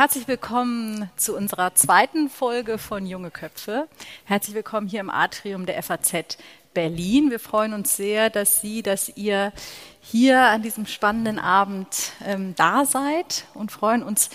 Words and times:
herzlich 0.00 0.28
willkommen 0.28 1.10
zu 1.16 1.36
unserer 1.36 1.74
zweiten 1.74 2.30
Folge 2.30 2.78
von 2.78 3.04
Junge 3.04 3.30
Köpfe. 3.30 3.86
Herzlich 4.24 4.54
willkommen 4.54 4.88
hier 4.88 5.00
im 5.00 5.10
Atrium 5.10 5.66
der 5.66 5.82
FAZ 5.82 6.38
Berlin. 6.72 7.30
Wir 7.30 7.38
freuen 7.38 7.74
uns 7.74 7.98
sehr, 7.98 8.30
dass 8.30 8.62
Sie, 8.62 8.82
dass 8.82 9.14
ihr 9.14 9.52
hier 10.00 10.40
an 10.40 10.62
diesem 10.62 10.86
spannenden 10.86 11.38
Abend 11.38 12.12
ähm, 12.24 12.54
da 12.56 12.86
seid 12.86 13.44
und 13.52 13.72
freuen 13.72 14.02
uns 14.02 14.30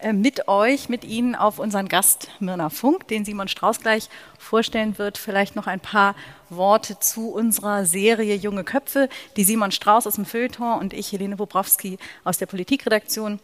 äh, 0.00 0.14
mit 0.14 0.48
euch, 0.48 0.88
mit 0.88 1.04
Ihnen 1.04 1.34
auf 1.34 1.58
unseren 1.58 1.88
Gast 1.88 2.28
Mirna 2.40 2.70
Funk, 2.70 3.06
den 3.08 3.26
Simon 3.26 3.48
Strauß 3.48 3.80
gleich 3.80 4.08
vorstellen 4.38 4.96
wird. 4.96 5.18
Vielleicht 5.18 5.54
noch 5.54 5.66
ein 5.66 5.80
paar 5.80 6.14
Worte 6.48 6.98
zu 6.98 7.28
unserer 7.30 7.84
Serie 7.84 8.36
Junge 8.36 8.64
Köpfe, 8.64 9.10
die 9.36 9.44
Simon 9.44 9.70
Strauß 9.70 10.06
aus 10.06 10.14
dem 10.14 10.24
Feuilleton 10.24 10.78
und 10.78 10.94
ich, 10.94 11.12
Helene 11.12 11.36
Bobrowski 11.36 11.98
aus 12.24 12.38
der 12.38 12.46
Politikredaktion 12.46 13.38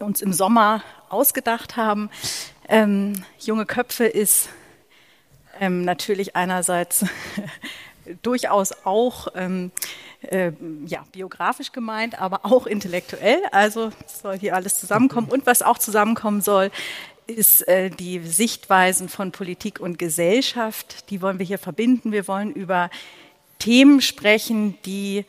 uns 0.00 0.22
im 0.22 0.32
Sommer 0.32 0.82
ausgedacht 1.08 1.76
haben. 1.76 2.10
Ähm, 2.68 3.24
junge 3.38 3.66
Köpfe 3.66 4.04
ist 4.04 4.48
ähm, 5.60 5.84
natürlich 5.84 6.36
einerseits 6.36 7.04
durchaus 8.22 8.72
auch 8.84 9.28
ähm, 9.34 9.70
äh, 10.22 10.52
ja, 10.86 11.04
biografisch 11.12 11.72
gemeint, 11.72 12.20
aber 12.20 12.44
auch 12.44 12.66
intellektuell. 12.66 13.40
Also 13.52 13.90
soll 14.06 14.38
hier 14.38 14.54
alles 14.54 14.78
zusammenkommen. 14.80 15.28
Und 15.28 15.46
was 15.46 15.62
auch 15.62 15.78
zusammenkommen 15.78 16.40
soll, 16.40 16.70
ist 17.26 17.66
äh, 17.66 17.90
die 17.90 18.20
Sichtweisen 18.20 19.08
von 19.08 19.32
Politik 19.32 19.80
und 19.80 19.98
Gesellschaft. 19.98 21.10
Die 21.10 21.22
wollen 21.22 21.38
wir 21.38 21.46
hier 21.46 21.58
verbinden. 21.58 22.12
Wir 22.12 22.28
wollen 22.28 22.52
über 22.52 22.90
Themen 23.58 24.00
sprechen, 24.00 24.78
die 24.84 25.24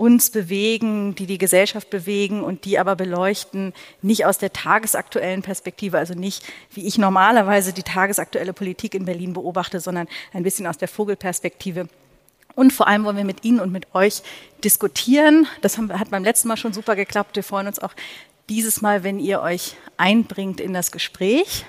uns 0.00 0.30
bewegen, 0.30 1.14
die 1.14 1.26
die 1.26 1.36
Gesellschaft 1.36 1.90
bewegen 1.90 2.42
und 2.42 2.64
die 2.64 2.78
aber 2.78 2.96
beleuchten, 2.96 3.74
nicht 4.00 4.24
aus 4.24 4.38
der 4.38 4.50
tagesaktuellen 4.50 5.42
Perspektive, 5.42 5.98
also 5.98 6.14
nicht, 6.14 6.42
wie 6.72 6.86
ich 6.86 6.96
normalerweise 6.96 7.74
die 7.74 7.82
tagesaktuelle 7.82 8.54
Politik 8.54 8.94
in 8.94 9.04
Berlin 9.04 9.34
beobachte, 9.34 9.78
sondern 9.78 10.08
ein 10.32 10.42
bisschen 10.42 10.66
aus 10.66 10.78
der 10.78 10.88
Vogelperspektive. 10.88 11.86
Und 12.54 12.72
vor 12.72 12.88
allem 12.88 13.04
wollen 13.04 13.18
wir 13.18 13.24
mit 13.24 13.44
Ihnen 13.44 13.60
und 13.60 13.72
mit 13.72 13.94
euch 13.94 14.22
diskutieren. 14.64 15.46
Das 15.60 15.76
hat 15.76 16.10
beim 16.10 16.24
letzten 16.24 16.48
Mal 16.48 16.56
schon 16.56 16.72
super 16.72 16.96
geklappt. 16.96 17.36
Wir 17.36 17.44
freuen 17.44 17.66
uns 17.66 17.78
auch 17.78 17.92
dieses 18.48 18.80
Mal, 18.80 19.04
wenn 19.04 19.20
ihr 19.20 19.42
euch 19.42 19.76
einbringt 19.98 20.60
in 20.60 20.72
das 20.72 20.92
Gespräch. 20.92 21.66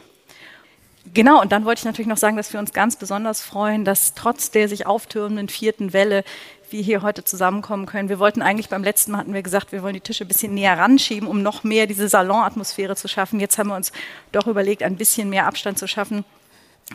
Genau, 1.14 1.42
und 1.42 1.52
dann 1.52 1.66
wollte 1.66 1.80
ich 1.80 1.86
natürlich 1.86 2.08
noch 2.08 2.18
sagen, 2.18 2.38
dass 2.38 2.54
wir 2.54 2.60
uns 2.60 2.74
ganz 2.74 2.96
besonders 2.96 3.42
freuen, 3.42 3.86
dass 3.86 4.14
trotz 4.14 4.52
der 4.52 4.70
sich 4.70 4.86
auftürmenden 4.86 5.50
vierten 5.50 5.94
Welle 5.94 6.24
wir 6.72 6.82
hier 6.82 7.02
heute 7.02 7.24
zusammenkommen 7.24 7.86
können. 7.86 8.10
Wir 8.10 8.20
wollten 8.20 8.42
eigentlich 8.42 8.70
beim 8.70 8.84
letzten 8.84 9.12
Mal 9.12 9.20
hatten 9.20 9.34
wir 9.34 9.42
gesagt, 9.42 9.72
wir 9.72 9.84
wollen 9.84 9.94
die 9.94 10.02
Tische 10.02 10.26
ein 10.26 10.28
bisschen 10.28 10.54
näher 10.54 10.78
ranschieben, 10.78 11.28
um 11.28 11.42
noch 11.42 11.64
mehr 11.64 11.88
diese 11.88 12.08
Salonatmosphäre 12.08 12.96
zu 12.96 13.08
schaffen. 13.08 13.40
Jetzt 13.40 13.58
haben 13.58 13.70
wir 13.70 13.76
uns 13.76 13.92
doch 14.32 14.48
überlegt, 14.48 14.84
ein 14.84 14.96
bisschen 14.96 15.30
mehr 15.30 15.48
Abstand 15.48 15.78
zu 15.78 15.88
schaffen. 15.88 16.26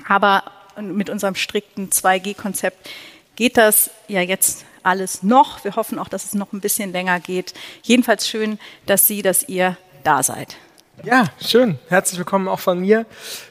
Aber 0.09 0.45
mit 0.81 1.11
unserem 1.11 1.35
strikten 1.35 1.91
2G-Konzept 1.91 2.89
geht 3.35 3.57
das 3.57 3.91
ja 4.09 4.21
jetzt 4.21 4.65
alles 4.83 5.23
noch. 5.23 5.65
Wir 5.65 5.77
hoffen 5.77 5.99
auch, 5.99 6.09
dass 6.09 6.25
es 6.25 6.35
noch 6.35 6.53
ein 6.53 6.61
bisschen 6.61 6.93
länger 6.93 7.21
geht. 7.21 7.55
Jedenfalls 7.83 8.29
schön, 8.29 8.59
dass 8.87 9.07
Sie, 9.07 9.23
dass 9.23 9.49
ihr 9.49 9.77
da 10.05 10.23
seid. 10.23 10.57
Ja, 11.03 11.27
schön. 11.41 11.79
Herzlich 11.89 12.19
willkommen 12.19 12.49
auch 12.49 12.59
von 12.59 12.81
mir. 12.81 13.07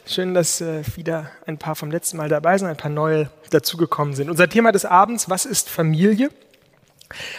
Schön, 0.05 0.33
dass 0.33 0.61
äh, 0.61 0.83
wieder 0.95 1.31
ein 1.45 1.57
paar 1.57 1.75
vom 1.75 1.91
letzten 1.91 2.17
Mal 2.17 2.27
dabei 2.27 2.57
sind, 2.57 2.67
ein 2.67 2.77
paar 2.77 2.91
neue 2.91 3.29
dazugekommen 3.51 4.13
sind. 4.15 4.29
Unser 4.29 4.49
Thema 4.49 4.71
des 4.71 4.85
Abends, 4.85 5.29
was 5.29 5.45
ist 5.45 5.69
Familie? 5.69 6.29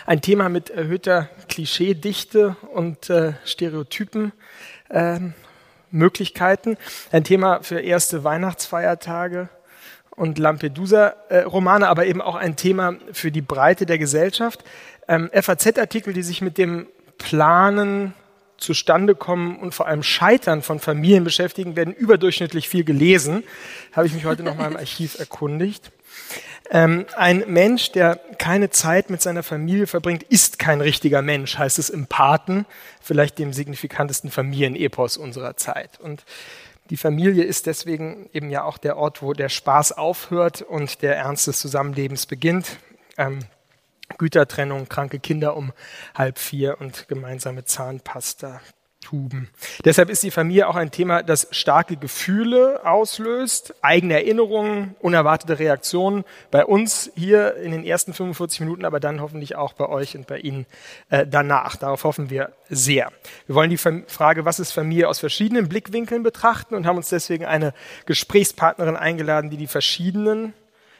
Ein 0.06 0.20
Thema 0.20 0.48
mit 0.48 0.70
erhöhter 0.70 1.28
Klischeedichte 1.48 2.56
und 2.72 3.10
äh, 3.10 3.32
Stereotypen. 3.44 4.32
Äh, 4.88 5.20
Möglichkeiten. 5.90 6.76
Ein 7.12 7.24
Thema 7.24 7.62
für 7.62 7.80
erste 7.80 8.24
Weihnachtsfeiertage 8.24 9.48
und 10.10 10.38
Lampedusa-Romane, 10.38 11.88
aber 11.88 12.06
eben 12.06 12.22
auch 12.22 12.36
ein 12.36 12.56
Thema 12.56 12.94
für 13.12 13.30
die 13.30 13.42
Breite 13.42 13.86
der 13.86 13.98
Gesellschaft. 13.98 14.64
Ähm, 15.08 15.30
FAZ-Artikel, 15.32 16.12
die 16.12 16.22
sich 16.22 16.42
mit 16.42 16.58
dem 16.58 16.86
Planen, 17.18 18.14
zustande 18.58 19.14
kommen 19.14 19.58
und 19.58 19.74
vor 19.74 19.86
allem 19.86 20.02
Scheitern 20.02 20.62
von 20.62 20.78
Familien 20.78 21.24
beschäftigen, 21.24 21.76
werden 21.76 21.94
überdurchschnittlich 21.94 22.68
viel 22.68 22.84
gelesen. 22.84 23.44
Habe 23.92 24.06
ich 24.06 24.14
mich 24.14 24.24
heute 24.24 24.42
noch 24.42 24.56
mal 24.56 24.70
im 24.70 24.76
Archiv 24.76 25.16
erkundigt. 25.18 25.90
Ähm, 26.70 27.06
ein 27.16 27.44
Mensch, 27.46 27.92
der 27.92 28.16
keine 28.38 28.70
Zeit 28.70 29.10
mit 29.10 29.22
seiner 29.22 29.42
Familie 29.42 29.86
verbringt, 29.86 30.24
ist 30.24 30.58
kein 30.58 30.80
richtiger 30.80 31.22
Mensch, 31.22 31.58
heißt 31.58 31.78
es 31.78 31.90
im 31.90 32.06
Paten, 32.06 32.66
vielleicht 33.00 33.38
dem 33.38 33.52
signifikantesten 33.52 34.30
Familienepos 34.30 35.16
unserer 35.16 35.56
Zeit. 35.56 36.00
Und 36.00 36.24
die 36.90 36.96
Familie 36.96 37.44
ist 37.44 37.66
deswegen 37.66 38.28
eben 38.32 38.50
ja 38.50 38.64
auch 38.64 38.78
der 38.78 38.96
Ort, 38.96 39.22
wo 39.22 39.32
der 39.32 39.48
Spaß 39.48 39.92
aufhört 39.92 40.62
und 40.62 41.02
der 41.02 41.16
Ernst 41.16 41.46
des 41.46 41.60
Zusammenlebens 41.60 42.26
beginnt. 42.26 42.78
Ähm, 43.16 43.40
Gütertrennung, 44.18 44.88
kranke 44.88 45.18
Kinder 45.18 45.56
um 45.56 45.72
halb 46.14 46.38
vier 46.38 46.80
und 46.80 47.08
gemeinsame 47.08 47.64
Zahnpasta. 47.64 48.60
Tuben. 49.06 49.48
Deshalb 49.84 50.10
ist 50.10 50.24
die 50.24 50.32
Familie 50.32 50.66
auch 50.66 50.74
ein 50.74 50.90
Thema, 50.90 51.22
das 51.22 51.46
starke 51.52 51.96
Gefühle 51.96 52.84
auslöst, 52.84 53.72
eigene 53.80 54.14
Erinnerungen, 54.14 54.96
unerwartete 54.98 55.60
Reaktionen 55.60 56.24
bei 56.50 56.64
uns 56.64 57.12
hier 57.14 57.54
in 57.54 57.70
den 57.70 57.84
ersten 57.84 58.14
45 58.14 58.60
Minuten, 58.60 58.84
aber 58.84 58.98
dann 58.98 59.20
hoffentlich 59.20 59.54
auch 59.54 59.74
bei 59.74 59.88
euch 59.88 60.16
und 60.16 60.26
bei 60.26 60.38
Ihnen 60.38 60.66
äh, 61.08 61.24
danach. 61.24 61.76
Darauf 61.76 62.02
hoffen 62.02 62.30
wir 62.30 62.50
sehr. 62.68 63.12
Wir 63.46 63.54
wollen 63.54 63.70
die 63.70 63.76
Frage, 63.76 64.44
was 64.44 64.58
ist 64.58 64.72
Familie, 64.72 65.08
aus 65.08 65.20
verschiedenen 65.20 65.68
Blickwinkeln 65.68 66.24
betrachten 66.24 66.74
und 66.74 66.84
haben 66.84 66.96
uns 66.96 67.08
deswegen 67.08 67.44
eine 67.44 67.74
Gesprächspartnerin 68.06 68.96
eingeladen, 68.96 69.50
die 69.50 69.56
die 69.56 69.68
verschiedenen 69.68 70.52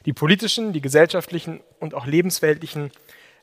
die 0.07 0.13
politischen, 0.13 0.73
die 0.73 0.81
gesellschaftlichen 0.81 1.61
und 1.81 1.95
auch 1.95 2.07
lebensweltlichen 2.07 2.93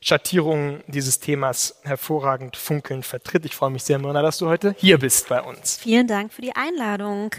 Schattierungen 0.00 0.82
dieses 0.86 1.20
Themas 1.20 1.80
hervorragend 1.82 2.56
funkelnd 2.56 3.06
vertritt. 3.06 3.44
Ich 3.44 3.54
freue 3.54 3.70
mich 3.70 3.84
sehr, 3.84 3.98
Myrna, 3.98 4.22
dass 4.22 4.38
du 4.38 4.48
heute 4.48 4.74
hier 4.78 4.98
bist 4.98 5.28
bei 5.28 5.40
uns. 5.40 5.78
Vielen 5.78 6.06
Dank 6.06 6.32
für 6.32 6.42
die 6.42 6.56
Einladung. 6.56 7.30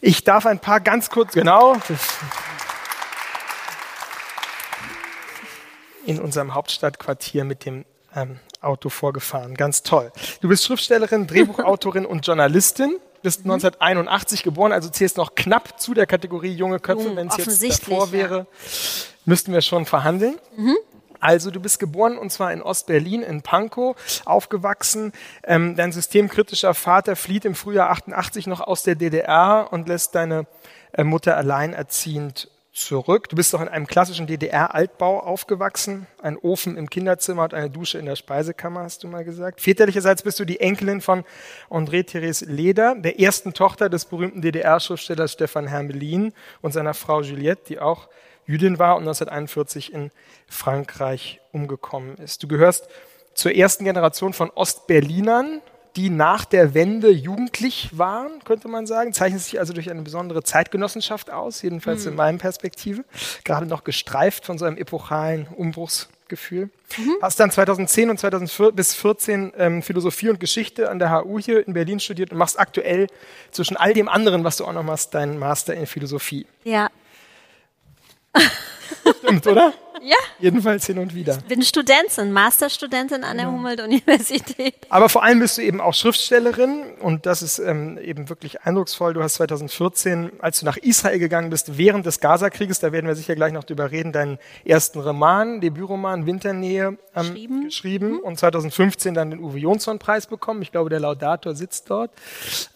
Ich 0.00 0.24
darf 0.24 0.46
ein 0.46 0.60
paar 0.60 0.80
ganz 0.80 1.10
kurz, 1.10 1.32
genau, 1.32 1.76
in 6.04 6.20
unserem 6.20 6.54
Hauptstadtquartier 6.54 7.44
mit 7.44 7.64
dem 7.64 7.84
ähm, 8.14 8.38
Auto 8.60 8.88
vorgefahren. 8.88 9.54
Ganz 9.54 9.82
toll. 9.82 10.12
Du 10.40 10.48
bist 10.48 10.64
Schriftstellerin, 10.64 11.26
Drehbuchautorin 11.26 12.06
und 12.06 12.26
Journalistin 12.26 12.96
bist 13.26 13.40
1981 13.40 14.40
mhm. 14.40 14.44
geboren, 14.44 14.72
also 14.72 14.88
zählst 14.88 15.16
noch 15.16 15.34
knapp 15.34 15.80
zu 15.80 15.94
der 15.94 16.06
Kategorie 16.06 16.52
junge 16.52 16.78
Köpfe. 16.78 17.16
Wenn 17.16 17.26
es 17.26 17.36
jetzt 17.36 17.82
davor 17.82 18.12
wäre, 18.12 18.38
ja. 18.38 18.46
müssten 19.24 19.52
wir 19.52 19.62
schon 19.62 19.84
verhandeln. 19.84 20.36
Mhm. 20.56 20.76
Also 21.18 21.50
du 21.50 21.58
bist 21.58 21.80
geboren 21.80 22.18
und 22.18 22.30
zwar 22.30 22.52
in 22.52 22.62
Ostberlin, 22.62 23.22
in 23.22 23.42
Pankow, 23.42 23.96
aufgewachsen. 24.26 25.10
Ähm, 25.42 25.74
dein 25.74 25.90
systemkritischer 25.90 26.72
Vater 26.72 27.16
flieht 27.16 27.44
im 27.44 27.56
Frühjahr 27.56 27.90
88 27.90 28.46
noch 28.46 28.60
aus 28.60 28.84
der 28.84 28.94
DDR 28.94 29.68
und 29.72 29.88
lässt 29.88 30.14
deine 30.14 30.46
äh, 30.92 31.02
Mutter 31.02 31.36
alleinerziehend 31.36 32.48
zurück. 32.76 33.28
Du 33.28 33.36
bist 33.36 33.54
doch 33.54 33.60
in 33.60 33.68
einem 33.68 33.86
klassischen 33.86 34.26
DDR-Altbau 34.26 35.20
aufgewachsen. 35.20 36.06
Ein 36.20 36.36
Ofen 36.36 36.76
im 36.76 36.90
Kinderzimmer 36.90 37.44
und 37.44 37.54
eine 37.54 37.70
Dusche 37.70 37.98
in 37.98 38.06
der 38.06 38.16
Speisekammer, 38.16 38.82
hast 38.82 39.02
du 39.02 39.08
mal 39.08 39.24
gesagt. 39.24 39.60
Väterlicherseits 39.60 40.22
bist 40.22 40.38
du 40.38 40.44
die 40.44 40.60
Enkelin 40.60 41.00
von 41.00 41.24
André-Therese 41.70 42.44
Leder, 42.44 42.94
der 42.94 43.18
ersten 43.18 43.54
Tochter 43.54 43.88
des 43.88 44.04
berühmten 44.04 44.42
DDR-Schriftstellers 44.42 45.32
Stefan 45.32 45.66
Hermelin 45.66 46.32
und 46.60 46.72
seiner 46.72 46.94
Frau 46.94 47.22
Juliette, 47.22 47.62
die 47.68 47.80
auch 47.80 48.08
Jüdin 48.46 48.78
war 48.78 48.96
und 48.96 49.02
1941 49.02 49.92
in 49.92 50.10
Frankreich 50.46 51.40
umgekommen 51.52 52.16
ist. 52.18 52.42
Du 52.42 52.48
gehörst 52.48 52.88
zur 53.34 53.54
ersten 53.54 53.84
Generation 53.84 54.32
von 54.32 54.50
Ostberlinern, 54.50 55.62
die 55.96 56.10
nach 56.10 56.44
der 56.44 56.74
Wende 56.74 57.10
jugendlich 57.10 57.90
waren, 57.92 58.44
könnte 58.44 58.68
man 58.68 58.86
sagen, 58.86 59.14
zeichnet 59.14 59.40
sich 59.40 59.58
also 59.58 59.72
durch 59.72 59.90
eine 59.90 60.02
besondere 60.02 60.42
Zeitgenossenschaft 60.42 61.30
aus, 61.30 61.62
jedenfalls 61.62 62.04
mhm. 62.04 62.10
in 62.10 62.16
meinem 62.16 62.38
Perspektive, 62.38 63.04
gerade 63.44 63.66
noch 63.66 63.82
gestreift 63.82 64.44
von 64.44 64.58
so 64.58 64.66
einem 64.66 64.76
epochalen 64.76 65.46
Umbruchsgefühl. 65.48 66.70
Mhm. 66.98 67.16
Hast 67.22 67.40
dann 67.40 67.50
2010 67.50 68.10
und 68.10 68.20
2014 68.20 69.52
ähm, 69.56 69.82
Philosophie 69.82 70.28
und 70.28 70.38
Geschichte 70.38 70.90
an 70.90 70.98
der 70.98 71.10
HU 71.12 71.38
hier 71.38 71.66
in 71.66 71.72
Berlin 71.72 71.98
studiert 71.98 72.30
und 72.30 72.38
machst 72.38 72.60
aktuell 72.60 73.06
zwischen 73.50 73.78
all 73.78 73.94
dem 73.94 74.08
anderen, 74.08 74.44
was 74.44 74.58
du 74.58 74.66
auch 74.66 74.74
noch 74.74 74.84
machst, 74.84 75.14
deinen 75.14 75.38
Master 75.38 75.74
in 75.74 75.86
Philosophie. 75.86 76.46
Ja. 76.64 76.90
Stimmt, 79.18 79.46
oder? 79.46 79.72
Ja. 80.02 80.16
Jedenfalls 80.38 80.86
hin 80.86 80.98
und 80.98 81.14
wieder. 81.14 81.38
Ich 81.38 81.44
bin 81.44 81.62
Studentin, 81.62 82.32
Masterstudentin 82.32 83.24
an 83.24 83.38
der 83.38 83.50
Humboldt-Universität. 83.50 84.74
Aber 84.88 85.08
vor 85.08 85.22
allem 85.22 85.40
bist 85.40 85.58
du 85.58 85.62
eben 85.62 85.80
auch 85.80 85.94
Schriftstellerin 85.94 86.84
und 87.00 87.26
das 87.26 87.42
ist 87.42 87.58
ähm, 87.58 87.98
eben 87.98 88.28
wirklich 88.28 88.62
eindrucksvoll. 88.62 89.14
Du 89.14 89.22
hast 89.22 89.34
2014, 89.34 90.32
als 90.38 90.60
du 90.60 90.66
nach 90.66 90.76
Israel 90.76 91.18
gegangen 91.18 91.50
bist, 91.50 91.78
während 91.78 92.06
des 92.06 92.20
Gazakrieges, 92.20 92.78
da 92.78 92.92
werden 92.92 93.06
wir 93.06 93.16
sicher 93.16 93.34
gleich 93.34 93.52
noch 93.52 93.64
drüber 93.64 93.90
reden, 93.90 94.12
deinen 94.12 94.38
ersten 94.64 95.00
Roman, 95.00 95.60
Debütroman 95.60 96.26
Winternähe 96.26 96.98
ähm, 97.14 97.22
geschrieben, 97.22 97.64
geschrieben 97.64 98.10
mhm. 98.10 98.18
und 98.20 98.38
2015 98.38 99.14
dann 99.14 99.30
den 99.30 99.40
Uwe 99.40 99.58
Jonsson-Preis 99.58 100.26
bekommen. 100.26 100.62
Ich 100.62 100.72
glaube, 100.72 100.90
der 100.90 101.00
Laudator 101.00 101.54
sitzt 101.54 101.90
dort. 101.90 102.10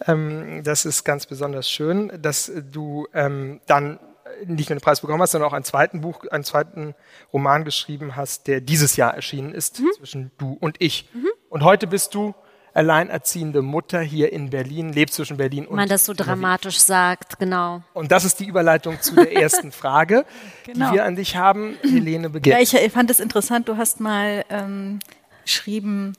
Ähm, 0.07 0.63
das 0.63 0.85
ist 0.85 1.03
ganz 1.03 1.27
besonders 1.27 1.69
schön, 1.69 2.11
dass 2.21 2.51
du 2.71 3.07
ähm, 3.13 3.61
dann 3.67 3.99
nicht 4.45 4.69
nur 4.69 4.77
den 4.77 4.81
Preis 4.81 5.01
bekommen 5.01 5.21
hast, 5.21 5.31
sondern 5.31 5.49
auch 5.49 5.53
einen 5.53 5.65
zweiten 5.65 6.01
Buch, 6.01 6.25
einen 6.29 6.43
zweiten 6.43 6.95
Roman 7.33 7.63
geschrieben 7.63 8.15
hast, 8.15 8.47
der 8.47 8.61
dieses 8.61 8.95
Jahr 8.95 9.13
erschienen 9.13 9.53
ist, 9.53 9.79
mhm. 9.79 9.91
zwischen 9.97 10.31
du 10.37 10.57
und 10.59 10.77
ich. 10.79 11.09
Mhm. 11.13 11.27
Und 11.49 11.63
heute 11.63 11.87
bist 11.87 12.15
du 12.15 12.33
alleinerziehende 12.73 13.61
Mutter 13.61 13.99
hier 13.99 14.31
in 14.31 14.49
Berlin, 14.49 14.93
lebt 14.93 15.13
zwischen 15.13 15.37
Berlin 15.37 15.67
und. 15.67 15.75
Man 15.75 15.89
das 15.89 16.05
so 16.05 16.13
dramatisch 16.13 16.79
sagt, 16.79 17.39
genau. 17.39 17.83
Und 17.93 18.11
das 18.11 18.23
ist 18.23 18.39
die 18.39 18.45
Überleitung 18.45 19.01
zu 19.01 19.15
der 19.15 19.35
ersten 19.35 19.71
Frage, 19.71 20.25
genau. 20.65 20.89
die 20.89 20.95
wir 20.95 21.05
an 21.05 21.15
dich 21.15 21.35
haben. 21.35 21.77
Helene 21.81 22.29
beginnt. 22.29 22.71
Ja, 22.71 22.79
ich 22.79 22.91
fand 22.91 23.09
es 23.09 23.19
interessant, 23.19 23.67
du 23.67 23.77
hast 23.77 23.99
mal 23.99 24.45
ähm, 24.49 24.99
geschrieben, 25.43 26.15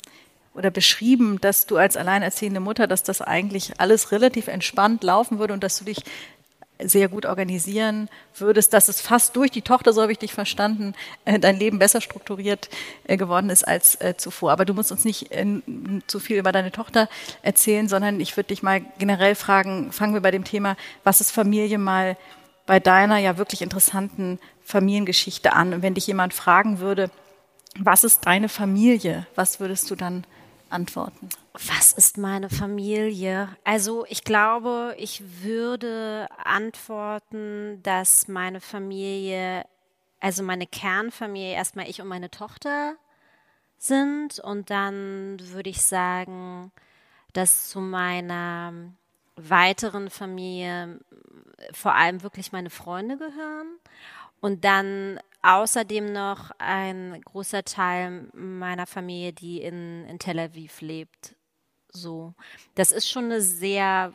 oder 0.54 0.70
beschrieben, 0.70 1.40
dass 1.40 1.66
du 1.66 1.76
als 1.76 1.96
alleinerziehende 1.96 2.60
Mutter, 2.60 2.86
dass 2.86 3.02
das 3.02 3.22
eigentlich 3.22 3.80
alles 3.80 4.12
relativ 4.12 4.48
entspannt 4.48 5.02
laufen 5.02 5.38
würde 5.38 5.54
und 5.54 5.62
dass 5.64 5.78
du 5.78 5.84
dich 5.84 6.02
sehr 6.84 7.08
gut 7.08 7.26
organisieren 7.26 8.08
würdest, 8.36 8.72
dass 8.72 8.88
es 8.88 9.00
fast 9.00 9.36
durch 9.36 9.50
die 9.50 9.62
Tochter, 9.62 9.92
so 9.92 10.02
habe 10.02 10.12
ich 10.12 10.18
dich 10.18 10.32
verstanden, 10.32 10.94
äh, 11.24 11.38
dein 11.38 11.58
Leben 11.58 11.78
besser 11.78 12.00
strukturiert 12.00 12.68
äh, 13.04 13.16
geworden 13.16 13.50
ist 13.50 13.66
als 13.66 13.94
äh, 14.00 14.16
zuvor. 14.16 14.52
Aber 14.52 14.64
du 14.64 14.74
musst 14.74 14.92
uns 14.92 15.04
nicht 15.04 15.30
zu 16.06 16.20
viel 16.20 16.38
über 16.38 16.52
deine 16.52 16.72
Tochter 16.72 17.08
erzählen, 17.42 17.88
sondern 17.88 18.20
ich 18.20 18.36
würde 18.36 18.48
dich 18.48 18.62
mal 18.62 18.82
generell 18.98 19.34
fragen, 19.34 19.92
fangen 19.92 20.14
wir 20.14 20.20
bei 20.20 20.30
dem 20.30 20.44
Thema, 20.44 20.76
was 21.04 21.20
ist 21.20 21.30
Familie 21.30 21.78
mal 21.78 22.16
bei 22.66 22.80
deiner 22.80 23.18
ja 23.18 23.38
wirklich 23.38 23.62
interessanten 23.62 24.38
Familiengeschichte 24.64 25.52
an? 25.52 25.74
Und 25.74 25.82
wenn 25.82 25.94
dich 25.94 26.06
jemand 26.06 26.34
fragen 26.34 26.78
würde, 26.78 27.10
was 27.78 28.04
ist 28.04 28.26
deine 28.26 28.48
Familie, 28.48 29.26
was 29.34 29.60
würdest 29.60 29.90
du 29.90 29.94
dann 29.94 30.24
antworten? 30.72 31.28
Was 31.68 31.92
ist 31.92 32.18
meine 32.18 32.50
Familie? 32.50 33.48
Also 33.64 34.04
ich 34.08 34.24
glaube, 34.24 34.94
ich 34.98 35.22
würde 35.42 36.26
antworten, 36.42 37.82
dass 37.82 38.28
meine 38.28 38.60
Familie, 38.60 39.64
also 40.20 40.42
meine 40.42 40.66
Kernfamilie 40.66 41.54
erstmal 41.54 41.88
ich 41.88 42.00
und 42.00 42.08
meine 42.08 42.30
Tochter 42.30 42.96
sind 43.78 44.38
und 44.38 44.70
dann 44.70 45.38
würde 45.40 45.70
ich 45.70 45.82
sagen, 45.82 46.72
dass 47.32 47.68
zu 47.68 47.80
meiner 47.80 48.72
weiteren 49.36 50.10
Familie 50.10 51.00
vor 51.72 51.94
allem 51.94 52.22
wirklich 52.22 52.52
meine 52.52 52.70
Freunde 52.70 53.16
gehören 53.16 53.78
und 54.40 54.64
dann 54.64 55.18
außerdem 55.42 56.12
noch 56.12 56.50
ein 56.58 57.20
großer 57.24 57.64
Teil 57.64 58.28
meiner 58.32 58.86
Familie, 58.86 59.32
die 59.32 59.60
in, 59.60 60.04
in 60.06 60.18
Tel 60.18 60.38
Aviv 60.38 60.80
lebt. 60.80 61.36
So, 61.88 62.34
das 62.74 62.92
ist 62.92 63.10
schon 63.10 63.24
eine 63.26 63.40
sehr 63.40 64.14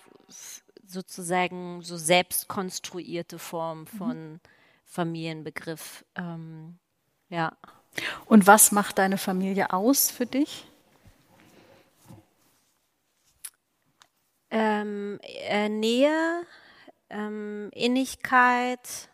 sozusagen 0.85 1.81
so 1.81 1.97
selbst 1.97 2.47
konstruierte 2.47 3.39
Form 3.39 3.81
mhm. 3.81 3.87
von 3.87 4.31
mhm. 4.31 4.39
Familienbegriff. 4.85 6.05
Ähm, 6.15 6.79
ja. 7.29 7.55
Und 8.25 8.47
was 8.47 8.71
macht 8.71 8.97
deine 8.97 9.17
Familie 9.17 9.73
aus 9.73 10.09
für 10.09 10.25
dich? 10.25 10.65
Ähm, 14.49 15.19
äh, 15.23 15.67
Nähe, 15.67 16.43
ähm, 17.09 17.69
Innigkeit, 17.73 19.09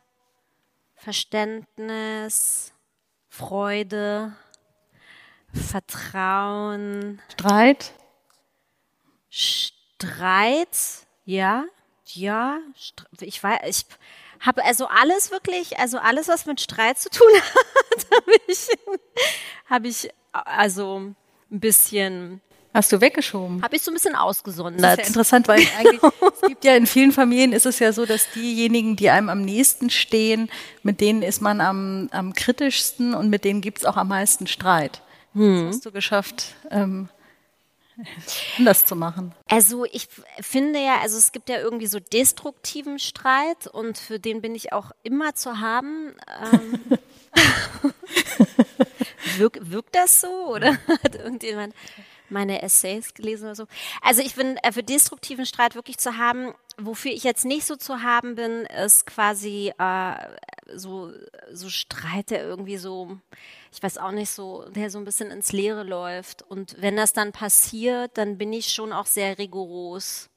Verständnis, 1.03 2.71
Freude, 3.27 4.33
Vertrauen. 5.51 7.21
Streit? 7.29 7.91
Streit, 9.29 10.77
ja, 11.25 11.65
ja. 12.05 12.59
Ich 13.19 13.43
weiß, 13.43 13.59
ich 13.65 13.85
habe 14.39 14.63
also 14.63 14.87
alles 14.87 15.29
wirklich, 15.29 15.77
also 15.77 15.97
alles, 15.97 16.29
was 16.29 16.45
mit 16.45 16.61
Streit 16.61 16.97
zu 16.97 17.09
tun 17.09 17.27
hat, 17.33 18.05
habe 18.11 18.31
ich, 18.47 18.67
hab 19.69 19.83
ich 19.83 20.09
also 20.31 21.13
ein 21.51 21.59
bisschen 21.59 22.41
Hast 22.73 22.91
du 22.91 23.01
weggeschoben? 23.01 23.61
Habe 23.61 23.75
ich 23.75 23.83
so 23.83 23.91
ein 23.91 23.93
bisschen 23.93 24.15
ausgesondert. 24.15 24.83
Das 24.83 24.93
ist 24.93 24.99
ja 24.99 25.07
interessant, 25.07 25.47
weil 25.47 25.61
eigentlich, 25.77 26.01
es 26.33 26.47
gibt 26.47 26.65
ja 26.65 26.75
in 26.75 26.87
vielen 26.87 27.11
Familien 27.11 27.53
ist 27.53 27.67
es 27.67 27.77
ja 27.77 27.93
so, 27.93 28.05
dass 28.05 28.31
diejenigen, 28.31 28.95
die 28.95 29.11
einem 29.11 29.29
am 29.29 29.41
nächsten 29.41 29.91
stehen, 29.91 30.49
mit 30.81 30.99
denen 30.99 31.21
ist 31.21 31.41
man 31.41 31.61
am, 31.61 32.09
am 32.11 32.33
kritischsten 32.33 33.13
und 33.13 33.29
mit 33.29 33.45
denen 33.45 33.61
gibt 33.61 33.79
es 33.79 33.85
auch 33.85 33.95
am 33.95 34.07
meisten 34.07 34.47
Streit. 34.47 35.01
Hm. 35.33 35.67
Das 35.67 35.75
hast 35.75 35.85
du 35.85 35.91
geschafft, 35.91 36.55
ähm, 36.71 37.09
anders 38.57 38.87
zu 38.87 38.95
machen. 38.95 39.35
Also 39.47 39.85
ich 39.85 40.07
finde 40.41 40.79
ja, 40.79 40.99
also 41.01 41.17
es 41.17 41.31
gibt 41.31 41.49
ja 41.49 41.59
irgendwie 41.59 41.87
so 41.87 41.99
destruktiven 41.99 42.97
Streit 42.97 43.67
und 43.67 43.99
für 43.99 44.19
den 44.19 44.41
bin 44.41 44.55
ich 44.55 44.73
auch 44.73 44.91
immer 45.03 45.35
zu 45.35 45.59
haben. 45.59 46.15
Ähm, 46.51 46.79
wirkt, 49.37 49.71
wirkt 49.71 49.95
das 49.95 50.21
so 50.21 50.47
oder 50.47 50.77
hat 51.03 51.15
irgendjemand 51.15 51.73
meine 52.33 52.61
Essays 52.61 53.13
gelesen 53.13 53.45
oder 53.45 53.55
so. 53.55 53.65
Also 54.01 54.21
ich 54.21 54.35
bin 54.35 54.57
äh, 54.57 54.71
für 54.71 54.83
destruktiven 54.83 55.45
Streit 55.45 55.75
wirklich 55.75 55.97
zu 55.97 56.17
haben. 56.17 56.53
Wofür 56.77 57.11
ich 57.11 57.23
jetzt 57.23 57.45
nicht 57.45 57.65
so 57.65 57.75
zu 57.75 58.01
haben 58.01 58.35
bin, 58.35 58.65
ist 58.65 59.05
quasi 59.05 59.71
äh, 59.77 60.15
so, 60.75 61.11
so 61.51 61.69
Streit, 61.69 62.31
der 62.31 62.43
irgendwie 62.43 62.77
so, 62.77 63.17
ich 63.71 63.81
weiß 63.81 63.99
auch 63.99 64.11
nicht 64.11 64.31
so, 64.31 64.65
der 64.69 64.89
so 64.89 64.97
ein 64.97 65.05
bisschen 65.05 65.31
ins 65.31 65.51
Leere 65.51 65.83
läuft. 65.83 66.41
Und 66.41 66.75
wenn 66.81 66.97
das 66.97 67.13
dann 67.13 67.31
passiert, 67.31 68.17
dann 68.17 68.37
bin 68.37 68.51
ich 68.51 68.73
schon 68.73 68.91
auch 68.91 69.05
sehr 69.05 69.37
rigoros 69.37 70.29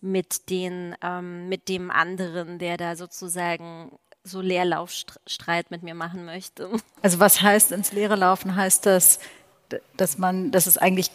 mit 0.00 0.48
den, 0.50 0.96
ähm, 1.02 1.48
mit 1.48 1.68
dem 1.68 1.90
anderen, 1.90 2.58
der 2.58 2.76
da 2.76 2.96
sozusagen 2.96 3.98
so 4.22 4.40
Leerlaufstreit 4.40 5.70
mit 5.70 5.82
mir 5.82 5.94
machen 5.94 6.24
möchte. 6.24 6.70
Also 7.02 7.20
was 7.20 7.40
heißt 7.42 7.72
ins 7.72 7.92
Leere 7.92 8.16
laufen? 8.16 8.56
Heißt 8.56 8.86
das, 8.86 9.20
dass 9.96 10.18
man, 10.18 10.50
dass 10.50 10.66
es 10.66 10.78
eigentlich, 10.78 11.10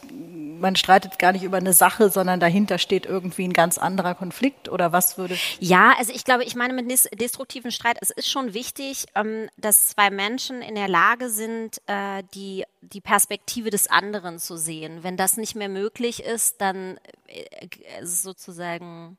man 0.59 0.75
streitet 0.75 1.19
gar 1.19 1.31
nicht 1.31 1.43
über 1.43 1.57
eine 1.57 1.73
Sache, 1.73 2.09
sondern 2.09 2.39
dahinter 2.39 2.77
steht 2.77 3.05
irgendwie 3.05 3.45
ein 3.45 3.53
ganz 3.53 3.77
anderer 3.77 4.15
Konflikt 4.15 4.69
oder 4.69 4.91
was 4.91 5.17
würde? 5.17 5.37
Ja, 5.59 5.93
also 5.97 6.13
ich 6.13 6.23
glaube, 6.23 6.43
ich 6.43 6.55
meine 6.55 6.73
mit 6.73 6.89
destruktiven 7.19 7.71
Streit, 7.71 7.97
es 8.01 8.09
ist 8.09 8.29
schon 8.29 8.53
wichtig, 8.53 9.05
ähm, 9.15 9.49
dass 9.57 9.89
zwei 9.89 10.09
Menschen 10.09 10.61
in 10.61 10.75
der 10.75 10.87
Lage 10.87 11.29
sind, 11.29 11.81
äh, 11.87 12.23
die, 12.33 12.63
die 12.81 13.01
Perspektive 13.01 13.69
des 13.69 13.87
anderen 13.87 14.39
zu 14.39 14.57
sehen. 14.57 15.03
Wenn 15.03 15.17
das 15.17 15.37
nicht 15.37 15.55
mehr 15.55 15.69
möglich 15.69 16.23
ist, 16.23 16.61
dann 16.61 16.97
äh, 17.27 18.05
sozusagen, 18.05 19.17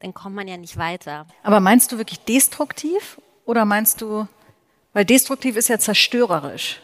dann 0.00 0.14
kommt 0.14 0.36
man 0.36 0.48
ja 0.48 0.56
nicht 0.56 0.76
weiter. 0.76 1.26
Aber 1.42 1.60
meinst 1.60 1.92
du 1.92 1.98
wirklich 1.98 2.20
destruktiv 2.20 3.20
oder 3.44 3.64
meinst 3.64 4.00
du, 4.00 4.26
weil 4.92 5.04
destruktiv 5.04 5.56
ist 5.56 5.68
ja 5.68 5.78
zerstörerisch. 5.78 6.80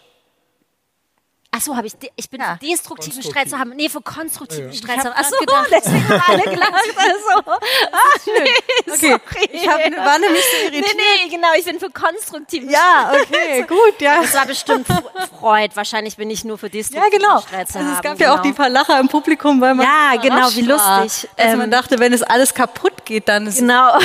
Ach 1.52 1.61
so, 1.61 1.76
habe 1.76 1.88
ich, 1.88 1.95
ich 2.14 2.30
bin 2.30 2.40
ja. 2.40 2.57
für 2.61 2.64
destruktiven 2.64 3.25
Streit 3.25 3.50
zu 3.50 3.59
haben. 3.59 3.71
Nee, 3.71 3.88
für 3.88 4.00
konstruktiven 4.00 4.71
ja. 4.71 4.73
Streit 4.73 5.02
zu 5.02 5.09
haben. 5.09 5.16
Ach 5.16 5.25
so, 5.25 5.37
gedacht. 5.38 5.66
deswegen 5.73 6.09
haben 6.09 6.23
alle 6.28 6.42
gelacht. 6.45 6.73
Also. 6.97 7.42
Ach, 7.92 8.26
nee, 8.26 8.33
okay. 8.87 8.97
sorry. 8.97 9.49
Ich 9.50 9.69
hab, 9.69 9.78
war 9.78 10.19
nämlich 10.21 10.45
so 10.45 10.66
irritiert. 10.66 10.97
Nee, 10.97 11.25
nee, 11.25 11.30
genau, 11.30 11.49
ich 11.59 11.64
bin 11.64 11.80
für 11.80 11.90
konstruktiven 11.90 12.71
Ja, 12.71 13.12
okay, 13.12 13.62
gut, 13.62 14.00
ja. 14.00 14.23
Das 14.23 14.35
war 14.35 14.47
bestimmt 14.47 14.87
Freud. 15.40 15.75
Wahrscheinlich 15.75 16.16
bin 16.16 16.30
ich 16.30 16.45
nur 16.45 16.57
für 16.57 16.71
destruktiven 16.71 17.12
ja, 17.12 17.19
genau. 17.19 17.40
Streit 17.40 17.69
zu 17.69 17.78
also 17.78 17.88
haben. 17.88 17.97
Es 17.97 18.02
gab 18.02 18.19
genau. 18.19 18.30
ja 18.30 18.38
auch 18.38 18.42
die 18.42 18.52
paar 18.52 18.69
Lacher 18.69 19.00
im 19.00 19.09
Publikum, 19.09 19.61
weil 19.61 19.75
man 19.75 19.87
Ja, 19.87 20.21
genau, 20.23 20.49
wie 20.54 20.62
lustig. 20.62 20.78
War. 20.78 21.00
Also 21.00 21.25
ähm, 21.37 21.59
man 21.59 21.71
dachte, 21.73 21.99
wenn 21.99 22.12
es 22.12 22.23
alles 22.23 22.54
kaputt 22.54 23.04
geht, 23.04 23.28
dann 23.28 23.49
ist 23.49 23.59
Genau. 23.59 23.99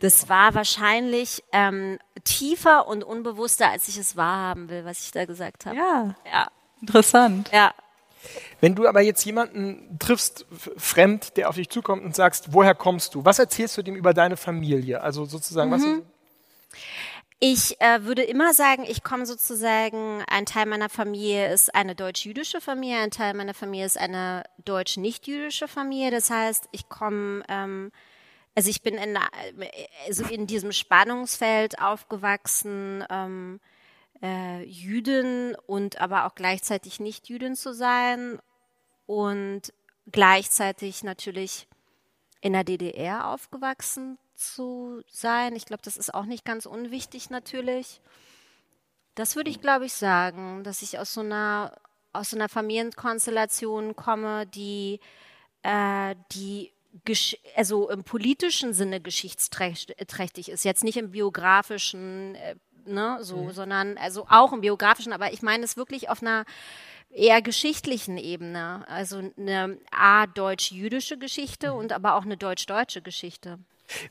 Das 0.00 0.28
war 0.28 0.54
wahrscheinlich 0.54 1.44
ähm, 1.52 1.98
tiefer 2.24 2.86
und 2.86 3.04
unbewusster, 3.04 3.70
als 3.70 3.88
ich 3.88 3.98
es 3.98 4.16
wahrhaben 4.16 4.68
will, 4.68 4.84
was 4.84 5.04
ich 5.04 5.10
da 5.10 5.24
gesagt 5.24 5.66
habe. 5.66 5.76
Ja. 5.76 6.14
ja. 6.30 6.48
Interessant. 6.80 7.50
Ja. 7.52 7.72
Wenn 8.60 8.74
du 8.74 8.86
aber 8.86 9.00
jetzt 9.00 9.24
jemanden 9.24 9.98
triffst, 9.98 10.46
fremd, 10.76 11.36
der 11.36 11.48
auf 11.48 11.56
dich 11.56 11.68
zukommt 11.68 12.04
und 12.04 12.14
sagst, 12.14 12.52
woher 12.52 12.74
kommst 12.74 13.14
du? 13.14 13.24
Was 13.24 13.38
erzählst 13.38 13.76
du 13.76 13.82
dem 13.82 13.96
über 13.96 14.14
deine 14.14 14.36
Familie? 14.36 15.00
Also 15.00 15.24
sozusagen, 15.24 15.70
mhm. 15.70 15.74
was. 15.74 16.78
Ich 17.40 17.80
äh, 17.80 18.04
würde 18.04 18.22
immer 18.22 18.54
sagen, 18.54 18.84
ich 18.86 19.02
komme 19.02 19.26
sozusagen, 19.26 20.22
ein 20.28 20.46
Teil 20.46 20.66
meiner 20.66 20.88
Familie 20.88 21.52
ist 21.52 21.74
eine 21.74 21.96
deutsch-jüdische 21.96 22.60
Familie, 22.60 22.98
ein 22.98 23.10
Teil 23.10 23.34
meiner 23.34 23.54
Familie 23.54 23.86
ist 23.86 23.98
eine 23.98 24.44
deutsch-nicht-jüdische 24.64 25.66
Familie. 25.66 26.12
Das 26.12 26.30
heißt, 26.30 26.68
ich 26.70 26.88
komme 26.88 27.42
ähm, 27.48 27.90
also 28.54 28.68
ich 28.68 28.82
bin 28.82 28.94
in, 28.94 29.18
also 30.06 30.24
in 30.24 30.46
diesem 30.46 30.72
Spannungsfeld 30.72 31.80
aufgewachsen, 31.80 33.04
ähm, 33.08 33.60
äh, 34.22 34.62
Jüdin 34.64 35.56
und 35.66 36.00
aber 36.00 36.26
auch 36.26 36.34
gleichzeitig 36.34 37.00
nicht 37.00 37.28
Jüdin 37.28 37.56
zu 37.56 37.74
sein 37.74 38.38
und 39.06 39.72
gleichzeitig 40.10 41.02
natürlich 41.02 41.66
in 42.40 42.52
der 42.52 42.64
DDR 42.64 43.28
aufgewachsen 43.28 44.18
zu 44.34 45.02
sein. 45.08 45.56
Ich 45.56 45.64
glaube, 45.64 45.82
das 45.84 45.96
ist 45.96 46.12
auch 46.12 46.24
nicht 46.24 46.44
ganz 46.44 46.66
unwichtig 46.66 47.30
natürlich. 47.30 48.00
Das 49.14 49.36
würde 49.36 49.50
ich, 49.50 49.60
glaube 49.60 49.86
ich, 49.86 49.92
sagen, 49.92 50.64
dass 50.64 50.82
ich 50.82 50.98
aus 50.98 51.14
so 51.14 51.20
einer 51.20 51.76
aus 52.14 52.30
so 52.30 52.36
einer 52.36 52.50
Familienkonstellation 52.50 53.96
komme, 53.96 54.46
die 54.46 55.00
äh, 55.62 56.14
die 56.32 56.72
also 57.56 57.90
im 57.90 58.04
politischen 58.04 58.72
Sinne 58.74 59.00
geschichtsträchtig 59.00 60.48
ist, 60.48 60.64
jetzt 60.64 60.84
nicht 60.84 60.96
im 60.96 61.10
biografischen, 61.10 62.34
äh, 62.34 62.54
ne, 62.84 63.18
so, 63.20 63.44
mhm. 63.44 63.50
sondern 63.52 63.98
also 63.98 64.26
auch 64.28 64.52
im 64.52 64.60
biografischen, 64.60 65.12
aber 65.12 65.32
ich 65.32 65.42
meine 65.42 65.64
es 65.64 65.76
wirklich 65.76 66.08
auf 66.08 66.22
einer 66.22 66.44
eher 67.10 67.42
geschichtlichen 67.42 68.16
Ebene, 68.16 68.84
also 68.88 69.22
eine 69.36 69.78
A 69.90 70.26
deutsch-jüdische 70.26 71.18
Geschichte 71.18 71.72
mhm. 71.72 71.78
und 71.78 71.92
aber 71.92 72.14
auch 72.14 72.24
eine 72.24 72.36
deutsch-deutsche 72.36 73.02
Geschichte. 73.02 73.58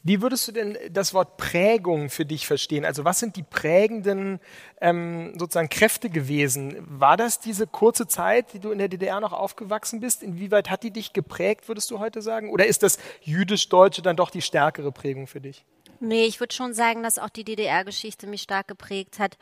Wie 0.03 0.21
würdest 0.21 0.47
du 0.47 0.51
denn 0.51 0.77
das 0.89 1.13
Wort 1.13 1.37
Prägung 1.37 2.09
für 2.09 2.25
dich 2.25 2.47
verstehen? 2.47 2.85
Also 2.85 3.05
was 3.05 3.19
sind 3.19 3.35
die 3.35 3.43
prägenden 3.43 4.39
ähm, 4.79 5.33
sozusagen 5.37 5.69
Kräfte 5.69 6.09
gewesen? 6.09 6.75
War 6.87 7.17
das 7.17 7.39
diese 7.39 7.67
kurze 7.67 8.07
Zeit, 8.07 8.53
die 8.53 8.59
du 8.59 8.71
in 8.71 8.79
der 8.79 8.87
DDR 8.87 9.19
noch 9.19 9.33
aufgewachsen 9.33 9.99
bist? 9.99 10.23
Inwieweit 10.23 10.69
hat 10.69 10.83
die 10.83 10.91
dich 10.91 11.13
geprägt, 11.13 11.67
würdest 11.67 11.91
du 11.91 11.99
heute 11.99 12.21
sagen? 12.21 12.49
Oder 12.49 12.65
ist 12.65 12.83
das 12.83 12.97
jüdisch-deutsche 13.21 14.01
dann 14.01 14.15
doch 14.15 14.29
die 14.29 14.41
stärkere 14.41 14.91
Prägung 14.91 15.27
für 15.27 15.41
dich? 15.41 15.65
Nee, 15.99 16.25
ich 16.25 16.39
würde 16.39 16.53
schon 16.53 16.73
sagen, 16.73 17.03
dass 17.03 17.19
auch 17.19 17.29
die 17.29 17.43
DDR-Geschichte 17.43 18.25
mich 18.25 18.41
stark 18.41 18.67
geprägt 18.67 19.19
hat. 19.19 19.37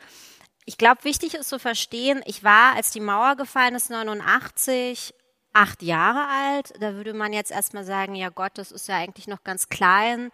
Ich 0.66 0.76
glaube, 0.76 1.04
wichtig 1.04 1.34
ist 1.34 1.48
zu 1.48 1.58
verstehen, 1.58 2.22
ich 2.26 2.44
war, 2.44 2.76
als 2.76 2.90
die 2.90 3.00
Mauer 3.00 3.36
gefallen 3.36 3.74
ist, 3.74 3.90
89, 3.90 5.14
acht 5.52 5.82
Jahre 5.82 6.26
alt. 6.28 6.72
Da 6.80 6.94
würde 6.94 7.14
man 7.14 7.32
jetzt 7.32 7.50
erstmal 7.50 7.84
sagen, 7.84 8.14
ja 8.14 8.28
Gott, 8.28 8.52
das 8.54 8.72
ist 8.72 8.88
ja 8.88 8.96
eigentlich 8.96 9.26
noch 9.26 9.44
ganz 9.44 9.68
klein. 9.68 10.30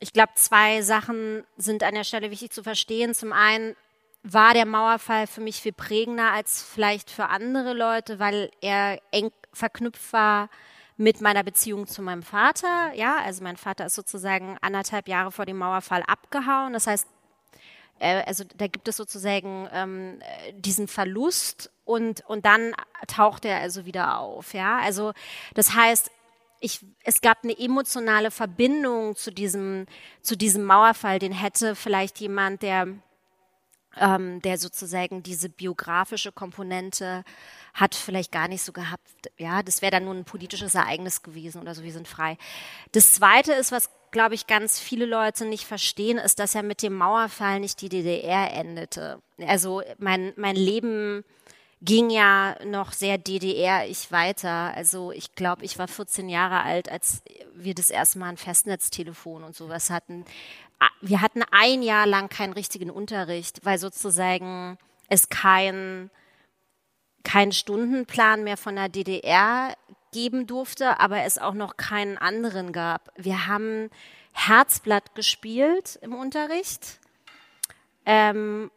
Ich 0.00 0.12
glaube, 0.12 0.32
zwei 0.34 0.82
Sachen 0.82 1.44
sind 1.56 1.82
an 1.82 1.94
der 1.94 2.04
Stelle 2.04 2.30
wichtig 2.30 2.50
zu 2.50 2.62
verstehen. 2.62 3.14
Zum 3.14 3.32
einen 3.32 3.76
war 4.22 4.54
der 4.54 4.66
Mauerfall 4.66 5.26
für 5.26 5.40
mich 5.40 5.60
viel 5.60 5.72
prägender 5.72 6.32
als 6.32 6.62
vielleicht 6.62 7.10
für 7.10 7.26
andere 7.26 7.74
Leute, 7.74 8.18
weil 8.18 8.50
er 8.60 9.00
eng 9.12 9.30
verknüpft 9.52 10.12
war 10.12 10.48
mit 10.96 11.20
meiner 11.20 11.42
Beziehung 11.42 11.86
zu 11.86 12.02
meinem 12.02 12.22
Vater. 12.22 12.92
Ja, 12.94 13.18
also 13.18 13.42
mein 13.42 13.56
Vater 13.56 13.86
ist 13.86 13.94
sozusagen 13.94 14.56
anderthalb 14.60 15.08
Jahre 15.08 15.30
vor 15.30 15.44
dem 15.44 15.58
Mauerfall 15.58 16.02
abgehauen. 16.06 16.72
Das 16.72 16.86
heißt, 16.86 17.06
also 18.00 18.44
da 18.56 18.66
gibt 18.66 18.88
es 18.88 18.96
sozusagen 18.96 19.68
ähm, 19.72 20.20
diesen 20.56 20.88
Verlust 20.88 21.70
und, 21.84 22.24
und 22.26 22.44
dann 22.44 22.74
taucht 23.06 23.44
er 23.44 23.60
also 23.60 23.86
wieder 23.86 24.18
auf. 24.18 24.52
Ja, 24.54 24.78
also 24.78 25.12
das 25.54 25.74
heißt, 25.74 26.10
ich, 26.60 26.80
es 27.02 27.20
gab 27.20 27.44
eine 27.44 27.58
emotionale 27.58 28.30
Verbindung 28.30 29.16
zu 29.16 29.30
diesem, 29.30 29.86
zu 30.22 30.36
diesem 30.36 30.64
Mauerfall, 30.64 31.18
den 31.18 31.32
hätte 31.32 31.76
vielleicht 31.76 32.20
jemand, 32.20 32.62
der, 32.62 32.88
ähm, 33.96 34.40
der 34.40 34.56
sozusagen 34.56 35.22
diese 35.22 35.50
biografische 35.50 36.32
Komponente 36.32 37.22
hat, 37.74 37.94
vielleicht 37.94 38.32
gar 38.32 38.48
nicht 38.48 38.62
so 38.62 38.72
gehabt. 38.72 39.30
Ja, 39.36 39.62
das 39.62 39.82
wäre 39.82 39.90
dann 39.90 40.04
nur 40.04 40.14
ein 40.14 40.24
politisches 40.24 40.74
Ereignis 40.74 41.22
gewesen 41.22 41.60
oder 41.60 41.74
so, 41.74 41.82
wir 41.82 41.92
sind 41.92 42.08
frei. 42.08 42.38
Das 42.92 43.12
zweite 43.12 43.52
ist, 43.52 43.70
was 43.70 43.90
glaube 44.14 44.36
ich, 44.36 44.46
ganz 44.46 44.78
viele 44.78 45.06
Leute 45.06 45.44
nicht 45.44 45.66
verstehen, 45.66 46.18
ist, 46.18 46.38
dass 46.38 46.54
ja 46.54 46.62
mit 46.62 46.82
dem 46.82 46.94
Mauerfall 46.94 47.58
nicht 47.58 47.80
die 47.80 47.88
DDR 47.88 48.54
endete. 48.54 49.20
Also 49.44 49.82
mein, 49.98 50.32
mein 50.36 50.54
Leben 50.54 51.24
ging 51.82 52.10
ja 52.10 52.56
noch 52.64 52.92
sehr 52.92 53.18
DDR-ich 53.18 54.12
weiter. 54.12 54.72
Also 54.76 55.10
ich 55.10 55.34
glaube, 55.34 55.64
ich 55.64 55.80
war 55.80 55.88
14 55.88 56.28
Jahre 56.28 56.62
alt, 56.62 56.88
als 56.88 57.22
wir 57.54 57.74
das 57.74 57.90
erste 57.90 58.20
Mal 58.20 58.28
ein 58.28 58.36
Festnetztelefon 58.36 59.42
und 59.42 59.56
sowas 59.56 59.90
hatten. 59.90 60.24
Wir 61.00 61.20
hatten 61.20 61.42
ein 61.50 61.82
Jahr 61.82 62.06
lang 62.06 62.28
keinen 62.28 62.52
richtigen 62.52 62.90
Unterricht, 62.90 63.64
weil 63.64 63.78
sozusagen 63.78 64.78
es 65.08 65.28
kein 65.28 66.08
keinen 67.24 67.52
Stundenplan 67.52 68.44
mehr 68.44 68.58
von 68.58 68.76
der 68.76 68.88
DDR 68.88 69.74
geben 70.14 70.46
durfte, 70.46 71.00
aber 71.00 71.24
es 71.24 71.38
auch 71.38 71.54
noch 71.54 71.76
keinen 71.76 72.16
anderen 72.16 72.72
gab. 72.72 73.10
Wir 73.16 73.48
haben 73.48 73.90
Herzblatt 74.32 75.14
gespielt 75.16 75.98
im 76.02 76.14
Unterricht 76.14 77.00
ähm, 78.06 78.70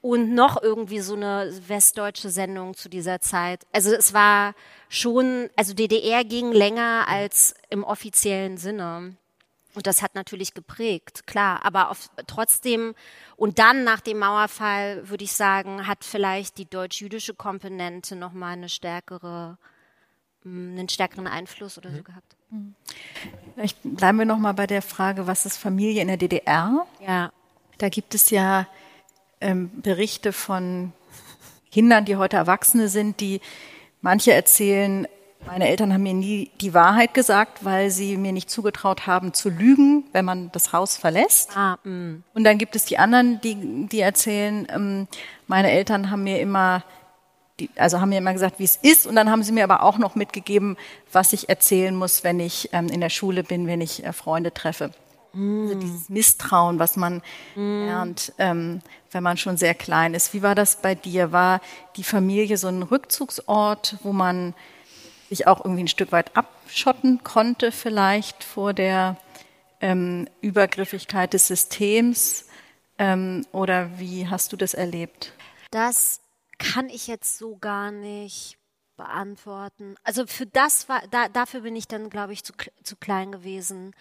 und 0.00 0.34
noch 0.34 0.60
irgendwie 0.60 0.98
so 0.98 1.14
eine 1.14 1.52
westdeutsche 1.68 2.28
Sendung 2.28 2.74
zu 2.74 2.88
dieser 2.88 3.20
Zeit. 3.20 3.64
Also 3.72 3.94
es 3.94 4.12
war 4.12 4.54
schon, 4.88 5.48
also 5.56 5.74
DDR 5.74 6.24
ging 6.24 6.50
länger 6.50 7.06
als 7.06 7.54
im 7.70 7.84
offiziellen 7.84 8.58
Sinne. 8.58 9.16
Und 9.74 9.86
das 9.86 10.02
hat 10.02 10.16
natürlich 10.16 10.54
geprägt, 10.54 11.26
klar. 11.26 11.64
Aber 11.64 11.90
auf, 11.90 12.10
trotzdem, 12.26 12.94
und 13.36 13.58
dann 13.60 13.84
nach 13.84 14.00
dem 14.00 14.18
Mauerfall, 14.18 15.08
würde 15.08 15.24
ich 15.24 15.32
sagen, 15.32 15.86
hat 15.86 16.04
vielleicht 16.04 16.58
die 16.58 16.68
deutsch-jüdische 16.68 17.34
Komponente 17.34 18.16
nochmal 18.16 18.52
eine 18.54 18.68
stärkere 18.68 19.56
einen 20.44 20.88
stärkeren 20.88 21.26
Einfluss 21.26 21.78
oder 21.78 21.90
so 21.90 21.98
mhm. 21.98 22.04
gehabt. 22.04 22.36
Vielleicht 23.54 23.78
bleiben 23.82 24.18
wir 24.18 24.26
noch 24.26 24.38
mal 24.38 24.52
bei 24.52 24.66
der 24.66 24.82
Frage, 24.82 25.26
was 25.26 25.46
ist 25.46 25.56
Familie 25.56 26.02
in 26.02 26.08
der 26.08 26.16
DDR? 26.16 26.86
Ja. 27.00 27.32
Da 27.78 27.88
gibt 27.88 28.14
es 28.14 28.30
ja 28.30 28.66
ähm, 29.40 29.70
Berichte 29.80 30.32
von 30.32 30.92
Kindern, 31.70 32.04
die 32.04 32.16
heute 32.16 32.36
Erwachsene 32.36 32.88
sind, 32.88 33.20
die 33.20 33.40
manche 34.02 34.32
erzählen, 34.32 35.06
meine 35.46 35.68
Eltern 35.68 35.92
haben 35.92 36.04
mir 36.04 36.14
nie 36.14 36.50
die 36.60 36.72
Wahrheit 36.72 37.14
gesagt, 37.14 37.64
weil 37.64 37.90
sie 37.90 38.16
mir 38.16 38.32
nicht 38.32 38.48
zugetraut 38.48 39.06
haben 39.06 39.34
zu 39.34 39.48
lügen, 39.48 40.04
wenn 40.12 40.24
man 40.24 40.52
das 40.52 40.72
Haus 40.72 40.96
verlässt. 40.96 41.56
Ah, 41.56 41.78
mm. 41.82 42.22
Und 42.34 42.44
dann 42.44 42.58
gibt 42.58 42.76
es 42.76 42.84
die 42.84 42.98
anderen, 42.98 43.40
die, 43.40 43.88
die 43.88 44.00
erzählen, 44.00 44.68
ähm, 44.72 45.08
meine 45.48 45.70
Eltern 45.70 46.10
haben 46.10 46.22
mir 46.22 46.40
immer 46.40 46.84
die, 47.60 47.70
also 47.76 48.00
haben 48.00 48.08
mir 48.08 48.18
immer 48.18 48.32
gesagt, 48.32 48.58
wie 48.58 48.64
es 48.64 48.76
ist, 48.76 49.06
und 49.06 49.14
dann 49.14 49.30
haben 49.30 49.42
sie 49.42 49.52
mir 49.52 49.64
aber 49.64 49.82
auch 49.82 49.98
noch 49.98 50.14
mitgegeben, 50.14 50.76
was 51.12 51.32
ich 51.32 51.48
erzählen 51.48 51.94
muss, 51.94 52.24
wenn 52.24 52.40
ich 52.40 52.70
ähm, 52.72 52.88
in 52.88 53.00
der 53.00 53.10
Schule 53.10 53.44
bin, 53.44 53.66
wenn 53.66 53.80
ich 53.80 54.04
äh, 54.04 54.12
Freunde 54.12 54.52
treffe. 54.52 54.90
Mm. 55.32 55.62
Also 55.62 55.74
dieses 55.74 56.08
Misstrauen, 56.08 56.78
was 56.78 56.96
man 56.96 57.22
mm. 57.54 57.84
lernt, 57.86 58.32
ähm, 58.38 58.80
wenn 59.10 59.22
man 59.22 59.36
schon 59.36 59.56
sehr 59.56 59.74
klein 59.74 60.14
ist. 60.14 60.32
Wie 60.34 60.42
war 60.42 60.54
das 60.54 60.76
bei 60.76 60.94
dir? 60.94 61.32
War 61.32 61.60
die 61.96 62.04
Familie 62.04 62.56
so 62.56 62.68
ein 62.68 62.82
Rückzugsort, 62.82 63.98
wo 64.02 64.12
man 64.12 64.54
sich 65.28 65.46
auch 65.46 65.64
irgendwie 65.64 65.84
ein 65.84 65.88
Stück 65.88 66.12
weit 66.12 66.36
abschotten 66.36 67.22
konnte, 67.22 67.72
vielleicht 67.72 68.44
vor 68.44 68.72
der 68.72 69.16
ähm, 69.80 70.28
Übergriffigkeit 70.40 71.32
des 71.34 71.46
Systems? 71.48 72.46
Ähm, 72.98 73.46
oder 73.52 73.98
wie 73.98 74.28
hast 74.28 74.52
du 74.52 74.56
das 74.56 74.74
erlebt? 74.74 75.32
Das 75.70 76.21
kann 76.62 76.88
ich 76.88 77.06
jetzt 77.06 77.38
so 77.38 77.56
gar 77.56 77.90
nicht 77.90 78.58
beantworten. 78.96 79.96
Also 80.04 80.26
für 80.26 80.46
das 80.46 80.88
war, 80.88 81.02
da, 81.10 81.28
dafür 81.28 81.62
bin 81.62 81.74
ich 81.74 81.88
dann, 81.88 82.08
glaube 82.08 82.32
ich, 82.32 82.44
zu, 82.44 82.52
zu 82.82 82.96
klein 82.96 83.32
gewesen. 83.32 83.94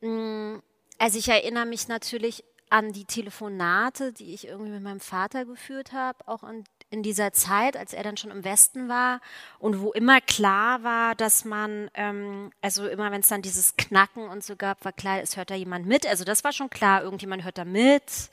Mm, 0.00 0.56
also 0.98 1.18
ich 1.18 1.28
erinnere 1.28 1.66
mich 1.66 1.88
natürlich 1.88 2.44
an 2.70 2.92
die 2.92 3.04
Telefonate, 3.04 4.12
die 4.12 4.32
ich 4.34 4.46
irgendwie 4.48 4.72
mit 4.72 4.82
meinem 4.82 5.00
Vater 5.00 5.44
geführt 5.44 5.92
habe, 5.92 6.26
auch 6.26 6.42
in, 6.42 6.64
in 6.90 7.02
dieser 7.02 7.32
Zeit, 7.32 7.76
als 7.76 7.92
er 7.92 8.02
dann 8.02 8.16
schon 8.16 8.30
im 8.30 8.44
Westen 8.44 8.88
war 8.88 9.20
und 9.58 9.80
wo 9.80 9.92
immer 9.92 10.20
klar 10.20 10.82
war, 10.82 11.14
dass 11.14 11.44
man, 11.44 11.90
ähm, 11.94 12.50
also 12.62 12.88
immer 12.88 13.10
wenn 13.12 13.20
es 13.20 13.28
dann 13.28 13.42
dieses 13.42 13.76
Knacken 13.76 14.28
und 14.28 14.42
so 14.42 14.56
gab, 14.56 14.84
war 14.84 14.92
klar, 14.92 15.20
es 15.20 15.36
hört 15.36 15.50
da 15.50 15.54
jemand 15.54 15.86
mit. 15.86 16.06
Also 16.06 16.24
das 16.24 16.44
war 16.44 16.52
schon 16.52 16.70
klar, 16.70 17.02
irgendjemand 17.02 17.44
hört 17.44 17.58
da 17.58 17.66
mit. 17.66 18.30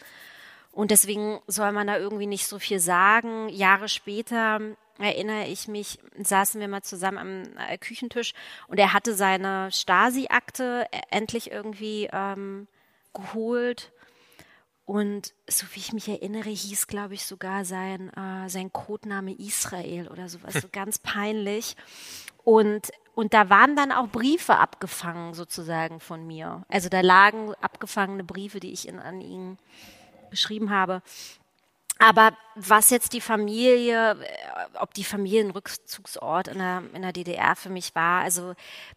Und 0.71 0.91
deswegen 0.91 1.39
soll 1.47 1.71
man 1.71 1.87
da 1.87 1.97
irgendwie 1.97 2.27
nicht 2.27 2.47
so 2.47 2.59
viel 2.59 2.79
sagen. 2.79 3.49
Jahre 3.49 3.89
später 3.89 4.59
erinnere 4.99 5.47
ich 5.47 5.67
mich, 5.67 5.99
saßen 6.17 6.59
wir 6.59 6.67
mal 6.67 6.83
zusammen 6.83 7.17
am 7.17 7.57
äh, 7.57 7.77
Küchentisch 7.77 8.33
und 8.67 8.79
er 8.79 8.93
hatte 8.93 9.13
seine 9.13 9.71
Stasi-Akte 9.71 10.87
e-, 10.91 10.99
endlich 11.09 11.51
irgendwie 11.51 12.09
ähm, 12.11 12.67
geholt. 13.13 13.91
Und 14.85 15.33
so 15.47 15.67
wie 15.73 15.79
ich 15.79 15.93
mich 15.93 16.09
erinnere, 16.09 16.49
hieß, 16.49 16.87
glaube 16.87 17.13
ich, 17.13 17.23
sogar 17.23 17.63
sein, 17.63 18.11
äh, 18.13 18.49
sein 18.49 18.73
Codename 18.73 19.35
Israel 19.37 20.07
oder 20.07 20.27
sowas, 20.27 20.55
so 20.55 20.67
ganz 20.71 20.97
peinlich. 20.97 21.75
Und, 22.43 22.89
und 23.13 23.33
da 23.33 23.49
waren 23.49 23.75
dann 23.75 23.91
auch 23.91 24.07
Briefe 24.07 24.57
abgefangen, 24.57 25.33
sozusagen 25.33 25.99
von 25.99 26.25
mir. 26.25 26.63
Also 26.69 26.89
da 26.89 27.01
lagen 27.01 27.53
abgefangene 27.61 28.23
Briefe, 28.23 28.59
die 28.59 28.73
ich 28.73 28.87
in, 28.87 28.99
an 28.99 29.21
ihn 29.21 29.57
geschrieben 30.29 30.69
habe. 30.69 31.01
aber 31.99 32.31
was 32.55 32.89
jetzt 32.89 33.13
die 33.13 33.21
Familie, 33.21 34.11
äh, 34.11 34.77
ob 34.79 34.93
die 34.93 35.03
Familie 35.03 35.41
ein 35.41 35.51
Rückzugsort 35.51 36.47
in 36.47 36.59
der, 36.59 36.83
in 36.93 37.01
der 37.01 37.11
DDR 37.11 37.55
für 37.55 37.69
mich 37.69 37.93
war, 37.95 38.21
also 38.21 38.53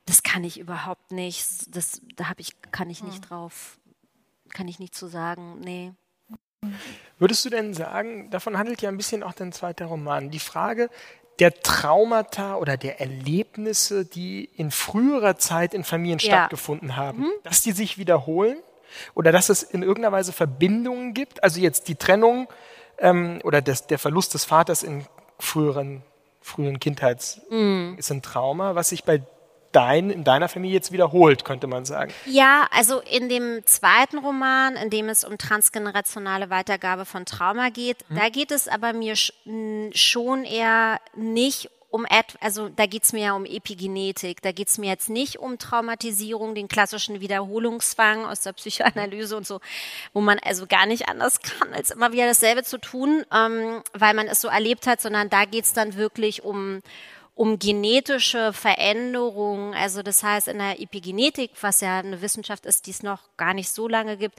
das 0.07 0.23
kann 0.23 0.45
ich 0.45 0.59
überhaupt 0.59 1.11
nicht. 1.11 1.75
Das, 1.75 2.01
da 2.17 2.29
habe 2.29 2.41
ich, 2.41 2.53
kann 2.71 2.91
ich 2.91 3.03
nicht 3.03 3.29
drauf, 3.29 3.79
kann 4.53 4.69
ich 4.69 4.79
nicht 4.79 4.95
zu 4.95 5.09
sagen. 5.09 5.61
Nee. 5.61 5.93
Würdest 7.19 7.45
du 7.45 7.51
denn 7.51 7.75
sagen, 7.75 8.31
davon 8.31 8.57
handelt 8.57 8.83
ja 8.83 8.89
ein 8.89 8.97
bisschen 8.97 9.25
auch 9.25 9.33
dein 9.33 9.53
zweiter 9.53 9.87
Roman, 9.87 10.31
die 10.31 10.39
Frage 10.39 10.89
der 11.39 11.55
Traumata 11.55 12.57
oder 12.57 12.77
der 12.77 13.01
Erlebnisse, 13.01 14.05
die 14.05 14.45
in 14.45 14.71
früherer 14.71 15.39
Zeit 15.39 15.75
in 15.75 15.83
Familien 15.83 16.19
ja. 16.19 16.27
stattgefunden 16.27 16.97
haben, 16.97 17.23
mhm. 17.23 17.33
dass 17.43 17.63
die 17.63 17.73
sich 17.73 17.99
wiederholen 17.99 18.59
oder 19.15 19.33
dass 19.33 19.49
es 19.49 19.63
in 19.63 19.83
irgendeiner 19.83 20.13
Weise 20.13 20.33
Verbindungen 20.33 21.15
gibt? 21.15 21.43
Also 21.43 21.61
jetzt 21.61 21.89
die 21.89 21.97
Trennung 21.97 22.49
ähm, 22.99 23.41
oder 23.45 23.63
das, 23.63 23.87
der 23.87 23.99
Verlust 23.99 24.35
des 24.35 24.45
Vaters 24.45 24.83
in 24.83 25.07
früheren, 25.39 26.03
frühen 26.41 26.81
Kindheits 26.81 27.41
mm. 27.51 27.95
ist 27.99 28.11
ein 28.11 28.23
Trauma, 28.23 28.75
was 28.75 28.89
sich 28.89 29.05
bei 29.05 29.23
dein, 29.73 30.11
in 30.11 30.23
deiner 30.23 30.49
Familie 30.49 30.75
jetzt 30.75 30.93
wiederholt, 30.93 31.45
könnte 31.45 31.67
man 31.67 31.85
sagen. 31.85 32.13
Ja, 32.27 32.69
also 32.71 33.01
in 33.01 33.29
dem 33.29 33.63
zweiten 33.65 34.19
Roman, 34.19 34.77
in 34.77 34.91
dem 34.91 35.09
es 35.09 35.25
um 35.25 35.39
transgenerationale 35.39 36.51
Weitergabe 36.51 37.05
von 37.05 37.25
Trauma 37.25 37.71
geht, 37.71 38.05
hm. 38.09 38.17
da 38.17 38.29
geht 38.29 38.53
es 38.53 38.69
aber 38.69 38.93
mir 38.93 39.17
schon 39.17 40.45
eher 40.45 41.01
nicht 41.17 41.67
um, 41.67 41.82
also 42.41 42.69
da 42.69 42.87
geht's 42.87 43.13
mir 43.13 43.25
ja 43.25 43.33
um 43.35 43.45
Epigenetik, 43.45 44.43
da 44.43 44.53
geht's 44.53 44.79
mir 44.79 44.89
jetzt 44.89 45.11
nicht 45.11 45.39
um 45.39 45.59
Traumatisierung, 45.59 46.55
den 46.55 46.69
klassischen 46.69 47.21
Wiederholungszwang 47.21 48.25
aus 48.25 48.41
der 48.41 48.53
Psychoanalyse 48.53 49.37
und 49.37 49.47
so, 49.47 49.61
wo 50.13 50.21
man 50.21 50.39
also 50.39 50.67
gar 50.67 50.87
nicht 50.87 51.09
anders 51.09 51.41
kann, 51.41 51.73
als 51.73 51.91
immer 51.91 52.13
wieder 52.13 52.27
dasselbe 52.27 52.63
zu 52.63 52.79
tun, 52.79 53.25
ähm, 53.33 53.83
weil 53.93 54.15
man 54.15 54.27
es 54.27 54.41
so 54.41 54.49
erlebt 54.49 54.87
hat, 54.87 55.01
sondern 55.01 55.29
da 55.29 55.45
geht's 55.45 55.73
dann 55.73 55.97
wirklich 55.97 56.43
um 56.43 56.81
um 57.35 57.59
genetische 57.59 58.53
Veränderungen, 58.53 59.73
also 59.75 60.03
das 60.03 60.23
heißt 60.23 60.49
in 60.49 60.59
der 60.59 60.81
Epigenetik, 60.81 61.51
was 61.63 61.81
ja 61.81 61.99
eine 61.99 62.21
Wissenschaft 62.21 62.67
ist, 62.67 62.87
die 62.87 62.91
es 62.91 63.03
noch 63.03 63.21
gar 63.39 63.55
nicht 63.55 63.71
so 63.71 63.89
lange 63.89 64.19
gibt, 64.19 64.39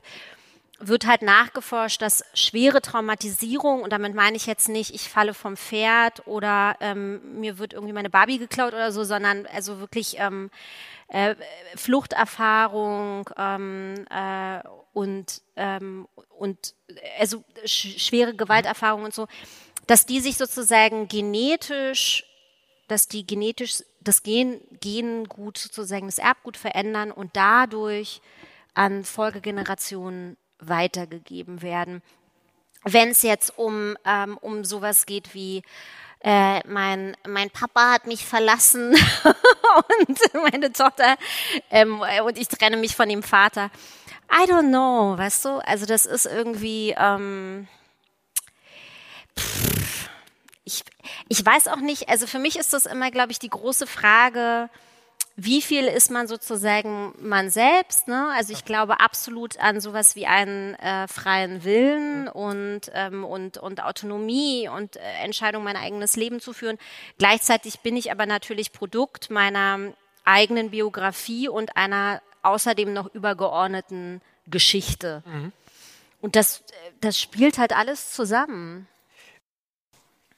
wird 0.88 1.06
halt 1.06 1.22
nachgeforscht, 1.22 2.02
dass 2.02 2.24
schwere 2.34 2.82
Traumatisierung, 2.82 3.82
und 3.82 3.92
damit 3.92 4.14
meine 4.16 4.36
ich 4.38 4.46
jetzt 4.46 4.70
nicht, 4.70 4.94
ich 4.94 5.10
falle 5.10 5.34
vom 5.34 5.58
Pferd 5.58 6.28
oder 6.28 6.76
ähm, 6.80 7.40
mir 7.40 7.58
wird 7.58 7.74
irgendwie 7.74 7.94
meine 7.94 8.10
Barbie 8.10 8.38
geklaut 8.38 8.74
oder 8.74 8.92
so, 8.92 9.04
sondern 9.04 9.46
also 9.48 9.80
wirklich 9.80 10.20
ähm, 10.20 10.50
äh, 11.08 11.36
Fluchterfahrung 11.76 13.30
ähm, 13.38 14.06
äh, 14.10 14.60
und, 14.94 15.42
ähm, 15.56 16.08
und 16.30 16.76
also 17.20 17.44
sch 17.66 18.00
schwere 18.00 18.34
Gewalterfahrung 18.34 19.04
und 19.04 19.14
so, 19.14 19.28
dass 19.88 20.06
die 20.06 20.20
sich 20.20 20.38
sozusagen 20.38 21.08
genetisch, 21.08 22.26
dass 22.88 23.08
die 23.08 23.26
genetisch 23.26 23.84
das 24.02 24.24
Gen, 24.24 24.62
Gengut 24.82 25.58
sozusagen 25.58 26.08
das 26.08 26.20
Erbgut 26.20 26.58
verändern 26.58 27.12
und 27.12 27.36
dadurch 27.36 28.22
an 28.74 29.04
Folgegenerationen 29.04 30.38
weitergegeben 30.68 31.62
werden. 31.62 32.02
Wenn 32.84 33.10
es 33.10 33.22
jetzt 33.22 33.58
um, 33.58 33.98
ähm, 34.06 34.38
um 34.38 34.66
sowas 34.66 35.06
geht 35.06 35.34
wie 35.34 35.64
äh, 36.24 36.66
mein, 36.68 37.18
mein 37.28 37.50
Papa 37.50 37.94
hat 37.94 38.08
mich 38.08 38.26
verlassen 38.26 38.96
und 40.00 40.34
meine 40.52 40.72
Tochter 40.72 41.18
ähm, 41.70 42.02
und 42.26 42.38
ich 42.38 42.48
trenne 42.48 42.78
mich 42.78 42.96
von 42.96 43.10
dem 43.10 43.24
Vater. 43.24 43.70
I 44.32 44.50
don't 44.50 44.70
know, 44.70 45.18
weißt 45.18 45.46
du? 45.46 45.50
Also 45.66 45.86
das 45.86 46.06
ist 46.06 46.26
irgendwie, 46.26 46.96
ähm, 46.98 47.68
pff, 49.38 50.10
ich, 50.64 50.84
ich 51.28 51.46
weiß 51.46 51.68
auch 51.68 51.82
nicht, 51.82 52.10
also 52.10 52.26
für 52.26 52.40
mich 52.40 52.58
ist 52.58 52.74
das 52.74 52.86
immer, 52.86 53.12
glaube 53.12 53.32
ich, 53.32 53.40
die 53.40 53.50
große 53.50 53.86
Frage, 53.86 54.70
wie 55.36 55.64
viel 55.64 55.86
ist 55.86 56.12
man 56.12 56.28
sozusagen 56.28 57.14
man 57.20 57.50
selbst? 57.50 58.08
Ne? 58.08 58.30
Also 58.36 58.54
ich 58.54 58.66
glaube 58.66 59.00
absolut 59.00 59.58
an 59.60 59.82
sowas 59.82 60.16
wie 60.16 60.28
einen 60.28 60.76
äh, 60.76 61.08
freien 61.08 61.64
Willen 61.64 62.28
und, 62.28 62.82
ähm, 62.94 63.24
und, 63.24 63.58
und 63.58 63.84
Autonomie 63.84 64.70
und 64.70 64.96
äh, 64.96 65.00
Entscheidung, 65.24 65.64
mein 65.64 65.76
eigenes 65.76 66.16
Leben 66.16 66.40
zu 66.40 66.54
führen. 66.54 66.78
Gleichzeitig 67.18 67.80
bin 67.80 67.98
ich 67.98 68.12
aber 68.12 68.28
natürlich 68.28 68.72
Produkt 68.72 69.32
meiner 69.32 69.94
eigenen 70.24 70.70
Biografie 70.70 71.50
und 71.50 71.76
einer 71.76 72.22
außerdem 72.44 72.94
noch 72.94 73.14
übergeordneten 73.14 74.22
Geschichte. 74.46 75.24
Mhm. 75.26 75.52
Und 76.22 76.36
das, 76.36 76.64
das 77.02 77.20
spielt 77.20 77.58
halt 77.58 77.74
alles 77.74 78.12
zusammen. 78.12 78.88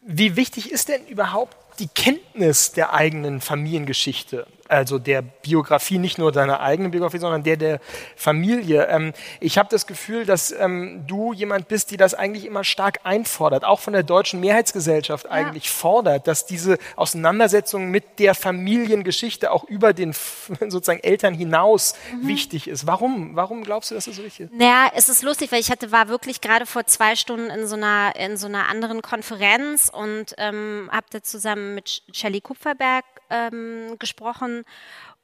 Wie 0.02 0.36
wichtig 0.36 0.72
ist 0.72 0.90
denn 0.90 1.06
überhaupt 1.08 1.58
die 1.80 1.88
Kenntnis 1.88 2.72
der 2.72 2.94
eigenen 2.94 3.42
Familiengeschichte? 3.42 4.48
Also 4.68 5.00
der 5.00 5.22
Biografie, 5.22 5.98
nicht 5.98 6.18
nur 6.18 6.32
deiner 6.32 6.60
eigenen 6.60 6.92
Biografie, 6.92 7.20
sondern 7.20 7.44
der 7.44 7.58
der 7.58 7.80
Familie. 8.16 8.88
Ähm, 8.88 9.14
ich 9.40 9.58
habe 9.58 9.70
das 9.70 9.88
Gefühl, 9.88 10.26
dass 10.26 10.52
ähm, 10.52 11.04
du 11.08 11.34
jemand 11.34 11.68
bist, 11.68 11.92
die 11.92 11.98
das 11.98 12.14
eigentlich 12.14 12.46
immer 12.46 12.64
stark 12.64 13.00
einfordert, 13.04 13.64
auch 13.64 13.80
von 13.80 13.94
der 13.94 14.04
deutschen 14.04 14.40
Mehrheitsgesellschaft 14.40 15.30
eigentlich 15.30 15.66
ja. 15.66 15.72
fordert, 15.72 16.28
dass 16.28 16.46
diese 16.46 16.78
Auseinandersetzung 16.96 17.90
mit 17.90 18.20
der 18.20 18.36
Familiengeschichte 18.36 19.52
auch 19.52 19.64
über 19.66 19.94
den 19.94 20.14
sozusagen 20.60 21.02
Eltern 21.02 21.34
hinaus 21.34 21.96
mhm. 22.12 22.28
wichtig 22.28 22.68
ist. 22.68 22.88
Warum? 22.88 23.36
Warum 23.36 23.64
glaubst 23.64 23.92
du, 23.92 23.96
dass 23.96 24.06
das 24.06 24.16
so 24.16 24.24
wichtig 24.24 24.48
ist? 24.48 24.54
Naja, 24.54 24.92
es 24.96 25.10
ist 25.10 25.24
lustig, 25.24 25.52
weil 25.52 25.60
ich 25.60 25.72
hatte, 25.72 25.92
war 25.92 26.10
wirklich 26.10 26.42
gerade 26.42 26.66
vor 26.66 26.86
zwei 26.86 27.16
Stunden 27.16 27.50
in 27.50 27.68
so 27.68 27.76
einer, 27.76 28.16
in 28.16 28.38
so 28.38 28.48
einer 28.48 28.68
anderen 28.68 29.02
Konferenz 29.02 29.90
und 29.94 30.36
ähm, 30.38 30.90
habe 30.92 31.06
da 31.12 31.22
zusammen 31.22 31.76
mit 31.76 32.04
Shelley 32.12 32.42
Kupferberg 32.42 33.06
ähm, 33.30 33.98
gesprochen. 34.00 34.66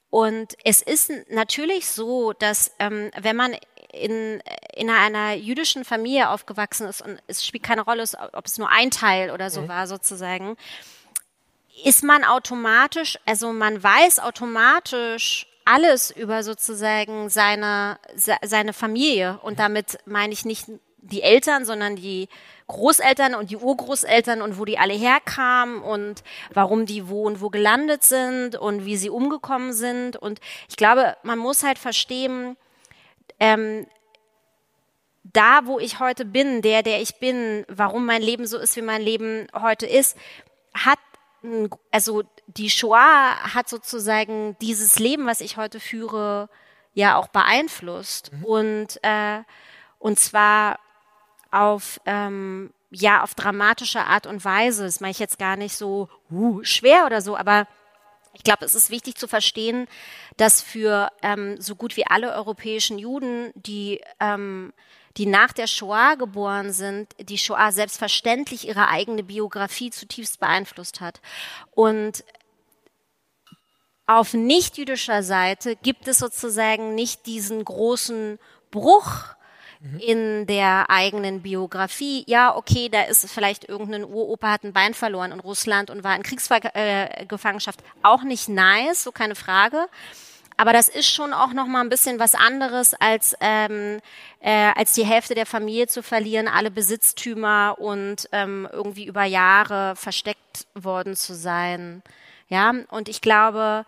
Und 0.09 0.55
es 0.65 0.81
ist 0.81 1.11
natürlich 1.29 1.87
so, 1.87 2.33
dass 2.33 2.73
ähm, 2.79 3.11
wenn 3.19 3.35
man 3.35 3.55
in, 3.93 4.41
in 4.73 4.89
einer 4.89 5.33
jüdischen 5.33 5.85
Familie 5.85 6.29
aufgewachsen 6.29 6.87
ist 6.87 7.01
und 7.01 7.21
es 7.27 7.45
spielt 7.45 7.63
keine 7.63 7.81
Rolle, 7.81 8.03
ob 8.33 8.45
es 8.45 8.57
nur 8.57 8.69
ein 8.69 8.91
Teil 8.91 9.31
oder 9.31 9.49
so 9.49 9.61
mhm. 9.61 9.67
war 9.69 9.87
sozusagen, 9.87 10.57
ist 11.85 12.03
man 12.03 12.23
automatisch, 12.23 13.17
also 13.25 13.51
man 13.53 13.81
weiß 13.81 14.19
automatisch 14.19 15.47
alles 15.65 16.11
über 16.11 16.43
sozusagen 16.43 17.29
seine, 17.29 17.99
seine 18.15 18.73
Familie. 18.73 19.39
Und 19.41 19.59
damit 19.59 19.99
meine 20.05 20.33
ich 20.33 20.45
nicht 20.45 20.65
die 20.97 21.21
Eltern, 21.21 21.65
sondern 21.65 21.95
die 21.95 22.29
Großeltern 22.71 23.35
und 23.35 23.51
die 23.51 23.57
Urgroßeltern 23.57 24.41
und 24.41 24.57
wo 24.57 24.65
die 24.65 24.79
alle 24.79 24.93
herkamen 24.93 25.81
und 25.81 26.23
warum 26.53 26.85
die 26.85 27.07
wo 27.07 27.23
und 27.23 27.41
wo 27.41 27.49
gelandet 27.49 28.03
sind 28.03 28.55
und 28.55 28.85
wie 28.85 28.97
sie 28.97 29.09
umgekommen 29.09 29.73
sind. 29.73 30.17
Und 30.17 30.39
ich 30.69 30.77
glaube, 30.77 31.17
man 31.23 31.37
muss 31.37 31.63
halt 31.63 31.77
verstehen, 31.77 32.57
ähm, 33.39 33.85
da, 35.23 35.61
wo 35.65 35.79
ich 35.79 35.99
heute 35.99 36.25
bin, 36.25 36.61
der, 36.61 36.83
der 36.83 37.01
ich 37.01 37.19
bin, 37.19 37.65
warum 37.67 38.05
mein 38.05 38.21
Leben 38.21 38.47
so 38.47 38.57
ist, 38.57 38.75
wie 38.75 38.81
mein 38.81 39.01
Leben 39.01 39.47
heute 39.53 39.85
ist, 39.85 40.17
hat, 40.73 40.99
also 41.91 42.23
die 42.47 42.69
Shoah 42.69 43.35
hat 43.53 43.69
sozusagen 43.69 44.57
dieses 44.61 44.99
Leben, 44.99 45.25
was 45.25 45.41
ich 45.41 45.57
heute 45.57 45.79
führe, 45.79 46.49
ja 46.93 47.17
auch 47.17 47.27
beeinflusst. 47.27 48.31
Mhm. 48.33 48.45
Und, 48.45 48.99
äh, 49.03 49.41
und 49.99 50.19
zwar 50.19 50.79
auf 51.51 51.99
ähm, 52.05 52.71
ja 52.89 53.23
auf 53.23 53.35
dramatische 53.35 54.01
Art 54.01 54.25
und 54.25 54.43
Weise. 54.43 54.83
Das 54.83 54.99
mache 54.99 55.11
ich 55.11 55.19
jetzt 55.19 55.39
gar 55.39 55.55
nicht 55.55 55.75
so 55.75 56.09
uh, 56.31 56.63
schwer 56.63 57.05
oder 57.05 57.21
so, 57.21 57.37
aber 57.37 57.67
ich 58.33 58.43
glaube, 58.43 58.63
es 58.63 58.75
ist 58.75 58.89
wichtig 58.89 59.15
zu 59.15 59.27
verstehen, 59.27 59.87
dass 60.37 60.61
für 60.61 61.11
ähm, 61.21 61.59
so 61.59 61.75
gut 61.75 61.97
wie 61.97 62.07
alle 62.07 62.33
europäischen 62.33 62.97
Juden, 62.97 63.51
die 63.55 64.01
ähm, 64.19 64.73
die 65.17 65.25
nach 65.25 65.51
der 65.51 65.67
Shoah 65.67 66.15
geboren 66.15 66.71
sind, 66.71 67.13
die 67.19 67.37
Shoah 67.37 67.71
selbstverständlich 67.71 68.67
ihre 68.67 68.87
eigene 68.87 69.23
Biografie 69.23 69.91
zutiefst 69.91 70.39
beeinflusst 70.39 71.01
hat. 71.01 71.21
Und 71.71 72.23
auf 74.07 74.33
nicht-jüdischer 74.33 75.23
Seite 75.23 75.75
gibt 75.75 76.07
es 76.07 76.19
sozusagen 76.19 76.95
nicht 76.95 77.25
diesen 77.25 77.63
großen 77.63 78.39
Bruch 78.69 79.35
Mhm. 79.83 79.99
in 79.99 80.45
der 80.45 80.91
eigenen 80.91 81.41
Biografie. 81.41 82.23
Ja, 82.27 82.55
okay, 82.55 82.87
da 82.89 83.01
ist 83.03 83.27
vielleicht 83.31 83.67
irgendein 83.67 84.03
Uropa 84.03 84.51
hat 84.51 84.63
ein 84.63 84.73
Bein 84.73 84.93
verloren 84.93 85.31
in 85.31 85.39
Russland 85.39 85.89
und 85.89 86.03
war 86.03 86.15
in 86.15 86.21
Kriegsgefangenschaft. 86.21 87.79
Auch 88.03 88.21
nicht 88.21 88.47
nice, 88.47 89.01
so 89.03 89.11
keine 89.11 89.33
Frage. 89.33 89.87
Aber 90.55 90.73
das 90.73 90.87
ist 90.87 91.11
schon 91.11 91.33
auch 91.33 91.53
noch 91.53 91.65
mal 91.65 91.81
ein 91.81 91.89
bisschen 91.89 92.19
was 92.19 92.35
anderes 92.35 92.93
als 92.93 93.35
ähm, 93.41 93.99
äh, 94.41 94.71
als 94.75 94.93
die 94.93 95.05
Hälfte 95.05 95.33
der 95.33 95.47
Familie 95.47 95.87
zu 95.87 96.03
verlieren, 96.03 96.47
alle 96.47 96.69
Besitztümer 96.69 97.77
und 97.79 98.29
ähm, 98.31 98.69
irgendwie 98.71 99.05
über 99.05 99.23
Jahre 99.23 99.95
versteckt 99.95 100.67
worden 100.75 101.15
zu 101.15 101.33
sein. 101.33 102.03
Ja, 102.49 102.71
und 102.89 103.09
ich 103.09 103.21
glaube, 103.21 103.85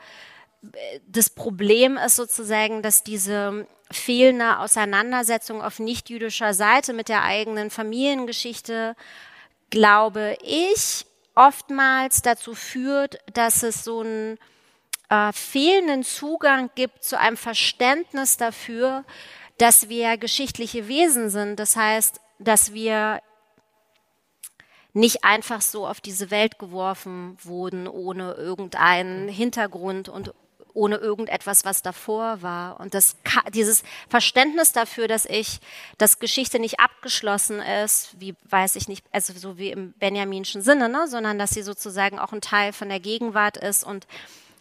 das 1.08 1.30
Problem 1.30 1.97
ist 1.97 2.15
sozusagen, 2.15 2.82
dass 2.82 3.04
diese 3.04 3.67
fehlende 3.91 4.60
Auseinandersetzung 4.60 5.62
auf 5.62 5.80
nicht-jüdischer 5.80 6.54
Seite 6.54 6.93
mit 6.93 7.10
der 7.10 7.23
eigenen 7.23 7.69
Familiengeschichte, 7.69 8.95
glaube 9.69 10.38
ich, 10.41 11.06
oftmals 11.36 12.21
dazu 12.21 12.56
führt, 12.56 13.17
dass 13.34 13.63
es 13.63 13.84
so 13.84 14.02
einen 14.02 14.38
äh, 15.10 15.34
fehlenden 15.34 16.04
Zugang 16.04 16.69
gibt 16.76 17.04
zu 17.04 17.19
einem 17.19 17.38
Verständnis 17.38 18.38
dafür, 18.38 19.04
dass 19.58 19.89
wir 19.89 20.17
geschichtliche 20.17 20.88
Wesen 20.88 21.30
sind. 21.30 21.60
Das 21.60 21.76
heißt, 21.76 22.19
dass 22.39 22.73
wir 22.73 23.21
nicht 24.93 25.23
einfach 25.23 25.62
so 25.62 25.88
auf 25.88 26.02
diese 26.02 26.32
Welt 26.32 26.60
geworfen 26.60 27.38
wurden, 27.43 27.88
ohne 27.88 28.34
irgendeinen 28.34 29.28
Hintergrund 29.28 30.08
und 30.08 30.34
ohne 30.73 30.97
irgendetwas, 30.97 31.65
was 31.65 31.81
davor 31.81 32.41
war. 32.41 32.79
Und 32.79 32.93
das, 32.93 33.15
dieses 33.53 33.83
Verständnis 34.09 34.71
dafür, 34.71 35.07
dass 35.07 35.25
ich, 35.25 35.59
dass 35.97 36.19
Geschichte 36.19 36.59
nicht 36.59 36.79
abgeschlossen 36.79 37.59
ist, 37.59 38.19
wie 38.19 38.36
weiß 38.49 38.75
ich 38.75 38.88
nicht, 38.88 39.05
also 39.12 39.33
so 39.33 39.57
wie 39.57 39.71
im 39.71 39.93
Benjaminschen 39.93 40.62
Sinne, 40.62 40.89
ne, 40.89 41.07
sondern 41.07 41.38
dass 41.39 41.51
sie 41.51 41.63
sozusagen 41.63 42.19
auch 42.19 42.33
ein 42.33 42.41
Teil 42.41 42.73
von 42.73 42.89
der 42.89 42.99
Gegenwart 42.99 43.57
ist 43.57 43.83
und 43.83 44.07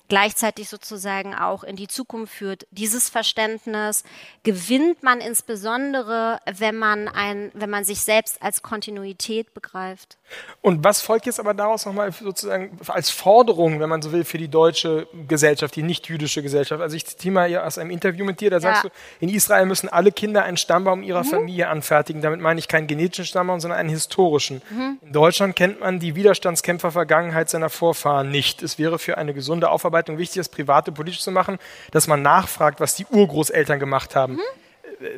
gleichzeitig 0.08 0.68
sozusagen 0.68 1.34
auch 1.34 1.64
in 1.64 1.76
die 1.76 1.88
Zukunft 1.88 2.34
führt. 2.34 2.66
Dieses 2.70 3.08
Verständnis 3.08 4.04
gewinnt 4.42 5.02
man 5.02 5.22
insbesondere, 5.22 6.38
wenn 6.44 6.76
man 6.76 7.08
ein, 7.08 7.50
wenn 7.54 7.70
man 7.70 7.84
sich 7.84 8.02
selbst 8.02 8.42
als 8.42 8.60
Kontinuität 8.60 9.54
begreift. 9.54 10.18
Und 10.60 10.84
was 10.84 11.00
folgt 11.00 11.26
jetzt 11.26 11.40
aber 11.40 11.54
daraus 11.54 11.86
nochmal 11.86 12.12
sozusagen 12.12 12.78
als 12.86 13.10
Forderung, 13.10 13.80
wenn 13.80 13.88
man 13.88 14.00
so 14.00 14.12
will, 14.12 14.24
für 14.24 14.38
die 14.38 14.48
deutsche 14.48 15.08
Gesellschaft, 15.26 15.74
die 15.74 15.82
nicht-jüdische 15.82 16.42
Gesellschaft? 16.42 16.80
Also 16.80 16.96
ich 16.96 17.04
zitiere 17.04 17.34
mal 17.34 17.58
aus 17.58 17.78
einem 17.78 17.90
Interview 17.90 18.24
mit 18.24 18.40
dir, 18.40 18.50
da 18.50 18.60
sagst 18.60 18.84
ja. 18.84 18.90
du, 18.90 19.26
in 19.26 19.28
Israel 19.28 19.66
müssen 19.66 19.88
alle 19.88 20.12
Kinder 20.12 20.44
einen 20.44 20.56
Stammbaum 20.56 21.02
ihrer 21.02 21.24
mhm. 21.24 21.28
Familie 21.28 21.68
anfertigen. 21.68 22.22
Damit 22.22 22.40
meine 22.40 22.60
ich 22.60 22.68
keinen 22.68 22.86
genetischen 22.86 23.24
Stammbaum, 23.24 23.60
sondern 23.60 23.80
einen 23.80 23.88
historischen. 23.88 24.62
Mhm. 24.70 24.98
In 25.02 25.12
Deutschland 25.12 25.56
kennt 25.56 25.80
man 25.80 25.98
die 25.98 26.14
Widerstandskämpfer-Vergangenheit 26.14 27.50
seiner 27.50 27.70
Vorfahren 27.70 28.30
nicht. 28.30 28.62
Es 28.62 28.78
wäre 28.78 28.98
für 28.98 29.18
eine 29.18 29.34
gesunde 29.34 29.70
Aufarbeitung 29.70 30.18
wichtig 30.18 30.38
ist, 30.38 30.50
private 30.50 30.92
politisch 30.92 31.22
zu 31.22 31.32
machen, 31.32 31.58
dass 31.90 32.06
man 32.06 32.22
nachfragt, 32.22 32.78
was 32.78 32.94
die 32.94 33.06
Urgroßeltern 33.06 33.80
gemacht 33.80 34.14
haben. 34.14 34.34
Mhm. 34.34 34.61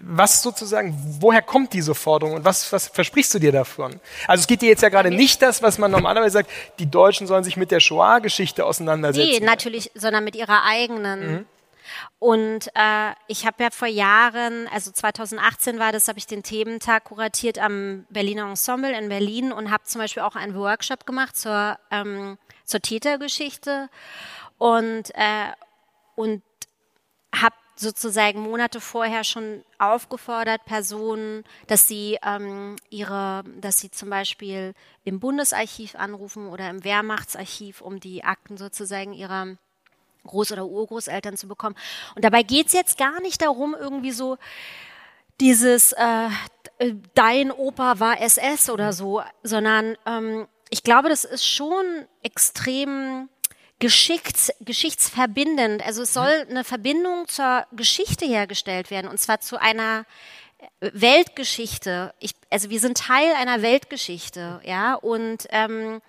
Was 0.03 0.42
sozusagen, 0.42 0.97
woher 1.20 1.42
kommt 1.42 1.73
diese 1.73 1.94
Forderung 1.94 2.35
und 2.37 2.44
was, 2.44 2.73
was 2.73 2.88
versprichst 2.88 3.35
du 3.35 3.38
dir 3.38 3.53
davon? 3.53 4.01
Also 4.27 4.42
es 4.42 4.47
geht 4.47 4.62
dir 4.62 4.68
jetzt 4.68 4.83
ja 4.83 4.88
gerade 4.88 5.11
nicht 5.11 5.42
das, 5.42 5.62
was 5.62 5.79
man 5.79 5.90
normalerweise 5.90 6.35
sagt, 6.35 6.51
die 6.79 6.90
Deutschen 6.90 7.27
sollen 7.27 7.44
sich 7.44 7.57
mit 7.57 7.70
der 7.70 7.81
Shoah-Geschichte 7.81 8.64
auseinandersetzen. 8.64 9.29
Nee, 9.29 9.40
natürlich, 9.40 9.90
sondern 9.94 10.25
mit 10.25 10.37
ihrer 10.37 10.64
eigenen. 10.64 11.33
Mhm. 11.33 11.47
Und 12.18 12.68
äh, 12.75 13.12
ich 13.27 13.47
habe 13.47 13.62
ja 13.62 13.70
vor 13.70 13.88
Jahren, 13.88 14.68
also 14.68 14.90
2018 14.90 15.79
war 15.79 15.92
das, 15.92 16.09
habe 16.09 16.18
ich 16.18 16.27
den 16.27 16.42
Thementag 16.42 17.05
kuratiert 17.05 17.59
am 17.59 18.07
Berliner 18.09 18.49
Ensemble 18.49 18.97
in 18.97 19.09
Berlin 19.09 19.53
und 19.53 19.70
habe 19.70 19.85
zum 19.85 20.01
Beispiel 20.01 20.23
auch 20.23 20.37
einen 20.37 20.55
Workshop 20.55 21.07
gemacht 21.07 21.37
zur, 21.37 21.79
ähm, 21.90 22.38
zur 22.64 22.81
Tätergeschichte 22.81 23.88
und, 24.59 25.14
äh, 25.14 25.53
und 26.14 26.42
sozusagen 27.77 28.41
Monate 28.41 28.81
vorher 28.81 29.25
schon 29.25 29.65
aufgefordert 29.79 30.65
Personen, 30.65 31.45
dass 31.67 31.87
sie 31.87 32.19
ähm, 32.25 32.77
ihre, 32.91 33.45
dass 33.61 33.79
sie 33.79 33.91
zum 33.91 34.11
Beispiel 34.11 34.75
im 35.05 35.21
Bundesarchiv 35.21 35.95
anrufen 35.97 36.49
oder 36.49 36.71
im 36.71 36.85
Wehrmachtsarchiv, 36.85 37.81
um 37.81 38.01
die 38.01 38.25
Akten 38.25 38.57
sozusagen 38.57 39.13
ihrer 39.13 39.57
Groß- 40.27 40.53
oder 40.53 40.67
Urgroßeltern 40.67 41.37
zu 41.37 41.49
bekommen. 41.49 41.77
Und 42.15 42.25
dabei 42.25 42.43
geht's 42.43 42.73
jetzt 42.73 42.97
gar 42.97 43.21
nicht 43.21 43.43
darum, 43.43 43.77
irgendwie 43.79 44.13
so 44.13 44.39
dieses 45.41 45.93
äh, 45.93 46.29
dein 47.15 47.51
Opa 47.51 48.01
war 48.01 48.21
SS 48.21 48.71
oder 48.71 48.93
so, 48.93 49.23
sondern 49.43 49.97
ähm, 50.07 50.47
ich 50.71 50.83
glaube, 50.83 51.09
das 51.09 51.25
ist 51.25 51.47
schon 51.47 52.07
extrem 52.23 53.29
Geschichts, 53.85 54.51
geschichtsverbindend. 54.61 55.85
Also 55.85 56.05
es 56.05 56.14
soll 56.14 56.47
eine 56.49 56.64
Verbindung 56.64 57.29
zur 57.29 57.66
Geschichte 57.73 58.25
hergestellt 58.25 58.90
werden 58.90 59.11
und 59.11 59.20
zwar 59.20 59.40
zu 59.40 59.61
einer 59.61 60.07
äh, 60.81 60.90
Weltgeschichte. 60.94 62.14
Ich, 62.18 62.33
also 62.49 62.70
wir 62.70 62.81
sind 62.81 62.97
Teil 62.97 63.35
einer 63.35 63.61
Weltgeschichte, 63.61 64.62
ja 64.64 64.94
und 64.94 65.47
ähm, 65.51 66.01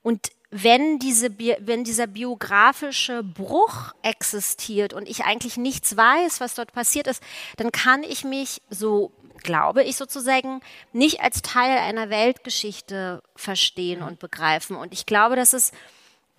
und 0.00 0.30
wenn 0.50 0.98
diese 0.98 1.28
wenn 1.58 1.84
dieser 1.84 2.06
biografische 2.06 3.22
Bruch 3.22 3.92
existiert 4.00 4.94
und 4.94 5.06
ich 5.06 5.24
eigentlich 5.24 5.58
nichts 5.58 5.94
weiß, 5.98 6.40
was 6.40 6.54
dort 6.54 6.72
passiert 6.72 7.06
ist, 7.06 7.22
dann 7.58 7.70
kann 7.70 8.02
ich 8.02 8.24
mich 8.24 8.62
so 8.70 9.12
glaube 9.42 9.82
ich 9.82 9.96
sozusagen 9.96 10.62
nicht 10.94 11.20
als 11.20 11.42
Teil 11.42 11.76
einer 11.76 12.08
Weltgeschichte 12.08 13.22
verstehen 13.36 14.00
und 14.00 14.20
begreifen 14.20 14.74
und 14.74 14.94
ich 14.94 15.04
glaube, 15.04 15.36
dass 15.36 15.52
es 15.52 15.72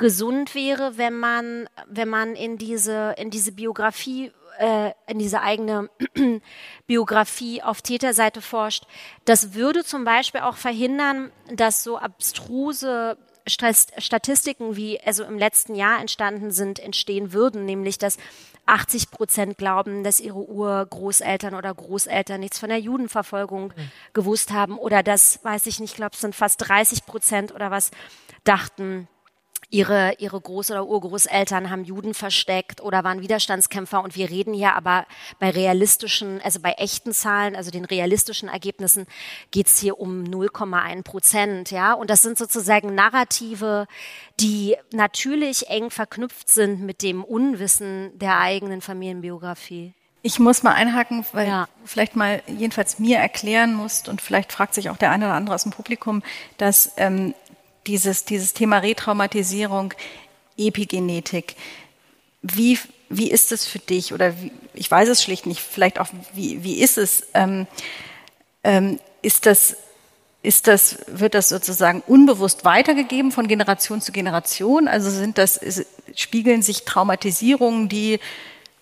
gesund 0.02 0.56
wäre, 0.56 0.98
wenn 0.98 1.18
man, 1.18 1.70
wenn 1.88 2.10
man 2.10 2.36
in 2.36 2.58
diese, 2.58 3.14
in 3.18 3.30
diese 3.30 3.54
Biografie 3.54 4.32
äh, 4.58 4.92
in 5.08 5.20
diese 5.20 5.42
eigene 5.42 5.90
Biografie 6.88 7.64
auf 7.64 7.82
Täterseite 7.82 8.42
forscht. 8.42 8.84
Das 9.26 9.54
würde 9.54 9.84
zum 9.86 10.04
Beispiel 10.04 10.42
auch 10.42 10.58
verhindern, 10.58 11.32
dass 11.54 11.84
so 11.84 11.98
abstruse 11.98 13.18
Statistiken 13.48 14.76
wie 14.76 15.00
also 15.02 15.24
im 15.24 15.38
letzten 15.38 15.74
Jahr 15.74 16.00
entstanden 16.00 16.52
sind, 16.52 16.80
entstehen 16.80 17.34
würden, 17.34 17.66
nämlich 17.66 17.98
dass 17.98 18.18
80 18.68 19.10
Prozent 19.10 19.58
glauben, 19.58 20.04
dass 20.04 20.20
ihre 20.20 20.38
Urgroßeltern 20.38 21.56
oder 21.56 21.74
Großeltern 21.74 22.40
nichts 22.40 22.60
von 22.60 22.70
der 22.70 22.80
Judenverfolgung 22.80 23.74
mhm. 23.76 23.92
gewusst 24.14 24.52
haben 24.52 24.78
oder 24.78 25.02
dass, 25.02 25.44
weiß 25.44 25.66
ich 25.66 25.80
nicht, 25.80 25.92
ich 25.92 25.98
glaube, 25.98 26.14
es 26.14 26.22
sind 26.22 26.36
fast 26.36 26.68
30 26.68 27.06
Prozent 27.06 27.54
oder 27.54 27.72
was, 27.72 27.92
dachten, 28.44 29.08
ihre, 29.72 30.14
ihre 30.20 30.38
Groß- 30.38 30.72
oder 30.72 30.86
Urgroßeltern 30.86 31.70
haben 31.70 31.86
Juden 31.86 32.14
versteckt 32.14 32.82
oder 32.82 33.04
waren 33.04 33.22
Widerstandskämpfer. 33.22 34.04
Und 34.04 34.16
wir 34.16 34.30
reden 34.30 34.54
hier 34.54 34.76
aber 34.76 35.08
bei 35.40 35.50
realistischen, 35.50 36.42
also 36.42 36.60
bei 36.60 36.74
echten 36.74 37.14
Zahlen, 37.14 37.56
also 37.56 37.72
den 37.72 37.86
realistischen 37.86 38.50
Ergebnissen, 38.50 39.08
geht's 39.50 39.80
hier 39.80 40.00
um 40.00 40.24
0,1 40.26 41.04
Prozent. 41.04 41.72
Ja? 41.72 41.94
Und 41.94 42.10
das 42.10 42.22
sind 42.22 42.38
sozusagen 42.38 42.94
Narrative, 42.94 43.88
die 44.40 44.76
natürlich 44.92 45.70
eng 45.70 45.90
verknüpft 45.90 46.50
sind 46.50 46.82
mit 46.82 47.02
dem 47.02 47.24
Unwissen 47.24 48.12
der 48.20 48.40
eigenen 48.40 48.82
Familienbiografie. 48.82 49.94
Ich 50.24 50.38
muss 50.38 50.62
mal 50.62 50.74
einhaken, 50.74 51.26
weil 51.32 51.48
ja. 51.48 51.66
du 51.66 51.88
vielleicht 51.88 52.16
mal 52.16 52.44
jedenfalls 52.46 53.00
mir 53.00 53.18
erklären 53.18 53.74
musst 53.74 54.08
und 54.08 54.22
vielleicht 54.22 54.52
fragt 54.52 54.76
sich 54.76 54.92
auch 54.92 54.98
der 54.98 55.10
eine 55.10 55.26
oder 55.26 55.34
andere 55.34 55.56
aus 55.56 55.64
dem 55.64 55.72
Publikum, 55.72 56.22
dass 56.58 56.92
ähm, 56.98 57.34
dieses, 57.88 58.26
dieses 58.26 58.54
Thema 58.54 58.80
Retraumatisierung, 58.80 59.94
Epigenetik. 60.58 61.56
Wie, 62.42 62.80
wie 63.10 63.32
ist 63.32 63.52
es 63.52 63.66
für 63.66 63.80
dich? 63.80 64.14
Oder 64.14 64.40
wie, 64.42 64.52
ich 64.74 64.90
weiß 64.90 65.10
es 65.10 65.24
schlicht 65.24 65.46
nicht, 65.46 65.62
vielleicht 65.62 66.00
auch, 66.00 66.08
wie, 66.34 66.64
wie 66.64 66.80
ist 66.82 66.98
es? 66.98 67.28
Ähm, 67.34 67.68
ähm, 68.64 69.00
ist 69.22 69.46
das, 69.46 69.76
ist 70.44 70.68
das, 70.68 70.98
wird 71.08 71.36
das 71.36 71.50
sozusagen 71.50 72.02
unbewusst 72.08 72.66
weitergegeben 72.66 73.32
von 73.32 73.48
Generation 73.48 74.02
zu 74.02 74.12
Generation? 74.12 74.88
Also 74.88 75.10
sind 75.10 75.38
das, 75.38 75.58
ist, 75.58 75.86
spiegeln 76.16 76.62
sich 76.62 76.84
Traumatisierungen, 76.84 77.90
die 77.90 78.20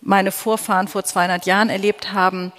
meine 0.01 0.31
Vorfahren 0.31 0.87
vor 0.87 1.03
200 1.03 1.45
Jahren 1.45 1.69
erlebt 1.69 2.13
haben, 2.13 2.53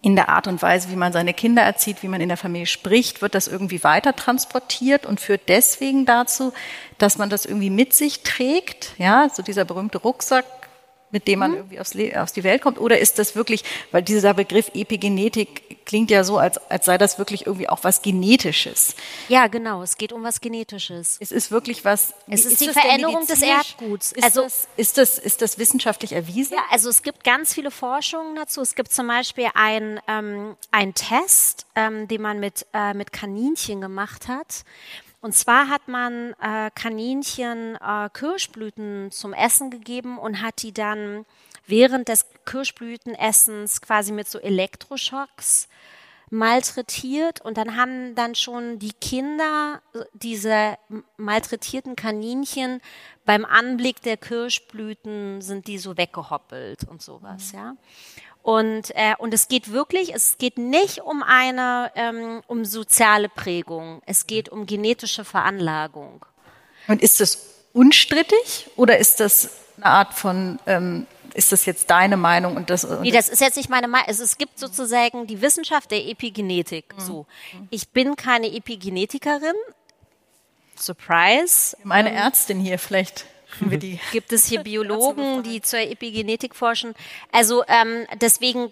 in 0.00 0.16
der 0.16 0.30
Art 0.30 0.46
und 0.46 0.62
Weise, 0.62 0.90
wie 0.90 0.96
man 0.96 1.12
seine 1.12 1.34
Kinder 1.34 1.62
erzieht, 1.62 2.02
wie 2.02 2.08
man 2.08 2.20
in 2.20 2.28
der 2.28 2.38
Familie 2.38 2.66
spricht, 2.66 3.20
wird 3.20 3.34
das 3.34 3.46
irgendwie 3.46 3.84
weiter 3.84 4.16
transportiert 4.16 5.04
und 5.04 5.20
führt 5.20 5.42
deswegen 5.48 6.06
dazu, 6.06 6.52
dass 6.98 7.18
man 7.18 7.28
das 7.28 7.44
irgendwie 7.44 7.70
mit 7.70 7.92
sich 7.92 8.22
trägt. 8.22 8.94
Ja, 8.98 9.28
so 9.32 9.42
dieser 9.42 9.64
berühmte 9.64 9.98
Rucksack, 9.98 10.44
mit 11.12 11.28
dem 11.28 11.38
man 11.38 11.52
mhm. 11.52 11.56
irgendwie 11.58 11.78
aufs, 11.78 11.94
aus 12.16 12.32
die 12.32 12.42
Welt 12.42 12.62
kommt? 12.62 12.80
Oder 12.80 12.98
ist 12.98 13.18
das 13.18 13.36
wirklich, 13.36 13.62
weil 13.92 14.02
dieser 14.02 14.34
Begriff 14.34 14.70
Epigenetik 14.74 15.84
klingt 15.84 16.10
ja 16.10 16.24
so, 16.24 16.38
als, 16.38 16.58
als 16.70 16.86
sei 16.86 16.98
das 16.98 17.18
wirklich 17.18 17.46
irgendwie 17.46 17.68
auch 17.68 17.84
was 17.84 18.02
Genetisches. 18.02 18.94
Ja, 19.28 19.46
genau, 19.46 19.82
es 19.82 19.96
geht 19.96 20.12
um 20.12 20.22
was 20.22 20.40
Genetisches. 20.40 21.18
Es 21.20 21.30
ist 21.32 21.50
wirklich 21.50 21.84
was. 21.84 22.14
Es 22.28 22.44
ist, 22.44 22.52
ist 22.52 22.60
die 22.62 22.68
Veränderung 22.68 23.26
des 23.26 23.42
Erdguts. 23.42 24.12
Ist 24.12 24.24
also, 24.24 24.42
das, 24.42 24.68
ist, 24.76 24.98
das, 24.98 25.18
ist 25.18 25.42
das 25.42 25.58
wissenschaftlich 25.58 26.12
erwiesen? 26.12 26.54
Ja, 26.54 26.64
also 26.70 26.88
es 26.88 27.02
gibt 27.02 27.24
ganz 27.24 27.54
viele 27.54 27.70
Forschungen 27.70 28.36
dazu. 28.36 28.60
Es 28.60 28.74
gibt 28.74 28.92
zum 28.92 29.06
Beispiel 29.06 29.48
ein, 29.54 30.00
ähm, 30.08 30.56
ein 30.70 30.94
Test, 30.94 31.66
ähm, 31.74 32.08
den 32.08 32.22
man 32.22 32.40
mit, 32.40 32.66
äh, 32.72 32.94
mit 32.94 33.12
Kaninchen 33.12 33.80
gemacht 33.80 34.28
hat. 34.28 34.64
Und 35.22 35.34
zwar 35.34 35.68
hat 35.68 35.86
man 35.86 36.34
äh, 36.42 36.70
Kaninchen 36.74 37.76
äh, 37.76 38.10
Kirschblüten 38.12 39.12
zum 39.12 39.32
Essen 39.32 39.70
gegeben 39.70 40.18
und 40.18 40.42
hat 40.42 40.62
die 40.62 40.72
dann 40.72 41.24
während 41.66 42.08
des 42.08 42.26
Kirschblütenessens 42.44 43.80
quasi 43.80 44.12
mit 44.12 44.28
so 44.28 44.40
Elektroschocks 44.40 45.68
malträtiert 46.28 47.40
und 47.42 47.56
dann 47.56 47.76
haben 47.76 48.14
dann 48.14 48.34
schon 48.34 48.78
die 48.78 48.94
Kinder 48.94 49.82
diese 50.14 50.78
malträtierten 51.18 51.94
Kaninchen 51.94 52.80
beim 53.24 53.44
Anblick 53.44 54.00
der 54.02 54.16
Kirschblüten 54.16 55.42
sind 55.42 55.66
die 55.66 55.78
so 55.78 55.96
weggehoppelt 55.96 56.84
und 56.88 57.02
sowas, 57.02 57.52
mhm. 57.52 57.58
ja. 57.58 57.76
Und, 58.42 58.90
äh, 58.96 59.14
und 59.18 59.32
es 59.32 59.46
geht 59.46 59.72
wirklich, 59.72 60.12
es 60.14 60.36
geht 60.36 60.58
nicht 60.58 61.00
um 61.00 61.22
eine, 61.22 61.92
ähm, 61.94 62.42
um 62.48 62.64
soziale 62.64 63.28
Prägung. 63.28 64.02
Es 64.04 64.26
geht 64.26 64.48
um 64.48 64.66
genetische 64.66 65.24
Veranlagung. 65.24 66.26
Und 66.88 67.02
ist 67.02 67.20
das 67.20 67.46
unstrittig 67.72 68.68
oder 68.76 68.98
ist 68.98 69.20
das 69.20 69.50
eine 69.76 69.86
Art 69.86 70.14
von, 70.14 70.58
ähm, 70.66 71.06
ist 71.34 71.52
das 71.52 71.64
jetzt 71.66 71.88
deine 71.88 72.16
Meinung 72.16 72.56
und 72.56 72.68
das? 72.68 72.86
Nee, 73.00 73.12
das 73.12 73.28
ist 73.28 73.40
jetzt 73.40 73.56
nicht 73.56 73.70
meine 73.70 73.88
Meinung. 73.88 74.08
Also 74.08 74.24
es 74.24 74.36
gibt 74.36 74.58
sozusagen 74.58 75.26
die 75.26 75.40
Wissenschaft 75.40 75.90
der 75.90 76.04
Epigenetik. 76.06 76.94
Mhm. 76.96 77.00
So, 77.00 77.26
ich 77.70 77.90
bin 77.90 78.16
keine 78.16 78.52
Epigenetikerin. 78.52 79.54
Surprise. 80.76 81.76
Meine 81.84 82.10
ähm, 82.10 82.16
Ärztin 82.16 82.58
hier 82.58 82.78
vielleicht. 82.78 83.26
Gibt 84.12 84.32
es 84.32 84.46
hier 84.46 84.60
Biologen, 84.60 85.42
die 85.42 85.60
zur 85.60 85.80
Epigenetik 85.80 86.54
forschen? 86.54 86.94
Also 87.30 87.64
ähm, 87.68 88.06
deswegen 88.20 88.70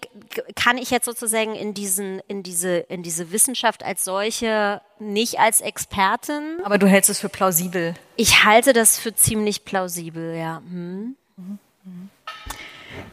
kann 0.55 0.77
ich 0.77 0.91
jetzt 0.91 1.05
sozusagen 1.05 1.55
in 1.55 1.73
diesen 1.73 2.21
in 2.27 2.43
diese 2.43 2.77
in 2.77 3.03
diese 3.03 3.31
Wissenschaft 3.31 3.83
als 3.83 4.03
solche 4.03 4.81
nicht 4.99 5.39
als 5.39 5.61
Expertin. 5.61 6.59
Aber 6.63 6.77
du 6.77 6.87
hältst 6.87 7.09
es 7.09 7.19
für 7.19 7.29
plausibel. 7.29 7.95
Ich 8.15 8.43
halte 8.43 8.73
das 8.73 8.99
für 8.99 9.15
ziemlich 9.15 9.65
plausibel, 9.65 10.35
ja. 10.35 10.57
Hm. 10.57 11.15
Mhm. 11.37 11.59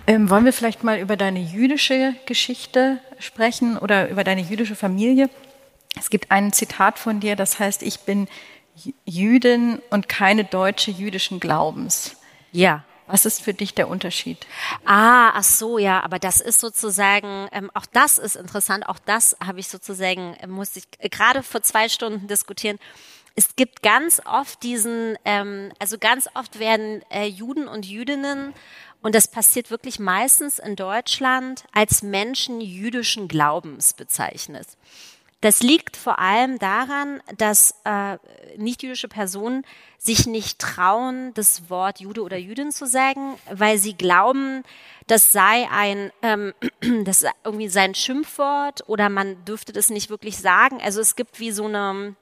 Ähm, 0.07 0.31
wollen 0.31 0.45
wir 0.45 0.53
vielleicht 0.53 0.85
mal 0.85 0.99
über 0.99 1.17
deine 1.17 1.41
jüdische 1.41 2.15
Geschichte 2.27 2.99
sprechen 3.19 3.79
oder 3.79 4.09
über 4.09 4.25
deine 4.25 4.41
jüdische 4.41 4.75
Familie? 4.75 5.31
Es 5.99 6.11
gibt 6.11 6.31
ein 6.31 6.53
Zitat 6.53 6.99
von 6.99 7.21
dir, 7.21 7.37
das 7.37 7.59
heißt, 7.59 7.83
ich 7.83 8.01
bin 8.01 8.29
Jüdin 9.05 9.81
und 9.91 10.09
keine 10.09 10.45
Deutsche 10.45 10.91
jüdischen 10.91 11.41
Glaubens. 11.41 12.17
Ja. 12.53 12.85
Was 13.11 13.25
ist 13.25 13.41
für 13.41 13.55
dich 13.55 13.73
der 13.73 13.89
Unterschied? 13.89 14.47
Ah, 14.85 15.31
ach 15.31 15.43
so, 15.43 15.79
ja, 15.79 16.03
aber 16.03 16.19
das 16.19 16.43
ist 16.43 16.61
sozusagen, 16.61 17.49
ähm, 17.53 17.71
auch 17.73 17.87
das 17.87 18.19
ist 18.19 18.37
interessant, 18.37 18.87
auch 18.87 18.99
das 18.99 19.35
habe 19.43 19.61
ich 19.61 19.69
sozusagen, 19.69 20.35
äh, 20.35 20.47
musste 20.47 20.81
ich 20.81 20.85
äh, 20.99 21.09
gerade 21.09 21.43
vor 21.43 21.63
zwei 21.63 21.89
Stunden 21.89 22.29
diskutieren. 22.29 22.79
Es 23.35 23.57
gibt 23.57 23.83
ganz 23.83 24.21
oft 24.27 24.63
diesen, 24.63 25.17
ähm, 25.25 25.73
also 25.79 25.97
ganz 25.97 26.29
oft 26.35 26.59
werden 26.59 27.03
äh, 27.09 27.25
Juden 27.25 27.67
und 27.67 27.87
Jüdinnen, 27.87 28.53
und 29.01 29.15
das 29.15 29.29
passiert 29.29 29.71
wirklich 29.71 29.99
meistens 29.99 30.59
in 30.59 30.75
Deutschland, 30.75 31.65
als 31.73 32.03
Menschen 32.03 32.61
jüdischen 32.61 33.29
Glaubens 33.29 33.93
bezeichnet. 33.95 34.67
Das 35.41 35.63
liegt 35.63 35.97
vor 35.97 36.19
allem 36.19 36.59
daran, 36.59 37.23
dass 37.37 37.75
äh, 37.85 38.19
nichtjüdische 38.57 39.07
Personen 39.07 39.65
sich 39.97 40.27
nicht 40.27 40.59
trauen, 40.59 41.33
das 41.35 41.71
Wort 41.71 42.01
Jude 42.01 42.23
oder 42.23 42.37
Jüdin 42.37 42.73
zu 42.73 42.87
sagen, 42.87 43.39
weil 43.49 43.79
sie 43.79 43.95
glauben, 43.95 44.65
das 45.07 45.31
sei 45.31 45.69
ein, 45.71 46.13
ähm, 46.23 46.55
das 47.05 47.25
irgendwie 47.45 47.69
sein 47.69 47.95
Schimpfwort 47.95 48.89
oder 48.89 49.09
man 49.09 49.45
dürfte 49.45 49.73
das 49.73 49.91
nicht 49.91 50.11
wirklich 50.11 50.39
sagen. 50.39 50.81
Also 50.83 51.01
es 51.01 51.15
gibt 51.15 51.39
wie 51.39 51.53
so 51.53 51.67
eine, 51.67 52.17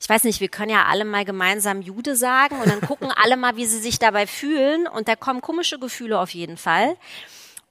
ich 0.00 0.08
weiß 0.08 0.22
nicht, 0.22 0.40
wir 0.40 0.48
können 0.48 0.70
ja 0.70 0.84
alle 0.84 1.04
mal 1.04 1.24
gemeinsam 1.24 1.82
Jude 1.82 2.14
sagen 2.14 2.60
und 2.60 2.68
dann 2.68 2.82
gucken 2.82 3.10
alle 3.10 3.36
mal, 3.36 3.56
wie 3.56 3.66
sie 3.66 3.80
sich 3.80 3.98
dabei 3.98 4.28
fühlen 4.28 4.86
und 4.86 5.08
da 5.08 5.16
kommen 5.16 5.40
komische 5.40 5.80
Gefühle 5.80 6.20
auf 6.20 6.30
jeden 6.30 6.56
Fall. 6.56 6.96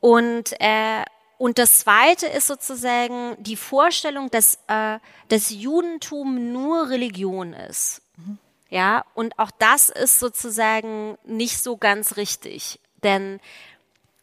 Und 0.01 0.53
äh, 0.59 1.03
und 1.39 1.57
das 1.57 1.79
Zweite 1.79 2.27
ist 2.27 2.47
sozusagen 2.47 3.41
die 3.41 3.55
Vorstellung, 3.55 4.29
dass 4.29 4.59
äh, 4.67 4.99
das 5.29 5.49
Judentum 5.49 6.51
nur 6.51 6.89
Religion 6.89 7.53
ist. 7.53 8.01
Mhm. 8.17 8.37
Ja, 8.69 9.05
und 9.15 9.39
auch 9.39 9.51
das 9.57 9.87
ist 9.87 10.19
sozusagen 10.19 11.17
nicht 11.23 11.57
so 11.57 11.77
ganz 11.77 12.17
richtig, 12.17 12.81
denn 13.03 13.39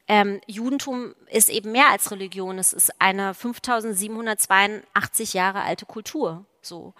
ähm, 0.08 0.42
Judentum 0.46 1.14
ist 1.30 1.48
eben 1.48 1.72
mehr 1.72 1.88
als 1.88 2.10
Religion. 2.10 2.58
Es 2.58 2.74
ist 2.74 2.92
eine 3.00 3.32
5782 3.32 5.32
Jahre 5.32 5.62
alte 5.62 5.86
Kultur. 5.86 6.44
So 6.60 6.92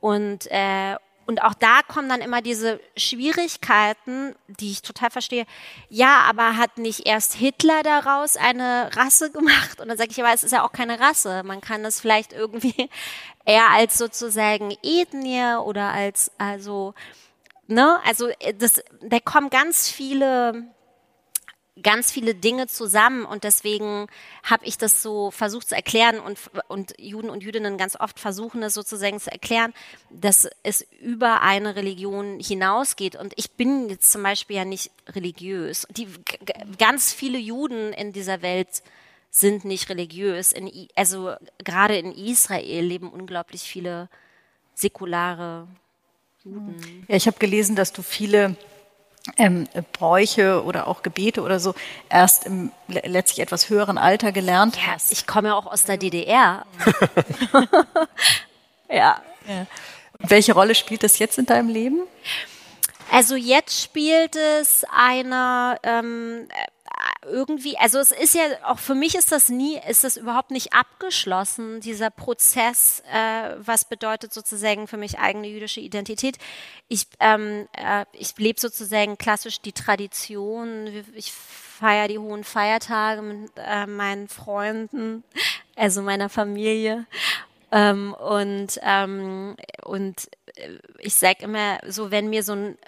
und 0.00 0.50
äh, 0.50 0.96
und 1.30 1.44
auch 1.44 1.54
da 1.54 1.82
kommen 1.86 2.08
dann 2.08 2.22
immer 2.22 2.42
diese 2.42 2.80
Schwierigkeiten, 2.96 4.34
die 4.48 4.72
ich 4.72 4.82
total 4.82 5.10
verstehe. 5.10 5.46
Ja, 5.88 6.22
aber 6.28 6.56
hat 6.56 6.76
nicht 6.76 7.06
erst 7.06 7.34
Hitler 7.34 7.84
daraus 7.84 8.36
eine 8.36 8.90
Rasse 8.96 9.30
gemacht? 9.30 9.80
Und 9.80 9.86
dann 9.86 9.96
sage 9.96 10.10
ich, 10.10 10.20
aber 10.20 10.34
es 10.34 10.42
ist 10.42 10.50
ja 10.50 10.64
auch 10.64 10.72
keine 10.72 10.98
Rasse. 10.98 11.44
Man 11.44 11.60
kann 11.60 11.84
das 11.84 12.00
vielleicht 12.00 12.32
irgendwie 12.32 12.90
eher 13.44 13.70
als 13.70 13.96
sozusagen 13.96 14.76
Ethnie 14.82 15.54
oder 15.64 15.92
als, 15.92 16.32
also, 16.36 16.94
ne, 17.68 18.00
also 18.04 18.26
äh, 18.40 18.52
das, 18.52 18.82
da 19.00 19.20
kommen 19.20 19.50
ganz 19.50 19.88
viele 19.88 20.64
ganz 21.82 22.10
viele 22.10 22.34
Dinge 22.34 22.66
zusammen 22.66 23.24
und 23.24 23.44
deswegen 23.44 24.06
habe 24.42 24.64
ich 24.64 24.78
das 24.78 25.02
so 25.02 25.30
versucht 25.30 25.68
zu 25.68 25.76
erklären 25.76 26.20
und, 26.20 26.38
und 26.68 26.94
Juden 26.98 27.30
und 27.30 27.42
Jüdinnen 27.42 27.78
ganz 27.78 27.98
oft 27.98 28.18
versuchen 28.18 28.62
es 28.62 28.74
sozusagen 28.74 29.20
zu 29.20 29.30
erklären, 29.30 29.72
dass 30.10 30.48
es 30.62 30.86
über 31.00 31.42
eine 31.42 31.76
Religion 31.76 32.40
hinausgeht 32.40 33.16
und 33.16 33.32
ich 33.36 33.52
bin 33.52 33.88
jetzt 33.88 34.10
zum 34.10 34.22
Beispiel 34.22 34.56
ja 34.56 34.64
nicht 34.64 34.90
religiös. 35.08 35.86
Die, 35.90 36.08
ganz 36.78 37.12
viele 37.12 37.38
Juden 37.38 37.92
in 37.92 38.12
dieser 38.12 38.42
Welt 38.42 38.82
sind 39.30 39.64
nicht 39.64 39.88
religiös. 39.88 40.52
In, 40.52 40.88
also 40.96 41.34
gerade 41.58 41.96
in 41.96 42.12
Israel 42.12 42.84
leben 42.84 43.10
unglaublich 43.10 43.62
viele 43.62 44.08
säkulare 44.74 45.68
Juden. 46.44 47.04
Ja, 47.08 47.16
ich 47.16 47.26
habe 47.26 47.38
gelesen, 47.38 47.76
dass 47.76 47.92
du 47.92 48.02
viele 48.02 48.56
ähm, 49.36 49.68
Bräuche 49.92 50.64
oder 50.64 50.86
auch 50.86 51.02
Gebete 51.02 51.42
oder 51.42 51.60
so 51.60 51.74
erst 52.08 52.46
im 52.46 52.72
letztlich 52.88 53.40
etwas 53.40 53.68
höheren 53.68 53.98
Alter 53.98 54.32
gelernt 54.32 54.76
ja, 54.76 54.94
hast. 54.94 55.12
Ich 55.12 55.26
komme 55.26 55.48
ja 55.48 55.54
auch 55.54 55.66
aus 55.66 55.84
der 55.84 55.96
DDR. 55.96 56.64
ja. 58.88 59.20
ja. 59.48 59.66
welche 60.18 60.52
Rolle 60.52 60.74
spielt 60.74 61.02
das 61.02 61.18
jetzt 61.18 61.38
in 61.38 61.46
deinem 61.46 61.68
Leben? 61.68 62.00
Also 63.12 63.34
jetzt 63.34 63.82
spielt 63.82 64.36
es 64.36 64.84
eine 64.94 65.76
ähm, 65.82 66.48
irgendwie, 67.22 67.76
also 67.78 67.98
es 67.98 68.12
ist 68.12 68.34
ja 68.34 68.42
auch 68.64 68.78
für 68.78 68.94
mich 68.94 69.14
ist 69.14 69.30
das 69.30 69.48
nie, 69.48 69.78
ist 69.88 70.04
das 70.04 70.16
überhaupt 70.16 70.50
nicht 70.50 70.72
abgeschlossen, 70.72 71.80
dieser 71.80 72.10
Prozess, 72.10 73.02
äh, 73.12 73.54
was 73.58 73.84
bedeutet 73.84 74.32
sozusagen 74.32 74.86
für 74.86 74.96
mich 74.96 75.18
eigene 75.18 75.48
jüdische 75.48 75.80
Identität. 75.80 76.38
Ich, 76.88 77.06
ähm, 77.20 77.68
äh, 77.72 78.06
ich 78.12 78.36
lebe 78.38 78.60
sozusagen 78.60 79.18
klassisch 79.18 79.60
die 79.60 79.72
Tradition, 79.72 80.88
ich 81.14 81.32
feiere 81.32 82.08
die 82.08 82.18
hohen 82.18 82.44
Feiertage 82.44 83.22
mit 83.22 83.52
äh, 83.56 83.86
meinen 83.86 84.28
Freunden, 84.28 85.24
also 85.76 86.02
meiner 86.02 86.28
Familie. 86.28 87.06
Ähm, 87.72 88.14
und 88.14 88.80
ähm, 88.82 89.56
und 89.84 90.28
äh, 90.56 90.78
ich 90.98 91.14
sage 91.14 91.44
immer 91.44 91.78
so, 91.86 92.10
wenn 92.10 92.28
mir 92.28 92.42
so 92.42 92.52
ein 92.52 92.78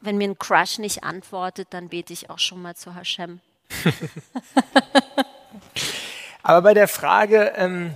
wenn 0.00 0.18
mir 0.18 0.28
ein 0.28 0.38
Crush 0.38 0.78
nicht 0.78 1.04
antwortet, 1.04 1.68
dann 1.70 1.88
bete 1.88 2.12
ich 2.12 2.30
auch 2.30 2.38
schon 2.38 2.62
mal 2.62 2.74
zu 2.74 2.94
Hashem. 2.94 3.40
Aber 6.42 6.62
bei 6.62 6.74
der 6.74 6.88
Frage, 6.88 7.52
ähm, 7.56 7.94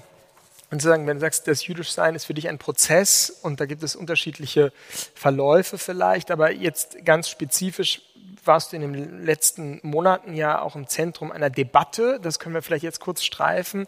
und 0.70 0.82
sagen, 0.82 1.06
wenn 1.06 1.18
du 1.18 1.20
sagst, 1.20 1.46
das 1.46 1.66
Jüdischsein 1.66 2.16
ist 2.16 2.24
für 2.24 2.34
dich 2.34 2.48
ein 2.48 2.58
Prozess 2.58 3.30
und 3.30 3.60
da 3.60 3.66
gibt 3.66 3.82
es 3.84 3.94
unterschiedliche 3.94 4.72
Verläufe 5.14 5.78
vielleicht, 5.78 6.32
aber 6.32 6.50
jetzt 6.50 7.04
ganz 7.04 7.28
spezifisch 7.28 8.02
warst 8.46 8.72
du 8.72 8.76
in 8.76 8.82
den 8.92 9.24
letzten 9.24 9.80
Monaten 9.82 10.34
ja 10.34 10.60
auch 10.60 10.76
im 10.76 10.86
Zentrum 10.86 11.32
einer 11.32 11.50
Debatte, 11.50 12.18
das 12.20 12.38
können 12.38 12.54
wir 12.54 12.62
vielleicht 12.62 12.84
jetzt 12.84 13.00
kurz 13.00 13.22
streifen, 13.22 13.86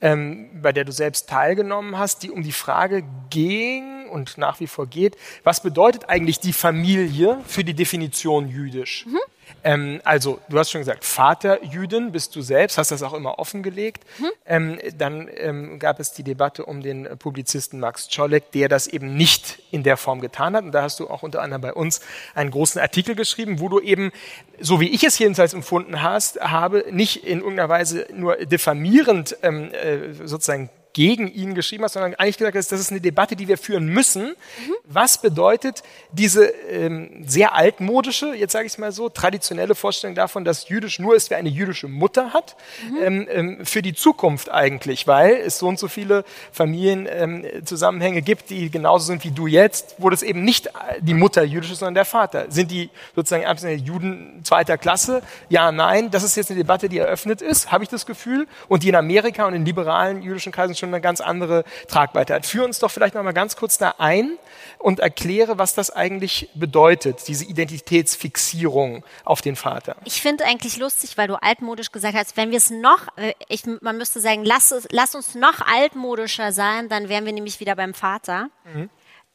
ähm, 0.00 0.62
bei 0.62 0.72
der 0.72 0.84
du 0.84 0.92
selbst 0.92 1.28
teilgenommen 1.28 1.98
hast, 1.98 2.22
die 2.22 2.30
um 2.30 2.42
die 2.42 2.52
Frage 2.52 3.04
ging 3.30 4.08
und 4.08 4.38
nach 4.38 4.60
wie 4.60 4.66
vor 4.66 4.86
geht, 4.86 5.16
was 5.44 5.62
bedeutet 5.62 6.08
eigentlich 6.08 6.40
die 6.40 6.52
Familie 6.52 7.40
für 7.46 7.64
die 7.64 7.74
Definition 7.74 8.48
jüdisch? 8.48 9.06
Mhm. 9.06 9.18
Ähm, 9.64 10.00
also, 10.04 10.40
du 10.48 10.58
hast 10.58 10.70
schon 10.70 10.80
gesagt, 10.80 11.04
Vater 11.04 11.62
Jüdin 11.64 12.12
bist 12.12 12.34
du 12.36 12.42
selbst, 12.42 12.78
hast 12.78 12.90
das 12.90 13.02
auch 13.02 13.14
immer 13.14 13.38
offengelegt. 13.38 14.04
Hm. 14.18 14.26
Ähm, 14.46 14.78
dann 14.96 15.28
ähm, 15.36 15.78
gab 15.78 16.00
es 16.00 16.12
die 16.12 16.22
Debatte 16.22 16.64
um 16.64 16.82
den 16.82 17.08
Publizisten 17.18 17.80
Max 17.80 18.08
Czolek, 18.08 18.52
der 18.52 18.68
das 18.68 18.86
eben 18.86 19.16
nicht 19.16 19.58
in 19.70 19.82
der 19.82 19.96
Form 19.96 20.20
getan 20.20 20.54
hat. 20.54 20.64
Und 20.64 20.72
da 20.72 20.82
hast 20.82 21.00
du 21.00 21.08
auch 21.08 21.22
unter 21.22 21.42
anderem 21.42 21.62
bei 21.62 21.72
uns 21.72 22.00
einen 22.34 22.50
großen 22.50 22.80
Artikel 22.80 23.14
geschrieben, 23.14 23.60
wo 23.60 23.68
du 23.68 23.80
eben, 23.80 24.12
so 24.60 24.80
wie 24.80 24.88
ich 24.88 25.04
es 25.04 25.18
jedenfalls 25.18 25.54
empfunden 25.54 26.02
hast, 26.02 26.40
habe, 26.40 26.84
nicht 26.90 27.24
in 27.24 27.40
irgendeiner 27.40 27.68
Weise 27.68 28.06
nur 28.12 28.36
diffamierend 28.36 29.36
ähm, 29.42 29.72
äh, 29.72 30.12
sozusagen 30.24 30.70
gegen 30.92 31.28
ihn 31.28 31.54
geschrieben 31.54 31.84
hast, 31.84 31.94
sondern 31.94 32.14
eigentlich 32.14 32.38
gesagt 32.38 32.56
hast, 32.56 32.72
das 32.72 32.80
ist 32.80 32.90
eine 32.90 33.00
Debatte, 33.00 33.36
die 33.36 33.48
wir 33.48 33.58
führen 33.58 33.86
müssen. 33.86 34.28
Mhm. 34.28 34.74
Was 34.84 35.20
bedeutet 35.20 35.82
diese 36.12 36.46
ähm, 36.46 37.24
sehr 37.26 37.54
altmodische, 37.54 38.34
jetzt 38.34 38.52
sage 38.52 38.66
ich 38.66 38.72
es 38.72 38.78
mal 38.78 38.92
so, 38.92 39.08
traditionelle 39.08 39.74
Vorstellung 39.74 40.14
davon, 40.14 40.44
dass 40.44 40.68
jüdisch 40.68 40.98
nur 40.98 41.14
ist, 41.14 41.30
wer 41.30 41.38
eine 41.38 41.48
jüdische 41.48 41.88
Mutter 41.88 42.32
hat, 42.32 42.56
mhm. 42.90 42.96
ähm, 43.02 43.28
ähm, 43.30 43.66
für 43.66 43.82
die 43.82 43.94
Zukunft 43.94 44.50
eigentlich, 44.50 45.06
weil 45.06 45.34
es 45.36 45.58
so 45.58 45.68
und 45.68 45.78
so 45.78 45.88
viele 45.88 46.24
Familienzusammenhänge 46.52 48.18
ähm, 48.18 48.24
gibt, 48.24 48.50
die 48.50 48.70
genauso 48.70 49.06
sind 49.06 49.24
wie 49.24 49.30
du 49.30 49.46
jetzt, 49.46 49.96
wo 49.98 50.10
das 50.10 50.22
eben 50.22 50.42
nicht 50.42 50.68
die 51.00 51.14
Mutter 51.14 51.42
jüdisch 51.44 51.72
ist, 51.72 51.78
sondern 51.80 51.94
der 51.94 52.04
Vater. 52.04 52.46
Sind 52.48 52.70
die 52.70 52.90
sozusagen 53.14 53.44
Juden 53.84 54.40
zweiter 54.44 54.78
Klasse? 54.78 55.22
Ja, 55.48 55.72
nein. 55.72 56.10
Das 56.10 56.22
ist 56.22 56.36
jetzt 56.36 56.50
eine 56.50 56.58
Debatte, 56.58 56.88
die 56.88 56.98
eröffnet 56.98 57.42
ist, 57.42 57.70
habe 57.70 57.84
ich 57.84 57.90
das 57.90 58.06
Gefühl, 58.06 58.46
und 58.68 58.82
die 58.82 58.88
in 58.88 58.94
Amerika 58.94 59.46
und 59.46 59.54
in 59.54 59.64
liberalen 59.64 60.22
jüdischen 60.22 60.52
Kreisen 60.52 60.74
schon 60.78 60.90
eine 60.90 61.00
ganz 61.00 61.20
andere 61.20 61.64
Tragweite 61.88 62.34
hat. 62.34 62.46
Führ 62.46 62.64
uns 62.64 62.78
doch 62.78 62.90
vielleicht 62.90 63.14
noch 63.14 63.22
mal 63.22 63.32
ganz 63.32 63.56
kurz 63.56 63.78
da 63.78 63.94
ein 63.98 64.38
und 64.78 65.00
erkläre, 65.00 65.58
was 65.58 65.74
das 65.74 65.90
eigentlich 65.90 66.50
bedeutet, 66.54 67.26
diese 67.28 67.44
Identitätsfixierung 67.44 69.04
auf 69.24 69.42
den 69.42 69.56
Vater. 69.56 69.96
Ich 70.04 70.22
finde 70.22 70.44
eigentlich 70.44 70.76
lustig, 70.76 71.16
weil 71.16 71.28
du 71.28 71.40
altmodisch 71.42 71.92
gesagt 71.92 72.16
hast, 72.16 72.36
wenn 72.36 72.50
wir 72.50 72.58
es 72.58 72.70
noch, 72.70 73.08
äh, 73.16 73.34
ich, 73.48 73.64
man 73.80 73.98
müsste 73.98 74.20
sagen, 74.20 74.44
lass, 74.44 74.74
lass 74.90 75.14
uns 75.14 75.34
noch 75.34 75.60
altmodischer 75.60 76.52
sein, 76.52 76.88
dann 76.88 77.08
wären 77.08 77.24
wir 77.24 77.32
nämlich 77.32 77.60
wieder 77.60 77.76
beim 77.76 77.94
Vater. 77.94 78.48
Mhm. 78.64 78.90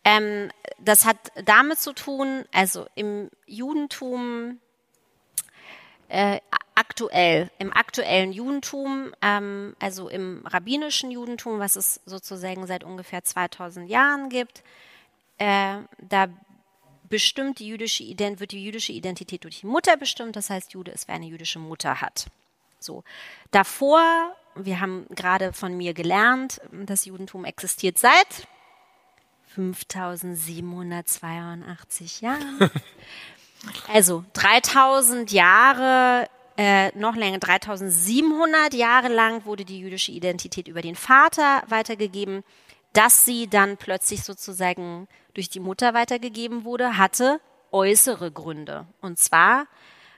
Ähm, 0.05 0.51
das 0.79 1.05
hat 1.05 1.17
damit 1.45 1.79
zu 1.79 1.93
tun, 1.93 2.45
also 2.51 2.85
im 2.95 3.29
Judentum 3.45 4.59
äh, 6.13 6.39
aktuell, 6.75 7.49
im 7.57 7.73
aktuellen 7.73 8.31
Judentum, 8.31 9.11
ähm, 9.23 9.75
also 9.79 10.09
im 10.09 10.45
rabbinischen 10.45 11.09
Judentum, 11.09 11.57
was 11.57 11.75
es 11.75 12.01
sozusagen 12.05 12.67
seit 12.67 12.83
ungefähr 12.83 13.23
2000 13.23 13.89
Jahren 13.89 14.29
gibt, 14.29 14.61
äh, 15.39 15.77
da 15.97 16.27
bestimmt 17.09 17.57
die 17.57 17.65
jüdische 17.65 18.03
Ident 18.03 18.39
wird 18.39 18.51
die 18.51 18.63
jüdische 18.63 18.91
Identität 18.91 19.43
durch 19.43 19.61
die 19.61 19.65
Mutter 19.65 19.97
bestimmt. 19.97 20.35
Das 20.35 20.51
heißt, 20.51 20.73
Jude 20.73 20.91
ist, 20.91 21.07
wer 21.07 21.15
eine 21.15 21.25
jüdische 21.25 21.57
Mutter 21.57 21.99
hat. 21.99 22.27
So. 22.79 23.03
Davor, 23.49 24.35
wir 24.53 24.81
haben 24.81 25.07
gerade 25.09 25.51
von 25.51 25.75
mir 25.75 25.95
gelernt, 25.95 26.61
das 26.71 27.05
Judentum 27.05 27.43
existiert 27.43 27.97
seit 27.97 28.47
5782 29.55 32.21
Jahren. 32.21 32.59
Also 33.91 34.23
3000 34.33 35.31
Jahre, 35.31 36.27
äh, 36.57 36.89
noch 36.97 37.15
länger, 37.15 37.39
3700 37.39 38.73
Jahre 38.73 39.07
lang 39.07 39.45
wurde 39.45 39.65
die 39.65 39.79
jüdische 39.79 40.11
Identität 40.11 40.67
über 40.67 40.81
den 40.81 40.95
Vater 40.95 41.63
weitergegeben. 41.67 42.43
Dass 42.93 43.25
sie 43.25 43.47
dann 43.47 43.77
plötzlich 43.77 44.23
sozusagen 44.23 45.07
durch 45.33 45.49
die 45.49 45.59
Mutter 45.59 45.93
weitergegeben 45.93 46.63
wurde, 46.63 46.97
hatte 46.97 47.39
äußere 47.71 48.31
Gründe. 48.31 48.85
Und 49.01 49.17
zwar 49.17 49.65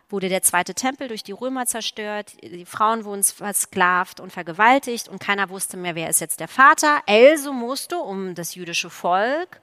wurde 0.09 0.29
der 0.29 0.43
zweite 0.43 0.73
Tempel 0.73 1.07
durch 1.07 1.23
die 1.23 1.31
Römer 1.31 1.65
zerstört, 1.65 2.33
die 2.43 2.65
Frauen 2.65 3.05
wurden 3.05 3.23
versklavt 3.23 4.19
und 4.19 4.31
vergewaltigt 4.31 5.07
und 5.07 5.19
keiner 5.19 5.49
wusste 5.49 5.77
mehr, 5.77 5.95
wer 5.95 6.09
ist 6.09 6.21
jetzt 6.21 6.39
der 6.39 6.47
Vater. 6.47 7.01
Also 7.07 7.53
musste, 7.53 7.97
um 7.97 8.35
das 8.35 8.55
jüdische 8.55 8.89
Volk, 8.89 9.61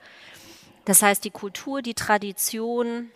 das 0.85 1.03
heißt 1.03 1.25
die 1.25 1.31
Kultur, 1.31 1.81
die 1.81 1.95
Tradition, 1.95 3.13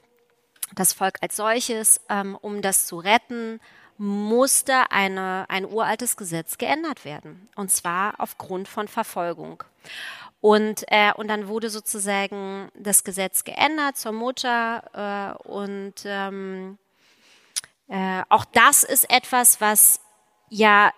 das 0.75 0.93
Volk 0.93 1.19
als 1.21 1.37
solches, 1.37 2.01
ähm, 2.09 2.37
um 2.41 2.63
das 2.63 2.87
zu 2.87 2.99
retten, 2.99 3.61
musste 3.99 4.91
eine, 4.91 5.47
ein 5.49 5.65
uraltes 5.65 6.17
Gesetz 6.17 6.59
geändert 6.59 7.05
werden. 7.05 7.49
Und 7.55 7.71
zwar 7.71 8.15
aufgrund 8.19 8.69
von 8.69 8.89
Verfolgung. 8.89 9.63
Und, 10.41 10.85
äh, 10.89 11.13
und 11.15 11.29
dann 11.29 11.49
wurde 11.49 11.71
sozusagen 11.71 12.71
das 12.75 13.05
Gesetz 13.05 13.45
geändert 13.45 13.97
zur 13.97 14.13
Mutter. 14.13 15.39
Äh, 15.45 15.49
und 15.49 15.95
ähm, 16.05 16.79
äh, 17.89 18.23
auch 18.29 18.45
das 18.45 18.85
ist 18.85 19.11
etwas, 19.11 19.61
was 19.61 20.01
ja 20.49 20.93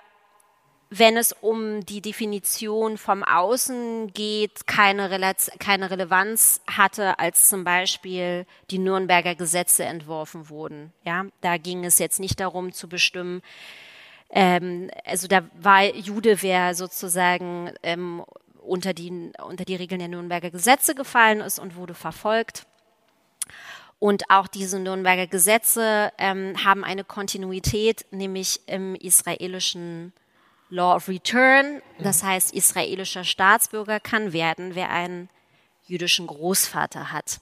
wenn 0.91 1.17
es 1.17 1.33
um 1.33 1.85
die 1.85 2.01
Definition 2.01 2.97
vom 2.97 3.23
Außen 3.23 4.13
geht, 4.13 4.67
keine, 4.67 5.11
Relaz 5.11 5.51
keine 5.59 5.91
Relevanz 5.91 6.63
hatte, 6.67 7.19
als 7.19 7.49
zum 7.49 7.65
Beispiel 7.65 8.47
die 8.71 8.79
Nürnberger 8.79 9.35
Gesetze 9.35 9.85
entworfen 9.85 10.49
wurden. 10.49 10.93
Ja, 11.05 11.27
da 11.41 11.59
ging 11.59 11.85
es 11.85 11.99
jetzt 11.99 12.21
nicht 12.21 12.41
darum 12.41 12.73
zu 12.73 12.89
bestimmen, 12.89 13.43
ähm, 14.31 14.91
also 15.05 15.27
da 15.27 15.43
war 15.59 15.85
Jude, 15.95 16.43
wer 16.43 16.75
sozusagen 16.75 17.73
ähm, 17.83 18.25
unter, 18.61 18.93
die, 18.93 19.33
unter 19.47 19.65
die 19.65 19.77
Regeln 19.77 20.01
der 20.01 20.09
Nürnberger 20.09 20.51
Gesetze 20.51 20.95
gefallen 20.95 21.41
ist 21.41 21.59
und 21.59 21.77
wurde 21.77 21.95
verfolgt. 21.95 22.67
Und 23.99 24.31
auch 24.31 24.47
diese 24.47 24.79
Nürnberger 24.79 25.27
Gesetze 25.27 26.13
ähm, 26.19 26.55
haben 26.65 26.85
eine 26.85 27.05
Kontinuität, 27.05 28.07
nämlich 28.11 28.61
im 28.67 28.95
israelischen 28.95 30.13
Law 30.71 30.97
of 30.97 31.09
Return, 31.09 31.83
das 31.99 32.23
heißt, 32.23 32.53
israelischer 32.53 33.25
Staatsbürger 33.25 34.01
kann 34.01 34.33
werden, 34.33 34.75
wer 34.75 34.91
einen 34.91 35.29
jüdischen 35.87 36.27
Großvater 36.27 37.13
hat. 37.13 37.41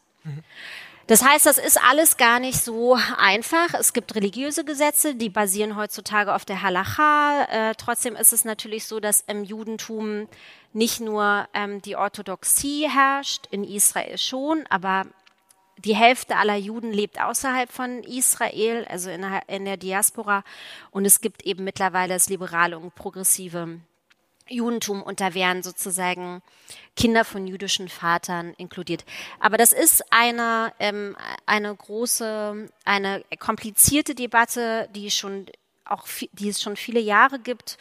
Das 1.08 1.24
heißt, 1.24 1.46
das 1.46 1.58
ist 1.58 1.80
alles 1.80 2.16
gar 2.16 2.40
nicht 2.40 2.58
so 2.58 2.98
einfach. 3.16 3.74
Es 3.74 3.92
gibt 3.92 4.16
religiöse 4.16 4.64
Gesetze, 4.64 5.14
die 5.14 5.28
basieren 5.28 5.76
heutzutage 5.76 6.34
auf 6.34 6.44
der 6.44 6.62
Halacha. 6.62 7.44
Äh, 7.44 7.74
trotzdem 7.76 8.16
ist 8.16 8.32
es 8.32 8.44
natürlich 8.44 8.86
so, 8.86 8.98
dass 8.98 9.20
im 9.28 9.44
Judentum 9.44 10.28
nicht 10.72 11.00
nur 11.00 11.48
ähm, 11.54 11.80
die 11.82 11.94
Orthodoxie 11.94 12.88
herrscht, 12.88 13.46
in 13.50 13.62
Israel 13.62 14.18
schon, 14.18 14.66
aber 14.68 15.06
die 15.78 15.94
Hälfte 15.94 16.36
aller 16.36 16.56
Juden 16.56 16.92
lebt 16.92 17.20
außerhalb 17.20 17.70
von 17.70 18.02
Israel, 18.02 18.86
also 18.88 19.10
in 19.10 19.22
der, 19.22 19.48
in 19.48 19.64
der 19.64 19.76
Diaspora. 19.76 20.42
Und 20.90 21.04
es 21.04 21.20
gibt 21.20 21.44
eben 21.44 21.64
mittlerweile 21.64 22.14
das 22.14 22.28
liberale 22.28 22.78
und 22.78 22.94
progressive 22.94 23.80
Judentum 24.48 25.02
und 25.02 25.20
da 25.20 25.34
wären 25.34 25.62
sozusagen 25.62 26.40
Kinder 26.94 27.24
von 27.24 27.46
jüdischen 27.46 27.88
Vatern 27.88 28.54
inkludiert. 28.58 29.04
Aber 29.40 29.56
das 29.56 29.72
ist 29.72 30.04
eine, 30.10 30.72
ähm, 30.78 31.16
eine 31.46 31.74
große, 31.74 32.68
eine 32.84 33.24
komplizierte 33.38 34.14
Debatte, 34.14 34.88
die 34.94 35.10
schon 35.10 35.46
auch, 35.84 36.06
die 36.32 36.48
es 36.48 36.62
schon 36.62 36.76
viele 36.76 37.00
Jahre 37.00 37.38
gibt 37.38 37.76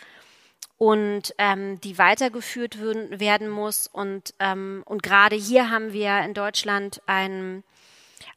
und 0.78 1.34
ähm, 1.38 1.80
die 1.82 1.98
weitergeführt 1.98 2.80
werden 2.82 3.50
muss. 3.50 3.88
Und, 3.88 4.34
ähm, 4.40 4.84
und 4.86 5.04
gerade 5.04 5.36
hier 5.36 5.70
haben 5.70 5.94
wir 5.94 6.20
in 6.22 6.34
Deutschland 6.34 7.02
ein 7.06 7.64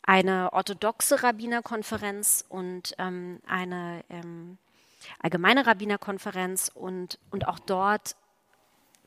eine 0.09 0.55
orthodoxe 0.55 1.23
Rabbinerkonferenz 1.23 2.47
und 2.49 2.95
ähm, 2.97 3.41
eine 3.47 4.03
ähm, 4.09 4.57
allgemeine 5.19 5.67
Rabbinerkonferenz 5.67 6.71
und, 6.75 7.19
und 7.31 7.47
auch 7.47 7.59
dort 7.59 8.17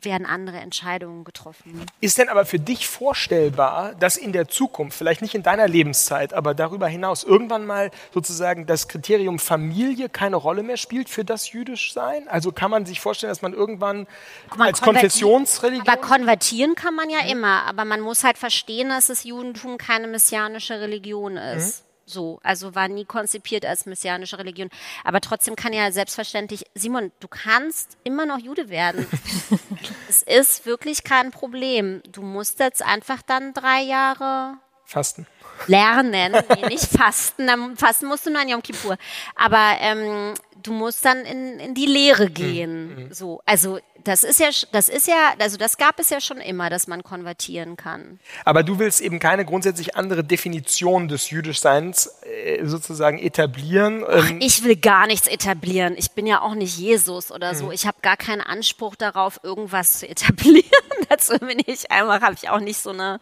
werden 0.04 0.26
andere 0.26 0.58
Entscheidungen 0.58 1.24
getroffen. 1.24 1.86
Ist 2.00 2.18
denn 2.18 2.30
aber 2.30 2.46
für 2.46 2.60
dich 2.60 2.88
vorstellbar, 2.88 3.94
dass 3.96 4.18
in 4.18 4.32
der 4.32 4.48
Zukunft, 4.48 4.98
vielleicht 4.98 5.22
nicht 5.22 5.36
in 5.36 5.44
deiner 5.44 5.68
Lebenszeit, 5.68 6.34
aber 6.34 6.54
darüber 6.54 6.88
hinaus 6.88 7.24
irgendwann 7.24 7.66
mal 7.66 7.92
sozusagen 8.14 8.66
das 8.66 8.88
Kriterium 8.88 9.40
Familie 9.40 10.10
keine 10.10 10.36
Rolle 10.36 10.64
mehr 10.64 10.78
spielt 10.78 11.10
für 11.10 11.26
das 11.26 11.52
jüdisch 11.52 11.94
sein? 11.94 12.28
Also 12.28 12.52
kann 12.52 12.72
man 12.72 12.86
sich 12.86 13.00
vorstellen, 13.00 13.32
dass 13.32 13.42
man 13.42 13.54
irgendwann 13.54 14.08
man 14.56 14.68
als 14.68 14.82
Konfessionsreligion... 14.82 15.88
Aber 15.88 16.02
konvertieren 16.02 16.76
kann 16.76 16.96
man 16.96 17.10
ja 17.10 17.24
mhm. 17.24 17.30
immer, 17.30 17.66
aber 17.66 17.86
man 17.86 18.02
muss 18.02 18.24
halt 18.24 18.38
verstehen, 18.38 18.90
dass 18.90 19.08
das 19.08 19.24
Judentum 19.24 19.78
keine 19.78 20.08
messianische 20.08 20.80
Religion 20.80 21.38
ist. 21.38 21.84
Mhm 21.84 21.92
so, 22.12 22.40
also 22.44 22.76
war 22.76 22.88
nie 22.88 23.06
konzipiert 23.06 23.66
als 23.66 23.86
messianische 23.86 24.38
Religion. 24.38 24.70
Aber 25.04 25.22
trotzdem 25.22 25.56
kann 25.56 25.74
ja 25.74 25.92
selbstverständlich, 25.92 26.66
Simon, 26.76 27.12
du 27.20 27.28
kannst 27.28 27.98
immer 28.04 28.26
noch 28.26 28.40
Jude 28.40 28.70
werden. 28.70 29.08
es 30.26 30.50
ist 30.50 30.66
wirklich 30.66 31.04
kein 31.04 31.32
Problem. 31.32 32.02
Du 32.08 32.22
musst 32.22 32.60
jetzt 32.60 32.84
einfach 32.84 33.22
dann 33.22 33.54
drei 33.54 33.82
Jahre 33.82 34.58
fasten. 34.86 35.26
Lernen, 35.68 36.36
nee, 36.56 36.68
nicht 36.68 36.86
fasten. 36.86 37.48
Dann 37.48 37.76
fasten 37.78 38.08
musst 38.08 38.26
du 38.26 38.32
nur 38.32 38.42
an 38.42 38.50
Yom 38.50 38.64
Kippur. 38.64 38.98
Aber 39.36 39.76
ähm, 39.80 40.34
du 40.64 40.74
musst 40.74 41.06
dann 41.06 41.20
in, 41.20 41.60
in 41.60 41.74
die 41.74 41.86
Lehre 41.86 42.26
hm, 42.26 42.34
gehen. 42.34 42.96
Mhm. 42.96 43.14
So, 43.14 43.42
also 43.46 43.80
das 44.04 44.24
ist 44.24 44.40
ja, 44.40 44.50
das 44.72 44.90
ist 44.90 45.08
ja, 45.08 45.34
also 45.40 45.58
das 45.58 45.78
gab 45.78 46.00
es 46.00 46.10
ja 46.10 46.20
schon 46.20 46.38
immer, 46.38 46.70
dass 46.70 46.88
man 46.88 47.04
konvertieren 47.04 47.76
kann. 47.76 48.20
Aber 48.46 48.64
du 48.64 48.80
willst 48.80 49.02
eben 49.02 49.20
keine 49.20 49.46
grundsätzlich 49.46 49.96
andere 49.96 50.24
Definition 50.24 51.08
des 51.08 51.30
Jüdischseins 51.30 52.08
äh, 52.24 52.66
sozusagen 52.66 53.20
etablieren. 53.20 54.04
Ach, 54.08 54.30
ähm, 54.30 54.40
ich 54.42 54.64
will 54.64 54.76
gar 54.76 55.08
nichts 55.08 55.28
etablieren. 55.28 55.96
Ich 55.98 56.12
bin 56.12 56.26
ja 56.26 56.42
auch 56.42 56.56
nicht 56.56 56.78
Jesus 56.78 57.32
oder 57.32 57.54
so. 57.54 57.66
Mhm. 57.66 57.72
Ich 57.74 57.86
habe 57.86 57.98
gar 58.02 58.18
keinen 58.18 58.42
Anspruch 58.42 58.96
darauf, 58.96 59.40
irgendwas 59.44 60.00
zu 60.00 60.10
etablieren. 60.10 60.66
Dazu 61.10 61.38
bin 61.38 61.62
ich 61.66 61.92
einfach, 61.92 62.22
habe 62.22 62.36
ich 62.36 62.50
auch 62.50 62.60
nicht 62.60 62.80
so 62.80 62.92
eine, 62.92 63.20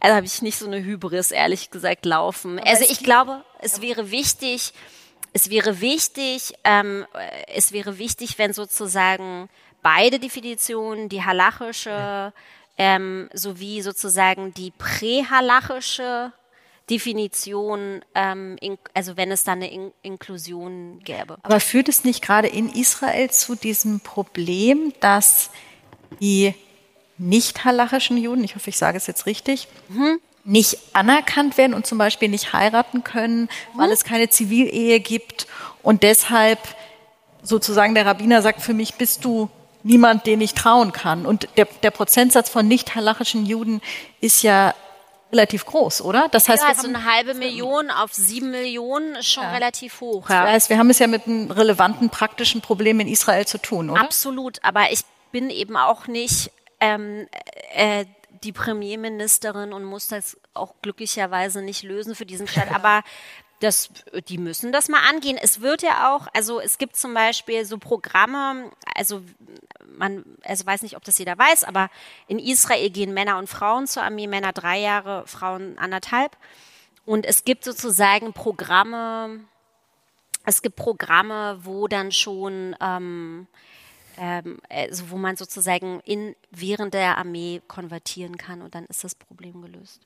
also 0.00 0.16
habe 0.16 0.26
ich 0.26 0.42
nicht 0.42 0.58
so 0.58 0.66
eine 0.66 0.82
Hybris, 0.82 1.30
ehrlich 1.30 1.70
gesagt, 1.70 2.04
laufen. 2.06 2.58
Aber 2.58 2.68
also 2.68 2.84
ich 2.88 3.00
glaube, 3.00 3.44
es 3.60 3.80
wäre 3.80 4.10
wichtig, 4.10 4.72
es 5.32 5.50
wäre 5.50 5.80
wichtig, 5.80 6.54
ähm, 6.64 7.06
es 7.54 7.72
wäre 7.72 7.98
wichtig, 7.98 8.38
wenn 8.38 8.52
sozusagen 8.52 9.48
beide 9.82 10.18
Definitionen, 10.18 11.08
die 11.08 11.24
halachische 11.24 12.32
ähm, 12.78 13.28
sowie 13.32 13.82
sozusagen 13.82 14.52
die 14.54 14.70
prähalachische 14.70 16.32
Definition, 16.88 18.04
ähm, 18.14 18.56
in, 18.60 18.78
also 18.94 19.16
wenn 19.16 19.32
es 19.32 19.44
da 19.44 19.52
eine 19.52 19.70
in 19.70 19.92
Inklusion 20.02 21.00
gäbe. 21.02 21.38
Aber 21.42 21.58
führt 21.58 21.88
es 21.88 22.04
nicht 22.04 22.22
gerade 22.22 22.48
in 22.48 22.68
Israel 22.68 23.30
zu 23.30 23.56
diesem 23.56 24.00
Problem, 24.00 24.92
dass 25.00 25.50
die 26.20 26.54
nicht 27.18 27.64
halachischen 27.64 28.16
Juden, 28.16 28.44
ich 28.44 28.54
hoffe, 28.54 28.70
ich 28.70 28.78
sage 28.78 28.96
es 28.96 29.06
jetzt 29.06 29.26
richtig, 29.26 29.68
mhm. 29.88 30.20
nicht 30.44 30.78
anerkannt 30.92 31.56
werden 31.56 31.74
und 31.74 31.86
zum 31.86 31.98
Beispiel 31.98 32.28
nicht 32.28 32.52
heiraten 32.52 33.04
können, 33.04 33.42
mhm. 33.42 33.78
weil 33.78 33.90
es 33.90 34.04
keine 34.04 34.28
Zivilehe 34.28 35.00
gibt 35.00 35.46
und 35.82 36.02
deshalb 36.02 36.58
sozusagen 37.42 37.94
der 37.94 38.06
Rabbiner 38.06 38.42
sagt, 38.42 38.60
für 38.60 38.74
mich 38.74 38.94
bist 38.94 39.24
du 39.24 39.48
niemand, 39.82 40.26
den 40.26 40.40
ich 40.40 40.54
trauen 40.54 40.92
kann. 40.92 41.26
Und 41.26 41.48
der, 41.56 41.66
der 41.82 41.92
Prozentsatz 41.92 42.50
von 42.50 42.66
nicht 42.66 42.94
halachischen 42.96 43.46
Juden 43.46 43.80
ist 44.20 44.42
ja 44.42 44.74
relativ 45.32 45.64
groß, 45.64 46.02
oder? 46.02 46.28
Das 46.30 46.48
heißt, 46.48 46.62
ja, 46.62 46.74
so 46.74 46.88
eine 46.88 47.04
halbe 47.04 47.34
Million 47.34 47.90
auf 47.90 48.12
sieben 48.12 48.50
Millionen 48.50 49.16
ist 49.16 49.30
schon 49.30 49.42
ja. 49.42 49.52
relativ 49.52 50.00
hoch. 50.00 50.28
Ja. 50.28 50.44
Das 50.44 50.52
heißt, 50.52 50.70
wir 50.70 50.78
haben 50.78 50.90
es 50.90 50.98
ja 50.98 51.06
mit 51.06 51.26
einem 51.26 51.50
relevanten 51.50 52.10
praktischen 52.10 52.60
Problem 52.60 53.00
in 53.00 53.08
Israel 53.08 53.46
zu 53.46 53.58
tun, 53.58 53.90
oder? 53.90 54.00
Absolut, 54.00 54.58
aber 54.62 54.90
ich 54.90 55.00
bin 55.32 55.50
eben 55.50 55.76
auch 55.76 56.06
nicht 56.06 56.50
ähm, 56.80 57.28
äh, 57.74 58.04
die 58.42 58.52
Premierministerin 58.52 59.72
und 59.72 59.84
muss 59.84 60.08
das 60.08 60.38
auch 60.54 60.74
glücklicherweise 60.82 61.62
nicht 61.62 61.82
lösen 61.82 62.14
für 62.14 62.26
diesen 62.26 62.46
Staat. 62.46 62.70
Aber 62.74 63.02
das, 63.60 63.88
die 64.28 64.38
müssen 64.38 64.70
das 64.72 64.88
mal 64.88 65.08
angehen. 65.08 65.38
Es 65.40 65.60
wird 65.60 65.82
ja 65.82 66.14
auch, 66.14 66.28
also 66.34 66.60
es 66.60 66.78
gibt 66.78 66.96
zum 66.96 67.14
Beispiel 67.14 67.64
so 67.64 67.78
Programme, 67.78 68.70
also 68.94 69.22
man, 69.96 70.24
also 70.42 70.66
weiß 70.66 70.82
nicht, 70.82 70.96
ob 70.96 71.04
das 71.04 71.18
jeder 71.18 71.38
weiß, 71.38 71.64
aber 71.64 71.88
in 72.26 72.38
Israel 72.38 72.90
gehen 72.90 73.14
Männer 73.14 73.38
und 73.38 73.48
Frauen 73.48 73.86
zur 73.86 74.02
Armee, 74.02 74.26
Männer 74.26 74.52
drei 74.52 74.78
Jahre, 74.78 75.26
Frauen 75.26 75.78
anderthalb. 75.78 76.36
Und 77.06 77.24
es 77.24 77.44
gibt 77.44 77.64
sozusagen 77.64 78.34
Programme, 78.34 79.40
es 80.44 80.60
gibt 80.60 80.76
Programme, 80.76 81.58
wo 81.62 81.88
dann 81.88 82.12
schon 82.12 82.76
ähm, 82.80 83.46
ähm, 84.16 84.58
also 84.68 85.10
wo 85.10 85.16
man 85.16 85.36
sozusagen 85.36 86.00
in, 86.04 86.34
während 86.50 86.94
der 86.94 87.18
Armee 87.18 87.60
konvertieren 87.68 88.36
kann 88.36 88.62
und 88.62 88.74
dann 88.74 88.86
ist 88.86 89.04
das 89.04 89.14
Problem 89.14 89.62
gelöst. 89.62 90.00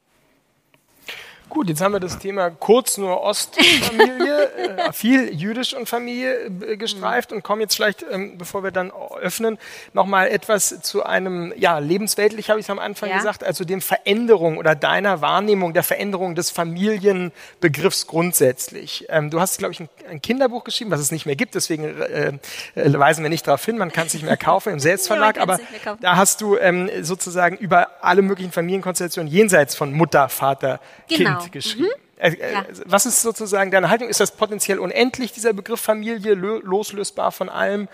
Gut, 1.50 1.68
jetzt 1.68 1.80
haben 1.80 1.92
wir 1.92 2.00
das 2.00 2.20
Thema 2.20 2.48
kurz 2.50 2.96
nur 2.96 3.22
Ostfamilie, 3.22 4.78
äh, 4.78 4.92
viel 4.92 5.34
jüdisch 5.34 5.74
und 5.74 5.88
Familie 5.88 6.46
äh, 6.46 6.76
gestreift 6.76 7.32
und 7.32 7.42
kommen 7.42 7.60
jetzt 7.60 7.74
vielleicht, 7.74 8.04
ähm, 8.08 8.38
bevor 8.38 8.62
wir 8.62 8.70
dann 8.70 8.92
öffnen, 9.20 9.58
nochmal 9.92 10.28
etwas 10.28 10.80
zu 10.82 11.04
einem, 11.04 11.52
ja, 11.56 11.78
lebensweltlich 11.78 12.50
habe 12.50 12.60
ich 12.60 12.66
es 12.66 12.70
am 12.70 12.78
Anfang 12.78 13.10
ja. 13.10 13.16
gesagt, 13.16 13.42
also 13.42 13.64
dem 13.64 13.80
Veränderung 13.80 14.58
oder 14.58 14.76
deiner 14.76 15.22
Wahrnehmung 15.22 15.74
der 15.74 15.82
Veränderung 15.82 16.36
des 16.36 16.50
Familienbegriffs 16.50 18.06
grundsätzlich. 18.06 19.06
Ähm, 19.08 19.30
du 19.30 19.40
hast, 19.40 19.58
glaube 19.58 19.72
ich, 19.72 19.80
ein, 19.80 19.88
ein, 20.08 20.22
Kinderbuch 20.22 20.62
geschrieben, 20.62 20.92
was 20.92 21.00
es 21.00 21.10
nicht 21.10 21.26
mehr 21.26 21.36
gibt, 21.36 21.56
deswegen 21.56 22.00
äh, 22.00 22.32
äh, 22.76 22.98
weisen 22.98 23.24
wir 23.24 23.28
nicht 23.28 23.48
darauf 23.48 23.64
hin, 23.64 23.76
man 23.76 23.90
kann 23.90 24.06
es 24.06 24.14
nicht 24.14 24.24
mehr 24.24 24.36
kaufen 24.36 24.72
im 24.72 24.78
Selbstverlag, 24.80 25.36
ja, 25.36 25.42
aber 25.42 25.58
da 26.00 26.16
hast 26.16 26.42
du 26.42 26.56
ähm, 26.56 26.88
sozusagen 27.00 27.56
über 27.56 27.88
alle 28.02 28.22
möglichen 28.22 28.52
Familienkonstellationen 28.52 29.28
jenseits 29.28 29.74
von 29.74 29.92
Mutter, 29.92 30.28
Vater, 30.28 30.78
genau. 31.08 31.30
Kind. 31.30 31.39
Geschrieben. 31.48 31.84
Mhm. 31.84 32.20
Äh, 32.20 32.32
äh, 32.32 32.52
ja. 32.52 32.66
Was 32.84 33.06
ist 33.06 33.22
sozusagen 33.22 33.70
deine 33.70 33.88
Haltung? 33.88 34.08
Ist 34.08 34.20
das 34.20 34.32
potenziell 34.32 34.78
unendlich, 34.78 35.32
dieser 35.32 35.52
Begriff 35.52 35.80
Familie, 35.80 36.34
loslösbar 36.34 37.32
von 37.32 37.48
allem? 37.48 37.88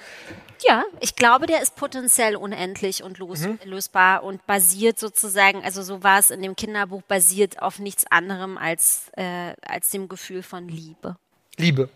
Ja, 0.62 0.84
ich 1.00 1.14
glaube, 1.14 1.46
der 1.46 1.62
ist 1.62 1.76
potenziell 1.76 2.34
unendlich 2.34 3.02
und 3.02 3.18
loslösbar 3.18 4.22
mhm. 4.22 4.28
und 4.28 4.46
basiert 4.46 4.98
sozusagen, 4.98 5.62
also 5.62 5.82
so 5.82 6.02
war 6.02 6.18
es 6.18 6.30
in 6.30 6.42
dem 6.42 6.56
Kinderbuch, 6.56 7.02
basiert 7.02 7.62
auf 7.62 7.78
nichts 7.78 8.04
anderem 8.10 8.58
als, 8.58 9.10
äh, 9.16 9.52
als 9.62 9.90
dem 9.90 10.08
Gefühl 10.08 10.42
von 10.42 10.68
Liebe. 10.68 11.16
Liebe. 11.56 11.88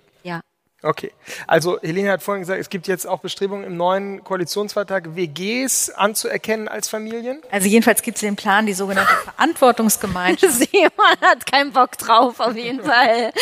Okay. 0.83 1.13
Also 1.47 1.79
Helene 1.83 2.11
hat 2.11 2.23
vorhin 2.23 2.41
gesagt, 2.41 2.59
es 2.59 2.71
gibt 2.71 2.89
jetzt 2.89 3.07
auch 3.07 3.21
Bestrebungen 3.21 3.65
im 3.65 3.77
neuen 3.77 4.25
Koalitionsvertrag, 4.25 5.15
WGs 5.15 5.91
anzuerkennen 5.91 6.69
als 6.69 6.89
Familien. 6.89 7.43
Also 7.51 7.69
jedenfalls 7.69 8.01
gibt 8.01 8.17
es 8.17 8.23
den 8.23 8.37
Plan, 8.37 8.65
die 8.65 8.73
sogenannte 8.73 9.13
Verantwortungsgemeinschaft. 9.25 10.55
Simon 10.73 11.21
hat 11.21 11.45
keinen 11.45 11.73
Bock 11.73 11.99
drauf, 11.99 12.41
auf 12.41 12.57
jeden 12.57 12.83
Fall. 12.83 13.33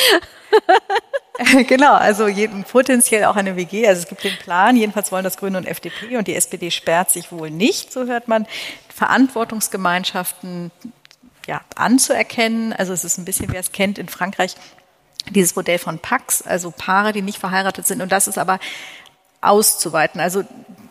genau, 1.68 1.94
also 1.94 2.26
jeden, 2.26 2.64
potenziell 2.64 3.24
auch 3.24 3.36
eine 3.36 3.54
WG. 3.54 3.86
Also 3.86 4.02
es 4.02 4.08
gibt 4.08 4.24
den 4.24 4.36
Plan, 4.38 4.76
jedenfalls 4.76 5.12
wollen 5.12 5.24
das 5.24 5.36
Grüne 5.36 5.58
und 5.58 5.66
FDP 5.66 6.16
und 6.16 6.26
die 6.26 6.34
SPD 6.34 6.72
sperrt 6.72 7.12
sich 7.12 7.30
wohl 7.30 7.50
nicht, 7.50 7.92
so 7.92 8.06
hört 8.06 8.26
man, 8.26 8.46
Verantwortungsgemeinschaften 8.92 10.72
ja, 11.46 11.60
anzuerkennen. 11.76 12.72
Also 12.72 12.92
es 12.92 13.04
ist 13.04 13.16
ein 13.16 13.24
bisschen, 13.24 13.52
wer 13.52 13.60
es 13.60 13.70
kennt, 13.70 13.98
in 13.98 14.08
Frankreich 14.08 14.56
dieses 15.30 15.56
Modell 15.56 15.78
von 15.78 15.98
Pax, 15.98 16.42
also 16.42 16.70
Paare, 16.70 17.12
die 17.12 17.22
nicht 17.22 17.38
verheiratet 17.38 17.86
sind. 17.86 18.02
Und 18.02 18.12
das 18.12 18.28
ist 18.28 18.38
aber 18.38 18.58
auszuweiten. 19.40 20.20
Also 20.20 20.44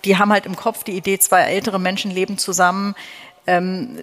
die 0.06 0.18
haben 0.18 0.32
halt 0.32 0.46
im 0.46 0.56
Kopf 0.56 0.84
die 0.84 0.96
Idee, 0.96 1.20
zwei 1.20 1.42
ältere 1.42 1.80
Menschen 1.80 2.12
leben 2.12 2.38
zusammen 2.38 2.96
ähm, 3.46 3.98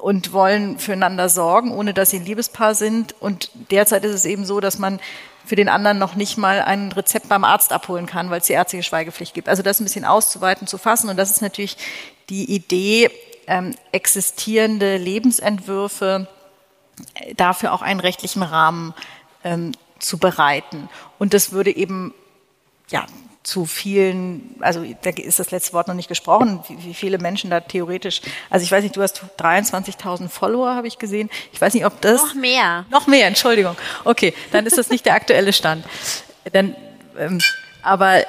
und 0.00 0.32
wollen 0.32 0.78
füreinander 0.78 1.28
sorgen, 1.28 1.72
ohne 1.72 1.94
dass 1.94 2.10
sie 2.10 2.18
ein 2.18 2.24
Liebespaar 2.24 2.74
sind. 2.74 3.14
Und 3.20 3.50
derzeit 3.70 4.04
ist 4.04 4.14
es 4.14 4.24
eben 4.24 4.44
so, 4.44 4.60
dass 4.60 4.78
man 4.78 5.00
für 5.44 5.56
den 5.56 5.68
anderen 5.68 5.98
noch 5.98 6.14
nicht 6.14 6.38
mal 6.38 6.60
ein 6.62 6.92
Rezept 6.92 7.28
beim 7.28 7.44
Arzt 7.44 7.72
abholen 7.72 8.06
kann, 8.06 8.30
weil 8.30 8.40
es 8.40 8.46
die 8.46 8.52
ärztliche 8.52 8.84
Schweigepflicht 8.84 9.34
gibt. 9.34 9.48
Also 9.48 9.62
das 9.62 9.80
ein 9.80 9.84
bisschen 9.84 10.04
auszuweiten, 10.04 10.66
zu 10.66 10.78
fassen. 10.78 11.10
Und 11.10 11.16
das 11.16 11.30
ist 11.30 11.42
natürlich 11.42 11.76
die 12.28 12.54
Idee, 12.54 13.10
ähm, 13.48 13.74
existierende 13.90 14.96
Lebensentwürfe 14.98 16.28
dafür 17.36 17.72
auch 17.72 17.82
einen 17.82 18.00
rechtlichen 18.00 18.42
Rahmen 18.42 18.94
ähm, 19.44 19.72
zu 19.98 20.18
bereiten. 20.18 20.88
Und 21.18 21.34
das 21.34 21.52
würde 21.52 21.74
eben 21.74 22.14
ja 22.90 23.06
zu 23.42 23.66
vielen, 23.66 24.56
also 24.60 24.84
da 25.02 25.10
ist 25.10 25.38
das 25.38 25.50
letzte 25.50 25.72
Wort 25.72 25.88
noch 25.88 25.94
nicht 25.94 26.08
gesprochen, 26.08 26.62
wie, 26.68 26.84
wie 26.84 26.94
viele 26.94 27.18
Menschen 27.18 27.50
da 27.50 27.60
theoretisch, 27.60 28.20
also 28.50 28.62
ich 28.62 28.70
weiß 28.70 28.82
nicht, 28.84 28.96
du 28.96 29.02
hast 29.02 29.22
23.000 29.38 30.28
Follower, 30.28 30.74
habe 30.74 30.86
ich 30.86 30.98
gesehen. 30.98 31.28
Ich 31.52 31.60
weiß 31.60 31.74
nicht, 31.74 31.84
ob 31.84 32.00
das... 32.00 32.22
Noch 32.22 32.34
mehr. 32.34 32.86
Noch 32.90 33.06
mehr, 33.08 33.26
Entschuldigung. 33.26 33.76
Okay, 34.04 34.32
dann 34.52 34.64
ist 34.66 34.78
das 34.78 34.90
nicht 34.90 35.06
der 35.06 35.14
aktuelle 35.14 35.52
Stand. 35.52 35.84
Dann, 36.52 36.76
ähm, 37.18 37.40
aber 37.82 38.24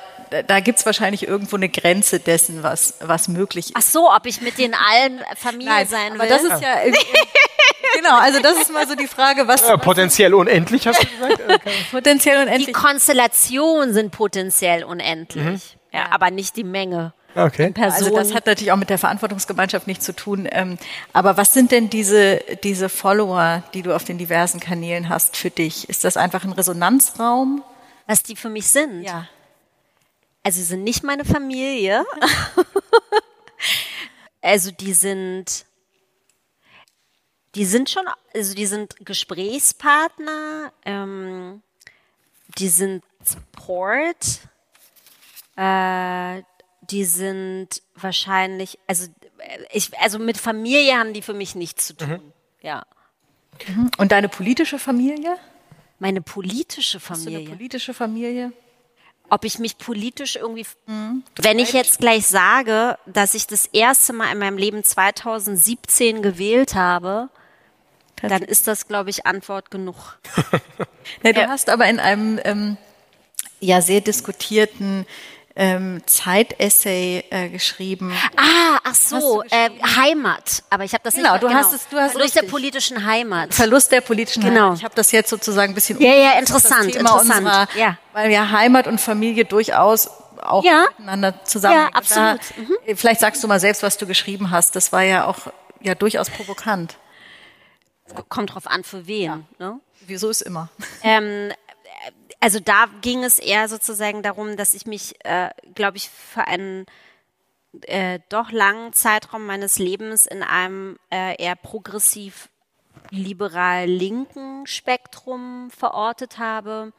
da 0.48 0.60
gibt's 0.62 0.86
wahrscheinlich 0.86 1.28
irgendwo 1.28 1.58
eine 1.58 1.70
Grenze 1.70 2.20
dessen, 2.20 2.64
was, 2.64 2.96
was 3.02 3.28
möglich 3.28 3.68
ist. 3.68 3.76
Ach 3.76 3.82
so, 3.84 4.12
ob 4.12 4.26
ich 4.26 4.42
mit 4.42 4.58
den 4.58 4.74
allen 4.74 5.22
Familie 5.36 5.70
Nein, 5.70 5.88
sein 5.88 6.14
will. 6.14 6.22
Aber 6.22 6.30
das 6.30 6.44
ist 6.44 6.62
ja, 6.62 6.78
genau, 7.96 8.18
also 8.20 8.40
das 8.42 8.58
ist 8.58 8.72
mal 8.72 8.88
so 8.88 8.96
die 8.96 9.08
Frage, 9.08 9.48
was. 9.48 9.68
Ja, 9.68 9.78
potenziell 9.78 10.34
unendlich, 10.34 10.88
hast 10.88 11.04
du 11.04 11.08
gesagt? 11.08 11.42
Also 11.50 11.60
potenziell 11.92 12.42
unendlich. 12.42 12.68
Die 12.68 12.74
Konstellationen 12.74 13.94
sind 13.94 14.12
potenziell 14.12 14.84
unendlich. 14.84 15.44
Mhm. 15.44 15.62
Ja, 15.92 16.12
aber 16.12 16.32
nicht 16.32 16.56
die 16.56 16.64
Menge. 16.64 17.14
Okay. 17.36 17.74
Also 17.80 18.16
das 18.16 18.34
hat 18.34 18.46
natürlich 18.46 18.72
auch 18.72 18.78
mit 18.78 18.90
der 18.90 18.98
Verantwortungsgemeinschaft 18.98 19.88
nichts 19.88 20.06
zu 20.06 20.16
tun. 20.16 20.48
Ähm, 20.52 20.78
aber 21.14 21.38
was 21.38 21.54
sind 21.54 21.72
denn 21.72 21.90
diese, 21.90 22.42
diese 22.64 22.90
Follower, 22.90 23.64
die 23.74 23.82
du 23.82 23.96
auf 23.96 24.04
den 24.04 24.18
diversen 24.18 24.60
Kanälen 24.60 25.10
hast 25.10 25.36
für 25.36 25.50
dich? 25.50 25.90
Ist 25.90 26.04
das 26.04 26.16
einfach 26.16 26.44
ein 26.44 26.52
Resonanzraum? 26.52 27.64
Was 28.06 28.24
die 28.24 28.36
für 28.36 28.50
mich 28.50 28.68
sind? 28.68 29.04
Ja. 29.04 29.28
Also 30.44 30.60
sie 30.60 30.66
sind 30.66 30.84
nicht 30.84 31.04
meine 31.04 31.26
Familie. 31.26 32.06
also 34.42 34.72
die 34.72 34.94
sind 34.94 35.66
die 37.56 37.66
sind 37.66 37.90
schon, 37.90 38.04
also 38.34 38.56
die 38.56 38.66
sind 38.66 38.96
Gesprächspartner, 39.06 40.72
ähm, 40.86 41.62
die 42.58 42.68
sind 42.68 43.04
Support, 43.24 44.40
äh, 45.56 46.42
die 46.82 47.06
sind 47.06 47.82
wahrscheinlich, 47.96 48.80
also 48.88 49.08
ich, 49.72 49.98
also 50.00 50.20
mit 50.20 50.38
Familie 50.38 50.98
haben 50.98 51.14
die 51.14 51.22
für 51.22 51.34
mich 51.34 51.56
nichts 51.56 51.88
zu 51.88 51.96
tun. 51.96 52.10
Mhm. 52.10 52.34
Ja. 52.62 52.86
Mhm. 53.68 53.92
Und 53.98 54.12
deine 54.12 54.30
politische 54.30 54.80
Familie? 54.80 55.38
Meine 56.00 56.22
politische 56.22 57.00
Familie. 57.00 57.38
Hast 57.38 57.46
du 57.46 57.50
eine 57.50 57.58
politische 57.58 57.94
Familie? 57.94 58.52
ob 59.30 59.46
ich 59.46 59.58
mich 59.58 59.80
politisch 59.80 60.36
irgendwie, 60.36 60.66
mhm. 60.86 61.24
wenn 61.38 61.58
ich 61.58 61.74
jetzt 61.74 62.00
gleich 62.00 62.28
sage, 62.28 63.00
dass 63.08 63.34
ich 63.34 63.48
das 63.48 63.66
erste 63.66 64.14
Mal 64.14 64.32
in 64.32 64.38
meinem 64.38 64.60
Leben 64.60 64.84
2017 64.84 66.22
gewählt 66.22 66.76
habe, 66.76 67.30
dann 68.30 68.42
ist 68.42 68.68
das, 68.68 68.88
glaube 68.88 69.10
ich, 69.10 69.26
Antwort 69.26 69.72
genug. 69.72 70.18
ja, 71.24 71.34
du 71.34 71.48
hast 71.48 71.70
aber 71.70 71.86
in 71.88 72.00
einem 72.00 72.40
ähm, 72.44 72.78
ja 73.60 73.82
sehr 73.82 74.02
diskutierten 74.02 75.06
ähm, 75.56 76.02
Zeitessay 76.06 77.26
äh, 77.30 77.50
geschrieben. 77.50 78.12
Ah, 78.36 78.80
ach 78.84 78.96
so, 78.96 79.44
äh, 79.44 79.70
Heimat. 79.96 80.64
Aber 80.70 80.84
ich 80.84 80.94
habe 80.94 81.04
das 81.04 81.14
genau, 81.14 81.34
nicht. 81.34 81.44
Du 81.44 81.48
genau, 81.48 81.60
hast 81.60 81.74
es, 81.74 81.88
du 81.90 81.98
hast 81.98 82.12
Verlust 82.12 82.36
richtig. 82.36 82.42
der 82.42 82.50
politischen 82.50 83.06
Heimat. 83.06 83.54
Verlust 83.54 83.92
der 83.92 84.02
politischen 84.02 84.44
genau. 84.44 84.62
Heimat. 84.62 84.78
Ich 84.80 84.84
habe 84.84 84.96
das 84.96 85.12
jetzt 85.12 85.30
sozusagen 85.30 85.74
ein 85.74 85.76
bisschen. 85.76 86.02
Ja, 86.02 86.14
ja, 86.14 86.32
interessant, 86.40 86.96
interessant. 86.96 87.46
Unserer, 87.46 87.68
ja. 87.76 87.98
Weil 88.14 88.32
ja 88.32 88.50
Heimat 88.50 88.88
und 88.88 89.00
Familie 89.00 89.46
durchaus 89.46 90.10
auch 90.42 90.64
Ja. 90.64 90.88
miteinander 90.98 91.44
zusammen. 91.46 91.76
Ja, 91.76 91.88
absolut. 91.94 92.40
Mhm. 92.58 92.76
Da, 92.88 92.96
Vielleicht 92.96 93.22
sagst 93.22 93.44
du 93.44 93.48
mal 93.48 93.60
selbst, 93.60 93.84
was 93.84 93.98
du 93.98 94.08
geschrieben 94.08 94.50
hast. 94.50 94.76
Das 94.76 94.92
war 94.92 95.04
ja 95.04 95.26
auch 95.26 95.38
ja 95.82 95.94
durchaus 95.96 96.30
provokant. 96.30 96.98
Kommt 98.30 98.54
drauf 98.54 98.68
an, 98.68 98.84
für 98.84 99.08
wen. 99.08 99.46
Ne? 99.60 99.80
Wieso 100.08 100.30
ist 100.30 100.42
immer? 100.42 100.70
Ähm, 101.04 101.52
also 102.40 102.60
da 102.60 102.88
ging 103.02 103.24
es 103.24 103.40
eher 103.40 103.70
sozusagen 103.70 104.22
darum, 104.24 104.58
dass 104.58 104.74
ich 104.74 104.86
mich, 104.86 105.16
äh, 105.26 105.50
glaube 105.76 105.98
ich, 105.98 106.10
für 106.10 106.46
einen 106.46 106.86
äh, 107.84 108.20
doch 108.30 108.52
langen 108.52 108.94
Zeitraum 108.94 109.46
meines 109.46 109.80
Lebens 109.80 110.26
in 110.26 110.44
einem 110.44 110.98
äh, 111.10 111.42
eher 111.42 111.56
progressiv 111.56 112.50
liberal 113.10 113.86
linken 113.88 114.68
Spektrum 114.68 115.72
verortet 115.72 116.38
habe 116.38 116.94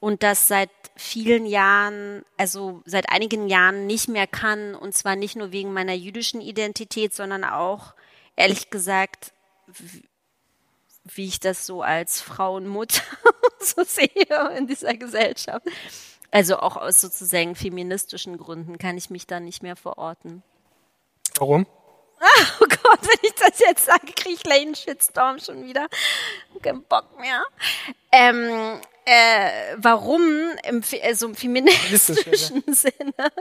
und 0.00 0.22
das 0.22 0.48
seit 0.48 0.70
vielen 0.96 1.46
Jahren, 1.46 2.24
also 2.36 2.82
seit 2.84 3.10
einigen 3.10 3.48
Jahren 3.48 3.86
nicht 3.86 4.08
mehr 4.08 4.26
kann 4.26 4.74
und 4.74 4.94
zwar 4.94 5.16
nicht 5.16 5.36
nur 5.36 5.52
wegen 5.52 5.72
meiner 5.72 5.94
jüdischen 5.94 6.40
Identität, 6.40 7.14
sondern 7.14 7.44
auch 7.44 7.94
ehrlich 8.36 8.70
gesagt 8.70 9.32
wie 11.04 11.26
ich 11.26 11.40
das 11.40 11.66
so 11.66 11.82
als 11.82 12.20
Frau 12.20 12.56
und 12.56 12.66
Mutter 12.66 13.02
so 13.60 13.84
sehe 13.84 14.56
in 14.56 14.66
dieser 14.66 14.94
Gesellschaft. 14.94 15.66
Also 16.30 16.58
auch 16.58 16.76
aus 16.76 17.00
sozusagen 17.00 17.54
feministischen 17.54 18.38
Gründen 18.38 18.78
kann 18.78 18.96
ich 18.96 19.10
mich 19.10 19.26
da 19.26 19.38
nicht 19.40 19.62
mehr 19.62 19.76
verorten. 19.76 20.42
Warum? 21.36 21.66
Oh 22.60 22.66
Gott, 22.66 23.00
wenn 23.02 23.18
ich 23.22 23.34
das 23.34 23.58
jetzt 23.58 23.84
sage, 23.84 24.12
kriege 24.14 24.34
ich 24.34 24.42
gleich 24.42 24.62
einen 24.62 24.74
Shitstorm 24.74 25.38
schon 25.38 25.64
wieder. 25.64 25.88
Kein 26.62 26.82
Bock 26.84 27.18
mehr. 27.20 27.42
Ähm, 28.12 28.80
äh, 29.04 29.76
warum 29.76 30.22
im, 30.64 30.82
also 31.02 31.26
im 31.26 31.34
feministischen 31.34 32.62
Sinne? 32.68 33.32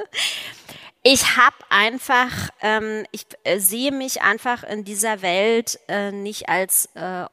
Ich 1.04 1.36
habe 1.38 1.56
einfach, 1.70 2.50
ähm, 2.62 3.06
ich 3.12 3.26
äh, 3.44 3.60
sehe 3.60 3.92
mich 3.92 4.22
einfach 4.22 4.64
in 4.64 4.84
dieser 4.84 5.22
Welt 5.22 5.80
äh, 5.88 6.12
nicht 6.12 6.50
als, 6.50 6.90
äh, 6.96 7.26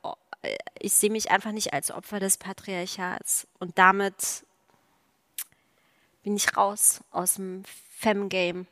ich 0.79 0.95
sehe 0.95 1.11
mich 1.11 1.31
einfach 1.31 1.53
nicht 1.53 1.73
als 1.73 1.91
Opfer 1.91 2.21
des 2.21 2.37
Patriarchats. 2.37 3.47
Und 3.59 3.79
damit 3.79 4.45
bin 6.23 6.37
ich 6.37 6.57
raus 6.57 7.01
aus 7.11 7.35
dem 7.35 7.63
Fem-Game. 7.97 8.67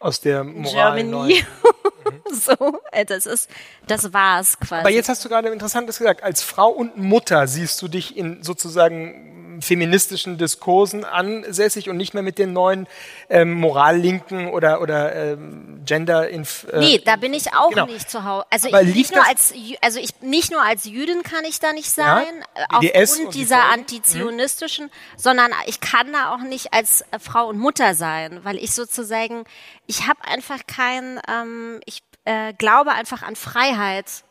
Aus 0.00 0.20
der 0.20 0.44
Moral. 0.44 1.02
Germany. 1.02 1.44
so, 2.30 2.80
äh, 2.92 3.04
das 3.04 3.26
ist, 3.26 3.50
das 3.86 4.12
war's 4.12 4.58
quasi. 4.58 4.80
Aber 4.80 4.90
jetzt 4.90 5.08
hast 5.08 5.24
du 5.24 5.28
gerade 5.28 5.48
Interessantes 5.48 5.98
gesagt. 5.98 6.22
Als 6.22 6.42
Frau 6.42 6.68
und 6.68 6.96
Mutter 6.96 7.46
siehst 7.46 7.80
du 7.80 7.88
dich 7.88 8.16
in 8.16 8.42
sozusagen 8.42 9.43
feministischen 9.60 10.38
Diskursen 10.38 11.04
ansässig 11.04 11.88
und 11.88 11.96
nicht 11.96 12.14
mehr 12.14 12.22
mit 12.22 12.38
den 12.38 12.52
neuen 12.52 12.86
ähm, 13.28 13.52
Morallinken 13.52 14.48
oder, 14.48 14.80
oder 14.80 15.14
ähm, 15.14 15.80
Gender 15.84 16.28
inf 16.28 16.66
äh, 16.72 16.78
Nee, 16.78 17.02
da 17.04 17.16
bin 17.16 17.34
ich 17.34 17.54
auch 17.54 17.70
genau. 17.70 17.86
nicht 17.86 18.10
zu 18.10 18.24
Hause. 18.24 18.46
Also 18.50 18.68
Aber 18.68 18.82
ich, 18.82 18.94
nicht 18.94 19.14
nur 19.14 19.26
als 19.26 19.54
also 19.80 20.00
ich 20.00 20.20
nicht 20.20 20.50
nur 20.50 20.62
als 20.62 20.84
Jüdin 20.84 21.22
kann 21.22 21.44
ich 21.44 21.60
da 21.60 21.72
nicht 21.72 21.90
sein, 21.90 22.24
äh, 22.54 22.80
BDS 22.80 23.12
und 23.12 23.16
aufgrund 23.16 23.34
die 23.34 23.38
dieser 23.38 23.56
Folgen. 23.56 23.80
antizionistischen, 23.80 24.90
sondern 25.16 25.50
ich 25.66 25.80
kann 25.80 26.12
da 26.12 26.34
auch 26.34 26.42
nicht 26.42 26.72
als 26.72 27.02
äh, 27.10 27.18
Frau 27.18 27.48
und 27.48 27.58
Mutter 27.58 27.94
sein, 27.94 28.40
weil 28.42 28.56
ich 28.56 28.72
sozusagen 28.72 29.44
ich 29.86 30.06
habe 30.06 30.24
einfach 30.24 30.60
kein 30.66 31.20
ähm, 31.28 31.80
ich 31.84 32.02
äh, 32.24 32.52
glaube 32.54 32.92
einfach 32.92 33.22
an 33.22 33.36
Freiheit. 33.36 34.24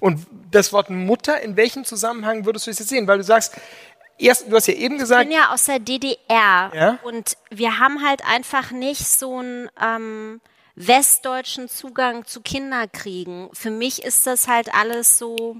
Und 0.00 0.26
das 0.50 0.72
Wort 0.72 0.88
Mutter, 0.88 1.40
in 1.42 1.56
welchem 1.56 1.84
Zusammenhang 1.84 2.46
würdest 2.46 2.66
du 2.66 2.70
es 2.70 2.78
jetzt 2.78 2.88
sehen? 2.88 3.06
Weil 3.06 3.18
du 3.18 3.24
sagst, 3.24 3.54
erst, 4.18 4.50
du 4.50 4.56
hast 4.56 4.66
ja 4.66 4.74
eben 4.74 4.94
Ich 4.96 5.00
gesagt, 5.02 5.28
bin 5.28 5.36
ja 5.36 5.52
aus 5.52 5.64
der 5.64 5.78
DDR 5.78 6.70
Ja? 6.74 6.98
und 7.02 7.36
wir 7.50 7.78
haben 7.78 8.06
halt 8.06 8.24
einfach 8.26 8.70
nicht 8.70 9.06
so 9.06 9.38
einen 9.38 9.68
ähm, 9.80 10.40
westdeutschen 10.76 11.68
Zugang 11.68 12.24
zu 12.24 12.40
Kinderkriegen. 12.40 13.48
Für 13.52 13.70
mich 13.70 14.02
ist 14.02 14.26
das 14.26 14.48
halt 14.48 14.74
alles 14.74 15.18
so 15.18 15.56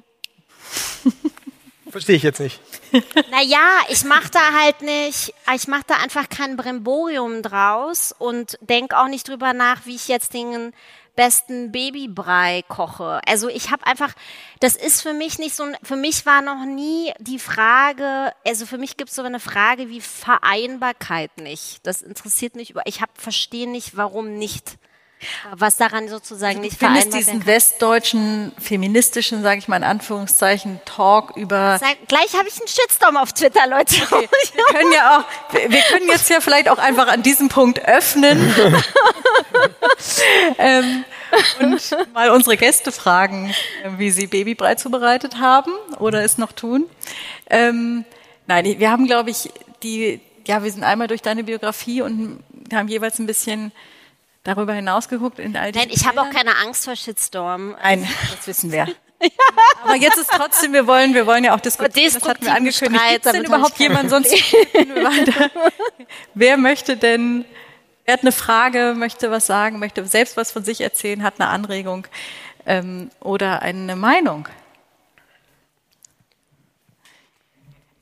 verstehe 1.91 2.17
ich 2.17 2.23
jetzt 2.23 2.41
nicht. 2.41 2.61
Naja, 3.31 3.59
ich 3.89 4.05
mache 4.05 4.31
da 4.31 4.53
halt 4.53 4.83
nicht, 4.83 5.35
ich 5.55 5.69
mache 5.69 5.85
da 5.87 5.95
einfach 5.97 6.29
kein 6.29 6.57
Bremborium 6.57 7.43
draus 7.43 8.15
und 8.17 8.57
denke 8.61 8.97
auch 8.99 9.09
nicht 9.09 9.29
drüber 9.29 9.53
nach, 9.53 9.85
wie 9.87 9.97
ich 9.97 10.07
jetzt 10.09 10.33
den 10.33 10.73
besten 11.17 11.73
Babybrei 11.73 12.63
koche. 12.69 13.21
Also 13.27 13.49
ich 13.49 13.71
habe 13.71 13.87
einfach, 13.87 14.15
das 14.61 14.77
ist 14.77 15.03
für 15.03 15.13
mich 15.13 15.39
nicht 15.39 15.55
so, 15.55 15.65
für 15.83 15.97
mich 15.97 16.27
war 16.27 16.43
noch 16.43 16.65
nie 16.65 17.13
die 17.19 17.39
Frage, 17.39 18.33
also 18.47 18.67
für 18.67 18.79
mich 18.79 18.97
gibt 18.97 19.11
es 19.11 19.17
so 19.17 19.23
eine 19.23 19.41
Frage 19.41 19.89
wie 19.89 20.01
Vereinbarkeit 20.01 21.37
nicht. 21.39 21.87
Das 21.87 22.03
interessiert 22.03 22.57
mich 22.57 22.71
über, 22.71 22.83
ich 22.87 23.01
habe 23.01 23.13
verstehe 23.15 23.69
nicht, 23.69 23.97
warum 23.97 24.35
nicht. 24.39 24.79
Was 25.57 25.77
daran 25.77 26.09
sozusagen 26.09 26.61
nicht 26.61 26.73
Ich 26.73 26.79
finde 26.79 26.95
vereinbar 26.95 27.19
diesen 27.19 27.33
werden 27.35 27.41
kann. 27.41 27.47
westdeutschen, 27.55 28.53
feministischen, 28.61 29.43
sage 29.43 29.59
ich 29.59 29.69
mal 29.69 29.77
in 29.77 29.85
Anführungszeichen, 29.85 30.81
Talk 30.85 31.37
über 31.37 31.79
Sag- 31.79 32.07
Gleich 32.09 32.35
habe 32.37 32.49
ich 32.49 32.59
einen 32.59 32.69
Shitstorm 32.69 33.17
auf 33.17 33.33
Twitter, 33.33 33.67
Leute. 33.67 33.95
Wir 33.97 34.65
können 34.71 34.93
ja 34.93 35.19
auch, 35.19 35.53
wir 35.55 35.71
wir 35.71 35.81
können 35.83 36.09
jetzt 36.09 36.29
ja 36.31 36.41
vielleicht 36.41 36.69
auch 36.69 36.79
einfach 36.79 37.09
an 37.09 37.23
diesem 37.23 37.49
Punkt 37.49 37.81
öffnen 37.87 38.55
ähm, 40.59 41.05
und 41.61 41.97
mal 42.13 42.31
unsere 42.31 42.57
Gäste 42.57 42.93
fragen, 42.93 43.51
äh, 43.83 43.91
wie 43.99 44.11
sie 44.11 44.27
Babybrei 44.27 44.75
zubereitet 44.77 45.39
haben 45.41 45.73
oder 45.99 46.23
es 46.25 46.39
noch 46.39 46.53
tun. 46.53 46.85
Ähm, 47.51 48.05
nein, 48.47 48.65
wir 48.79 48.91
haben, 48.91 49.07
glaube 49.07 49.31
ich, 49.31 49.51
die, 49.83 50.21
ja, 50.47 50.63
wir 50.63 50.71
sind 50.71 50.85
einmal 50.85 51.09
durch 51.09 51.23
deine 51.23 51.45
Biografie 51.45 52.03
und 52.03 52.43
haben 52.73 52.89
jeweils 52.89 53.19
ein 53.19 53.27
bisschen 53.27 53.73
darüber 54.45 54.75
hinaus 54.75 55.09
geguckt 55.09 55.39
in 55.39 55.57
all 55.57 55.73
Nein, 55.73 55.89
ich 55.91 56.07
habe 56.07 56.21
auch 56.21 56.31
keine 56.31 56.57
Angst 56.57 56.85
vor 56.85 56.95
Shitstorm. 56.95 57.75
Nein, 57.83 58.09
das 58.37 58.47
wissen 58.47 58.71
wir. 58.71 58.87
Aber 59.83 59.95
jetzt 59.97 60.19
ist 60.19 60.31
trotzdem, 60.31 60.73
wir 60.73 60.87
wollen, 60.87 61.15
wir 61.15 61.27
wollen 61.27 61.45
ja 61.45 61.55
auch 61.55 61.61
diskutieren, 61.61 62.13
das 62.13 62.29
hatten 62.29 62.45
wir 62.45 62.55
angekündigt. 62.55 63.03
Streit, 63.03 63.25
denn 63.25 63.45
überhaupt 63.45 63.79
jemanden 63.79 64.11
sonst? 64.11 64.35
Wer 66.35 66.57
möchte 66.59 66.97
denn, 66.97 67.45
wer 68.05 68.15
hat 68.15 68.23
eine 68.23 68.33
Frage, 68.33 68.95
möchte 68.97 69.31
was 69.31 69.47
sagen, 69.47 69.79
möchte 69.79 70.05
selbst 70.05 70.37
was 70.37 70.53
von 70.53 70.63
sich 70.63 70.81
erzählen, 70.81 71.23
hat 71.23 71.41
eine 71.41 71.49
Anregung 71.49 72.07
ähm, 72.67 73.11
oder 73.21 73.63
eine 73.63 73.97
Meinung? 73.97 74.49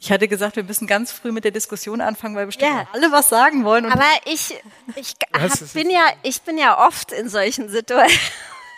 Ich 0.05 0.11
hatte 0.11 0.27
gesagt, 0.27 0.57
wir 0.57 0.65
müssen 0.65 0.89
ganz 0.89 1.13
früh 1.13 1.31
mit 1.31 1.45
der 1.45 1.53
Diskussion 1.53 2.01
anfangen, 2.01 2.35
weil 2.35 2.47
bestimmt 2.47 2.73
Ja. 2.73 2.89
alle 2.93 3.13
was 3.13 3.29
sagen 3.29 3.65
wollen. 3.65 3.85
Und 3.87 3.93
Aber 3.93 4.03
ich, 4.25 4.61
ich 4.97 5.15
hab, 5.33 5.73
bin 5.75 5.91
ja, 5.91 6.05
ich 6.25 6.43
bin 6.43 6.59
ja 6.59 6.85
oft 6.85 7.13
in 7.13 7.29
solchen 7.29 7.69
Situationen. 7.69 8.19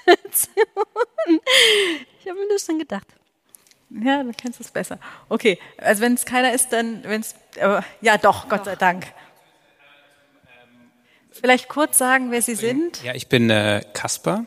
Ich 2.21 2.31
habe 2.31 2.39
mir 2.41 2.49
das 2.53 2.67
schon 2.67 2.79
gedacht. 2.79 3.07
Ja, 3.89 4.19
dann 4.19 4.37
kennst 4.37 4.59
du 4.59 4.65
es 4.65 4.71
besser. 4.71 4.99
Okay, 5.31 5.59
also 5.79 6.03
wenn 6.03 6.13
es 6.15 6.27
keiner 6.27 6.53
ist, 6.53 6.69
dann, 6.75 7.03
wenn 7.05 7.23
es, 7.23 7.35
äh, 7.57 7.81
ja 8.03 8.19
doch, 8.19 8.49
Gott 8.51 8.67
sei 8.67 8.77
Dank. 8.77 9.07
Vielleicht 11.31 11.69
kurz 11.71 11.97
sagen, 11.97 12.31
wer 12.31 12.43
Sie 12.43 12.55
sind. 12.55 13.03
Ja, 13.03 13.15
ich 13.15 13.29
bin 13.29 13.49
äh, 13.49 13.83
Kasper. 13.95 14.45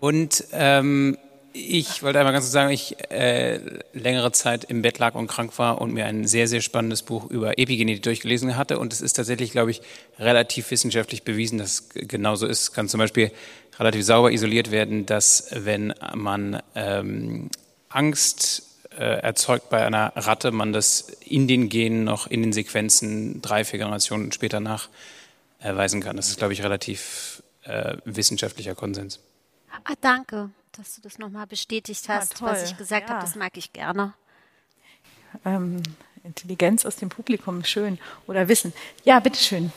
Und 0.00 0.44
ähm, 0.52 1.18
ich 1.56 2.02
wollte 2.02 2.18
einmal 2.18 2.32
ganz 2.32 2.46
kurz 2.46 2.52
sagen, 2.52 2.72
ich 2.72 2.96
äh, 3.10 3.60
längere 3.92 4.32
Zeit 4.32 4.64
im 4.64 4.82
Bett 4.82 4.98
lag 4.98 5.14
und 5.14 5.28
krank 5.28 5.56
war 5.56 5.80
und 5.80 5.92
mir 5.92 6.04
ein 6.04 6.26
sehr, 6.26 6.48
sehr 6.48 6.60
spannendes 6.60 7.02
Buch 7.02 7.30
über 7.30 7.58
Epigenetik 7.58 8.02
durchgelesen 8.02 8.56
hatte. 8.56 8.80
Und 8.80 8.92
es 8.92 9.00
ist 9.00 9.12
tatsächlich, 9.12 9.52
glaube 9.52 9.70
ich, 9.70 9.80
relativ 10.18 10.72
wissenschaftlich 10.72 11.22
bewiesen, 11.22 11.58
dass 11.58 11.70
es 11.70 11.88
genauso 12.08 12.48
ist. 12.48 12.60
Es 12.60 12.72
kann 12.72 12.88
zum 12.88 12.98
Beispiel 12.98 13.30
relativ 13.78 14.04
sauber 14.04 14.32
isoliert 14.32 14.72
werden, 14.72 15.06
dass 15.06 15.48
wenn 15.52 15.94
man 16.14 16.60
ähm, 16.74 17.50
Angst 17.88 18.64
äh, 18.90 19.20
erzeugt 19.20 19.70
bei 19.70 19.86
einer 19.86 20.12
Ratte, 20.16 20.50
man 20.50 20.72
das 20.72 21.02
in 21.24 21.46
den 21.46 21.68
Genen 21.68 22.02
noch 22.02 22.26
in 22.26 22.42
den 22.42 22.52
Sequenzen 22.52 23.42
drei, 23.42 23.64
vier 23.64 23.78
Generationen 23.78 24.32
später 24.32 24.58
nachweisen 24.58 26.00
kann. 26.00 26.16
Das 26.16 26.28
ist, 26.28 26.38
glaube 26.38 26.52
ich, 26.52 26.64
relativ 26.64 27.44
äh, 27.62 27.96
wissenschaftlicher 28.04 28.74
Konsens. 28.74 29.20
Ah, 29.84 29.94
danke, 30.00 30.50
dass 30.76 30.94
du 30.96 31.00
das 31.02 31.18
nochmal 31.18 31.46
bestätigt 31.46 32.08
hast, 32.08 32.36
toll. 32.38 32.48
was 32.50 32.70
ich 32.70 32.76
gesagt 32.76 33.08
Ja. 33.08 33.16
habe. 33.16 33.24
Das 33.26 33.34
mag 33.36 33.56
ich 33.56 33.72
gerne. 33.72 34.14
Ähm, 35.44 35.82
Intelligenz 36.22 36.86
aus 36.86 36.96
dem 36.96 37.08
Publikum, 37.08 37.64
schön. 37.64 37.98
Oder 38.26 38.48
Wissen. 38.48 38.72
Ja, 39.04 39.20
bitteschön. 39.20 39.72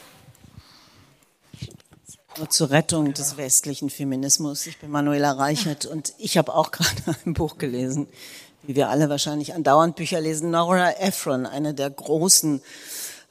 Nur 2.38 2.50
zur 2.50 2.70
Rettung 2.70 3.14
des 3.14 3.38
westlichen 3.38 3.90
Feminismus. 3.90 4.68
Ich 4.68 4.78
bin 4.78 4.92
Manuela 4.92 5.32
Reichert 5.32 5.86
und 5.86 6.14
ich 6.20 6.38
habe 6.38 6.54
auch 6.54 6.72
gerade 6.72 7.16
ein 7.26 7.34
Buch 7.34 7.58
gelesen, 7.58 8.08
wie 8.64 8.76
wir 8.76 8.90
alle 8.90 9.10
wahrscheinlich 9.10 9.54
andauernd 9.56 9.96
Bücher 9.96 10.22
lesen. 10.22 10.52
Nora 10.52 10.92
Ephron, 11.00 11.46
eine 11.48 11.74
der 11.74 11.90
großen 11.90 12.62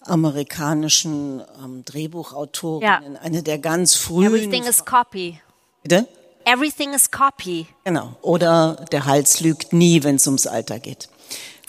amerikanischen 0.00 1.42
ähm, 1.62 1.84
Drehbuchautorinnen, 1.84 3.14
Ja. 3.14 3.20
eine 3.20 3.42
der 3.42 3.58
ganz 3.58 3.94
frühen. 3.94 4.26
Everything 4.34 4.64
is 4.64 4.84
copy. 4.84 5.40
Bitte? 5.82 6.08
Everything 6.47 6.94
is 6.94 7.11
copy. 7.11 7.66
Genau. 7.84 8.14
Oder 8.22 8.86
der 8.92 9.05
Hals 9.05 9.40
lügt 9.40 9.72
nie, 9.72 10.05
wenn 10.05 10.14
es 10.14 10.28
ums 10.28 10.47
Alter 10.47 10.78
geht. 10.78 11.09